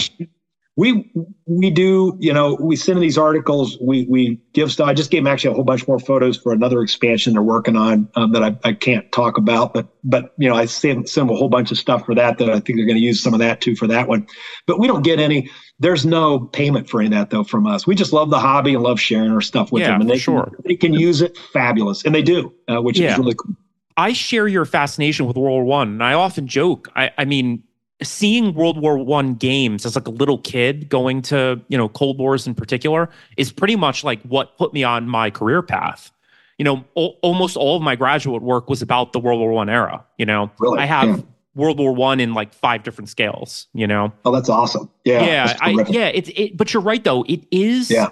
we 0.77 1.11
we 1.47 1.69
do 1.71 2.15
you 2.19 2.31
know 2.31 2.55
we 2.61 2.75
send 2.75 3.01
these 3.01 3.17
articles 3.17 3.77
we 3.81 4.05
we 4.09 4.39
give 4.53 4.71
stuff 4.71 4.87
i 4.87 4.93
just 4.93 5.11
gave 5.11 5.23
them 5.23 5.33
actually 5.33 5.51
a 5.51 5.53
whole 5.55 5.63
bunch 5.63 5.85
more 5.87 5.99
photos 5.99 6.37
for 6.37 6.53
another 6.53 6.81
expansion 6.81 7.33
they're 7.33 7.41
working 7.41 7.75
on 7.75 8.07
um, 8.15 8.31
that 8.31 8.43
I, 8.43 8.57
I 8.63 8.73
can't 8.73 9.11
talk 9.11 9.37
about 9.37 9.73
but 9.73 9.87
but 10.03 10.33
you 10.37 10.47
know 10.47 10.55
i 10.55 10.65
send, 10.65 11.09
send 11.09 11.27
them 11.27 11.35
a 11.35 11.37
whole 11.37 11.49
bunch 11.49 11.71
of 11.71 11.77
stuff 11.77 12.05
for 12.05 12.15
that 12.15 12.37
that 12.37 12.49
i 12.49 12.59
think 12.59 12.77
they're 12.77 12.85
going 12.85 12.97
to 12.97 13.03
use 13.03 13.21
some 13.21 13.33
of 13.33 13.39
that 13.39 13.59
too 13.59 13.75
for 13.75 13.87
that 13.87 14.07
one 14.07 14.27
but 14.67 14.79
we 14.79 14.87
don't 14.87 15.03
get 15.03 15.19
any 15.19 15.49
there's 15.79 16.05
no 16.05 16.39
payment 16.39 16.89
for 16.89 17.01
any 17.01 17.07
of 17.07 17.11
that 17.11 17.31
though 17.31 17.43
from 17.43 17.65
us 17.65 17.87
we 17.87 17.95
just 17.95 18.13
love 18.13 18.29
the 18.29 18.39
hobby 18.39 18.75
and 18.75 18.83
love 18.83 18.99
sharing 18.99 19.31
our 19.31 19.41
stuff 19.41 19.71
with 19.71 19.81
yeah, 19.81 19.89
them 19.89 20.01
and 20.01 20.09
they 20.09 20.17
sure. 20.17 20.45
can, 20.45 20.55
they 20.65 20.75
can 20.75 20.93
use 20.93 21.21
it 21.21 21.37
fabulous 21.51 22.05
and 22.05 22.13
they 22.13 22.21
do 22.21 22.53
uh, 22.69 22.79
which 22.79 22.99
yeah. 22.99 23.11
is 23.11 23.17
really 23.17 23.35
cool 23.35 23.55
I 23.99 24.13
share 24.13 24.47
your 24.47 24.65
fascination 24.65 25.25
with 25.25 25.37
World 25.37 25.55
War 25.55 25.63
One, 25.63 25.87
and 25.87 26.03
I 26.03 26.13
often 26.13 26.45
joke. 26.45 26.87
I, 26.95 27.09
I 27.17 27.25
mean, 27.25 27.63
seeing 28.03 28.53
World 28.53 28.79
War 28.79 28.97
One 28.97 29.33
games 29.33 29.85
as 29.85 29.95
like 29.95 30.07
a 30.07 30.11
little 30.11 30.37
kid 30.39 30.89
going 30.89 31.21
to 31.23 31.61
you 31.67 31.77
know 31.77 31.89
Cold 31.89 32.19
Wars 32.19 32.47
in 32.47 32.55
particular 32.55 33.09
is 33.37 33.51
pretty 33.51 33.75
much 33.75 34.03
like 34.03 34.21
what 34.23 34.57
put 34.57 34.73
me 34.73 34.83
on 34.83 35.07
my 35.07 35.29
career 35.29 35.61
path. 35.61 36.11
You 36.57 36.63
know, 36.63 36.83
o- 36.95 37.15
almost 37.21 37.55
all 37.55 37.75
of 37.75 37.83
my 37.83 37.95
graduate 37.95 38.41
work 38.41 38.69
was 38.69 38.81
about 38.81 39.13
the 39.13 39.19
World 39.19 39.39
War 39.39 39.51
One 39.51 39.69
era. 39.69 40.03
You 40.17 40.25
know, 40.25 40.51
really? 40.59 40.79
I 40.79 40.85
have 40.85 41.07
yeah. 41.09 41.23
World 41.55 41.79
War 41.79 41.93
One 41.93 42.19
in 42.19 42.33
like 42.33 42.53
five 42.53 42.83
different 42.83 43.09
scales. 43.09 43.67
You 43.73 43.87
know, 43.87 44.13
oh, 44.25 44.31
that's 44.31 44.49
awesome. 44.49 44.89
Yeah, 45.03 45.23
yeah, 45.23 45.57
I, 45.61 45.71
yeah. 45.89 46.07
It's 46.07 46.29
it, 46.35 46.57
but 46.57 46.73
you're 46.73 46.83
right 46.83 47.03
though. 47.03 47.23
It 47.27 47.45
is 47.51 47.89
yeah. 47.89 48.09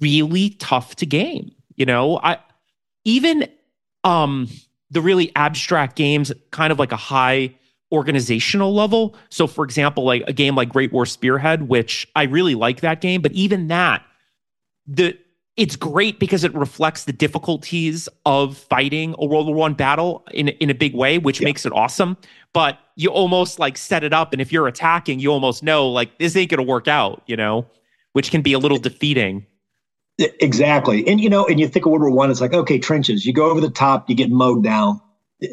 really 0.00 0.50
tough 0.50 0.96
to 0.96 1.06
game. 1.06 1.52
You 1.76 1.86
know, 1.86 2.18
I 2.22 2.38
even 3.04 3.48
um, 4.04 4.48
the 4.90 5.00
really 5.00 5.32
abstract 5.36 5.96
games, 5.96 6.32
kind 6.50 6.70
of 6.70 6.78
like 6.78 6.92
a 6.92 6.96
high 6.96 7.54
organizational 7.92 8.74
level. 8.74 9.14
So, 9.28 9.46
for 9.46 9.64
example, 9.64 10.04
like 10.04 10.24
a 10.26 10.32
game 10.32 10.56
like 10.56 10.70
Great 10.70 10.92
War 10.92 11.06
Spearhead, 11.06 11.68
which 11.68 12.08
I 12.16 12.24
really 12.24 12.54
like 12.54 12.80
that 12.80 13.00
game, 13.00 13.22
but 13.22 13.32
even 13.32 13.68
that, 13.68 14.04
the 14.86 15.16
it's 15.56 15.76
great 15.76 16.18
because 16.18 16.44
it 16.44 16.54
reflects 16.54 17.04
the 17.04 17.12
difficulties 17.12 18.08
of 18.24 18.56
fighting 18.56 19.14
a 19.18 19.26
World 19.26 19.46
War 19.46 19.56
One 19.56 19.74
battle 19.74 20.24
in 20.32 20.48
in 20.48 20.70
a 20.70 20.74
big 20.74 20.94
way, 20.94 21.18
which 21.18 21.40
yeah. 21.40 21.44
makes 21.44 21.66
it 21.66 21.72
awesome. 21.72 22.16
But 22.54 22.78
you 22.96 23.10
almost 23.10 23.58
like 23.58 23.76
set 23.76 24.02
it 24.02 24.14
up, 24.14 24.32
and 24.32 24.40
if 24.40 24.50
you're 24.50 24.66
attacking, 24.66 25.20
you 25.20 25.30
almost 25.30 25.62
know 25.62 25.88
like 25.88 26.18
this 26.18 26.34
ain't 26.36 26.50
gonna 26.50 26.62
work 26.62 26.88
out, 26.88 27.22
you 27.26 27.36
know, 27.36 27.66
which 28.12 28.30
can 28.30 28.40
be 28.40 28.54
a 28.54 28.58
little 28.58 28.78
defeating. 28.78 29.46
Exactly, 30.18 31.06
and 31.06 31.20
you 31.20 31.28
know, 31.28 31.44
and 31.46 31.60
you 31.60 31.68
think 31.68 31.84
of 31.84 31.92
World 31.92 32.02
War 32.02 32.10
One, 32.10 32.30
it's 32.30 32.40
like 32.40 32.54
okay, 32.54 32.78
trenches. 32.78 33.26
You 33.26 33.34
go 33.34 33.50
over 33.50 33.60
the 33.60 33.70
top, 33.70 34.08
you 34.08 34.16
get 34.16 34.30
mowed 34.30 34.64
down. 34.64 35.01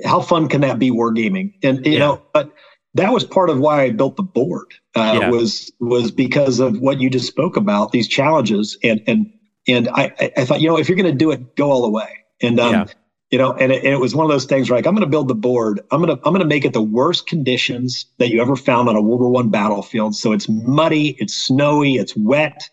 How 0.05 0.21
fun 0.21 0.47
can 0.47 0.61
that 0.61 0.79
be 0.79 0.91
wargaming? 0.91 1.53
And 1.63 1.85
you 1.85 1.93
yeah. 1.93 1.99
know, 1.99 2.21
but 2.33 2.51
that 2.95 3.13
was 3.13 3.23
part 3.23 3.49
of 3.49 3.59
why 3.59 3.83
I 3.83 3.89
built 3.91 4.15
the 4.15 4.23
board. 4.23 4.73
Uh, 4.95 5.19
yeah. 5.21 5.29
Was 5.29 5.71
was 5.79 6.11
because 6.11 6.59
of 6.59 6.79
what 6.79 6.99
you 6.99 7.09
just 7.09 7.27
spoke 7.27 7.57
about 7.57 7.91
these 7.91 8.07
challenges 8.07 8.77
and 8.83 9.01
and 9.07 9.31
and 9.67 9.87
I, 9.89 10.31
I 10.35 10.45
thought, 10.45 10.61
you 10.61 10.67
know, 10.67 10.77
if 10.77 10.89
you're 10.89 10.95
going 10.95 11.11
to 11.11 11.17
do 11.17 11.31
it, 11.31 11.55
go 11.55 11.71
all 11.71 11.81
the 11.83 11.89
way. 11.89 12.25
And, 12.41 12.59
um, 12.59 12.73
yeah. 12.73 12.85
you 13.29 13.37
know, 13.37 13.53
and 13.53 13.71
it, 13.71 13.83
and 13.83 13.93
it 13.93 13.99
was 13.99 14.15
one 14.15 14.25
of 14.25 14.31
those 14.31 14.45
things 14.45 14.69
where 14.69 14.77
like, 14.77 14.87
I'm 14.87 14.95
going 14.95 15.05
to 15.05 15.09
build 15.09 15.27
the 15.27 15.35
board. 15.35 15.81
I'm 15.91 16.01
going 16.01 16.15
to, 16.15 16.21
I'm 16.25 16.33
going 16.33 16.41
to 16.41 16.47
make 16.47 16.65
it 16.65 16.73
the 16.73 16.81
worst 16.81 17.27
conditions 17.27 18.05
that 18.17 18.29
you 18.29 18.41
ever 18.41 18.55
found 18.55 18.89
on 18.89 18.95
a 18.95 19.01
World 19.01 19.21
War 19.21 19.29
One 19.29 19.49
battlefield. 19.49 20.15
So 20.15 20.31
it's 20.31 20.47
muddy, 20.49 21.15
it's 21.19 21.35
snowy, 21.35 21.95
it's 21.95 22.15
wet. 22.15 22.69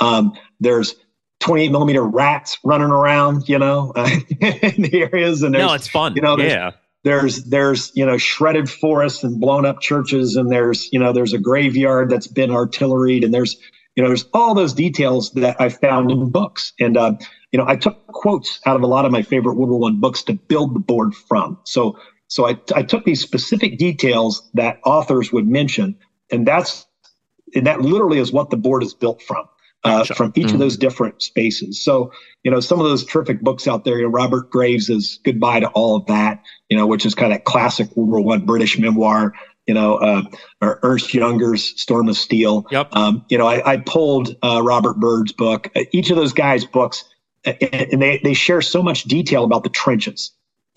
Um, 0.00 0.32
there's 0.58 0.96
28 1.40 1.70
millimeter 1.70 2.02
rats 2.02 2.58
running 2.64 2.90
around, 2.90 3.48
you 3.48 3.58
know, 3.58 3.92
uh, 3.96 4.08
in 4.40 4.82
the 4.82 5.08
areas. 5.12 5.42
And 5.42 5.52
no, 5.52 5.72
it's 5.74 5.88
fun. 5.88 6.14
You 6.16 6.22
know, 6.22 6.38
yeah. 6.38 6.72
There's 7.02 7.44
there's 7.44 7.90
you 7.94 8.04
know 8.04 8.18
shredded 8.18 8.68
forests 8.68 9.24
and 9.24 9.40
blown 9.40 9.64
up 9.64 9.80
churches, 9.80 10.36
and 10.36 10.52
there's 10.52 10.92
you 10.92 10.98
know 10.98 11.12
there's 11.12 11.32
a 11.32 11.38
graveyard 11.38 12.10
that's 12.10 12.26
been 12.26 12.50
artilleried, 12.50 13.24
and 13.24 13.32
there's 13.32 13.56
you 13.96 14.02
know, 14.02 14.08
there's 14.08 14.26
all 14.32 14.54
those 14.54 14.72
details 14.72 15.30
that 15.32 15.60
I 15.60 15.68
found 15.68 16.10
in 16.10 16.30
books. 16.30 16.72
And, 16.80 16.96
uh, 16.96 17.14
you 17.52 17.58
know, 17.58 17.66
I 17.66 17.76
took 17.76 18.06
quotes 18.08 18.60
out 18.64 18.76
of 18.76 18.82
a 18.82 18.86
lot 18.86 19.04
of 19.04 19.12
my 19.12 19.22
favorite 19.22 19.56
World 19.56 19.70
War 19.70 19.78
One 19.78 20.00
books 20.00 20.22
to 20.24 20.34
build 20.34 20.74
the 20.74 20.80
board 20.80 21.14
from. 21.14 21.58
So, 21.64 21.98
so 22.28 22.48
I, 22.48 22.58
I 22.74 22.82
took 22.82 23.04
these 23.04 23.20
specific 23.20 23.78
details 23.78 24.48
that 24.54 24.78
authors 24.84 25.32
would 25.32 25.46
mention, 25.46 25.96
and 26.30 26.46
that's, 26.46 26.86
and 27.54 27.66
that 27.66 27.82
literally 27.82 28.20
is 28.20 28.32
what 28.32 28.50
the 28.50 28.56
board 28.56 28.82
is 28.82 28.94
built 28.94 29.20
from. 29.22 29.48
Uh, 29.82 30.00
gotcha. 30.00 30.14
from 30.14 30.30
each 30.36 30.48
mm. 30.48 30.52
of 30.52 30.58
those 30.58 30.76
different 30.76 31.22
spaces. 31.22 31.82
So, 31.82 32.12
you 32.42 32.50
know, 32.50 32.60
some 32.60 32.80
of 32.80 32.84
those 32.84 33.02
terrific 33.02 33.40
books 33.40 33.66
out 33.66 33.86
there, 33.86 33.96
you 33.96 34.02
know, 34.02 34.10
Robert 34.10 34.50
Graves' 34.50 34.90
is 34.90 35.18
Goodbye 35.24 35.60
to 35.60 35.68
All 35.68 35.96
of 35.96 36.04
That, 36.04 36.42
you 36.68 36.76
know, 36.76 36.86
which 36.86 37.06
is 37.06 37.14
kind 37.14 37.32
of 37.32 37.44
classic 37.44 37.88
World 37.96 38.10
War 38.10 38.20
One 38.20 38.44
British 38.44 38.78
memoir 38.78 39.32
you 39.70 39.74
know, 39.74 39.98
uh, 39.98 40.22
or 40.60 40.80
Ernst 40.82 41.10
Junger's 41.10 41.80
Storm 41.80 42.08
of 42.08 42.16
Steel. 42.16 42.66
Yep. 42.72 42.88
Um, 42.92 43.24
you 43.28 43.38
know, 43.38 43.46
I, 43.46 43.74
I 43.74 43.76
pulled 43.76 44.34
uh, 44.42 44.60
Robert 44.64 44.98
Byrd's 44.98 45.30
book. 45.30 45.70
Uh, 45.76 45.82
each 45.92 46.10
of 46.10 46.16
those 46.16 46.32
guys' 46.32 46.64
books, 46.64 47.04
and 47.44 48.02
they 48.02 48.20
they 48.24 48.34
share 48.34 48.62
so 48.62 48.82
much 48.82 49.04
detail 49.04 49.44
about 49.44 49.62
the 49.62 49.70
trenches, 49.70 50.32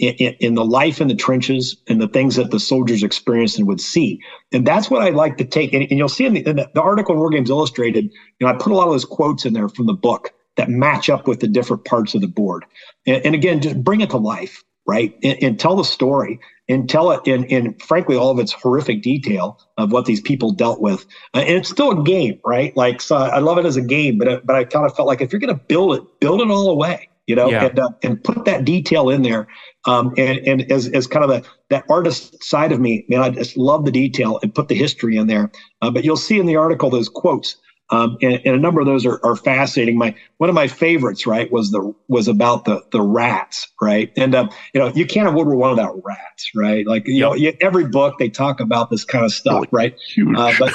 in, 0.10 0.36
in, 0.40 0.56
the 0.56 0.66
life 0.66 1.02
in 1.02 1.08
the 1.08 1.16
trenches, 1.16 1.76
and 1.88 2.02
the 2.02 2.08
things 2.08 2.36
that 2.36 2.52
the 2.52 2.60
soldiers 2.60 3.04
experienced 3.04 3.58
and 3.58 3.68
would 3.68 3.82
see. 3.82 4.20
And 4.52 4.66
that's 4.66 4.90
what 4.90 5.02
I 5.02 5.10
like 5.10 5.38
to 5.38 5.46
take. 5.46 5.74
And, 5.74 5.84
and 5.84 5.98
you'll 5.98 6.10
see 6.10 6.26
in 6.26 6.34
the, 6.34 6.48
in 6.48 6.56
the, 6.58 6.70
the 6.74 6.82
article 6.82 7.14
in 7.14 7.20
War 7.20 7.30
Games 7.30 7.50
Illustrated, 7.50 8.06
you 8.06 8.48
know, 8.48 8.48
I 8.48 8.54
put 8.54 8.72
a 8.72 8.76
lot 8.76 8.88
of 8.88 8.94
those 8.94 9.06
quotes 9.06 9.46
in 9.46 9.54
there 9.54 9.70
from 9.70 9.86
the 9.86 9.94
book 9.94 10.32
that 10.56 10.70
match 10.70 11.10
up 11.10 11.28
with 11.28 11.40
the 11.40 11.48
different 11.48 11.86
parts 11.86 12.14
of 12.14 12.22
the 12.22 12.28
board. 12.28 12.66
And, 13.06 13.26
and 13.26 13.36
again, 13.36 13.62
just 13.62 13.84
bring 13.84 14.02
it 14.02 14.10
to 14.12 14.18
life, 14.18 14.64
right? 14.86 15.18
And, 15.24 15.42
and 15.42 15.60
tell 15.60 15.76
the 15.76 15.84
story 15.84 16.40
and 16.70 16.90
tell 16.90 17.12
it 17.12 17.28
in, 17.28 17.44
in 17.46 17.74
frankly 17.80 18.16
all 18.16 18.30
of 18.30 18.40
its 18.40 18.54
horrific 18.54 19.02
detail 19.02 19.60
of 19.78 19.92
what 19.92 20.06
these 20.06 20.22
people 20.22 20.52
dealt 20.52 20.80
with. 20.80 21.06
Uh, 21.34 21.40
and 21.40 21.58
it's 21.58 21.70
still 21.70 22.00
a 22.00 22.04
game, 22.04 22.40
right? 22.46 22.76
Like, 22.78 23.02
so 23.02 23.16
I 23.16 23.40
love 23.40 23.58
it 23.58 23.66
as 23.66 23.76
a 23.76 23.82
game, 23.82 24.18
but 24.18 24.28
uh, 24.28 24.40
but 24.44 24.56
I 24.56 24.64
kind 24.64 24.86
of 24.86 24.96
felt 24.96 25.08
like 25.08 25.22
if 25.22 25.34
you're 25.34 25.42
going 25.42 25.56
to 25.56 25.62
build 25.68 25.96
it, 25.96 26.04
build 26.20 26.42
it 26.42 26.50
all 26.50 26.70
away 26.70 27.10
you 27.28 27.36
know, 27.36 27.50
yeah. 27.50 27.66
and 27.66 27.80
uh, 27.80 27.90
and 28.02 28.24
put 28.24 28.46
that 28.46 28.66
detail 28.66 29.10
in 29.10 29.22
there. 29.22 29.48
Um, 29.86 30.14
and 30.18 30.40
and 30.48 30.72
as 30.72 30.88
as 30.88 31.08
kind 31.08 31.24
of 31.26 31.30
the 31.30 31.48
that 31.70 31.84
artist 31.90 32.44
side 32.44 32.72
of 32.72 32.80
me, 32.80 33.06
man, 33.10 33.22
I 33.22 33.30
just 33.30 33.58
love 33.58 33.86
the 33.86 33.92
detail 33.92 34.40
and 34.42 34.54
put 34.54 34.70
the 34.70 34.76
history 34.76 35.18
in 35.18 35.28
there. 35.28 35.52
Uh, 35.82 35.92
but 35.92 36.04
you'll 36.04 36.16
see 36.16 36.40
in 36.40 36.46
the 36.46 36.56
article 36.56 36.90
those 36.90 37.10
quotes 37.10 37.58
um, 37.90 38.18
and, 38.22 38.42
and, 38.46 38.56
a 38.56 38.58
number 38.58 38.80
of 38.80 38.88
those 38.88 39.06
are, 39.06 39.20
are, 39.24 39.36
fascinating. 39.36 39.98
My 39.98 40.16
one 40.38 40.50
of 40.50 40.56
my 40.56 40.68
favorites, 40.68 41.28
right, 41.28 41.52
was 41.52 41.72
the 41.72 41.94
was 42.08 42.28
about 42.28 42.66
the 42.66 42.82
the 42.92 43.02
rats, 43.02 43.68
right? 43.82 44.12
And 44.18 44.34
um, 44.34 44.50
you 44.74 44.80
know, 44.80 44.88
you 44.96 45.06
can't 45.06 45.28
have 45.28 45.36
World 45.36 45.48
War 45.48 45.58
One 45.58 45.72
without 45.72 46.02
rats, 46.04 46.50
right? 46.56 46.88
Like 46.88 47.08
you 47.08 47.16
yep. 47.16 47.38
know, 47.38 47.52
every 47.62 47.86
book 47.86 48.16
they 48.18 48.30
talk 48.30 48.60
about 48.60 48.90
this 48.90 49.04
kind 49.04 49.26
of 49.26 49.32
stuff, 49.32 49.66
right? 49.72 49.94
Uh, 50.36 50.54
but 50.58 50.74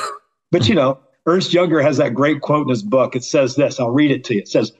but 0.52 0.68
you 0.68 0.74
know, 0.74 1.00
Ernst 1.26 1.50
Junger 1.50 1.82
has 1.82 1.96
that 1.96 2.14
great 2.14 2.42
quote 2.42 2.66
in 2.66 2.68
his 2.68 2.82
book. 2.82 3.16
It 3.16 3.24
says 3.24 3.56
this. 3.56 3.80
I'll 3.80 3.90
read 3.90 4.10
it 4.10 4.22
to 4.24 4.34
you. 4.34 4.40
It 4.40 4.48
says. 4.48 4.72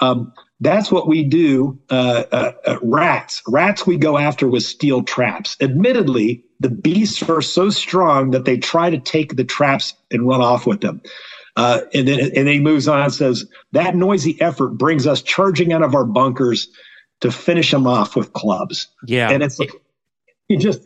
Um, 0.00 0.32
that's 0.60 0.90
what 0.90 1.06
we 1.06 1.22
do. 1.24 1.78
Uh, 1.90 2.24
uh, 2.32 2.52
uh, 2.66 2.78
rats, 2.82 3.42
rats, 3.46 3.86
we 3.86 3.96
go 3.96 4.18
after 4.18 4.48
with 4.48 4.62
steel 4.62 5.02
traps. 5.02 5.56
Admittedly, 5.60 6.44
the 6.60 6.70
beasts 6.70 7.22
are 7.28 7.42
so 7.42 7.70
strong 7.70 8.30
that 8.30 8.44
they 8.44 8.56
try 8.56 8.90
to 8.90 8.98
take 8.98 9.36
the 9.36 9.44
traps 9.44 9.94
and 10.10 10.26
run 10.26 10.40
off 10.40 10.66
with 10.66 10.80
them. 10.80 11.02
Uh, 11.56 11.82
and 11.92 12.08
then 12.08 12.18
and 12.20 12.34
then 12.34 12.46
he 12.46 12.60
moves 12.60 12.88
on 12.88 13.00
and 13.00 13.12
says 13.12 13.46
that 13.72 13.94
noisy 13.94 14.40
effort 14.40 14.70
brings 14.70 15.06
us 15.06 15.22
charging 15.22 15.72
out 15.72 15.82
of 15.82 15.94
our 15.94 16.04
bunkers 16.04 16.68
to 17.20 17.30
finish 17.30 17.70
them 17.70 17.86
off 17.86 18.16
with 18.16 18.32
clubs. 18.32 18.88
Yeah, 19.06 19.30
and 19.30 19.42
it's 19.42 19.60
like 19.60 19.70
you 20.48 20.58
just 20.58 20.80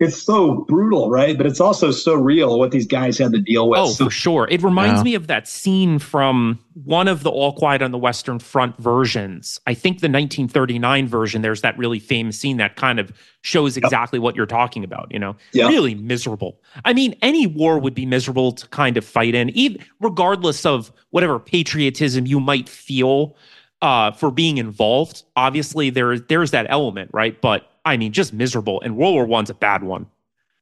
it's 0.00 0.20
so 0.20 0.64
brutal, 0.66 1.08
right? 1.08 1.36
But 1.36 1.46
it's 1.46 1.60
also 1.60 1.92
so 1.92 2.14
real 2.14 2.58
what 2.58 2.72
these 2.72 2.86
guys 2.86 3.16
had 3.16 3.32
to 3.32 3.40
deal 3.40 3.68
with. 3.68 3.78
Oh, 3.78 3.86
so, 3.90 4.06
for 4.06 4.10
sure. 4.10 4.48
It 4.50 4.62
reminds 4.62 5.00
yeah. 5.00 5.04
me 5.04 5.14
of 5.14 5.28
that 5.28 5.46
scene 5.46 6.00
from 6.00 6.58
one 6.82 7.06
of 7.06 7.22
the 7.22 7.30
All 7.30 7.52
Quiet 7.52 7.80
on 7.80 7.92
the 7.92 7.98
Western 7.98 8.40
Front 8.40 8.76
versions. 8.78 9.60
I 9.68 9.74
think 9.74 10.00
the 10.00 10.08
1939 10.08 11.06
version, 11.06 11.42
there's 11.42 11.60
that 11.60 11.78
really 11.78 12.00
famous 12.00 12.38
scene 12.38 12.56
that 12.56 12.74
kind 12.74 12.98
of 12.98 13.12
shows 13.42 13.76
exactly 13.76 14.18
yep. 14.18 14.24
what 14.24 14.34
you're 14.34 14.46
talking 14.46 14.82
about, 14.82 15.12
you 15.12 15.18
know? 15.18 15.36
Yep. 15.52 15.70
Really 15.70 15.94
miserable. 15.94 16.60
I 16.84 16.92
mean, 16.92 17.16
any 17.22 17.46
war 17.46 17.78
would 17.78 17.94
be 17.94 18.04
miserable 18.04 18.50
to 18.50 18.66
kind 18.68 18.96
of 18.96 19.04
fight 19.04 19.36
in, 19.36 19.50
even 19.50 19.84
regardless 20.00 20.66
of 20.66 20.90
whatever 21.10 21.38
patriotism 21.38 22.26
you 22.26 22.40
might 22.40 22.68
feel 22.68 23.36
uh, 23.80 24.10
for 24.10 24.32
being 24.32 24.58
involved. 24.58 25.22
Obviously, 25.36 25.90
there 25.90 26.18
there's 26.18 26.50
that 26.50 26.66
element, 26.68 27.10
right? 27.12 27.40
But 27.40 27.70
I 27.84 27.96
mean, 27.96 28.12
just 28.12 28.32
miserable. 28.32 28.80
And 28.80 28.96
World 28.96 29.14
War 29.14 29.26
One's 29.26 29.50
a 29.50 29.54
bad 29.54 29.82
one. 29.82 30.06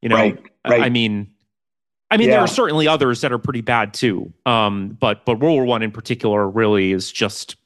You 0.01 0.09
know, 0.09 0.17
right, 0.17 0.43
right. 0.67 0.83
I 0.83 0.89
mean, 0.89 1.33
I 2.11 2.17
mean, 2.17 2.29
yeah. 2.29 2.35
there 2.35 2.43
are 2.43 2.49
certainly 2.49 2.87
others 2.89 3.23
that 3.23 3.33
are 3.33 3.39
pretty 3.39 3.63
bad 3.63 3.95
too. 3.95 4.33
Um, 4.45 4.99
but 5.01 5.25
but 5.25 5.41
World 5.41 5.55
War 5.57 5.65
One 5.65 5.83
in 5.83 5.91
particular 5.91 6.49
really 6.49 6.93
is 6.93 7.11
just, 7.11 7.57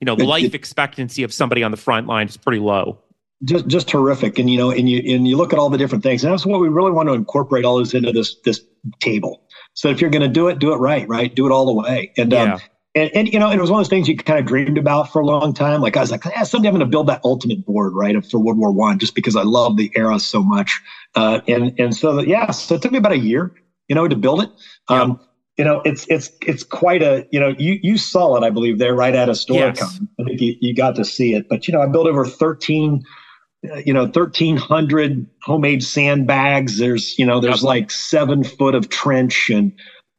you 0.00 0.06
know, 0.06 0.14
the 0.14 0.24
life 0.24 0.54
expectancy 0.54 1.22
of 1.22 1.34
somebody 1.34 1.62
on 1.62 1.70
the 1.70 1.76
front 1.76 2.06
line 2.06 2.28
is 2.28 2.36
pretty 2.36 2.60
low. 2.60 2.98
Just 3.44 3.66
just 3.66 3.90
horrific. 3.90 4.38
And 4.38 4.48
you 4.48 4.56
know, 4.56 4.70
and 4.70 4.88
you 4.88 5.02
and 5.14 5.28
you 5.28 5.36
look 5.36 5.52
at 5.52 5.58
all 5.58 5.68
the 5.68 5.78
different 5.78 6.02
things. 6.02 6.24
And 6.24 6.32
that's 6.32 6.46
what 6.46 6.60
we 6.60 6.68
really 6.68 6.92
want 6.92 7.08
to 7.08 7.12
incorporate 7.12 7.64
all 7.64 7.78
this 7.78 7.92
into 7.92 8.12
this 8.12 8.36
this 8.44 8.62
table. 9.00 9.42
So 9.74 9.88
if 9.88 10.00
you're 10.00 10.10
going 10.10 10.22
to 10.22 10.28
do 10.28 10.48
it, 10.48 10.58
do 10.58 10.72
it 10.72 10.76
right, 10.76 11.06
right? 11.08 11.34
Do 11.34 11.46
it 11.46 11.52
all 11.52 11.66
the 11.66 11.72
way. 11.72 12.12
And 12.16 12.32
um, 12.32 12.48
yeah. 12.50 12.58
And, 12.94 13.10
and 13.14 13.28
you 13.32 13.38
know, 13.38 13.50
it 13.50 13.60
was 13.60 13.70
one 13.70 13.80
of 13.80 13.84
those 13.84 13.90
things 13.90 14.08
you 14.08 14.16
kind 14.16 14.38
of 14.38 14.46
dreamed 14.46 14.76
about 14.76 15.12
for 15.12 15.20
a 15.20 15.26
long 15.26 15.54
time. 15.54 15.80
Like 15.80 15.96
I 15.96 16.00
was 16.00 16.10
like, 16.10 16.24
yeah, 16.24 16.42
someday 16.42 16.68
I'm 16.68 16.74
going 16.74 16.80
to 16.80 16.90
build 16.90 17.06
that 17.06 17.20
ultimate 17.24 17.64
board, 17.64 17.92
right, 17.94 18.16
for 18.26 18.40
World 18.40 18.58
War 18.58 18.72
One, 18.72 18.98
just 18.98 19.14
because 19.14 19.36
I 19.36 19.42
love 19.42 19.76
the 19.76 19.90
era 19.94 20.18
so 20.18 20.42
much. 20.42 20.80
Uh, 21.14 21.40
and 21.46 21.72
and 21.78 21.94
so 21.94 22.20
yeah, 22.20 22.50
so 22.50 22.74
it 22.74 22.82
took 22.82 22.90
me 22.90 22.98
about 22.98 23.12
a 23.12 23.18
year, 23.18 23.52
you 23.88 23.94
know, 23.94 24.08
to 24.08 24.16
build 24.16 24.42
it. 24.42 24.50
Yeah. 24.88 25.02
Um, 25.02 25.20
you 25.56 25.64
know, 25.64 25.82
it's 25.84 26.06
it's 26.08 26.30
it's 26.46 26.64
quite 26.64 27.02
a 27.02 27.26
you 27.30 27.38
know 27.38 27.54
you 27.58 27.78
you 27.82 27.96
saw 27.96 28.34
it, 28.36 28.42
I 28.42 28.50
believe, 28.50 28.78
there 28.78 28.94
right 28.94 29.14
at 29.14 29.28
Historicon. 29.28 29.76
Yes. 29.76 30.00
I 30.18 30.24
think 30.24 30.40
you, 30.40 30.54
you 30.60 30.74
got 30.74 30.96
to 30.96 31.04
see 31.04 31.34
it. 31.34 31.48
But 31.48 31.68
you 31.68 31.74
know, 31.74 31.82
I 31.82 31.86
built 31.86 32.06
over 32.06 32.24
thirteen 32.24 33.02
uh, 33.70 33.76
you 33.84 33.92
know 33.92 34.04
1300 34.04 35.26
homemade 35.42 35.84
sandbags 35.84 36.78
there's 36.78 37.18
you 37.18 37.26
know 37.26 37.40
there's 37.40 37.62
like 37.62 37.90
seven 37.90 38.42
foot 38.42 38.74
of 38.74 38.88
trench 38.88 39.50
and 39.50 39.70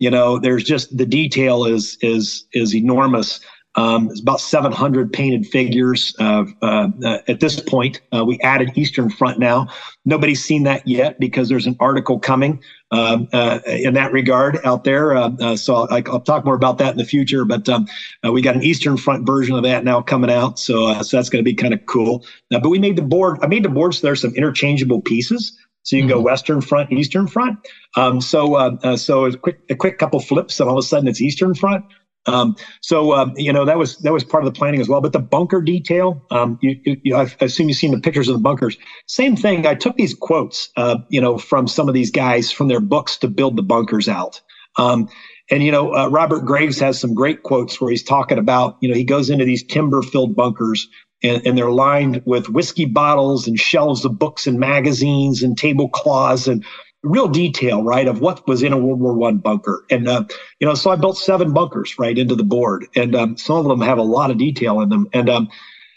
you 0.02 0.10
know 0.10 0.40
there's 0.40 0.65
just 0.65 0.98
the 0.98 1.06
detail 1.06 1.64
is 1.64 1.98
is 2.02 2.45
is 2.52 2.76
enormous 2.76 3.40
um, 3.76 4.10
it's 4.10 4.19
about 4.19 4.41
700 4.41 5.14
painted 5.14 5.48
figures 5.48 6.14
uh, 6.19 6.44
uh, 6.61 6.90
at 7.28 7.40
this 7.40 7.61
point. 7.61 8.02
Uh, 8.14 8.26
we 8.26 8.38
added 8.41 8.72
Eastern 8.76 9.10
Front 9.10 9.40
now. 9.40 9.69
Nobody's 10.03 10.44
seen 10.44 10.64
that 10.64 10.86
yet 10.86 11.19
because 11.22 11.48
there's 11.48 11.68
an 11.68 11.78
article 11.80 12.19
coming 12.19 12.61
um, 12.91 13.30
uh, 13.32 13.60
in 13.65 13.94
that 13.94 14.11
regard 14.11 14.60
out 14.65 14.84
there. 14.84 15.15
Uh, 15.15 15.32
uh, 15.40 15.56
so 15.56 15.76
I'll, 15.76 16.02
I'll, 16.07 16.19
talk 16.19 16.44
more 16.44 16.56
about 16.56 16.80
that 16.80 16.91
in 16.91 16.98
the 16.98 17.06
future. 17.06 17.45
But 17.45 17.69
um, 17.69 17.88
we 18.30 18.41
got 18.41 18.56
an 18.56 18.64
Eastern 18.64 18.98
Front 18.98 19.26
version 19.26 19.56
of 19.56 19.64
that 19.64 19.86
now 19.86 20.02
coming 20.02 20.30
out. 20.30 20.60
So, 20.60 21.02
so 21.02 21.15
that's 21.15 21.30
going 21.30 21.41
to 21.41 21.49
be 21.49 21.56
kind 21.56 21.73
of 21.73 21.86
cool. 21.86 22.26
but 22.49 22.68
we 22.68 22.78
made 22.78 22.98
the 22.98 23.03
board. 23.03 23.38
I 23.41 23.48
made 23.48 23.64
the 23.64 23.69
board 23.69 23.95
so 23.95 24.06
there's 24.06 24.22
some 24.22 24.36
interchangeable 24.36 25.02
pieces. 25.02 25.57
So 25.83 25.95
you 25.95 26.03
can 26.03 26.09
mm-hmm. 26.09 26.19
go 26.19 26.23
Western 26.23 26.61
Front, 26.61 26.91
Eastern 26.91 27.27
Front. 27.27 27.57
Um, 27.95 28.21
so 28.21 28.55
uh, 28.55 28.77
uh, 28.83 28.97
so 28.97 29.25
a 29.25 29.35
quick 29.35 29.59
a 29.69 29.75
quick 29.75 29.97
couple 29.97 30.19
flips, 30.19 30.59
and 30.59 30.69
all 30.69 30.77
of 30.77 30.83
a 30.83 30.87
sudden 30.87 31.07
it's 31.07 31.21
Eastern 31.21 31.55
Front. 31.55 31.85
Um, 32.27 32.55
so 32.81 33.13
um, 33.13 33.33
you 33.35 33.51
know 33.51 33.65
that 33.65 33.77
was 33.77 33.97
that 33.99 34.13
was 34.13 34.23
part 34.23 34.45
of 34.45 34.53
the 34.53 34.57
planning 34.57 34.79
as 34.79 34.87
well. 34.87 35.01
But 35.01 35.13
the 35.13 35.19
bunker 35.19 35.61
detail, 35.61 36.23
um, 36.29 36.59
you, 36.61 36.79
you, 37.03 37.15
I 37.15 37.27
assume 37.39 37.67
you've 37.67 37.77
seen 37.77 37.91
the 37.91 37.99
pictures 37.99 38.27
of 38.27 38.35
the 38.35 38.41
bunkers. 38.41 38.77
Same 39.07 39.35
thing. 39.35 39.65
I 39.65 39.75
took 39.75 39.95
these 39.97 40.13
quotes, 40.13 40.69
uh, 40.77 40.97
you 41.09 41.19
know, 41.19 41.37
from 41.37 41.67
some 41.67 41.87
of 41.87 41.95
these 41.95 42.11
guys 42.11 42.51
from 42.51 42.67
their 42.67 42.79
books 42.79 43.17
to 43.17 43.27
build 43.27 43.55
the 43.55 43.63
bunkers 43.63 44.07
out. 44.07 44.39
Um, 44.77 45.09
and 45.49 45.63
you 45.63 45.71
know, 45.71 45.93
uh, 45.93 46.07
Robert 46.07 46.45
Graves 46.45 46.79
has 46.79 46.99
some 46.99 47.13
great 47.13 47.43
quotes 47.43 47.81
where 47.81 47.89
he's 47.89 48.03
talking 48.03 48.37
about, 48.37 48.77
you 48.81 48.87
know, 48.87 48.95
he 48.95 49.03
goes 49.03 49.29
into 49.29 49.43
these 49.43 49.63
timber-filled 49.63 50.35
bunkers 50.35 50.87
and, 51.23 51.45
and, 51.45 51.57
they're 51.57 51.72
lined 51.72 52.22
with 52.26 52.49
whiskey 52.49 52.85
bottles 52.85 53.48
and 53.48 53.60
shelves 53.60 54.06
of 54.06 54.18
books 54.18 54.48
and 54.48 54.60
magazines 54.60 55.43
and 55.43 55.57
tablecloths 55.57 56.48
and 56.48 56.64
real 57.03 57.27
detail, 57.27 57.84
right, 57.84 58.07
of 58.07 58.22
what 58.22 58.48
was 58.48 58.64
in 58.64 58.73
a 58.73 58.77
World 58.77 58.99
War 58.99 59.14
One 59.14 59.38
bunker. 59.38 59.84
And 59.89 60.07
uh, 60.07 60.23
you 60.60 60.68
know, 60.68 60.76
so 60.76 60.91
I 60.91 60.95
built 60.95 61.18
seven 61.18 61.53
bunkers 61.53 61.98
right 61.98 62.18
into 62.18 62.35
the 62.35 62.43
board, 62.43 62.85
and 62.95 63.15
um, 63.15 63.38
some 63.38 63.57
of 63.57 63.65
them 63.65 63.81
have 63.81 63.98
a 63.98 64.03
lot 64.03 64.31
of 64.31 64.38
detail 64.38 64.81
in 64.81 64.89
them. 64.89 65.07
And 65.14 65.30
um, 65.30 65.49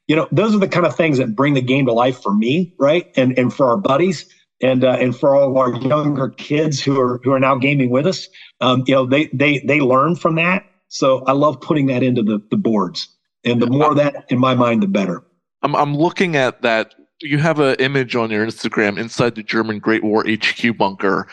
you 0.06 0.16
know, 0.16 0.28
those 0.32 0.54
are 0.54 0.58
the 0.58 0.68
kind 0.68 0.86
of 0.86 0.96
things 0.96 1.18
that 1.18 1.34
bring 1.34 1.54
the 1.54 1.62
game 1.62 1.86
to 1.86 1.92
life 1.92 2.20
for 2.22 2.34
me, 2.34 2.72
right, 2.78 3.06
and 3.16 3.38
and 3.38 3.52
for 3.52 3.68
our 3.68 3.76
buddies. 3.76 4.26
And, 4.62 4.84
uh, 4.84 4.96
and 4.98 5.14
for 5.14 5.34
all 5.34 5.50
of 5.50 5.56
our 5.56 5.74
younger 5.82 6.30
kids 6.30 6.80
who 6.80 6.98
are 6.98 7.20
who 7.22 7.32
are 7.32 7.40
now 7.40 7.56
gaming 7.56 7.90
with 7.90 8.06
us, 8.06 8.28
um, 8.60 8.84
you 8.86 8.94
know 8.94 9.04
they 9.04 9.28
they 9.32 9.58
they 9.58 9.80
learn 9.80 10.16
from 10.16 10.36
that. 10.36 10.64
So 10.88 11.24
I 11.26 11.32
love 11.32 11.60
putting 11.60 11.86
that 11.86 12.02
into 12.02 12.22
the, 12.22 12.40
the 12.50 12.56
boards, 12.56 13.08
and 13.44 13.60
the 13.60 13.66
more 13.66 13.94
that 13.94 14.24
in 14.28 14.38
my 14.38 14.54
mind, 14.54 14.82
the 14.82 14.88
better. 14.88 15.22
I'm 15.62 15.74
I'm 15.74 15.96
looking 15.96 16.36
at 16.36 16.62
that 16.62 16.94
you 17.20 17.38
have 17.38 17.58
an 17.58 17.76
image 17.76 18.16
on 18.16 18.30
your 18.30 18.46
Instagram 18.46 18.98
inside 18.98 19.34
the 19.34 19.42
German 19.42 19.78
Great 19.78 20.04
War 20.04 20.24
HQ 20.28 20.76
bunker. 20.76 21.26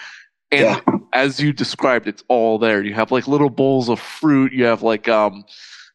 And 0.51 0.61
yeah. 0.61 0.97
as 1.13 1.39
you 1.39 1.53
described, 1.53 2.07
it's 2.07 2.23
all 2.27 2.57
there. 2.57 2.83
You 2.83 2.93
have 2.93 3.11
like 3.11 3.27
little 3.27 3.49
bowls 3.49 3.89
of 3.89 3.99
fruit. 3.99 4.51
You 4.53 4.65
have 4.65 4.83
like 4.83 5.07
um, 5.07 5.43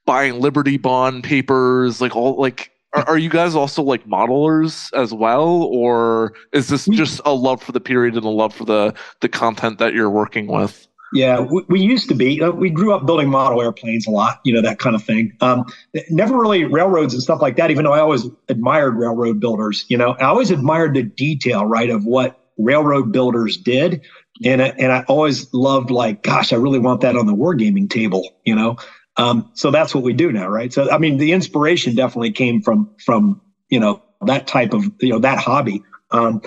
buying 0.04 0.40
Liberty 0.40 0.76
Bond 0.76 1.24
papers, 1.24 2.00
like 2.00 2.16
all 2.16 2.36
like. 2.40 2.72
Are, 2.94 3.06
are 3.08 3.18
you 3.18 3.28
guys 3.28 3.54
also 3.54 3.82
like 3.82 4.06
modelers 4.06 4.92
as 4.94 5.12
well, 5.12 5.64
or 5.64 6.32
is 6.52 6.68
this 6.68 6.86
just 6.86 7.20
a 7.26 7.34
love 7.34 7.62
for 7.62 7.72
the 7.72 7.80
period 7.80 8.14
and 8.14 8.24
a 8.24 8.30
love 8.30 8.54
for 8.54 8.64
the 8.64 8.94
the 9.20 9.28
content 9.28 9.78
that 9.78 9.92
you're 9.92 10.10
working 10.10 10.46
with? 10.46 10.86
Yeah, 11.16 11.40
we, 11.40 11.62
we, 11.68 11.80
used 11.80 12.08
to 12.10 12.14
be. 12.14 12.42
Uh, 12.42 12.50
we 12.50 12.68
grew 12.68 12.92
up 12.92 13.06
building 13.06 13.30
model 13.30 13.62
airplanes 13.62 14.06
a 14.06 14.10
lot, 14.10 14.40
you 14.44 14.52
know, 14.52 14.60
that 14.60 14.78
kind 14.78 14.94
of 14.94 15.02
thing. 15.02 15.32
Um, 15.40 15.64
never 16.10 16.36
really 16.36 16.64
railroads 16.64 17.14
and 17.14 17.22
stuff 17.22 17.40
like 17.40 17.56
that, 17.56 17.70
even 17.70 17.84
though 17.84 17.94
I 17.94 18.00
always 18.00 18.26
admired 18.48 18.96
railroad 18.96 19.40
builders. 19.40 19.86
You 19.88 19.96
know, 19.96 20.12
I 20.12 20.24
always 20.24 20.50
admired 20.50 20.94
the 20.94 21.02
detail, 21.02 21.64
right, 21.64 21.88
of 21.88 22.04
what 22.04 22.38
railroad 22.58 23.12
builders 23.12 23.56
did. 23.56 24.02
And, 24.44 24.60
and 24.60 24.92
I 24.92 25.04
always 25.08 25.52
loved, 25.54 25.90
like, 25.90 26.22
gosh, 26.22 26.52
I 26.52 26.56
really 26.56 26.78
want 26.78 27.00
that 27.00 27.16
on 27.16 27.26
the 27.26 27.34
wargaming 27.34 27.88
table, 27.88 28.28
you 28.44 28.54
know? 28.54 28.76
Um, 29.16 29.50
so 29.54 29.70
that's 29.70 29.94
what 29.94 30.04
we 30.04 30.12
do 30.12 30.30
now, 30.30 30.48
right? 30.48 30.70
So, 30.70 30.90
I 30.90 30.98
mean, 30.98 31.16
the 31.16 31.32
inspiration 31.32 31.94
definitely 31.94 32.32
came 32.32 32.60
from, 32.60 32.90
from, 33.02 33.40
you 33.70 33.80
know, 33.80 34.02
that 34.26 34.46
type 34.46 34.74
of, 34.74 34.84
you 35.00 35.08
know, 35.08 35.18
that 35.20 35.38
hobby 35.38 35.82
um, 36.10 36.40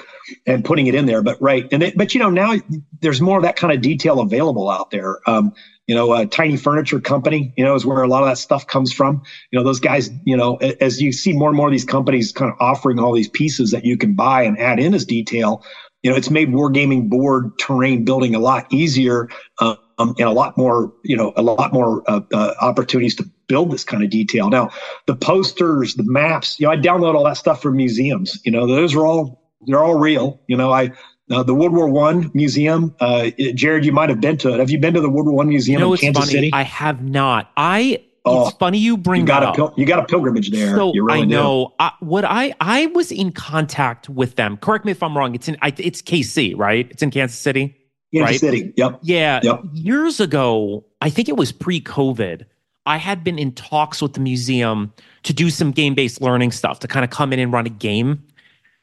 and 0.45 0.64
putting 0.64 0.88
it 0.88 0.95
in 0.95 1.06
there. 1.06 1.22
But 1.22 1.41
right, 1.41 1.68
and 1.72 1.84
it, 1.84 1.98
but 1.98 2.14
you 2.14 2.19
know 2.19 2.30
now 2.30 2.56
there's 3.02 3.22
more 3.22 3.38
of 3.38 3.44
that 3.44 3.56
kind 3.56 3.73
of 3.73 3.81
detail 3.81 4.19
available 4.19 4.69
out 4.69 4.91
there. 4.91 5.18
Um, 5.27 5.53
you 5.88 5.95
know, 5.95 6.14
a 6.14 6.27
tiny 6.27 6.56
furniture 6.56 6.99
company, 6.99 7.52
you 7.57 7.64
know, 7.65 7.73
is 7.73 7.84
where 7.84 8.03
a 8.03 8.07
lot 8.07 8.22
of 8.22 8.30
that 8.30 8.38
stuff 8.38 8.68
comes 8.68 8.94
from. 8.94 9.23
You 9.52 9.57
know, 9.57 9.65
those 9.65 9.80
guys, 9.80 10.11
you 10.23 10.38
know, 10.38 10.57
as 10.57 11.02
you 11.02 11.11
see 11.11 11.34
more 11.34 11.49
and 11.49 11.57
more 11.57 11.65
of 11.65 11.72
these 11.72 11.84
companies 11.84 12.31
kind 12.31 12.52
of 12.52 12.57
offering 12.60 12.99
all 12.99 13.11
these 13.11 13.27
pieces 13.27 13.72
that 13.72 13.84
you 13.84 13.98
can 13.98 14.14
buy 14.14 14.44
and 14.44 14.60
add 14.60 14.80
in 14.80 14.94
as 14.94 15.03
detail, 15.03 15.64
you 16.03 16.11
know, 16.11 16.15
it's 16.15 16.30
made 16.30 16.49
wargaming 16.49 17.10
board 17.10 17.57
terrain 17.57 18.06
building 18.06 18.36
a 18.36 18.40
lot 18.40 18.72
easier 18.72 19.30
um, 19.60 19.77
and 19.99 20.22
a 20.22 20.31
lot 20.31 20.57
more, 20.57 20.94
you 21.03 21.18
know, 21.18 21.34
a 21.36 21.41
lot 21.41 21.73
more 21.73 22.03
uh, 22.07 22.22
uh, 22.34 22.53
opportunities 22.61 23.15
to 23.15 23.30
build 23.48 23.72
this 23.72 23.84
kind 23.84 24.03
of 24.03 24.10
detail. 24.10 24.49
Now, 24.49 24.69
the 25.07 25.15
posters, 25.15 25.95
the 25.95 26.03
maps, 26.03 26.60
you 26.60 26.68
know, 26.68 26.72
I 26.72 26.77
download 26.77 27.15
all 27.15 27.26
that 27.26 27.38
stuff 27.38 27.61
from 27.61 27.76
museums. 27.76 28.40
You 28.45 28.52
know, 28.52 28.65
those 28.65 28.95
are 28.95 29.06
all 29.06 29.39
they're 29.65 29.84
all 29.84 29.98
real. 29.98 30.41
You 30.48 30.57
know, 30.57 30.72
I 30.72 30.91
uh, 31.31 31.44
the 31.44 31.53
World 31.53 31.73
War 31.73 31.88
One 31.88 32.31
museum. 32.34 32.95
Uh, 32.99 33.30
Jared, 33.53 33.86
you 33.86 33.91
might 33.91 34.10
have 34.10 34.22
been 34.22 34.38
to 34.38 34.53
it. 34.53 34.60
Have 34.60 34.69
you 34.69 34.80
been 34.80 34.94
to 34.94 35.02
the 35.02 35.10
World 35.10 35.27
War 35.27 35.36
One 35.36 35.49
museum 35.49 35.80
you 35.80 35.86
know, 35.86 35.94
in 35.94 35.99
Kansas 35.99 36.26
funny. 36.26 36.31
City? 36.31 36.49
I 36.53 36.64
have 36.64 37.03
not. 37.03 37.52
I. 37.56 38.03
Oh, 38.26 38.48
it's 38.48 38.57
funny 38.57 38.77
you 38.77 38.98
bring 38.98 39.22
you 39.22 39.27
got 39.27 39.44
a 39.44 39.53
pil- 39.53 39.73
you 39.77 39.86
got 39.86 39.99
a 39.99 40.06
pilgrimage 40.06 40.52
there. 40.52 40.76
So 40.76 40.91
really 40.94 41.22
I 41.22 41.26
know 41.26 41.73
I, 41.80 41.94
what 42.02 42.26
I 42.26 42.53
I 42.60 42.88
was 42.88 43.11
in 43.11 43.31
contact 43.31 44.10
with 44.10 44.36
them. 44.36 44.57
Correct 44.57 44.84
me 44.84 44.91
if 44.91 45.02
I'm 45.02 45.18
wrong. 45.18 45.34
It's 45.36 45.48
in 45.48 45.57
I, 45.61 45.73
it's 45.77 46.02
KC, 46.02 46.56
right? 46.57 46.86
It's 46.91 47.02
in 47.02 47.11
Kansas 47.11 47.40
City. 47.40 47.76
Kansas 48.14 48.30
right? 48.30 48.40
City. 48.40 48.73
Yep. 48.76 48.99
Yeah. 49.03 49.40
Yep. 49.41 49.61
Years 49.73 50.19
ago, 50.19 50.86
I 51.02 51.10
think 51.10 51.30
it 51.30 51.38
was 51.38 51.52
pre-COVID. 51.52 52.45
I 52.86 52.98
had 52.98 53.23
been 53.23 53.38
in 53.38 53.53
talks 53.53 54.02
with 54.02 54.14
the 54.14 54.19
museum 54.19 54.94
to 55.23 55.34
do 55.34 55.49
some 55.49 55.72
game-based 55.72 56.22
learning 56.22 56.52
stuff 56.52 56.80
to 56.80 56.88
kind 56.88 57.03
of 57.03 57.11
come 57.11 57.31
in 57.31 57.40
and 57.40 57.53
run 57.53 57.68
a 57.68 57.69
game. 57.69 58.23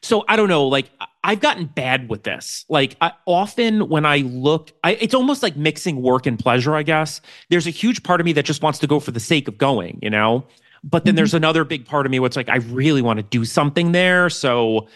So 0.02 0.24
I 0.28 0.36
don't 0.36 0.48
know, 0.48 0.66
like 0.66 0.90
I've 1.24 1.40
gotten 1.40 1.66
bad 1.66 2.09
with 2.09 2.23
this. 2.23 2.64
Like 2.68 2.97
I, 3.01 3.12
often 3.27 3.89
when 3.89 4.06
I 4.06 4.18
look, 4.18 4.73
I, 4.85 4.93
it's 4.93 5.14
almost 5.14 5.43
like 5.43 5.56
mixing 5.56 6.02
work 6.02 6.27
and 6.27 6.39
pleasure. 6.39 6.77
I 6.77 6.82
guess 6.82 7.20
there's 7.51 7.66
a 7.66 7.70
huge 7.70 8.02
part 8.02 8.20
of 8.20 8.24
me 8.24 8.32
that 8.35 8.44
just 8.44 8.62
wants 8.62 8.78
to 8.81 8.86
go 8.86 9.01
for 9.01 9.10
the 9.10 9.20
sake 9.20 9.48
of 9.48 9.59
going, 9.59 9.98
you 10.02 10.10
know. 10.10 10.44
But 10.85 11.05
then 11.05 11.12
mm-hmm. 11.12 11.16
there's 11.16 11.35
another 11.35 11.64
big 11.64 11.85
part 11.85 12.06
of 12.06 12.12
me 12.12 12.20
what's 12.20 12.36
like 12.36 12.48
I 12.48 12.56
really 12.56 13.02
want 13.02 13.18
to 13.18 13.24
do 13.24 13.44
something 13.44 13.93
there. 13.93 14.31
So, 14.31 14.86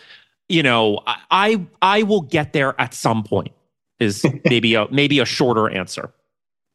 you 0.48 0.62
know, 0.62 1.00
I, 1.06 1.16
I 1.30 1.66
I 1.82 2.02
will 2.04 2.20
get 2.22 2.52
there 2.52 2.80
at 2.80 2.94
some 2.94 3.24
point. 3.24 3.52
Is 3.98 4.24
maybe 4.44 4.74
a 4.74 4.86
maybe 4.90 5.18
a 5.18 5.24
shorter 5.24 5.68
answer. 5.68 6.12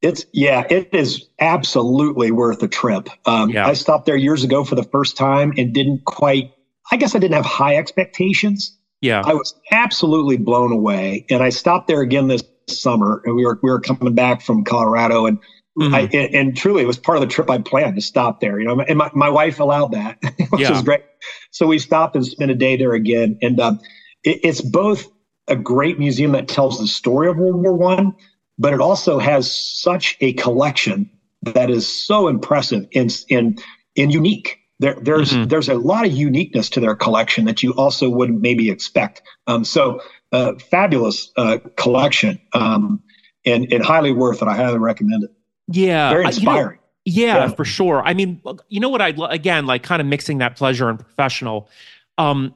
It's 0.02 0.26
yeah, 0.34 0.66
it 0.70 0.90
is 0.94 1.28
absolutely 1.40 2.32
worth 2.32 2.62
a 2.62 2.68
trip. 2.68 3.10
Um, 3.26 3.50
yeah. 3.50 3.66
I 3.66 3.74
stopped 3.74 4.06
there 4.06 4.18
years 4.18 4.44
ago 4.44 4.64
for 4.64 4.76
the 4.76 4.84
first 4.84 5.18
time 5.18 5.54
and 5.58 5.74
didn't 5.74 6.06
quite. 6.06 6.52
I 6.92 6.98
guess 6.98 7.16
I 7.16 7.20
didn't 7.20 7.36
have 7.36 7.46
high 7.46 7.76
expectations 7.76 8.78
yeah. 9.06 9.22
I 9.24 9.34
was 9.34 9.54
absolutely 9.72 10.38
blown 10.38 10.72
away. 10.72 11.26
And 11.30 11.44
I 11.44 11.50
stopped 11.50 11.88
there 11.88 12.02
again 12.02 12.28
this 12.28 12.44
summer 12.68 13.22
and 13.26 13.36
we 13.36 13.46
were 13.46 13.60
we 13.62 13.70
were 13.70 13.80
coming 13.80 14.16
back 14.16 14.42
from 14.42 14.64
Colorado 14.64 15.28
and 15.28 15.38
mm-hmm. 15.80 15.94
I, 15.94 16.02
and, 16.12 16.34
and, 16.34 16.58
truly 16.58 16.82
it 16.82 16.88
was 16.88 16.98
part 16.98 17.18
of 17.18 17.22
the 17.22 17.28
trip 17.28 17.48
I 17.48 17.60
planned 17.60 17.96
to 17.96 18.02
stop 18.02 18.40
there, 18.40 18.60
you 18.60 18.66
know, 18.66 18.82
and 18.82 18.98
my, 18.98 19.12
my 19.14 19.30
wife 19.30 19.60
allowed 19.60 19.92
that, 19.92 20.18
which 20.50 20.62
yeah. 20.62 20.72
was 20.72 20.82
great. 20.82 21.04
So 21.52 21.68
we 21.68 21.78
stopped 21.78 22.16
and 22.16 22.26
spent 22.26 22.50
a 22.50 22.56
day 22.56 22.76
there 22.78 22.94
again. 22.94 23.38
And 23.44 23.60
um, 23.60 23.80
it, 24.24 24.40
it's 24.44 24.62
both 24.62 25.08
a 25.48 25.56
great 25.56 26.00
museum 26.00 26.32
that 26.32 26.48
tells 26.48 26.80
the 26.80 26.88
story 26.88 27.30
of 27.30 27.38
World 27.38 27.62
War 27.62 27.74
One, 27.74 28.16
but 28.58 28.74
it 28.74 28.82
also 28.82 29.20
has 29.20 29.52
such 29.52 30.18
a 30.22 30.34
collection 30.34 31.08
that 31.44 31.70
is 31.70 31.88
so 31.88 32.28
impressive 32.28 32.88
and, 32.96 33.16
and, 33.30 33.64
and 33.96 34.12
unique. 34.12 34.58
There, 34.80 34.98
there's 35.02 35.32
mm-hmm. 35.32 35.46
there's 35.46 35.70
a 35.70 35.76
lot 35.76 36.06
of 36.06 36.12
uniqueness 36.12 36.70
to 36.72 36.80
their 36.80 36.96
collection 36.96 37.46
that 37.46 37.64
you 37.64 37.74
also 37.76 38.10
wouldn't 38.10 38.42
maybe 38.42 38.70
expect. 38.70 39.22
Um, 39.48 39.64
so, 39.64 40.02
uh, 40.34 40.54
fabulous 40.56 41.32
uh, 41.38 41.60
collection, 41.78 42.40
um, 42.54 43.02
and 43.46 43.72
and 43.72 43.84
highly 43.84 44.12
worth 44.12 44.42
it. 44.42 44.48
I 44.48 44.56
highly 44.56 44.80
recommend 44.80 45.24
it. 45.24 45.32
Yeah, 45.68 46.10
very 46.10 46.26
inspiring. 46.26 46.80
You 47.06 47.28
know, 47.28 47.28
yeah, 47.28 47.38
yeah, 47.46 47.48
for 47.50 47.64
sure. 47.64 48.02
I 48.04 48.14
mean, 48.14 48.42
you 48.68 48.82
know 48.82 48.90
what 48.90 49.02
I 49.02 49.14
again 49.30 49.66
like, 49.66 49.84
kind 49.84 50.02
of 50.02 50.08
mixing 50.08 50.40
that 50.40 50.58
pleasure 50.58 50.90
and 50.90 51.00
professional. 51.00 51.70
Um, 52.18 52.54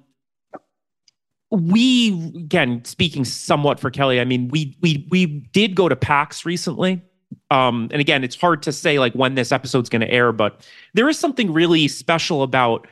we 1.52 2.12
again 2.36 2.84
speaking 2.84 3.24
somewhat 3.24 3.80
for 3.80 3.90
Kelly. 3.90 4.20
I 4.20 4.26
mean, 4.26 4.50
we 4.50 4.78
we 4.82 5.08
we 5.10 5.26
did 5.26 5.74
go 5.74 5.88
to 5.88 5.96
PAX 5.96 6.46
recently 6.46 7.02
um, 7.51 7.89
and 7.91 7.99
again, 7.99 8.23
it's 8.23 8.35
hard 8.35 8.64
to 8.64 8.72
say 8.72 8.99
like 8.99 9.14
when 9.14 9.35
this 9.35 9.51
episode's 9.51 9.89
going 9.89 10.01
to 10.01 10.11
air, 10.11 10.31
but 10.31 10.68
there 10.93 11.10
is 11.10 11.18
something 11.18 11.51
really 11.51 11.88
special 11.88 12.43
about 12.43 12.88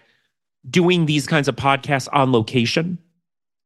doing 0.69 1.05
these 1.05 1.27
kinds 1.27 1.47
of 1.47 1.55
podcasts 1.55 2.07
on 2.11 2.31
location. 2.31 2.97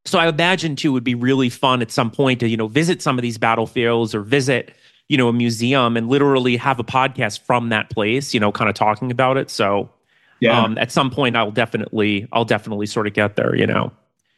So 0.05 0.19
I 0.19 0.27
imagine 0.27 0.75
too 0.75 0.91
would 0.93 1.03
be 1.03 1.15
really 1.15 1.49
fun 1.49 1.81
at 1.81 1.91
some 1.91 2.11
point 2.11 2.39
to 2.39 2.47
you 2.47 2.57
know 2.57 2.67
visit 2.67 3.01
some 3.01 3.17
of 3.17 3.21
these 3.21 3.37
battlefields 3.37 4.15
or 4.15 4.21
visit 4.21 4.73
you 5.09 5.17
know 5.17 5.27
a 5.27 5.33
museum 5.33 5.95
and 5.95 6.09
literally 6.09 6.57
have 6.57 6.79
a 6.79 6.83
podcast 6.83 7.41
from 7.41 7.69
that 7.69 7.89
place, 7.89 8.33
you 8.33 8.39
know, 8.39 8.51
kind 8.51 8.69
of 8.69 8.75
talking 8.75 9.11
about 9.11 9.37
it. 9.37 9.49
So 9.49 9.89
yeah, 10.39 10.59
um, 10.59 10.77
at 10.77 10.91
some 10.91 11.09
point 11.09 11.35
I'll 11.35 11.51
definitely 11.51 12.27
I'll 12.31 12.45
definitely 12.45 12.87
sort 12.87 13.07
of 13.07 13.13
get 13.13 13.35
there, 13.35 13.55
you 13.55 13.67
know. 13.67 13.91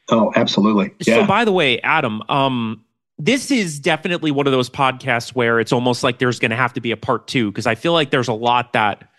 Oh, 0.09 0.33
absolutely. 0.35 0.93
Yeah. 1.05 1.21
So 1.21 1.25
by 1.25 1.45
the 1.45 1.53
way, 1.53 1.79
Adam, 1.81 2.21
um, 2.27 2.82
this 3.25 3.51
is 3.51 3.79
definitely 3.79 4.31
one 4.31 4.47
of 4.47 4.51
those 4.51 4.69
podcasts 4.69 5.33
where 5.33 5.59
it's 5.59 5.71
almost 5.71 6.03
like 6.03 6.19
there's 6.19 6.39
going 6.39 6.51
to 6.51 6.57
have 6.57 6.73
to 6.73 6.81
be 6.81 6.91
a 6.91 6.97
part 6.97 7.25
two 7.25 7.51
because 7.51 7.65
I 7.65 7.75
feel 7.75 7.93
like 7.93 8.11
there's 8.11 8.27
a 8.27 8.33
lot 8.33 8.73
that 8.73 9.09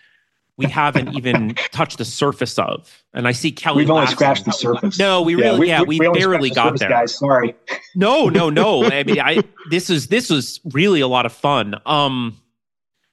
we 0.58 0.66
haven't 0.66 1.16
even 1.16 1.54
touched 1.72 1.96
the 1.96 2.04
surface 2.04 2.58
of. 2.58 3.02
And 3.14 3.26
I 3.26 3.32
see 3.32 3.50
Kelly. 3.50 3.78
We've 3.78 3.90
only 3.90 4.06
scratched 4.08 4.44
the 4.44 4.52
surface. 4.52 4.98
No, 4.98 5.22
we 5.22 5.34
really, 5.36 5.58
we, 5.58 5.68
yeah, 5.68 5.80
we, 5.80 5.98
we 5.98 6.10
barely 6.10 6.50
the 6.50 6.54
got 6.54 6.64
surface, 6.66 6.80
there. 6.80 6.88
Guys, 6.90 7.14
sorry. 7.18 7.54
No, 7.96 8.28
no, 8.28 8.50
no. 8.50 8.84
I 8.92 9.04
mean, 9.04 9.20
I 9.20 9.42
this 9.70 9.88
is 9.88 10.08
this 10.08 10.28
was 10.28 10.60
really 10.72 11.00
a 11.00 11.08
lot 11.08 11.24
of 11.24 11.32
fun. 11.32 11.74
Um, 11.86 12.38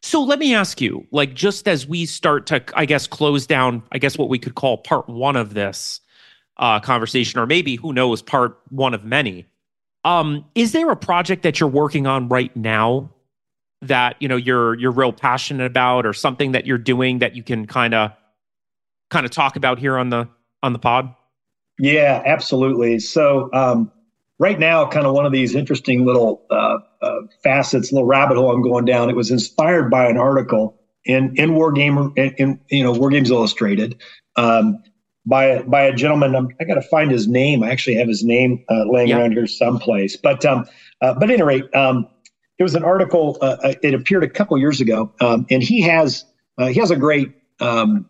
so 0.04 0.22
let 0.22 0.40
me 0.40 0.54
ask 0.54 0.82
you, 0.82 1.08
like, 1.12 1.36
just 1.36 1.70
as 1.70 1.88
we 1.88 2.06
start 2.06 2.48
to, 2.48 2.62
I 2.74 2.86
guess, 2.86 3.08
close 3.08 3.46
down, 3.46 3.84
I 3.94 3.98
guess 3.98 4.18
what 4.18 4.28
we 4.28 4.40
could 4.40 4.56
call 4.56 4.80
part 4.80 5.08
one 5.08 5.38
of 5.38 5.54
this 5.54 6.02
uh, 6.58 6.80
conversation, 6.80 7.40
or 7.40 7.46
maybe 7.46 7.76
who 7.76 7.94
knows, 7.94 8.22
part 8.22 8.60
one 8.70 8.94
of 8.94 9.06
many. 9.06 9.46
Um, 10.04 10.46
is 10.56 10.72
there 10.72 10.90
a 10.90 10.96
project 10.96 11.44
that 11.44 11.60
you're 11.60 11.70
working 11.70 12.08
on 12.08 12.28
right 12.28 12.56
now 12.56 13.12
that 13.84 14.16
you 14.20 14.28
know 14.28 14.36
you're 14.36 14.78
you're 14.80 14.92
real 14.92 15.14
passionate 15.14 15.66
about, 15.66 16.06
or 16.06 16.14
something 16.14 16.54
that 16.54 16.66
you're 16.66 16.78
doing 16.78 17.20
that 17.20 17.36
you 17.36 17.44
can 17.44 17.68
kind 17.68 17.94
of 17.94 18.12
kind 19.10 19.26
of 19.26 19.32
talk 19.32 19.56
about 19.56 19.80
here 19.80 19.98
on 19.98 20.10
the 20.10 20.28
on 20.64 20.74
the 20.74 20.80
pod? 20.80 21.14
Yeah, 21.80 22.22
absolutely. 22.26 23.00
So 23.00 23.50
um, 23.54 23.92
right 24.40 24.60
now, 24.60 24.88
kind 24.88 25.06
of 25.06 25.14
one 25.14 25.26
of 25.26 25.32
these 25.32 25.56
interesting 25.56 26.06
little 26.06 26.46
uh, 26.50 26.78
uh, 27.02 27.22
facets, 27.44 27.92
little 27.92 28.08
rabbit 28.08 28.38
hole 28.38 28.52
I'm 28.52 28.62
going 28.62 28.86
down. 28.86 29.10
It 29.10 29.16
was 29.16 29.32
inspired 29.32 29.90
by 29.90 30.08
an 30.08 30.18
article 30.18 30.80
in 31.06 31.36
in 31.36 31.56
War 31.56 31.72
Game 31.72 32.14
in, 32.16 32.34
in 32.38 32.60
you 32.70 32.84
know 32.84 32.92
War 32.92 33.10
Games 33.10 33.32
Illustrated 33.32 34.02
um, 34.36 34.82
by 35.26 35.62
by 35.64 35.82
a 35.84 35.94
gentleman. 35.94 36.36
I'm, 36.36 36.50
i 36.60 36.64
got 36.64 36.76
to 36.76 36.82
find 36.82 37.12
his 37.12 37.28
name. 37.28 37.64
I 37.64 37.72
actually 37.72 37.96
have 37.96 38.08
his 38.08 38.24
name 38.24 38.64
uh, 38.70 38.86
laying 38.90 39.10
yeah. 39.10 39.20
around 39.20 39.34
here 39.34 39.48
someplace. 39.48 40.18
But 40.18 40.46
um, 40.46 40.66
uh, 41.02 41.14
but 41.14 41.24
at 41.24 41.32
any 41.32 41.44
rate, 41.44 41.74
um, 41.76 42.08
it 42.58 42.64
was 42.64 42.76
an 42.76 42.84
article. 42.84 43.38
Uh, 43.42 43.58
uh, 43.64 43.74
it 43.82 43.94
appeared 43.94 44.24
a 44.24 44.30
couple 44.30 44.58
years 44.58 44.82
ago, 44.82 45.14
um, 45.22 45.46
and 45.50 45.62
he 45.64 45.82
has 45.82 46.26
he 46.58 46.80
has 46.80 46.92
a 46.92 46.96
great 46.96 47.34
um, 47.60 48.10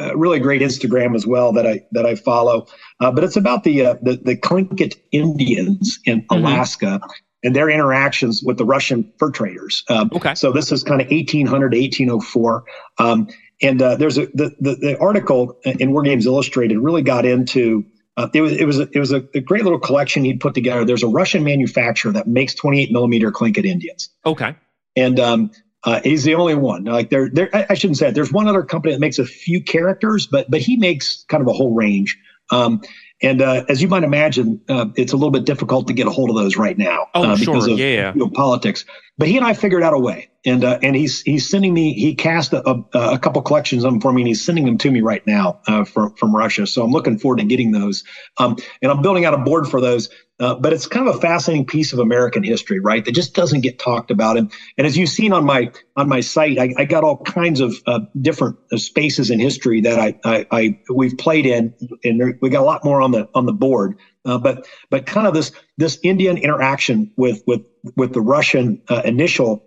uh, 0.00 0.16
really 0.16 0.40
great 0.40 0.62
Instagram 0.62 1.14
as 1.14 1.26
well 1.26 1.52
that 1.52 1.66
I 1.66 1.84
that 1.92 2.06
I 2.06 2.14
follow. 2.14 2.66
Uh, 3.00 3.10
but 3.10 3.24
it's 3.24 3.36
about 3.36 3.64
the, 3.64 3.86
uh, 3.86 3.94
the 4.02 4.16
the 4.16 4.36
Tlingit 4.36 4.96
Indians 5.12 5.98
in 6.04 6.22
mm-hmm. 6.22 6.36
Alaska 6.36 7.00
and 7.42 7.56
their 7.56 7.68
interactions 7.68 8.42
with 8.42 8.58
the 8.58 8.64
Russian 8.64 9.12
fur 9.18 9.30
traders. 9.30 9.82
Um, 9.88 10.10
okay. 10.14 10.34
So 10.34 10.52
this 10.52 10.72
is 10.72 10.82
kind 10.82 11.00
of 11.00 11.10
1800 11.10 11.70
to 11.72 11.78
1804. 11.78 12.64
Um, 12.98 13.28
and 13.62 13.80
uh, 13.82 13.96
there's 13.96 14.18
a 14.18 14.26
the, 14.26 14.54
the, 14.60 14.74
the 14.76 14.98
article 14.98 15.58
in 15.64 15.92
War 15.92 16.02
Games 16.02 16.26
Illustrated 16.26 16.78
really 16.78 17.02
got 17.02 17.24
into. 17.24 17.84
Uh, 18.16 18.28
it 18.34 18.40
was 18.40 18.52
it 18.52 18.64
was 18.64 18.78
a, 18.78 18.88
it 18.92 18.98
was 18.98 19.12
a, 19.12 19.24
a, 19.34 19.40
great 19.40 19.62
little 19.62 19.78
collection 19.78 20.24
he'd 20.24 20.40
put 20.40 20.52
together. 20.52 20.84
There's 20.84 21.02
a 21.02 21.08
Russian 21.08 21.44
manufacturer 21.44 22.12
that 22.12 22.26
makes 22.26 22.54
28 22.54 22.90
millimeter 22.90 23.30
Tlingit 23.30 23.64
Indians. 23.64 24.10
Okay. 24.26 24.54
And 24.96 25.20
um, 25.20 25.50
uh, 25.84 26.00
he's 26.02 26.24
the 26.24 26.34
only 26.34 26.54
one. 26.54 26.84
Like 26.84 27.10
there, 27.10 27.30
there. 27.30 27.48
I 27.52 27.74
shouldn't 27.74 27.98
say 27.98 28.08
it. 28.08 28.14
There's 28.14 28.32
one 28.32 28.48
other 28.48 28.62
company 28.62 28.92
that 28.92 29.00
makes 29.00 29.18
a 29.18 29.24
few 29.24 29.62
characters, 29.62 30.26
but 30.26 30.50
but 30.50 30.60
he 30.60 30.76
makes 30.76 31.24
kind 31.28 31.40
of 31.40 31.48
a 31.48 31.52
whole 31.52 31.74
range. 31.74 32.18
Um, 32.50 32.82
and 33.22 33.42
uh, 33.42 33.64
as 33.68 33.82
you 33.82 33.88
might 33.88 34.02
imagine, 34.02 34.60
uh, 34.68 34.86
it's 34.96 35.12
a 35.12 35.16
little 35.16 35.30
bit 35.30 35.44
difficult 35.44 35.86
to 35.88 35.92
get 35.92 36.06
a 36.06 36.10
hold 36.10 36.30
of 36.30 36.36
those 36.36 36.56
right 36.56 36.76
now 36.78 37.08
oh, 37.14 37.24
uh, 37.24 37.36
because 37.36 37.64
sure. 37.64 37.74
of 37.74 37.78
yeah. 37.78 38.12
you 38.14 38.20
know, 38.20 38.30
politics. 38.30 38.84
But 39.18 39.28
he 39.28 39.36
and 39.36 39.44
I 39.44 39.52
figured 39.52 39.82
out 39.82 39.92
a 39.92 39.98
way, 39.98 40.30
and 40.46 40.64
uh, 40.64 40.78
and 40.82 40.96
he's 40.96 41.20
he's 41.22 41.48
sending 41.48 41.74
me. 41.74 41.92
He 41.92 42.14
cast 42.14 42.54
a, 42.54 42.66
a, 42.66 42.84
a, 42.94 43.18
couple 43.18 43.42
collections 43.42 43.84
of 43.84 43.92
them 43.92 44.00
for 44.00 44.12
me, 44.12 44.22
and 44.22 44.28
he's 44.28 44.42
sending 44.42 44.64
them 44.64 44.78
to 44.78 44.90
me 44.90 45.02
right 45.02 45.26
now 45.26 45.60
uh, 45.66 45.84
from 45.84 46.14
from 46.14 46.34
Russia. 46.34 46.66
So 46.66 46.82
I'm 46.82 46.90
looking 46.90 47.18
forward 47.18 47.40
to 47.40 47.44
getting 47.44 47.72
those. 47.72 48.04
Um, 48.38 48.56
and 48.80 48.90
I'm 48.90 49.02
building 49.02 49.26
out 49.26 49.34
a 49.34 49.38
board 49.38 49.68
for 49.68 49.80
those. 49.82 50.08
Uh, 50.40 50.54
but 50.54 50.72
it's 50.72 50.86
kind 50.86 51.06
of 51.06 51.14
a 51.14 51.20
fascinating 51.20 51.66
piece 51.66 51.92
of 51.92 51.98
American 51.98 52.42
history, 52.42 52.80
right? 52.80 53.04
That 53.04 53.12
just 53.12 53.34
doesn't 53.34 53.60
get 53.60 53.78
talked 53.78 54.10
about. 54.10 54.38
And, 54.38 54.50
and 54.78 54.86
as 54.86 54.96
you've 54.96 55.10
seen 55.10 55.34
on 55.34 55.44
my 55.44 55.70
on 55.96 56.08
my 56.08 56.20
site, 56.20 56.58
I, 56.58 56.72
I 56.78 56.86
got 56.86 57.04
all 57.04 57.18
kinds 57.18 57.60
of 57.60 57.74
uh, 57.86 58.00
different 58.22 58.56
uh, 58.72 58.78
spaces 58.78 59.30
in 59.30 59.38
history 59.38 59.82
that 59.82 59.98
I, 59.98 60.18
I, 60.24 60.46
I 60.50 60.78
we've 60.92 61.16
played 61.18 61.44
in, 61.44 61.74
and 62.04 62.38
we 62.40 62.48
got 62.48 62.62
a 62.62 62.64
lot 62.64 62.84
more 62.84 63.02
on 63.02 63.10
the 63.10 63.28
on 63.34 63.44
the 63.44 63.52
board. 63.52 63.98
Uh, 64.24 64.38
but 64.38 64.66
but 64.88 65.04
kind 65.04 65.26
of 65.26 65.34
this 65.34 65.52
this 65.76 65.98
Indian 66.02 66.38
interaction 66.38 67.12
with 67.18 67.42
with 67.46 67.60
with 67.96 68.14
the 68.14 68.20
Russian 68.22 68.80
uh, 68.88 69.02
initial 69.04 69.62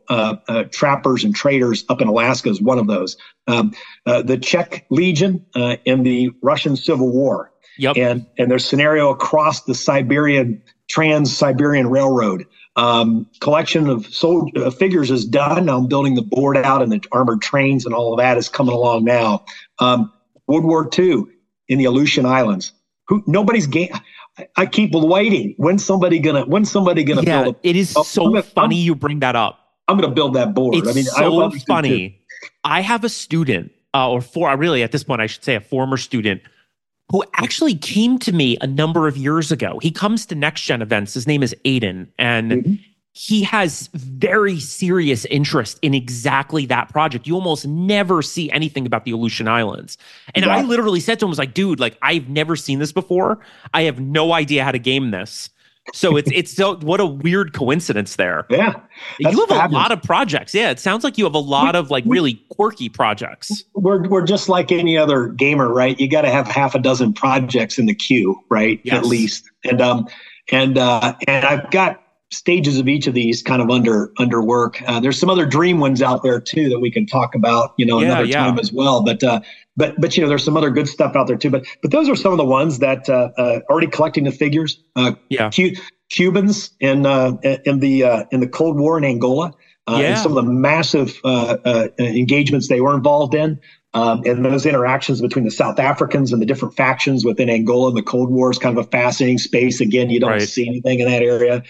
trappers 0.71 1.23
and 1.23 1.35
traders 1.35 1.85
up 1.89 2.01
in 2.01 2.07
Alaska 2.07 2.49
is 2.49 2.61
one 2.61 2.79
of 2.79 2.87
those. 2.87 3.15
Um, 3.47 3.73
the 4.05 4.39
Czech 4.41 4.85
Legion 4.89 5.45
uh, 5.55 5.77
in 5.85 6.03
the 6.03 6.31
Russian 6.41 6.75
Civil 6.75 7.11
War 7.11 7.52
Yep. 7.77 7.97
And 7.97 8.25
and 8.37 8.51
their 8.51 8.59
scenario 8.59 9.09
across 9.09 9.63
the 9.63 9.75
Siberian 9.75 10.61
Trans 10.89 11.35
Siberian 11.35 11.89
Railroad. 11.89 12.45
Um, 12.75 13.27
collection 13.39 13.87
of 13.87 14.07
sold, 14.07 14.57
uh, 14.57 14.71
figures 14.71 15.11
is 15.11 15.25
done. 15.25 15.69
I'm 15.69 15.87
building 15.87 16.15
the 16.15 16.23
board 16.23 16.57
out, 16.57 16.81
and 16.81 16.91
the 16.91 17.03
armored 17.11 17.41
trains 17.41 17.85
and 17.85 17.93
all 17.93 18.13
of 18.13 18.17
that 18.17 18.37
is 18.37 18.49
coming 18.49 18.73
along 18.73 19.03
now. 19.03 19.45
Um, 19.79 20.11
World 20.47 20.65
War 20.65 20.89
II 20.97 21.25
in 21.67 21.77
the 21.77 21.85
Aleutian 21.85 22.25
Islands. 22.25 22.73
Who 23.07 23.23
nobody's 23.27 23.67
game. 23.67 23.89
I 24.57 24.65
keep 24.65 24.91
waiting. 24.93 25.53
When's 25.57 25.85
somebody 25.85 26.19
gonna? 26.19 26.45
When's 26.45 26.71
somebody 26.71 27.03
gonna 27.03 27.21
yeah, 27.21 27.43
build? 27.43 27.55
A, 27.63 27.67
it 27.69 27.75
is 27.75 27.93
oh, 27.95 28.03
so 28.03 28.29
gonna, 28.29 28.41
funny 28.41 28.81
I'm, 28.81 28.85
you 28.85 28.95
bring 28.95 29.19
that 29.19 29.35
up. 29.35 29.59
I'm 29.87 29.97
gonna 29.97 30.13
build 30.13 30.33
that 30.35 30.55
board. 30.55 30.75
It's 30.75 30.89
I 30.89 30.93
mean, 30.93 31.03
so 31.03 31.51
funny. 31.67 32.19
I 32.63 32.81
have 32.81 33.03
a 33.03 33.09
student, 33.09 33.71
uh, 33.93 34.09
or 34.09 34.21
for 34.21 34.55
really 34.57 34.81
at 34.81 34.91
this 34.91 35.03
point, 35.03 35.21
I 35.21 35.27
should 35.27 35.43
say 35.43 35.55
a 35.55 35.61
former 35.61 35.97
student 35.97 36.41
who 37.13 37.23
actually 37.35 37.75
came 37.75 38.17
to 38.17 38.33
me 38.33 38.57
a 38.59 38.65
number 38.65 39.07
of 39.07 39.15
years 39.15 39.51
ago. 39.51 39.77
He 39.83 39.91
comes 39.91 40.25
to 40.25 40.35
next 40.35 40.63
gen 40.63 40.81
events. 40.81 41.13
His 41.13 41.27
name 41.27 41.43
is 41.43 41.55
Aiden, 41.63 42.07
and 42.17 42.51
mm-hmm. 42.51 42.73
he 43.11 43.43
has 43.43 43.87
very 43.93 44.59
serious 44.59 45.23
interest 45.25 45.77
in 45.83 45.93
exactly 45.93 46.65
that 46.65 46.89
project. 46.89 47.27
You 47.27 47.35
almost 47.35 47.67
never 47.67 48.23
see 48.23 48.49
anything 48.49 48.87
about 48.87 49.05
the 49.05 49.11
Aleutian 49.11 49.47
Islands. 49.47 49.95
And 50.33 50.43
yeah. 50.43 50.55
I 50.55 50.63
literally 50.63 50.99
said 50.99 51.19
to 51.19 51.25
him, 51.25 51.29
I 51.29 51.29
was 51.29 51.37
like, 51.37 51.53
dude, 51.53 51.79
like 51.79 51.99
I've 52.01 52.29
never 52.29 52.55
seen 52.55 52.79
this 52.79 52.91
before. 52.91 53.39
I 53.75 53.83
have 53.83 53.99
no 53.99 54.33
idea 54.33 54.63
how 54.63 54.71
to 54.71 54.79
game 54.79 55.11
this. 55.11 55.51
So 55.91 56.15
it's 56.15 56.31
it's 56.33 56.53
so 56.53 56.77
what 56.77 57.01
a 57.01 57.05
weird 57.05 57.53
coincidence 57.53 58.15
there. 58.15 58.45
Yeah, 58.49 58.73
you 59.19 59.27
have 59.27 59.49
fabulous. 59.49 59.71
a 59.71 59.73
lot 59.73 59.91
of 59.91 60.01
projects. 60.01 60.55
Yeah, 60.55 60.69
it 60.69 60.79
sounds 60.79 61.03
like 61.03 61.17
you 61.17 61.25
have 61.25 61.35
a 61.35 61.39
lot 61.39 61.75
we, 61.75 61.79
of 61.79 61.91
like 61.91 62.05
really 62.07 62.35
quirky 62.49 62.87
projects. 62.87 63.65
We're 63.73 64.07
we're 64.07 64.25
just 64.25 64.47
like 64.47 64.71
any 64.71 64.97
other 64.97 65.27
gamer, 65.27 65.73
right? 65.73 65.99
You 65.99 66.09
got 66.09 66.21
to 66.21 66.31
have 66.31 66.47
half 66.47 66.73
a 66.73 66.79
dozen 66.79 67.13
projects 67.13 67.77
in 67.77 67.85
the 67.85 67.95
queue, 67.95 68.39
right? 68.49 68.79
Yes. 68.83 68.95
At 68.95 69.05
least, 69.05 69.51
and 69.65 69.81
um, 69.81 70.07
and 70.51 70.77
uh, 70.77 71.15
and 71.27 71.45
I've 71.45 71.69
got 71.69 72.02
stages 72.33 72.79
of 72.79 72.87
each 72.87 73.07
of 73.07 73.13
these 73.13 73.41
kind 73.41 73.61
of 73.61 73.69
under 73.69 74.11
under 74.17 74.41
work. 74.41 74.81
Uh, 74.85 74.99
there's 74.99 75.19
some 75.19 75.29
other 75.29 75.45
dream 75.45 75.79
ones 75.79 76.01
out 76.01 76.23
there 76.23 76.39
too 76.39 76.69
that 76.69 76.79
we 76.79 76.91
can 76.91 77.05
talk 77.05 77.35
about, 77.35 77.73
you 77.77 77.85
know, 77.85 77.99
yeah, 77.99 78.07
another 78.07 78.25
yeah. 78.25 78.45
time 78.45 78.59
as 78.59 78.71
well. 78.73 79.03
But 79.03 79.23
uh, 79.23 79.41
but 79.77 79.99
but 79.99 80.15
you 80.15 80.23
know, 80.23 80.29
there's 80.29 80.43
some 80.43 80.57
other 80.57 80.69
good 80.69 80.87
stuff 80.87 81.15
out 81.15 81.27
there 81.27 81.37
too. 81.37 81.49
But 81.49 81.65
but 81.81 81.91
those 81.91 82.09
are 82.09 82.15
some 82.15 82.31
of 82.31 82.37
the 82.37 82.45
ones 82.45 82.79
that 82.79 83.09
uh, 83.09 83.29
uh, 83.37 83.59
already 83.69 83.87
collecting 83.87 84.23
the 84.23 84.31
figures. 84.31 84.81
Uh, 84.95 85.13
yeah, 85.29 85.49
Cu- 85.49 85.75
Cubans 86.09 86.71
in 86.79 87.05
uh, 87.05 87.37
in 87.65 87.79
the 87.79 88.03
uh, 88.03 88.23
in 88.31 88.39
the 88.39 88.47
Cold 88.47 88.79
War 88.79 88.97
in 88.97 89.05
Angola. 89.05 89.53
Uh, 89.85 89.97
yeah. 89.99 90.07
and 90.11 90.19
some 90.19 90.37
of 90.37 90.45
the 90.45 90.49
massive 90.49 91.19
uh, 91.25 91.57
uh, 91.65 91.87
engagements 91.99 92.69
they 92.69 92.79
were 92.79 92.95
involved 92.95 93.35
in, 93.35 93.59
um, 93.93 94.23
and 94.25 94.45
those 94.45 94.65
interactions 94.65 95.21
between 95.21 95.43
the 95.43 95.51
South 95.51 95.77
Africans 95.77 96.31
and 96.31 96.41
the 96.41 96.45
different 96.45 96.73
factions 96.75 97.25
within 97.25 97.49
Angola 97.49 97.89
in 97.89 97.95
the 97.95 98.01
Cold 98.01 98.31
War 98.31 98.49
is 98.49 98.57
kind 98.57 98.77
of 98.77 98.85
a 98.85 98.89
fascinating 98.89 99.37
space. 99.37 99.81
Again, 99.81 100.09
you 100.09 100.21
don't 100.21 100.31
right. 100.31 100.41
see 100.41 100.67
anything 100.67 100.99
in 100.99 101.09
that 101.09 101.21
area. 101.21 101.63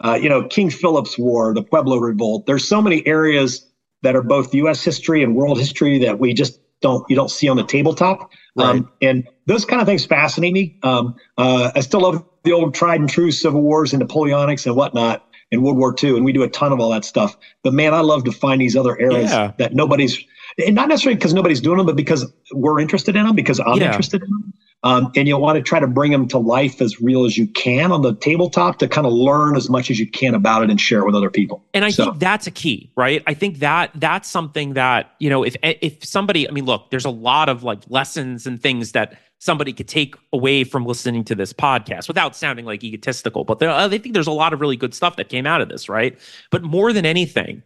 Uh, 0.00 0.18
you 0.20 0.28
know, 0.28 0.46
King 0.46 0.70
Philip's 0.70 1.18
War, 1.18 1.52
the 1.54 1.62
Pueblo 1.62 1.98
Revolt. 1.98 2.46
There's 2.46 2.66
so 2.66 2.80
many 2.80 3.06
areas 3.06 3.66
that 4.02 4.14
are 4.14 4.22
both 4.22 4.54
U.S. 4.54 4.84
history 4.84 5.22
and 5.22 5.34
world 5.34 5.58
history 5.58 5.98
that 6.00 6.18
we 6.18 6.32
just 6.34 6.60
don't 6.80 7.04
you 7.08 7.16
don't 7.16 7.30
see 7.30 7.48
on 7.48 7.56
the 7.56 7.64
tabletop. 7.64 8.30
Right. 8.56 8.68
Um, 8.68 8.92
and 9.02 9.28
those 9.46 9.64
kind 9.64 9.80
of 9.80 9.88
things 9.88 10.04
fascinate 10.04 10.52
me. 10.52 10.78
Um, 10.82 11.16
uh, 11.36 11.72
I 11.74 11.80
still 11.80 12.00
love 12.00 12.24
the 12.44 12.52
old 12.52 12.74
tried 12.74 13.00
and 13.00 13.08
true 13.08 13.32
Civil 13.32 13.60
Wars 13.60 13.92
and 13.92 14.00
Napoleonics 14.02 14.66
and 14.66 14.76
whatnot 14.76 15.24
in 15.50 15.62
World 15.62 15.78
War 15.78 15.94
II, 16.02 16.16
and 16.16 16.24
we 16.24 16.32
do 16.32 16.42
a 16.42 16.48
ton 16.48 16.72
of 16.72 16.80
all 16.80 16.90
that 16.90 17.04
stuff. 17.04 17.36
But 17.62 17.72
man, 17.72 17.94
I 17.94 18.00
love 18.00 18.24
to 18.24 18.32
find 18.32 18.60
these 18.60 18.76
other 18.76 18.98
areas 19.00 19.30
yeah. 19.30 19.52
that 19.58 19.74
nobody's, 19.74 20.18
and 20.64 20.74
not 20.74 20.88
necessarily 20.88 21.16
because 21.16 21.32
nobody's 21.32 21.60
doing 21.60 21.78
them, 21.78 21.86
but 21.86 21.96
because 21.96 22.30
we're 22.52 22.80
interested 22.80 23.16
in 23.16 23.24
them, 23.24 23.34
because 23.34 23.58
I'm 23.58 23.78
yeah. 23.78 23.86
interested 23.86 24.22
in 24.22 24.28
them. 24.28 24.52
Um, 24.84 25.10
and 25.16 25.26
you'll 25.26 25.40
want 25.40 25.56
to 25.56 25.62
try 25.62 25.80
to 25.80 25.88
bring 25.88 26.12
them 26.12 26.28
to 26.28 26.38
life 26.38 26.80
as 26.80 27.00
real 27.00 27.24
as 27.24 27.36
you 27.36 27.48
can 27.48 27.90
on 27.90 28.02
the 28.02 28.14
tabletop 28.14 28.78
to 28.78 28.86
kind 28.86 29.08
of 29.08 29.12
learn 29.12 29.56
as 29.56 29.68
much 29.68 29.90
as 29.90 29.98
you 29.98 30.08
can 30.08 30.36
about 30.36 30.62
it 30.62 30.70
and 30.70 30.80
share 30.80 31.00
it 31.00 31.06
with 31.06 31.16
other 31.16 31.30
people. 31.30 31.64
And 31.74 31.84
I 31.84 31.90
so. 31.90 32.04
think 32.04 32.20
that's 32.20 32.46
a 32.46 32.52
key, 32.52 32.92
right? 32.94 33.22
I 33.26 33.34
think 33.34 33.58
that 33.58 33.90
that's 33.96 34.30
something 34.30 34.74
that 34.74 35.14
you 35.18 35.30
know, 35.30 35.42
if 35.42 35.56
if 35.62 36.04
somebody, 36.04 36.48
I 36.48 36.52
mean, 36.52 36.64
look, 36.64 36.90
there's 36.90 37.04
a 37.04 37.10
lot 37.10 37.48
of 37.48 37.64
like 37.64 37.82
lessons 37.88 38.46
and 38.46 38.62
things 38.62 38.92
that 38.92 39.18
somebody 39.38 39.72
could 39.72 39.88
take 39.88 40.14
away 40.32 40.64
from 40.64 40.84
listening 40.84 41.24
to 41.24 41.34
this 41.34 41.52
podcast 41.52 42.06
without 42.06 42.36
sounding 42.36 42.64
like 42.64 42.84
egotistical. 42.84 43.44
But 43.44 43.58
there, 43.58 43.70
I 43.70 43.88
think 43.88 44.12
there's 44.12 44.26
a 44.26 44.32
lot 44.32 44.52
of 44.52 44.60
really 44.60 44.76
good 44.76 44.94
stuff 44.94 45.16
that 45.16 45.28
came 45.28 45.46
out 45.46 45.60
of 45.60 45.68
this, 45.68 45.88
right? 45.88 46.16
But 46.50 46.62
more 46.62 46.92
than 46.92 47.06
anything, 47.06 47.62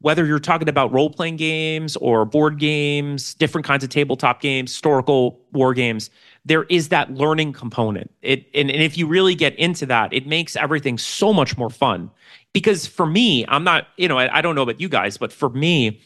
whether 0.00 0.24
you're 0.24 0.38
talking 0.38 0.68
about 0.68 0.92
role 0.92 1.10
playing 1.10 1.36
games 1.36 1.96
or 1.96 2.24
board 2.24 2.58
games, 2.58 3.34
different 3.34 3.66
kinds 3.66 3.82
of 3.82 3.90
tabletop 3.90 4.40
games, 4.40 4.70
historical 4.72 5.40
war 5.52 5.74
games, 5.74 6.10
there 6.46 6.62
is 6.64 6.88
that 6.90 7.12
learning 7.12 7.52
component. 7.52 8.10
It 8.22 8.46
and, 8.54 8.70
and 8.70 8.82
if 8.82 8.96
you 8.96 9.06
really 9.06 9.34
get 9.34 9.54
into 9.56 9.84
that, 9.86 10.12
it 10.12 10.26
makes 10.26 10.56
everything 10.56 10.96
so 10.96 11.32
much 11.32 11.58
more 11.58 11.70
fun. 11.70 12.10
Because 12.52 12.86
for 12.86 13.04
me, 13.04 13.44
I'm 13.48 13.64
not, 13.64 13.88
you 13.98 14.08
know, 14.08 14.16
I, 14.16 14.38
I 14.38 14.40
don't 14.40 14.54
know 14.54 14.62
about 14.62 14.80
you 14.80 14.88
guys, 14.88 15.18
but 15.18 15.32
for 15.32 15.50
me, 15.50 16.00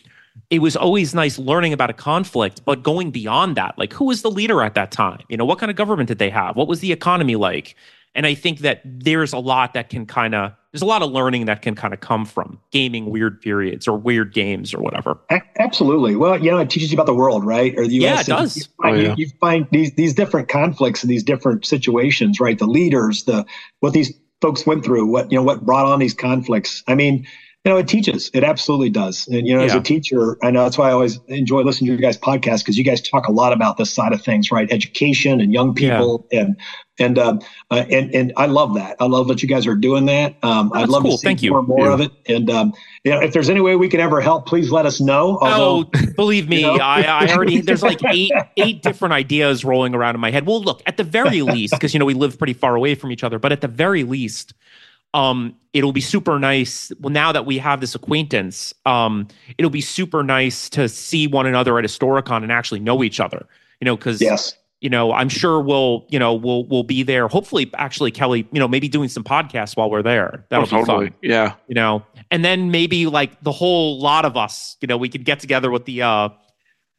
it 0.49 0.61
was 0.61 0.77
always 0.77 1.15
nice 1.15 1.39
learning 1.39 1.73
about 1.73 1.91
a 1.91 1.93
conflict, 1.93 2.65
but 2.65 2.83
going 2.83 3.11
beyond 3.11 3.57
that, 3.57 3.79
like 3.79 3.93
who 3.93 4.07
was 4.07 4.23
the 4.23 4.31
leader 4.31 4.63
at 4.63 4.75
that 4.75 4.91
time? 4.91 5.23
You 5.29 5.37
know, 5.37 5.45
what 5.45 5.59
kind 5.59 5.71
of 5.71 5.77
government 5.77 6.09
did 6.09 6.19
they 6.19 6.31
have? 6.31 6.57
What 6.57 6.67
was 6.67 6.81
the 6.81 6.91
economy 6.91 7.37
like? 7.37 7.77
And 8.15 8.27
I 8.27 8.35
think 8.35 8.61
that 8.61 8.81
there's 8.85 9.33
a 9.33 9.39
lot 9.39 9.75
that 9.75 9.91
can 9.91 10.07
kind 10.07 10.35
of 10.35 10.53
there's 10.73 10.83
a 10.83 10.87
lot 10.87 11.03
of 11.03 11.11
learning 11.11 11.47
that 11.47 11.63
can 11.63 11.75
kind 11.75 11.93
of 11.93 12.01
come 12.01 12.25
from 12.25 12.61
gaming 12.71 13.11
weird 13.11 13.41
periods 13.41 13.89
or 13.89 13.99
weird 13.99 14.33
games 14.33 14.73
or 14.73 14.81
whatever. 14.81 15.19
Absolutely. 15.59 16.15
Well, 16.15 16.43
you 16.43 16.51
know, 16.51 16.59
it 16.59 16.71
teaches 16.71 16.93
you 16.93 16.97
about 16.97 17.07
the 17.07 17.15
world, 17.15 17.45
right? 17.45 17.77
Or 17.77 17.87
the 17.87 17.95
US. 17.95 18.03
Yeah, 18.03 18.21
it 18.21 18.27
does. 18.27 18.57
You 18.57 18.63
find, 18.81 18.97
oh, 18.97 19.01
yeah. 19.01 19.15
you, 19.17 19.25
you 19.25 19.31
find 19.41 19.67
these 19.73 19.93
these 19.95 20.15
different 20.15 20.49
conflicts 20.49 21.03
and 21.03 21.11
these 21.11 21.25
different 21.25 21.67
situations, 21.67 22.39
right? 22.39 22.59
The 22.59 22.67
leaders, 22.67 23.25
the 23.25 23.45
what 23.81 23.93
these 23.93 24.13
folks 24.41 24.65
went 24.65 24.85
through, 24.85 25.07
what 25.07 25.31
you 25.31 25.37
know, 25.37 25.43
what 25.43 25.67
brought 25.67 25.87
on 25.87 25.99
these 25.99 26.15
conflicts. 26.15 26.85
I 26.87 26.95
mean, 26.95 27.27
you 27.65 27.73
know, 27.73 27.77
it 27.77 27.89
teaches. 27.89 28.31
It 28.33 28.43
absolutely 28.43 28.89
does. 28.89 29.27
And 29.29 29.47
you 29.47 29.55
know, 29.55 29.61
yeah. 29.61 29.67
as 29.67 29.75
a 29.75 29.81
teacher, 29.81 30.39
I 30.43 30.51
know 30.51 30.63
that's 30.63 30.79
why 30.79 30.89
I 30.89 30.93
always 30.93 31.19
enjoy 31.29 31.63
listening 31.63 31.89
to 31.89 31.93
your 31.93 32.01
guys' 32.01 32.17
podcast 32.17 32.61
because 32.61 32.79
you 32.79 32.85
guys 32.85 33.03
talk 33.03 33.27
a 33.29 33.33
lot 33.33 33.53
about 33.53 33.77
this 33.77 33.93
side 33.93 34.13
of 34.13 34.23
things, 34.23 34.51
right? 34.51 34.71
Education 34.73 35.41
and 35.41 35.53
young 35.53 35.75
people, 35.75 36.27
yeah. 36.31 36.41
and 36.41 36.57
and 37.01 37.19
um, 37.19 37.41
uh, 37.71 37.85
and 37.91 38.15
and 38.15 38.33
I 38.37 38.47
love 38.47 38.75
that. 38.75 38.97
I 39.01 39.07
love 39.07 39.29
that 39.29 39.43
you 39.43 39.49
guys 39.49 39.67
are 39.67 39.75
doing 39.75 40.07
that. 40.07 40.37
Um, 40.43 40.71
oh, 40.75 40.79
I'd 40.79 40.89
love 40.89 41.03
cool. 41.03 41.13
to 41.13 41.19
see 41.19 41.27
Thank 41.27 41.43
more 41.43 41.59
and 41.59 41.69
more 41.69 41.87
yeah. 41.87 41.95
of 41.95 42.01
it. 42.01 42.13
And 42.29 42.51
um, 42.51 42.75
you 43.05 43.11
know, 43.11 43.21
if 43.21 43.33
there's 43.33 43.49
any 43.49 43.61
way 43.61 43.75
we 43.77 43.89
can 43.89 44.01
ever 44.01 44.21
help, 44.21 44.47
please 44.47 44.71
let 44.71 44.87
us 44.87 45.01
know. 45.01 45.39
Although, 45.41 45.91
oh, 45.93 46.13
believe 46.17 46.49
me, 46.49 46.61
you 46.61 46.67
know? 46.67 46.85
I, 46.85 47.03
I 47.03 47.33
already 47.33 47.61
there's 47.63 47.83
like 47.83 48.05
eight 48.05 48.33
eight 48.57 48.83
different 48.83 49.15
ideas 49.15 49.65
rolling 49.65 49.95
around 49.95 50.15
in 50.15 50.21
my 50.21 50.31
head. 50.31 50.47
Well, 50.47 50.63
look, 50.63 50.83
at 50.87 50.97
the 50.97 51.05
very 51.05 51.43
least, 51.43 51.75
because 51.75 51.95
you 51.95 51.99
know 51.99 52.07
we 52.07 52.15
live 52.15 52.39
pretty 52.39 52.55
far 52.55 52.77
away 52.77 52.95
from 52.95 53.11
each 53.11 53.25
other, 53.25 53.39
but 53.39 53.51
at 53.51 53.63
the 53.63 53.69
very 53.69 54.05
least 54.05 54.55
um, 55.15 55.57
it'll 55.73 55.93
be 55.93 56.01
super 56.01 56.39
nice. 56.39 56.93
Well, 57.01 57.11
now 57.11 57.33
that 57.33 57.47
we 57.47 57.59
have 57.59 57.81
this 57.81 57.95
acquaintance, 57.95 58.75
um, 58.87 59.29
it'll 59.59 59.71
be 59.71 59.81
super 59.81 60.23
nice 60.23 60.69
to 60.71 60.89
see 60.89 61.27
one 61.27 61.47
another 61.47 61.79
at 61.79 61.85
Historicon 61.85 62.43
and 62.43 62.53
actually 62.53 62.81
know 62.81 63.03
each 63.03 63.21
other. 63.21 63.47
You 63.81 63.87
know, 63.87 63.97
because 63.97 64.21
yes. 64.21 64.55
You 64.81 64.89
know, 64.89 65.13
I'm 65.13 65.29
sure 65.29 65.61
we'll, 65.61 66.07
you 66.09 66.19
know, 66.19 66.33
we'll 66.35 66.65
we'll 66.65 66.85
be 66.85 67.03
there. 67.03 67.29
Hopefully, 67.29 67.71
actually, 67.77 68.11
Kelly, 68.11 68.49
you 68.51 68.59
know, 68.59 68.67
maybe 68.67 68.89
doing 68.89 69.11
some 69.11 69.23
podcasts 69.23 69.77
while 69.77 69.91
we're 69.91 70.03
there. 70.03 70.47
That'll 70.49 70.65
oh, 70.65 70.85
totally. 70.85 71.09
fun. 71.09 71.17
Yeah. 71.23 71.55
You 71.69 71.75
know, 71.75 72.03
and 72.31 72.45
then 72.45 72.71
maybe 72.71 73.07
like 73.07 73.43
the 73.43 73.53
whole 73.53 74.01
lot 74.01 74.25
of 74.25 74.39
us, 74.39 74.77
you 74.81 74.89
know, 74.89 74.97
we 74.97 75.11
could 75.11 75.25
get 75.25 75.39
together 75.39 75.71
with 75.71 75.85
the 75.85 76.03
uh 76.03 76.31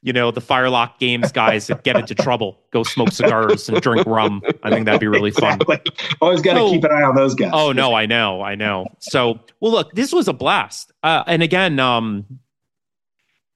you 0.03 0.13
know, 0.13 0.31
the 0.31 0.41
Firelock 0.41 0.99
Games 0.99 1.31
guys 1.31 1.67
that 1.67 1.83
get 1.83 1.95
into 1.95 2.15
trouble, 2.15 2.59
go 2.71 2.81
smoke 2.81 3.11
cigars 3.11 3.69
and 3.69 3.79
drink 3.81 4.07
rum. 4.07 4.41
I 4.63 4.71
think 4.71 4.85
that'd 4.85 4.99
be 4.99 5.07
really 5.07 5.29
fun. 5.29 5.61
Exactly. 5.61 5.79
Always 6.19 6.41
got 6.41 6.55
to 6.55 6.69
keep 6.71 6.83
an 6.83 6.91
eye 6.91 7.03
on 7.03 7.15
those 7.15 7.35
guys. 7.35 7.51
Oh 7.53 7.71
no, 7.71 7.93
I 7.93 8.07
know, 8.07 8.41
I 8.41 8.55
know. 8.55 8.87
So, 8.99 9.39
well, 9.59 9.71
look, 9.71 9.91
this 9.93 10.11
was 10.11 10.27
a 10.27 10.33
blast. 10.33 10.91
Uh, 11.03 11.23
and 11.27 11.43
again, 11.43 11.79
um, 11.79 12.25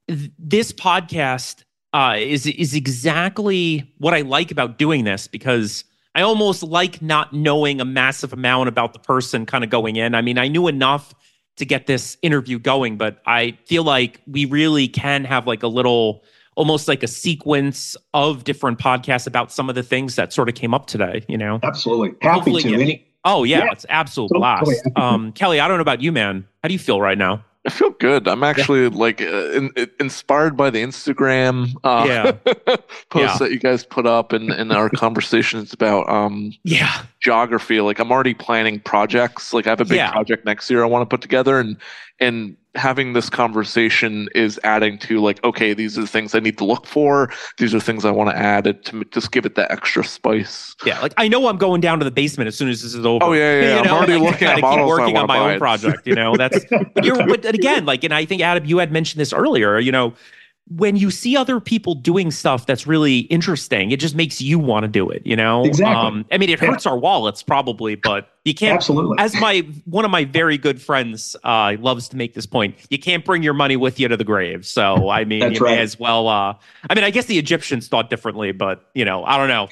th- 0.08 0.32
this 0.38 0.72
podcast 0.72 1.64
uh, 1.96 2.18
is 2.18 2.46
is 2.46 2.74
exactly 2.74 3.90
what 4.00 4.14
I 4.14 4.20
like 4.20 4.52
about 4.52 4.78
doing 4.78 5.06
this 5.06 5.28
because 5.28 5.86
I 6.14 6.22
almost 6.22 6.62
like 6.62 7.02
not 7.02 7.32
knowing 7.32 7.80
a 7.80 7.86
massive 7.86 8.34
amount 8.34 8.68
about 8.68 8.92
the 8.92 9.00
person 9.00 9.46
kind 9.46 9.64
of 9.64 9.70
going 9.70 9.96
in. 9.96 10.14
I 10.14 10.22
mean, 10.22 10.38
I 10.38 10.50
knew 10.50 10.68
enough 10.68 11.16
to 11.56 11.66
get 11.66 11.88
this 11.88 12.18
interview 12.22 12.60
going, 12.60 12.98
but 12.98 13.22
I 13.26 13.58
feel 13.66 13.84
like 13.84 14.20
we 14.28 14.44
really 14.44 14.90
can 14.90 15.24
have 15.24 15.48
like 15.48 15.64
a 15.64 15.70
little 15.70 16.26
almost 16.56 16.90
like 16.90 17.02
a 17.02 17.08
sequence 17.08 17.96
of 18.14 18.44
different 18.44 18.78
podcasts 18.78 19.26
about 19.26 19.50
some 19.54 19.70
of 19.70 19.76
the 19.76 19.84
things 19.84 20.18
that 20.18 20.34
sort 20.34 20.50
of 20.50 20.56
came 20.56 20.74
up 20.74 20.88
today, 20.88 21.24
you 21.30 21.38
know? 21.38 21.60
Absolutely. 21.64 22.10
Happy 22.22 22.52
Hopefully 22.52 22.96
to. 22.96 23.00
Oh, 23.24 23.44
yeah, 23.44 23.66
yeah, 23.66 23.72
it's 23.72 23.86
absolute 23.88 24.32
blast. 24.32 24.72
um, 24.98 25.32
Kelly, 25.32 25.62
I 25.62 25.68
don't 25.68 25.78
know 25.78 25.82
about 25.82 26.02
you, 26.02 26.12
man. 26.12 26.46
How 26.62 26.68
do 26.68 26.74
you 26.74 26.80
feel 26.80 27.02
right 27.02 27.18
now? 27.18 27.44
I 27.66 27.72
feel 27.72 27.90
good. 27.92 28.28
I'm 28.28 28.44
actually 28.44 28.84
yeah. 28.84 28.90
like 28.94 29.22
uh, 29.22 29.52
in, 29.52 29.72
in, 29.76 29.90
inspired 30.00 30.56
by 30.56 30.70
the 30.70 30.84
Instagram 30.84 31.74
uh, 31.84 32.06
yeah. 32.08 32.32
posts 33.10 33.16
yeah. 33.16 33.38
that 33.40 33.52
you 33.52 33.60
guys 33.60 33.84
put 33.84 34.06
up 34.06 34.34
and, 34.34 34.52
and 34.52 34.72
our 34.72 34.90
conversations 34.96 35.74
about 35.74 36.08
um, 36.08 36.54
yeah 36.64 37.04
geography. 37.22 37.82
Like 37.82 38.00
I'm 38.00 38.12
already 38.12 38.36
planning 38.36 38.80
projects. 38.80 39.52
Like 39.52 39.66
I 39.66 39.72
have 39.72 39.82
a 39.82 39.86
big 39.86 40.10
project 40.12 40.46
next 40.46 40.70
year 40.70 40.84
I 40.84 40.86
want 40.86 41.10
to 41.10 41.14
put 41.14 41.22
together, 41.22 41.60
and 41.60 41.78
and 42.20 42.56
having 42.76 43.14
this 43.14 43.30
conversation 43.30 44.30
is 44.36 44.60
adding 44.64 44.98
to 45.00 45.20
like 45.20 45.44
okay 45.44 45.74
these 45.74 45.98
are 45.98 46.02
the 46.02 46.08
things 46.08 46.36
i 46.36 46.40
need 46.40 46.58
to 46.58 46.66
look 46.66 46.86
for. 46.86 47.32
These 47.58 47.74
are 47.74 47.80
things 47.80 48.06
i 48.06 48.12
want 48.12 48.30
to 48.30 48.38
add 48.38 48.84
to 48.86 49.04
just 49.06 49.32
give 49.32 49.46
it 49.46 49.56
that 49.56 49.72
extra 49.72 50.04
spice. 50.04 50.76
Yeah 50.86 51.00
like 51.00 51.14
i 51.18 51.28
know 51.28 51.48
i'm 51.48 51.58
going 51.58 51.82
down 51.82 52.00
to 52.00 52.06
the 52.06 52.12
basement 52.12 52.48
as 52.48 52.58
soon 52.58 52.70
as 52.70 52.82
this 52.82 52.94
is 52.94 53.06
over. 53.06 53.24
Oh 53.24 53.34
yeah 53.34 53.62
yeah, 53.62 53.80
i'm 53.86 53.92
already 53.92 54.14
like, 54.14 54.32
looking 54.32 54.48
at 54.48 54.56
keep 54.56 54.88
working 54.88 55.18
on 55.18 55.28
my 55.28 55.54
own 55.54 55.60
project 55.60 56.06
you 56.06 56.16
know 56.16 56.36
that's 56.36 56.66
but, 56.70 56.94
but 56.94 57.46
again 57.46 57.86
like 57.86 58.04
and 58.04 58.14
i 58.14 58.26
think 58.26 58.42
adam 58.42 58.66
you 58.66 58.78
had 58.78 58.92
mentioned 58.92 59.20
this 59.20 59.34
earlier 59.34 59.80
you 59.80 59.92
know 59.92 60.14
when 60.68 60.96
you 60.96 61.12
see 61.12 61.38
other 61.38 61.60
people 61.60 61.94
doing 61.94 62.32
stuff 62.32 62.66
that's 62.66 62.88
really 62.88 63.20
interesting, 63.20 63.92
it 63.92 64.00
just 64.00 64.16
makes 64.16 64.42
you 64.42 64.58
want 64.58 64.84
to 64.84 64.88
do 64.88 65.10
it, 65.10 65.22
you 65.26 65.36
know? 65.36 65.64
Exactly. 65.64 65.96
Um, 65.96 66.26
I 66.32 66.40
mean, 66.40 66.50
it 66.50 66.60
hurts 66.60 66.86
yeah. 66.86 66.92
our 66.92 66.98
wallets 66.98 67.44
probably, 67.44 67.94
but 67.94 68.30
you 68.46 68.56
can't. 68.56 68.76
Absolutely. 68.76 69.18
As 69.20 69.36
my 69.40 69.60
one 69.86 70.06
of 70.06 70.12
my 70.12 70.26
very 70.26 70.58
good 70.58 70.82
friends 70.82 71.36
uh, 71.44 71.76
loves 71.80 72.10
to 72.10 72.18
make 72.18 72.34
this 72.34 72.48
point, 72.48 72.76
you 72.90 72.98
can't 72.98 73.24
bring 73.24 73.44
your 73.44 73.54
money 73.54 73.76
with 73.76 74.00
you 74.00 74.08
to 74.08 74.18
the 74.18 74.24
grave. 74.24 74.66
So, 74.66 75.10
I 75.10 75.24
mean, 75.24 75.54
you 75.54 75.60
right. 75.60 75.76
may 75.76 75.82
as 75.82 76.00
well. 76.00 76.28
Uh, 76.28 76.56
I 76.90 76.96
mean, 76.96 77.04
I 77.04 77.12
guess 77.12 77.26
the 77.26 77.38
Egyptians 77.38 77.88
thought 77.88 78.10
differently, 78.10 78.52
but, 78.52 78.90
you 78.96 79.06
know, 79.06 79.24
I 79.24 79.38
don't 79.38 79.50
know. 79.50 79.70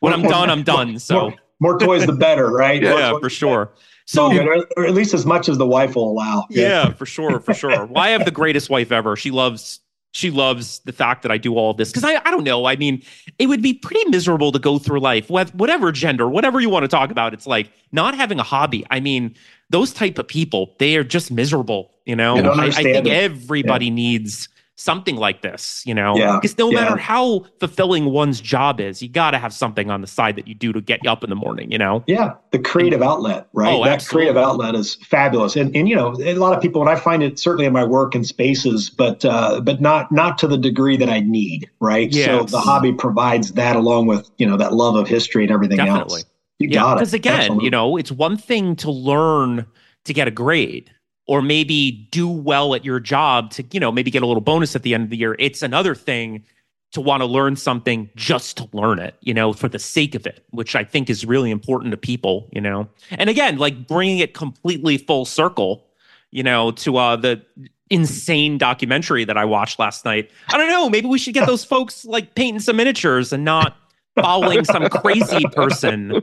When 0.00 0.10
more, 0.10 0.26
I'm 0.26 0.30
done, 0.30 0.50
I'm 0.50 0.62
done. 0.64 0.98
So, 0.98 1.20
more, 1.20 1.34
more 1.60 1.78
toys, 1.78 2.06
the 2.06 2.12
better, 2.12 2.50
right? 2.50 2.82
yeah, 2.82 3.18
for 3.20 3.30
sure. 3.30 3.70
So, 4.06 4.30
or 4.76 4.84
at 4.84 4.94
least 4.94 5.14
as 5.14 5.24
much 5.24 5.48
as 5.48 5.58
the 5.58 5.66
wife 5.66 5.94
will 5.94 6.10
allow. 6.10 6.44
Yeah, 6.50 6.68
yeah 6.68 6.92
for 6.92 7.06
sure, 7.06 7.40
for 7.40 7.54
sure. 7.54 7.86
well, 7.86 8.02
I 8.02 8.10
have 8.10 8.24
the 8.24 8.30
greatest 8.30 8.68
wife 8.68 8.92
ever. 8.92 9.16
She 9.16 9.30
loves 9.30 9.80
she 10.14 10.30
loves 10.30 10.78
the 10.80 10.92
fact 10.92 11.22
that 11.22 11.32
I 11.32 11.38
do 11.38 11.56
all 11.56 11.74
this 11.74 11.90
because 11.90 12.04
I, 12.04 12.22
I 12.24 12.30
don't 12.30 12.44
know. 12.44 12.66
I 12.66 12.76
mean, 12.76 13.02
it 13.40 13.48
would 13.48 13.60
be 13.60 13.74
pretty 13.74 14.08
miserable 14.08 14.52
to 14.52 14.60
go 14.60 14.78
through 14.78 15.00
life 15.00 15.28
with 15.28 15.52
whatever 15.56 15.90
gender, 15.90 16.28
whatever 16.28 16.60
you 16.60 16.70
want 16.70 16.84
to 16.84 16.88
talk 16.88 17.10
about. 17.10 17.34
It's 17.34 17.48
like 17.48 17.68
not 17.90 18.14
having 18.14 18.38
a 18.38 18.44
hobby. 18.44 18.86
I 18.92 19.00
mean, 19.00 19.34
those 19.70 19.92
type 19.92 20.16
of 20.18 20.28
people, 20.28 20.76
they 20.78 20.96
are 20.96 21.02
just 21.02 21.32
miserable. 21.32 21.90
You 22.04 22.14
know, 22.14 22.36
I, 22.36 22.66
I, 22.66 22.70
think 22.70 23.08
it. 23.08 23.12
everybody 23.12 23.86
yeah. 23.86 23.92
needs 23.92 24.48
something 24.76 25.16
like 25.16 25.42
this, 25.42 25.84
you 25.86 25.94
know? 25.94 26.16
Yeah. 26.16 26.38
Because 26.40 26.58
no 26.58 26.70
yeah. 26.70 26.80
matter 26.80 26.96
how 26.96 27.44
fulfilling 27.60 28.06
one's 28.06 28.40
job 28.40 28.80
is, 28.80 29.00
you 29.00 29.08
got 29.08 29.30
to 29.30 29.38
have 29.38 29.52
something 29.52 29.90
on 29.90 30.00
the 30.00 30.06
side 30.06 30.34
that 30.36 30.48
you 30.48 30.54
do 30.54 30.72
to 30.72 30.80
get 30.80 31.00
you 31.04 31.10
up 31.10 31.22
in 31.22 31.30
the 31.30 31.36
morning, 31.36 31.70
you 31.70 31.78
know? 31.78 32.02
Yeah. 32.06 32.34
The 32.50 32.58
creative 32.58 33.00
and, 33.00 33.08
outlet, 33.08 33.48
right? 33.52 33.72
Oh, 33.72 33.84
that 33.84 33.92
absolutely. 33.94 34.32
creative 34.32 34.36
outlet 34.36 34.74
is 34.74 34.96
fabulous. 34.96 35.54
And, 35.54 35.74
and, 35.76 35.88
you 35.88 35.94
know, 35.94 36.16
a 36.20 36.34
lot 36.34 36.56
of 36.56 36.60
people, 36.60 36.80
and 36.80 36.90
I 36.90 36.96
find 36.96 37.22
it 37.22 37.38
certainly 37.38 37.66
in 37.66 37.72
my 37.72 37.84
work 37.84 38.14
and 38.14 38.26
spaces, 38.26 38.90
but, 38.90 39.24
uh, 39.24 39.60
but 39.60 39.80
not, 39.80 40.10
not 40.10 40.38
to 40.38 40.48
the 40.48 40.58
degree 40.58 40.96
that 40.96 41.08
I 41.08 41.20
need, 41.20 41.70
right? 41.78 42.12
Yes. 42.12 42.26
So 42.26 42.42
the 42.44 42.60
hobby 42.60 42.92
provides 42.92 43.52
that 43.52 43.76
along 43.76 44.08
with, 44.08 44.28
you 44.38 44.46
know, 44.46 44.56
that 44.56 44.72
love 44.72 44.96
of 44.96 45.06
history 45.06 45.44
and 45.44 45.52
everything 45.52 45.76
Definitely. 45.76 46.20
else. 46.20 46.24
You 46.58 46.68
yeah, 46.68 46.80
got 46.80 46.92
it. 46.92 46.96
Because 46.96 47.14
again, 47.14 47.40
Absolutely. 47.40 47.64
you 47.64 47.70
know, 47.70 47.96
it's 47.96 48.12
one 48.12 48.36
thing 48.36 48.76
to 48.76 48.90
learn 48.90 49.66
to 50.04 50.12
get 50.12 50.28
a 50.28 50.30
grade 50.30 50.90
or 51.26 51.40
maybe 51.42 52.08
do 52.10 52.28
well 52.28 52.74
at 52.74 52.84
your 52.84 53.00
job 53.00 53.50
to, 53.52 53.64
you 53.72 53.80
know, 53.80 53.90
maybe 53.90 54.10
get 54.10 54.22
a 54.22 54.26
little 54.26 54.42
bonus 54.42 54.76
at 54.76 54.82
the 54.82 54.94
end 54.94 55.04
of 55.04 55.10
the 55.10 55.16
year. 55.16 55.36
It's 55.38 55.62
another 55.62 55.94
thing 55.94 56.44
to 56.92 57.00
want 57.00 57.22
to 57.22 57.26
learn 57.26 57.56
something 57.56 58.08
just 58.14 58.56
to 58.56 58.68
learn 58.72 59.00
it, 59.00 59.16
you 59.20 59.34
know, 59.34 59.52
for 59.52 59.68
the 59.68 59.78
sake 59.78 60.14
of 60.14 60.26
it, 60.26 60.44
which 60.50 60.76
I 60.76 60.84
think 60.84 61.10
is 61.10 61.24
really 61.24 61.50
important 61.50 61.90
to 61.90 61.96
people, 61.96 62.48
you 62.52 62.60
know. 62.60 62.88
And 63.10 63.28
again, 63.28 63.58
like 63.58 63.88
bringing 63.88 64.18
it 64.18 64.32
completely 64.32 64.98
full 64.98 65.24
circle, 65.24 65.86
you 66.30 66.42
know, 66.42 66.70
to 66.72 66.96
uh 66.96 67.16
the 67.16 67.42
insane 67.90 68.58
documentary 68.58 69.24
that 69.24 69.36
I 69.36 69.44
watched 69.44 69.78
last 69.78 70.04
night. 70.04 70.30
I 70.48 70.56
don't 70.56 70.68
know, 70.68 70.88
maybe 70.88 71.08
we 71.08 71.18
should 71.18 71.34
get 71.34 71.46
those 71.48 71.64
folks 71.64 72.04
like 72.04 72.34
painting 72.34 72.60
some 72.60 72.76
miniatures 72.76 73.32
and 73.32 73.44
not 73.44 73.76
following 74.20 74.64
some 74.64 74.88
crazy 74.88 75.44
person 75.52 76.22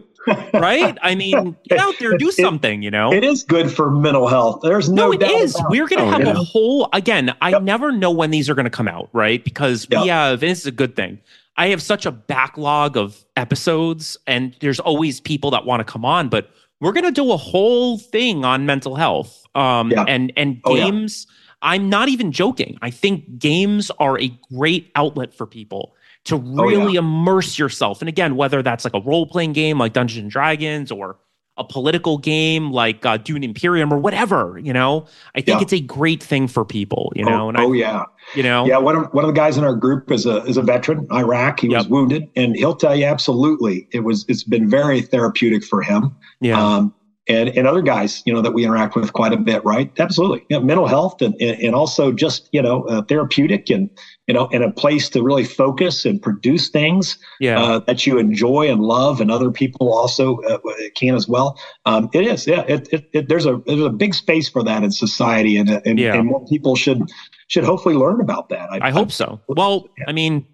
right? 0.53 0.97
I 1.01 1.15
mean, 1.15 1.55
get 1.67 1.79
out 1.79 1.95
there, 1.99 2.17
do 2.17 2.31
something. 2.31 2.81
You 2.81 2.91
know, 2.91 3.11
it 3.11 3.23
is 3.23 3.43
good 3.43 3.71
for 3.71 3.91
mental 3.91 4.27
health. 4.27 4.61
There's 4.61 4.89
no, 4.89 5.07
no 5.07 5.13
it 5.13 5.23
is. 5.23 5.55
We're 5.69 5.87
going 5.87 5.99
to 5.99 6.05
oh, 6.05 6.11
have 6.11 6.21
yeah. 6.21 6.31
a 6.31 6.35
whole 6.35 6.89
again. 6.93 7.35
I 7.41 7.51
yep. 7.51 7.63
never 7.63 7.91
know 7.91 8.11
when 8.11 8.31
these 8.31 8.49
are 8.49 8.55
going 8.55 8.65
to 8.65 8.71
come 8.71 8.87
out, 8.87 9.09
right? 9.13 9.43
Because 9.43 9.87
yep. 9.89 10.03
we 10.03 10.07
have. 10.09 10.39
this 10.39 10.59
is 10.59 10.65
a 10.65 10.71
good 10.71 10.95
thing. 10.95 11.19
I 11.57 11.67
have 11.67 11.81
such 11.81 12.05
a 12.05 12.11
backlog 12.11 12.97
of 12.97 13.23
episodes, 13.35 14.17
and 14.25 14.55
there's 14.61 14.79
always 14.79 15.19
people 15.19 15.51
that 15.51 15.65
want 15.65 15.85
to 15.85 15.91
come 15.91 16.05
on, 16.05 16.29
but 16.29 16.49
we're 16.79 16.93
going 16.93 17.05
to 17.05 17.11
do 17.11 17.31
a 17.31 17.37
whole 17.37 17.97
thing 17.97 18.45
on 18.45 18.65
mental 18.65 18.95
health 18.95 19.45
um, 19.55 19.91
yeah. 19.91 20.05
and 20.07 20.31
and 20.37 20.61
games. 20.63 21.27
Oh, 21.27 21.33
yeah. 21.33 21.37
I'm 21.63 21.89
not 21.89 22.09
even 22.09 22.31
joking. 22.31 22.79
I 22.81 22.89
think 22.89 23.37
games 23.37 23.91
are 23.99 24.19
a 24.19 24.29
great 24.51 24.91
outlet 24.95 25.31
for 25.31 25.45
people 25.45 25.93
to 26.25 26.37
really 26.37 26.75
oh, 26.75 26.87
yeah. 26.87 26.99
immerse 26.99 27.57
yourself. 27.57 28.01
And 28.01 28.09
again, 28.09 28.35
whether 28.35 28.61
that's 28.61 28.83
like 28.83 28.93
a 28.93 29.01
role 29.01 29.25
playing 29.25 29.53
game 29.53 29.79
like 29.79 29.93
Dungeons 29.93 30.23
and 30.23 30.31
Dragons 30.31 30.91
or 30.91 31.17
a 31.57 31.63
political 31.63 32.17
game 32.17 32.71
like 32.71 33.05
uh, 33.05 33.17
Dune 33.17 33.43
Imperium 33.43 33.93
or 33.93 33.97
whatever, 33.97 34.59
you 34.63 34.71
know, 34.71 35.05
I 35.35 35.41
think 35.41 35.59
yeah. 35.59 35.63
it's 35.63 35.73
a 35.73 35.81
great 35.81 36.23
thing 36.23 36.47
for 36.47 36.63
people, 36.63 37.11
you 37.15 37.25
know. 37.25 37.45
Oh, 37.45 37.49
and 37.49 37.59
oh 37.59 37.73
yeah, 37.73 38.05
you 38.35 38.41
know, 38.41 38.65
yeah. 38.65 38.77
One 38.77 38.95
of 38.95 39.13
one 39.13 39.25
of 39.25 39.27
the 39.27 39.33
guys 39.33 39.57
in 39.57 39.63
our 39.63 39.75
group 39.75 40.11
is 40.11 40.25
a 40.25 40.43
is 40.45 40.57
a 40.57 40.61
veteran, 40.61 41.07
Iraq. 41.11 41.59
He 41.59 41.69
yep. 41.69 41.79
was 41.79 41.87
wounded, 41.89 42.29
and 42.35 42.55
he'll 42.55 42.75
tell 42.75 42.95
you 42.95 43.05
absolutely 43.05 43.87
it 43.91 43.99
was 43.99 44.25
it's 44.29 44.43
been 44.43 44.69
very 44.69 45.01
therapeutic 45.01 45.63
for 45.63 45.81
him. 45.81 46.15
Yeah. 46.39 46.63
Um, 46.63 46.93
and, 47.27 47.49
and 47.49 47.67
other 47.67 47.81
guys, 47.81 48.23
you 48.25 48.33
know, 48.33 48.41
that 48.41 48.51
we 48.51 48.65
interact 48.65 48.95
with 48.95 49.13
quite 49.13 49.31
a 49.31 49.37
bit, 49.37 49.63
right? 49.63 49.91
Absolutely. 49.99 50.43
You 50.49 50.59
know, 50.59 50.65
mental 50.65 50.87
health 50.87 51.21
and, 51.21 51.39
and 51.39 51.75
also 51.75 52.11
just, 52.11 52.49
you 52.51 52.61
know, 52.61 52.83
uh, 52.85 53.03
therapeutic 53.03 53.69
and, 53.69 53.89
you 54.31 54.33
know, 54.33 54.47
and 54.53 54.63
a 54.63 54.71
place 54.71 55.09
to 55.09 55.21
really 55.21 55.43
focus 55.43 56.05
and 56.05 56.21
produce 56.21 56.69
things 56.69 57.17
yeah. 57.41 57.61
uh, 57.61 57.79
that 57.79 58.07
you 58.07 58.17
enjoy 58.17 58.71
and 58.71 58.81
love 58.81 59.19
and 59.19 59.29
other 59.29 59.51
people 59.51 59.93
also 59.93 60.37
uh, 60.43 60.57
can 60.95 61.15
as 61.15 61.27
well. 61.27 61.59
Um, 61.85 62.09
it 62.13 62.25
is. 62.25 62.47
Yeah. 62.47 62.61
It, 62.61 62.87
it, 62.93 63.09
it, 63.11 63.27
there's 63.27 63.45
a, 63.45 63.61
there's 63.67 63.81
a 63.81 63.89
big 63.89 64.13
space 64.13 64.47
for 64.47 64.63
that 64.63 64.83
in 64.83 64.91
society 64.93 65.57
and, 65.57 65.69
and, 65.69 65.99
yeah. 65.99 66.13
and 66.13 66.27
more 66.27 66.45
people 66.47 66.77
should, 66.77 67.01
should 67.47 67.65
hopefully 67.65 67.95
learn 67.95 68.21
about 68.21 68.47
that. 68.47 68.71
I, 68.71 68.87
I 68.87 68.91
hope 68.91 69.11
so. 69.11 69.41
Well, 69.49 69.89
yeah. 69.97 70.05
I 70.07 70.13
mean, 70.13 70.45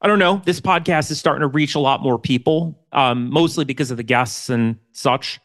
I 0.00 0.06
don't 0.06 0.18
know. 0.18 0.40
This 0.46 0.58
podcast 0.58 1.10
is 1.10 1.18
starting 1.18 1.42
to 1.42 1.48
reach 1.48 1.74
a 1.74 1.80
lot 1.80 2.00
more 2.00 2.18
people, 2.18 2.82
um, 2.92 3.28
mostly 3.28 3.66
because 3.66 3.90
of 3.90 3.98
the 3.98 4.02
guests 4.02 4.48
and 4.48 4.78
such. 4.92 5.38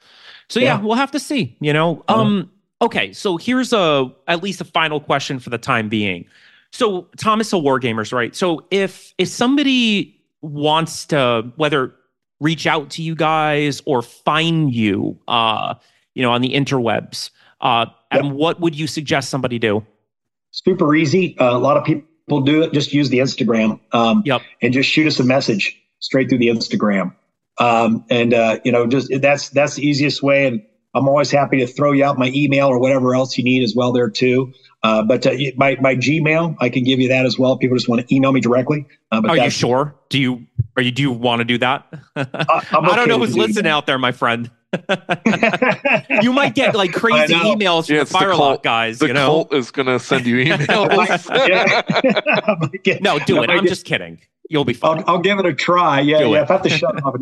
So 0.47 0.61
yeah, 0.61 0.77
yeah 0.77 0.81
we'll 0.81 0.95
have 0.95 1.11
to 1.11 1.19
see. 1.19 1.57
You 1.59 1.73
know, 1.73 2.05
uh-huh. 2.07 2.21
um, 2.21 2.51
okay, 2.81 3.11
so 3.11 3.35
here's 3.35 3.73
a 3.73 4.09
at 4.29 4.41
least 4.41 4.61
a 4.61 4.65
final 4.65 5.01
question 5.01 5.39
for 5.39 5.49
the 5.49 5.57
time 5.57 5.89
being. 5.89 6.27
So 6.71 7.07
Thomas 7.17 7.49
Hill 7.51 7.61
Wargamers, 7.61 8.13
right? 8.13 8.35
So 8.35 8.65
if 8.71 9.13
if 9.17 9.27
somebody 9.27 10.19
wants 10.41 11.05
to 11.07 11.51
whether 11.55 11.93
reach 12.39 12.67
out 12.67 12.89
to 12.91 13.01
you 13.01 13.15
guys 13.15 13.81
or 13.85 14.01
find 14.01 14.73
you, 14.73 15.17
uh, 15.27 15.73
you 16.13 16.21
know, 16.21 16.31
on 16.31 16.41
the 16.41 16.53
interwebs, 16.53 17.31
uh, 17.61 17.85
yep. 18.11 18.23
and 18.23 18.33
what 18.33 18.59
would 18.59 18.75
you 18.75 18.87
suggest 18.87 19.29
somebody 19.29 19.57
do? 19.57 19.85
Super 20.51 20.95
easy. 20.95 21.37
Uh, 21.39 21.55
a 21.55 21.59
lot 21.59 21.77
of 21.77 21.83
people 21.83 22.41
do 22.41 22.61
it. 22.61 22.73
Just 22.73 22.93
use 22.93 23.09
the 23.09 23.19
Instagram. 23.19 23.79
Um, 23.91 24.23
yep. 24.25 24.41
And 24.61 24.73
just 24.73 24.89
shoot 24.89 25.07
us 25.07 25.19
a 25.19 25.23
message 25.23 25.79
straight 25.99 26.29
through 26.29 26.39
the 26.39 26.47
Instagram. 26.47 27.13
Um, 27.59 28.05
and 28.09 28.33
uh, 28.33 28.59
you 28.63 28.71
know, 28.71 28.85
just 28.85 29.11
that's 29.21 29.49
that's 29.49 29.75
the 29.75 29.87
easiest 29.87 30.21
way. 30.21 30.45
And 30.45 30.61
I'm 30.97 31.07
always 31.07 31.31
happy 31.31 31.57
to 31.59 31.67
throw 31.67 31.91
you 31.91 32.03
out 32.03 32.17
my 32.17 32.31
email 32.33 32.67
or 32.67 32.79
whatever 32.79 33.15
else 33.15 33.37
you 33.37 33.43
need 33.43 33.63
as 33.63 33.75
well 33.75 33.91
there 33.91 34.09
too. 34.09 34.53
Uh, 34.83 35.03
but 35.03 35.25
uh, 35.25 35.33
my 35.55 35.75
my 35.81 35.95
Gmail, 35.95 36.55
I 36.59 36.69
can 36.69 36.83
give 36.83 36.99
you 36.99 37.07
that 37.09 37.25
as 37.25 37.37
well. 37.37 37.57
People 37.57 37.75
just 37.75 37.89
want 37.89 38.07
to 38.07 38.15
email 38.15 38.31
me 38.31 38.41
directly. 38.41 38.85
Uh, 39.11 39.21
but 39.21 39.31
are 39.31 39.37
you 39.37 39.49
sure? 39.49 39.95
Do 40.09 40.19
you 40.19 40.45
are 40.75 40.83
you 40.83 40.91
do 40.91 41.01
you 41.01 41.11
want 41.11 41.39
to 41.39 41.45
do 41.45 41.57
that? 41.57 41.85
okay 42.15 42.29
I 42.45 42.95
don't 42.95 43.07
know 43.07 43.19
who's 43.19 43.33
do 43.33 43.41
listening 43.41 43.63
that. 43.63 43.71
out 43.71 43.85
there, 43.85 43.97
my 43.97 44.11
friend. 44.11 44.51
you 46.21 46.33
might 46.33 46.53
get 46.53 46.75
like 46.75 46.93
crazy 46.93 47.33
emails 47.33 47.89
yeah, 47.89 48.03
from 48.03 48.05
the 48.05 48.05
Firelock 48.05 48.63
guys. 48.63 48.99
The 48.99 49.07
you 49.07 49.13
know? 49.13 49.27
cult 49.27 49.53
is 49.53 49.71
going 49.71 49.87
to 49.87 49.99
send 49.99 50.25
you 50.25 50.37
emails. 50.45 51.31
no, 53.01 53.17
do 53.19 53.41
it. 53.43 53.49
I'm 53.49 53.65
just 53.65 53.85
kidding. 53.85 54.19
You'll 54.49 54.65
be 54.65 54.73
fine. 54.73 54.99
I'll, 54.99 55.15
I'll 55.15 55.19
give 55.19 55.39
it 55.39 55.45
a 55.45 55.53
try. 55.53 56.01
Yeah, 56.01 56.19
do 56.19 56.29
yeah. 56.29 56.39
It. 56.39 56.43
If 56.43 56.51
I 56.51 56.53
have 56.53 56.61
to 56.63 56.69
shut 56.69 57.03
off. 57.03 57.15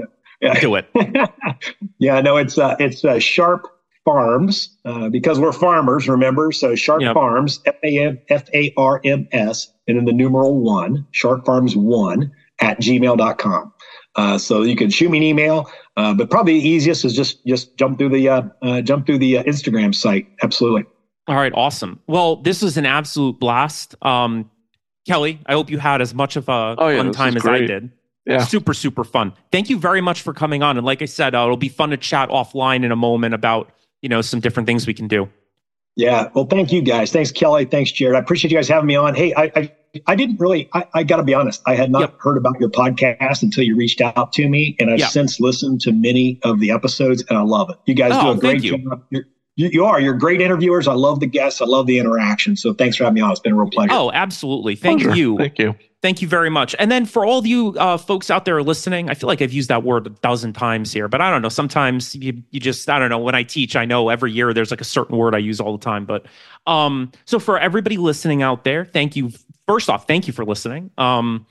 Yeah. 0.45 0.59
Do 0.59 0.75
it. 0.75 0.87
yeah, 1.97 2.21
no, 2.21 2.37
it's 2.37 2.57
uh, 2.57 2.75
it's 2.79 3.03
uh, 3.03 3.19
sharp 3.19 3.67
farms 4.05 4.77
uh, 4.85 5.09
because 5.09 5.39
we're 5.39 5.51
farmers, 5.51 6.07
remember? 6.07 6.51
So 6.51 6.75
Sharp 6.75 7.01
yep. 7.01 7.15
Farms, 7.15 7.59
F 7.65 7.75
A 7.83 7.99
M 8.05 8.19
F 8.29 8.47
A 8.53 8.73
R 8.77 9.01
M 9.03 9.27
S, 9.31 9.73
and 9.87 9.97
then 9.97 10.05
the 10.05 10.13
numeral 10.13 10.59
one, 10.61 11.05
Sharp 11.11 11.45
Farms 11.45 11.75
one 11.75 12.31
at 12.59 12.79
gmail.com. 12.79 13.73
Uh, 14.15 14.37
so 14.37 14.61
you 14.61 14.75
can 14.75 14.89
shoot 14.89 15.09
me 15.09 15.17
an 15.17 15.23
email, 15.23 15.69
uh, 15.97 16.13
but 16.13 16.29
probably 16.29 16.53
the 16.61 16.67
easiest 16.69 17.03
is 17.03 17.15
just 17.15 17.45
just 17.45 17.75
jump 17.75 17.97
through 17.97 18.09
the 18.09 18.29
uh, 18.29 18.43
uh 18.61 18.81
jump 18.81 19.05
through 19.05 19.17
the 19.17 19.39
uh, 19.39 19.43
Instagram 19.43 19.93
site. 19.93 20.27
Absolutely. 20.43 20.85
All 21.27 21.35
right, 21.35 21.51
awesome. 21.55 21.99
Well, 22.05 22.35
this 22.37 22.61
was 22.61 22.77
an 22.77 22.85
absolute 22.85 23.39
blast. 23.39 23.95
Um, 24.03 24.49
Kelly, 25.07 25.39
I 25.47 25.53
hope 25.53 25.71
you 25.71 25.79
had 25.79 26.01
as 26.01 26.13
much 26.13 26.35
of 26.35 26.47
a 26.47 26.75
oh, 26.77 26.87
yeah, 26.87 26.97
fun 26.97 27.11
time 27.11 27.35
as 27.35 27.41
great. 27.41 27.63
I 27.63 27.67
did. 27.67 27.91
Yeah. 28.25 28.43
Super, 28.43 28.73
super 28.73 29.03
fun. 29.03 29.33
Thank 29.51 29.69
you 29.69 29.77
very 29.77 30.01
much 30.01 30.21
for 30.21 30.33
coming 30.33 30.63
on. 30.63 30.77
And 30.77 30.85
like 30.85 31.01
I 31.01 31.05
said, 31.05 31.35
uh, 31.35 31.43
it'll 31.43 31.57
be 31.57 31.69
fun 31.69 31.91
to 31.91 31.97
chat 31.97 32.29
offline 32.29 32.83
in 32.83 32.91
a 32.91 32.95
moment 32.95 33.33
about 33.33 33.71
you 34.01 34.09
know 34.09 34.21
some 34.21 34.39
different 34.39 34.65
things 34.67 34.87
we 34.87 34.93
can 34.93 35.07
do. 35.07 35.29
Yeah. 35.95 36.29
Well, 36.33 36.45
thank 36.45 36.71
you 36.71 36.81
guys. 36.81 37.11
Thanks, 37.11 37.31
Kelly. 37.31 37.65
Thanks, 37.65 37.91
Jared. 37.91 38.15
I 38.15 38.19
appreciate 38.19 38.51
you 38.51 38.57
guys 38.57 38.67
having 38.67 38.87
me 38.87 38.95
on. 38.95 39.15
Hey, 39.15 39.33
I 39.35 39.51
I, 39.55 39.71
I 40.07 40.15
didn't 40.15 40.39
really. 40.39 40.69
I, 40.73 40.85
I 40.93 41.03
got 41.03 41.17
to 41.17 41.23
be 41.23 41.33
honest. 41.33 41.61
I 41.65 41.75
had 41.75 41.91
not 41.91 42.01
yep. 42.01 42.15
heard 42.19 42.37
about 42.37 42.59
your 42.59 42.69
podcast 42.69 43.43
until 43.43 43.63
you 43.63 43.77
reached 43.77 44.01
out 44.01 44.33
to 44.33 44.49
me, 44.49 44.75
and 44.79 44.89
I've 44.89 44.99
yep. 44.99 45.09
since 45.09 45.39
listened 45.39 45.81
to 45.81 45.91
many 45.91 46.39
of 46.43 46.59
the 46.59 46.71
episodes, 46.71 47.23
and 47.29 47.37
I 47.37 47.41
love 47.43 47.69
it. 47.69 47.77
You 47.85 47.93
guys 47.93 48.11
oh, 48.15 48.33
do 48.33 48.37
a 48.39 48.41
great 48.41 48.61
job. 48.61 49.03
You're, 49.09 49.23
you, 49.55 49.69
you 49.71 49.85
are. 49.85 50.01
You're 50.01 50.15
great 50.15 50.41
interviewers. 50.41 50.87
I 50.87 50.93
love 50.93 51.21
the 51.21 51.27
guests. 51.27 51.61
I 51.61 51.65
love 51.65 51.87
the 51.87 51.97
interaction. 51.97 52.57
So 52.57 52.73
thanks 52.73 52.97
for 52.97 53.05
having 53.05 53.15
me 53.15 53.21
on. 53.21 53.31
It's 53.31 53.39
been 53.39 53.53
a 53.53 53.55
real 53.55 53.69
pleasure. 53.69 53.93
Oh, 53.93 54.11
absolutely. 54.11 54.75
Thank 54.75 55.03
pleasure. 55.03 55.17
you. 55.17 55.37
Thank 55.37 55.59
you. 55.59 55.75
Thank 56.05 56.21
you 56.21 56.27
very 56.27 56.51
much. 56.51 56.75
And 56.77 56.91
then 56.91 57.07
for 57.07 57.25
all 57.25 57.39
of 57.39 57.47
you 57.47 57.69
uh, 57.79 57.97
folks 57.97 58.29
out 58.29 58.45
there 58.45 58.61
listening, 58.61 59.09
I 59.09 59.15
feel 59.15 59.25
like 59.25 59.41
I've 59.41 59.51
used 59.51 59.69
that 59.69 59.81
word 59.81 60.05
a 60.05 60.11
dozen 60.11 60.53
times 60.53 60.93
here, 60.93 61.07
but 61.07 61.19
I 61.19 61.31
don't 61.31 61.41
know. 61.41 61.49
Sometimes 61.49 62.13
you, 62.13 62.43
you 62.51 62.59
just, 62.59 62.87
I 62.87 62.99
don't 62.99 63.09
know. 63.09 63.17
When 63.17 63.33
I 63.33 63.41
teach, 63.41 63.75
I 63.75 63.85
know 63.85 64.09
every 64.09 64.31
year 64.31 64.53
there's 64.53 64.69
like 64.69 64.81
a 64.81 64.83
certain 64.85 65.17
word 65.17 65.33
I 65.33 65.39
use 65.39 65.59
all 65.59 65.75
the 65.75 65.83
time. 65.83 66.05
But 66.05 66.27
um, 66.67 67.11
so 67.25 67.39
for 67.39 67.57
everybody 67.57 67.97
listening 67.97 68.43
out 68.43 68.63
there, 68.63 68.85
thank 68.85 69.15
you. 69.15 69.31
First 69.65 69.89
off, 69.89 70.05
thank 70.05 70.27
you 70.27 70.33
for 70.33 70.45
listening. 70.45 70.91
Um, 70.99 71.47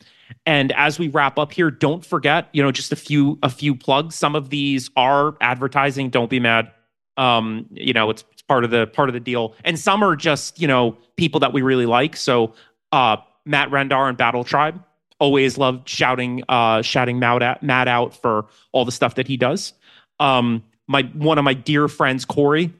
and 0.46 0.70
as 0.70 1.00
we 1.00 1.08
wrap 1.08 1.36
up 1.36 1.50
here, 1.50 1.72
don't 1.72 2.06
forget, 2.06 2.48
you 2.52 2.62
know, 2.62 2.70
just 2.70 2.92
a 2.92 2.96
few 2.96 3.40
a 3.42 3.50
few 3.50 3.74
plugs. 3.74 4.14
Some 4.14 4.36
of 4.36 4.50
these 4.50 4.88
are 4.94 5.34
advertising. 5.40 6.10
Don't 6.10 6.30
be 6.30 6.38
mad. 6.38 6.70
Um, 7.16 7.66
you 7.72 7.92
know, 7.92 8.08
it's, 8.08 8.22
it's 8.30 8.42
part 8.42 8.62
of 8.62 8.70
the 8.70 8.86
part 8.86 9.08
of 9.08 9.14
the 9.14 9.20
deal. 9.20 9.56
And 9.64 9.76
some 9.76 10.04
are 10.04 10.14
just, 10.14 10.60
you 10.60 10.68
know, 10.68 10.96
people 11.16 11.40
that 11.40 11.52
we 11.52 11.62
really 11.62 11.86
like. 11.86 12.14
So 12.14 12.54
uh 12.92 13.16
Matt 13.46 13.70
Rendar 13.70 14.08
and 14.08 14.16
Battle 14.16 14.44
Tribe. 14.44 14.82
Always 15.18 15.56
loved 15.58 15.88
shouting, 15.88 16.42
uh, 16.48 16.82
shouting 16.82 17.18
Matt 17.18 17.42
out, 17.42 17.62
Matt 17.62 17.88
out 17.88 18.14
for 18.20 18.46
all 18.72 18.84
the 18.84 18.92
stuff 18.92 19.14
that 19.14 19.26
he 19.28 19.36
does. 19.36 19.72
Um, 20.20 20.64
my 20.86 21.02
one 21.14 21.38
of 21.38 21.44
my 21.44 21.54
dear 21.54 21.88
friends, 21.88 22.24
Corey, 22.24 22.72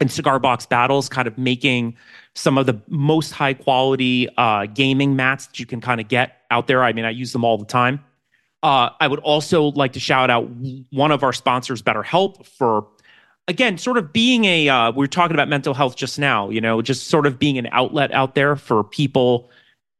and 0.00 0.10
Cigar 0.10 0.38
Box 0.38 0.66
Battles, 0.66 1.08
kind 1.08 1.26
of 1.26 1.36
making 1.36 1.96
some 2.34 2.58
of 2.58 2.66
the 2.66 2.80
most 2.88 3.32
high 3.32 3.54
quality 3.54 4.28
uh, 4.36 4.66
gaming 4.66 5.16
mats 5.16 5.46
that 5.46 5.58
you 5.58 5.66
can 5.66 5.80
kind 5.80 6.00
of 6.00 6.08
get 6.08 6.42
out 6.50 6.66
there. 6.66 6.82
I 6.82 6.92
mean, 6.92 7.04
I 7.04 7.10
use 7.10 7.32
them 7.32 7.44
all 7.44 7.58
the 7.58 7.64
time. 7.64 8.04
Uh, 8.62 8.90
I 9.00 9.08
would 9.08 9.20
also 9.20 9.64
like 9.72 9.92
to 9.94 10.00
shout 10.00 10.30
out 10.30 10.48
one 10.90 11.10
of 11.12 11.22
our 11.22 11.32
sponsors, 11.32 11.82
BetterHelp, 11.82 12.46
for 12.46 12.86
again, 13.48 13.78
sort 13.78 13.96
of 13.96 14.12
being 14.12 14.44
a. 14.44 14.68
Uh, 14.68 14.90
we 14.92 14.98
were 14.98 15.06
talking 15.08 15.34
about 15.34 15.48
mental 15.48 15.74
health 15.74 15.96
just 15.96 16.18
now. 16.18 16.50
You 16.50 16.60
know, 16.60 16.82
just 16.82 17.08
sort 17.08 17.26
of 17.26 17.38
being 17.38 17.58
an 17.58 17.68
outlet 17.72 18.12
out 18.12 18.34
there 18.34 18.56
for 18.56 18.82
people 18.82 19.50